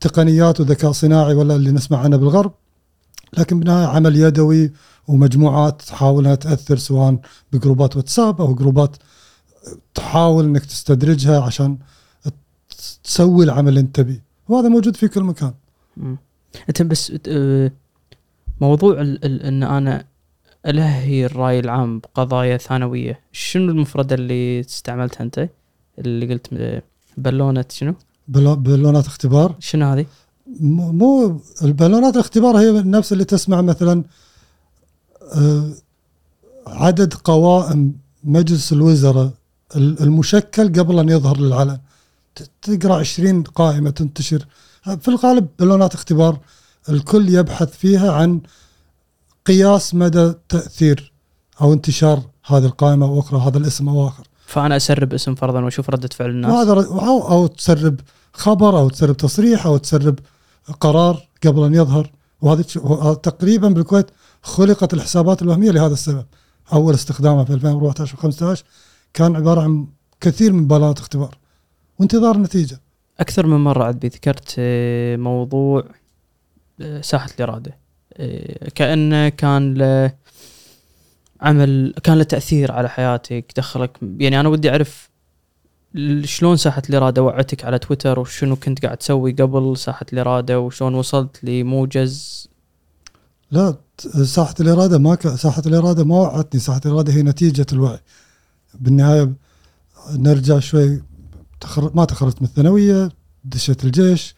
تقنيات 0.00 0.60
وذكاء 0.60 0.92
صناعي 0.92 1.34
ولا 1.34 1.56
اللي 1.56 1.70
نسمع 1.70 1.98
عنه 1.98 2.16
بالغرب 2.16 2.52
لكن 3.38 3.58
بالنهاية 3.58 3.86
عمل 3.86 4.16
يدوي 4.16 4.72
ومجموعات 5.08 5.82
تحاول 5.82 6.24
انها 6.24 6.34
تأثر 6.34 6.76
سواء 6.76 7.18
بجروبات 7.52 7.96
واتساب 7.96 8.40
أو 8.40 8.54
جروبات 8.54 8.96
تحاول 9.94 10.44
إنك 10.44 10.64
تستدرجها 10.64 11.40
عشان 11.40 11.78
تسوي 13.04 13.44
العمل 13.44 13.68
اللي 13.68 13.80
أنت 13.80 13.96
تبيه 13.96 14.24
وهذا 14.48 14.68
موجود 14.68 14.96
في 14.96 15.08
كل 15.08 15.22
مكان. 15.22 15.54
أنت 16.68 16.82
بس 16.82 17.12
آه، 17.28 17.72
موضوع 18.60 19.00
إن 19.00 19.62
أنا 19.62 20.04
ألهي 20.66 21.26
الرأي 21.26 21.60
العام 21.60 21.98
بقضايا 21.98 22.56
ثانوية 22.56 23.20
شنو 23.32 23.72
المفردة 23.72 24.14
اللي 24.14 24.60
استعملتها 24.60 25.24
أنت؟ 25.24 25.48
اللي 25.98 26.32
قلت 26.32 26.48
آه، 26.52 26.82
بالونه 27.16 27.64
شنو؟ 27.70 27.94
بالونات 28.28 29.06
اختبار؟ 29.06 29.54
شنو 29.58 29.86
هذه؟ 29.86 30.06
مو 30.60 31.40
البالونات 31.62 32.14
الاختبار 32.14 32.56
هي 32.56 32.72
نفس 32.72 33.12
اللي 33.12 33.24
تسمع 33.24 33.60
مثلا 33.60 34.04
آه، 35.34 35.70
عدد 36.66 37.14
قوائم 37.14 37.94
مجلس 38.24 38.72
الوزراء 38.72 39.30
المشكل 39.76 40.72
قبل 40.80 40.98
أن 40.98 41.08
يظهر 41.08 41.40
للعلن. 41.40 41.78
تقرأ 42.62 42.96
20 42.96 43.42
قائمة 43.42 43.90
تنتشر 43.90 44.46
في 44.86 45.08
الغالب 45.08 45.48
بالونات 45.58 45.94
اختبار 45.94 46.38
الكل 46.88 47.28
يبحث 47.28 47.76
فيها 47.76 48.12
عن 48.12 48.40
قياس 49.46 49.94
مدى 49.94 50.32
تأثير 50.48 51.12
أو 51.60 51.72
انتشار 51.72 52.22
هذه 52.46 52.64
القائمة 52.64 53.06
أو 53.06 53.20
أخرى 53.20 53.40
هذا 53.40 53.58
الاسم 53.58 53.88
أو 53.88 54.08
آخر. 54.08 54.24
فأنا 54.46 54.76
أسرب 54.76 55.14
اسم 55.14 55.34
فرضا 55.34 55.60
وأشوف 55.60 55.90
ردة 55.90 56.08
فعل 56.08 56.30
الناس. 56.30 56.52
وهذا 56.52 56.72
أو, 56.72 57.28
أو 57.28 57.46
تسرب 57.46 58.00
خبر 58.32 58.78
أو 58.78 58.88
تسرب 58.88 59.16
تصريح 59.16 59.66
أو 59.66 59.76
تسرب 59.76 60.18
قرار 60.80 61.28
قبل 61.46 61.64
أن 61.64 61.74
يظهر. 61.74 62.10
وهذا 62.40 62.62
تقريبا 63.14 63.68
بالكويت 63.68 64.06
خلقت 64.42 64.94
الحسابات 64.94 65.42
الوهمية 65.42 65.70
لهذا 65.70 65.92
السبب. 65.92 66.26
أول 66.72 66.94
استخدامها 66.94 67.44
في 67.44 67.52
2014 67.52 68.16
و15 68.16 68.62
كان 69.14 69.36
عبارة 69.36 69.60
عن 69.60 69.86
كثير 70.20 70.52
من 70.52 70.66
بالونات 70.66 70.98
اختبار. 70.98 71.38
وانتظار 71.98 72.34
النتيجة. 72.34 72.80
أكثر 73.20 73.46
من 73.46 73.56
مرة 73.56 73.84
عاد 73.84 74.06
ذكرت 74.06 74.54
آه، 74.58 75.16
موضوع 75.16 75.84
آه، 76.80 77.00
ساحة 77.00 77.30
الإرادة. 77.38 77.78
آه، 78.12 78.68
كأنه 78.74 79.28
كان 79.28 79.74
له 79.74 80.12
عمل 81.40 81.94
كان 82.02 82.18
له 82.18 82.24
تأثير 82.24 82.72
على 82.72 82.88
حياتك 82.88 83.52
دخلك 83.56 83.98
يعني 84.18 84.40
أنا 84.40 84.48
ودي 84.48 84.70
أعرف 84.70 85.10
شلون 86.24 86.56
ساحة 86.56 86.82
الإرادة 86.90 87.22
وعتك 87.22 87.64
على 87.64 87.78
تويتر 87.78 88.18
وشنو 88.18 88.56
كنت 88.56 88.84
قاعد 88.84 88.96
تسوي 88.96 89.32
قبل 89.32 89.76
ساحة 89.76 90.06
الإرادة 90.12 90.60
وشلون 90.60 90.94
وصلت 90.94 91.44
لموجز؟ 91.44 92.48
لا 93.50 93.76
ساحة 94.24 94.54
الإرادة 94.60 94.98
ما 94.98 95.14
ك... 95.14 95.28
ساحة 95.28 95.62
الإرادة 95.66 96.04
ما 96.04 96.14
وعتني 96.14 96.60
ساحة 96.60 96.80
الإرادة 96.86 97.12
هي 97.12 97.22
نتيجة 97.22 97.66
الوعي. 97.72 97.98
بالنهاية 98.74 99.32
نرجع 100.10 100.58
شوي 100.58 101.02
تخر... 101.60 101.90
ما 101.94 102.04
تخرجت 102.04 102.42
من 102.42 102.48
الثانوية 102.48 103.08
دشيت 103.44 103.84
الجيش 103.84 104.34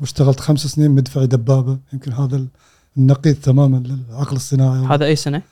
واشتغلت 0.00 0.40
خمس 0.40 0.66
سنين 0.66 0.90
مدفعي 0.90 1.26
دبابة. 1.26 1.78
يمكن 1.92 2.12
هذا 2.12 2.46
النقيض 2.96 3.34
تماما 3.34 3.76
للعقل 3.76 4.36
الصناعي. 4.36 4.86
هذا 4.86 5.06
أي 5.06 5.16
سنة؟ 5.16 5.42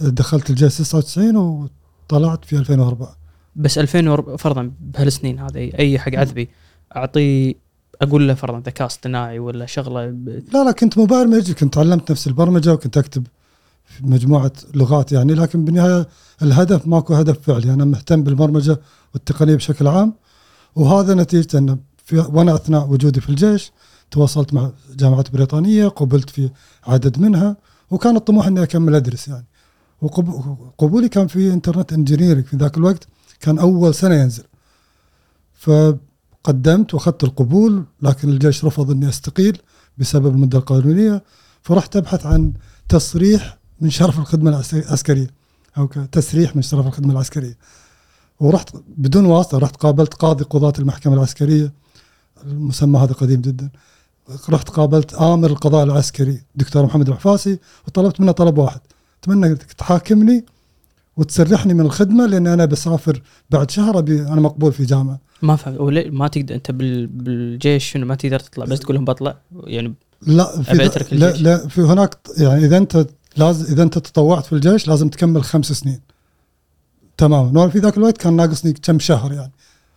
دخلت 0.00 0.50
الجيش 0.50 0.78
99 0.78 1.36
وطلعت 1.36 2.44
في 2.44 2.58
2004 2.58 3.16
بس 3.56 3.78
2004 3.78 4.36
فرضا 4.36 4.72
بهالسنين 4.80 5.38
هذه 5.38 5.72
أي 5.78 5.98
حق 5.98 6.14
عذبي 6.14 6.48
اعطيه 6.96 7.54
أقول 8.02 8.28
له 8.28 8.34
فرضا 8.34 8.60
ذكاء 8.60 8.86
اصطناعي 8.86 9.38
ولا 9.38 9.66
شغلة 9.66 10.06
ب... 10.06 10.28
لا 10.54 10.64
لا 10.64 10.72
كنت 10.72 10.98
مبرمج 10.98 11.52
كنت 11.52 11.74
تعلمت 11.74 12.10
نفس 12.10 12.26
البرمجة 12.26 12.72
وكنت 12.72 12.98
أكتب 12.98 13.26
مجموعة 14.00 14.52
لغات 14.74 15.12
يعني 15.12 15.34
لكن 15.34 15.64
بالنهاية 15.64 16.08
الهدف 16.42 16.86
ماكو 16.86 17.14
هدف 17.14 17.38
فعلي. 17.42 17.72
أنا 17.72 17.84
مهتم 17.84 18.22
بالبرمجة 18.22 18.80
والتقنية 19.14 19.54
بشكل 19.54 19.86
عام 19.86 20.14
وهذا 20.76 21.14
نتيجة 21.14 21.58
انه 21.58 21.78
في 22.04 22.18
وأنا 22.18 22.54
أثناء 22.54 22.90
وجودي 22.90 23.20
في 23.20 23.28
الجيش 23.28 23.72
تواصلت 24.10 24.54
مع 24.54 24.70
جامعات 24.96 25.30
بريطانية 25.30 25.88
قبلت 25.88 26.30
في 26.30 26.50
عدد 26.86 27.18
منها 27.18 27.56
وكان 27.90 28.16
الطموح 28.16 28.46
إني 28.46 28.62
أكمل 28.62 28.94
أدرس 28.94 29.28
يعني. 29.28 29.46
وقبولي 30.02 31.08
كان 31.08 31.26
في 31.26 31.52
إنترنت 31.52 31.92
انجينيرنج 31.92 32.44
في 32.44 32.56
ذاك 32.56 32.76
الوقت 32.76 33.08
كان 33.40 33.58
أول 33.58 33.94
سنة 33.94 34.14
ينزل. 34.14 34.44
فقدمت 35.54 36.94
وأخذت 36.94 37.24
القبول 37.24 37.84
لكن 38.02 38.28
الجيش 38.28 38.64
رفض 38.64 38.90
إني 38.90 39.08
أستقيل 39.08 39.58
بسبب 39.98 40.26
المدة 40.26 40.58
القانونية 40.58 41.22
فرحت 41.62 41.96
أبحث 41.96 42.26
عن 42.26 42.52
تصريح 42.88 43.57
من 43.80 43.90
شرف 43.90 44.18
الخدمة 44.18 44.62
العسكرية 44.72 45.26
أو 45.78 45.86
تسريح 45.86 46.56
من 46.56 46.62
شرف 46.62 46.86
الخدمة 46.86 47.12
العسكرية. 47.12 47.56
ورحت 48.40 48.76
بدون 48.96 49.24
واسطة 49.24 49.58
رحت 49.58 49.76
قابلت 49.76 50.14
قاضي 50.14 50.44
قضاة 50.44 50.72
المحكمة 50.78 51.14
العسكرية 51.14 51.72
المسمى 52.46 52.98
هذا 52.98 53.12
قديم 53.12 53.40
جدا. 53.40 53.70
رحت 54.48 54.68
قابلت 54.68 55.14
آمر 55.14 55.50
القضاء 55.50 55.84
العسكري 55.84 56.42
دكتور 56.54 56.84
محمد 56.84 57.08
العفاسي 57.08 57.58
وطلبت 57.86 58.20
منه 58.20 58.32
طلب 58.32 58.58
واحد. 58.58 58.80
أتمنى 59.22 59.54
تحاكمني 59.54 60.44
وتسرحني 61.16 61.74
من 61.74 61.80
الخدمة 61.80 62.26
لأن 62.26 62.46
أنا 62.46 62.64
بسافر 62.64 63.22
بعد 63.50 63.70
شهر 63.70 63.98
أبي 63.98 64.20
أنا 64.20 64.40
مقبول 64.40 64.72
في 64.72 64.84
جامعة. 64.84 65.20
ما 65.42 65.56
فهم 65.56 66.14
ما 66.14 66.28
تقدر 66.28 66.54
أنت 66.54 66.70
بالجيش 66.70 67.90
شنو 67.90 68.06
ما 68.06 68.14
تقدر 68.14 68.40
تطلع 68.40 68.64
بس 68.64 68.80
تقول 68.80 68.94
لهم 68.94 69.04
بطلع 69.04 69.36
يعني 69.64 69.94
لا 70.22 70.62
في 70.62 70.90
لا, 71.12 71.32
لا 71.32 71.68
في 71.68 71.80
هناك 71.80 72.18
يعني 72.38 72.64
إذا 72.64 72.76
أنت 72.76 73.06
لازم 73.36 73.72
إذا 73.72 73.82
أنت 73.82 73.98
تطوعت 73.98 74.46
في 74.46 74.52
الجيش 74.52 74.88
لازم 74.88 75.08
تكمل 75.08 75.44
خمس 75.44 75.72
سنين. 75.72 76.00
تماما 77.16 77.68
في 77.68 77.78
ذاك 77.78 77.96
الوقت 77.96 78.18
كان 78.18 78.36
ناقصني 78.36 78.72
كم 78.72 78.98
شهر 78.98 79.32
يعني. 79.32 79.52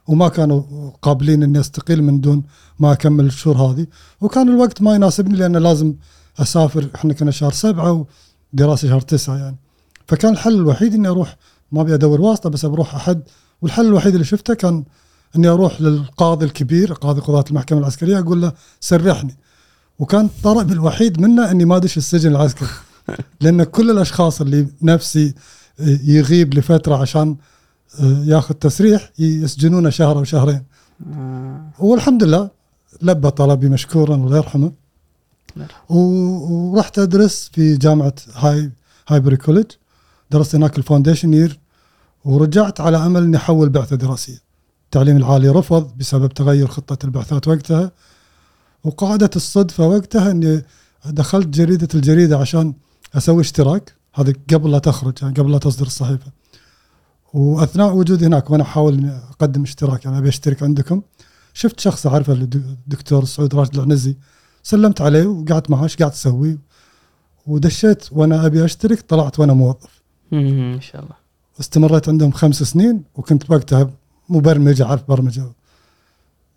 وما 0.08 0.28
كانوا 0.28 0.92
قابلين 1.02 1.44
إني 1.44 1.60
أستقيل 1.60 2.04
من 2.04 2.22
دون 2.22 2.44
ما 2.80 2.92
أكمل 2.92 3.26
الشهور 3.26 3.58
هذه. 3.58 3.88
وكان 4.22 4.50
الوقت 4.50 4.82
ما 4.82 4.96
يناسبني 4.96 5.38
لأن 5.38 5.58
لازم 5.58 5.94
أسافر. 6.40 6.90
إحنا 6.96 7.14
كنا 7.14 7.32
شهر 7.32 7.52
سبعة 7.52 8.06
ودراسة 8.54 8.88
شهر 8.88 9.02
تسعة 9.02 9.38
يعني. 9.38 9.58
فكان 10.08 10.34
الحل 10.34 10.56
الوحيد 10.56 10.94
إني 10.94 11.08
أروح 11.08 11.38
ما 11.72 11.82
أبي 11.82 11.94
أدور 11.94 12.22
واسطة 12.22 12.50
بس 12.50 12.66
بروح 12.66 12.96
أحد. 12.96 13.22
والحل 13.62 13.86
الوحيد 13.86 14.14
اللي 14.14 14.26
شفته 14.26 14.54
كان 14.54 14.84
إني 15.36 15.48
أروح 15.48 15.82
للقاضي 15.82 16.46
الكبير 16.46 16.94
قاضي 16.94 17.22
قضاة 17.22 17.46
المحكمة 17.50 17.80
العسكرية 17.80 18.20
أقول 18.20 18.42
له 18.42 18.54
سرحني. 18.80 19.38
وكان 20.00 20.26
الطلب 20.26 20.72
الوحيد 20.72 21.22
منه 21.22 21.52
إني 21.52 21.66
ما 21.66 21.76
أدش 21.76 21.98
السجن 21.98 22.32
العسكري. 22.32 22.70
لأن 23.42 23.64
كل 23.64 23.92
الأشخاص 23.92 24.42
اللي 24.42 24.68
نفسي 24.82 25.34
يغيب 26.04 26.54
لفترة 26.54 26.96
عشان 26.96 27.38
آه، 28.00 28.24
ياخذ 28.26 28.54
تسريح 28.54 29.12
يسجنونه 29.20 29.90
شهر 29.90 30.18
أو 30.18 30.24
شهرين. 30.24 30.64
آه. 31.14 31.72
والحمد 31.80 32.24
لله 32.24 32.50
لبى 33.02 33.30
طلبي 33.30 33.70
مشكورا 33.70 34.16
الله 34.16 34.38
يرحمه. 34.38 34.72
ورحت 35.90 37.00
أدرس 37.00 37.50
في 37.54 37.78
جامعة 37.78 38.14
هاي 38.36 38.72
Highbury 39.08 39.38
College 39.38 39.66
درست 40.32 40.56
هناك 40.56 40.78
ال 40.78 40.83
foundation 40.83 41.34
year 41.34 41.60
ورجعت 42.26 42.82
على 42.82 42.98
أمل 42.98 43.24
إني 43.24 43.38
أحول 43.38 43.70
بعثة 43.70 43.96
دراسية. 43.96 44.42
التعليم 44.86 45.18
العالي 45.18 45.50
رفض 45.50 45.98
بسبب 45.98 46.34
تغير 46.34 46.68
خطة 46.68 47.06
البعثات 47.06 47.48
وقتها. 47.48 47.92
وقعدة 48.84 49.30
الصدفة 49.36 49.88
وقتها 49.88 50.32
إني 50.32 50.66
دخلت 51.06 51.48
جريدة 51.48 51.88
الجريدة 51.96 52.38
عشان 52.38 52.74
أسوي 53.14 53.42
اشتراك. 53.42 53.94
هذا 54.16 54.34
قبل 54.54 54.72
لا 54.72 54.80
تخرج 54.80 55.14
يعني 55.22 55.34
قبل 55.34 55.52
لا 55.52 55.58
تصدر 55.58 55.86
الصحيفة. 55.86 56.32
وأثناء 57.34 57.94
وجودي 57.96 58.26
هناك 58.26 58.50
وأنا 58.50 58.64
أحاول 58.64 58.94
إني 58.94 59.10
أقدم 59.10 59.64
اشتراك 59.64 60.06
يعني 60.06 60.18
أبي 60.18 60.30
أشترك 60.30 60.64
عندكم. 60.64 61.02
شفت 61.54 61.80
شخص 61.80 62.08
أعرفه 62.08 62.34
الدكتور 62.34 63.26
سعود 63.26 63.56
راشد 63.56 63.76
العنزي. 63.76 64.18
سلمت 64.64 65.02
عليه 65.02 65.26
وقعدت 65.26 65.72
معاه 65.72 65.84
إيش 65.84 65.98
قاعد 65.98 66.12
تسوي 66.12 66.60
ودشيت 67.48 68.06
وأنا 68.12 68.46
أبي 68.46 68.66
أشترك 68.66 69.02
طلعت 69.02 69.40
وأنا 69.40 69.54
موظف. 69.54 70.02
ان 70.34 70.82
شاء 70.82 71.04
الله. 71.04 71.16
استمريت 71.60 72.10
عندهم 72.10 72.32
خمس 72.32 72.64
سنين 72.64 73.04
وكنت 73.16 73.52
وقتها 73.52 73.90
مبرمج 74.30 74.82
أعرف 74.82 75.02
برمجة. 75.08 75.52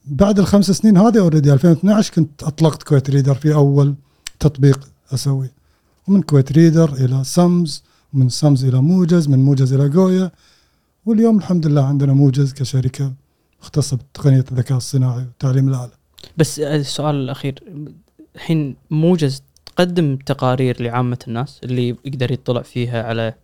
بعد 0.07 0.39
الخمس 0.39 0.71
سنين 0.71 0.99
هذه 0.99 1.19
already 1.19 1.53
2012 1.53 2.13
كنت 2.13 2.43
أطلقت 2.43 2.83
Kuwait 2.83 3.11
Reader 3.11 3.35
في 3.35 3.55
أول 3.55 3.95
تطبيق 4.41 4.89
أسويه. 5.15 5.64
ومن 6.09 6.23
Kuwait 6.23 6.53
Reader 6.53 6.93
إلى 6.93 7.25
سمز 7.25 7.83
من 8.13 8.29
سمز 8.29 8.65
إلى 8.65 8.83
موجز 8.83 9.29
من 9.29 9.39
موجز 9.39 9.73
إلى 9.73 9.89
جويا 9.89 10.31
واليوم 11.07 11.39
الحمد 11.39 11.67
لله 11.67 11.85
عندنا 11.85 12.13
موجز 12.13 12.53
كشركة 12.53 13.13
مختصه 13.63 13.97
بتقنيه 13.97 14.45
الذكاء 14.53 14.79
الصناعي 14.79 15.27
وتعليم 15.39 15.69
الاله 15.69 15.91
بس 16.37 16.61
السؤال 16.61 17.15
الأخير 17.15 17.55
الحين 18.35 18.77
موجز 18.91 19.43
تقدم 19.67 20.17
تقارير 20.17 20.83
لعامة 20.83 21.19
الناس 21.29 21.61
اللي 21.65 21.89
يقدر 21.89 22.33
يطلع 22.33 22.63
فيها 22.63 23.03
على 23.03 23.35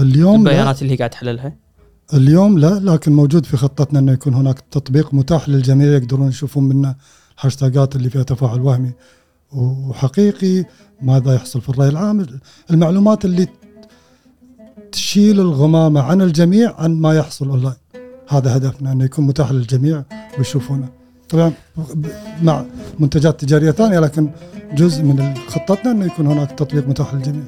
اليوم 0.00 0.48
البيانات 0.48 0.82
اللي 0.82 0.92
هي 0.92 0.96
قاعد 0.96 1.10
تحللها؟ 1.10 1.56
اليوم 2.14 2.58
لا 2.58 2.80
لكن 2.80 3.12
موجود 3.12 3.46
في 3.46 3.56
خطتنا 3.56 3.98
إنه 3.98 4.12
يكون 4.12 4.34
هناك 4.34 4.60
تطبيق 4.70 5.14
متاح 5.14 5.48
للجميع 5.48 5.88
يقدرون 5.88 6.28
يشوفون 6.28 6.64
منه 6.64 6.94
الهاشتاجات 7.38 7.96
اللي 7.96 8.10
فيها 8.10 8.22
تفاعل 8.22 8.60
وهمي. 8.60 8.92
وحقيقي 9.52 10.64
ماذا 11.02 11.34
يحصل 11.34 11.60
في 11.60 11.68
الرأي 11.68 11.88
العام؟ 11.88 12.26
المعلومات 12.70 13.24
اللي 13.24 13.48
تشيل 14.92 15.40
الغمامة 15.40 16.00
عن 16.00 16.22
الجميع 16.22 16.74
عن 16.78 16.94
ما 16.94 17.14
يحصل 17.14 17.48
أونلاين. 17.48 17.74
هذا 18.28 18.56
هدفنا 18.56 18.92
أنه 18.92 19.04
يكون 19.04 19.26
متاح 19.26 19.52
للجميع 19.52 20.02
ويشوفونه. 20.38 20.88
طبعا 21.28 21.52
مع 22.42 22.64
منتجات 22.98 23.40
تجارية 23.40 23.70
ثانية 23.70 24.00
لكن 24.00 24.30
جزء 24.74 25.02
من 25.02 25.34
خطتنا 25.48 25.92
أنه 25.92 26.04
يكون 26.04 26.26
هناك 26.26 26.52
تطبيق 26.52 26.88
متاح 26.88 27.14
للجميع. 27.14 27.42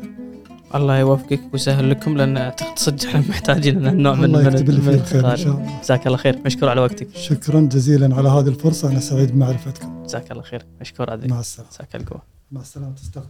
الله 0.74 0.98
يوفقك 0.98 1.40
ويسهل 1.52 1.90
لكم 1.90 2.16
لأن 2.16 2.36
اعتقد 2.36 2.78
صدق 2.78 3.06
إحنا 3.06 3.20
محتاجين 3.20 3.86
النوع 3.86 4.14
من 4.14 4.24
الله 4.24 4.42
يكتب 4.42 4.80
فيه 4.80 4.94
الخير 4.94 5.32
إن 5.32 5.36
شاء 5.36 5.54
الله. 5.54 5.80
جزاك 5.82 6.06
الله 6.06 6.16
خير. 6.16 6.38
مشكور 6.46 6.68
على 6.68 6.80
وقتك. 6.80 7.08
شكرا 7.16 7.60
جزيلا 7.60 8.16
على 8.16 8.28
هذه 8.28 8.48
الفرصة. 8.48 8.90
أنا 8.90 9.00
سعيد 9.00 9.32
بمعرفتكم. 9.32 10.04
جزاك 10.04 10.32
الله 10.32 10.42
خير. 10.42 10.64
مشكور 10.80 11.10
عزيز 11.10 11.30
مع 11.30 11.40
السلامة. 11.40 11.70
جزاك 11.70 11.96
القوة. 11.96 12.22
مع 12.52 12.60
السلامة. 12.60 12.94
تستقبل 12.94 13.26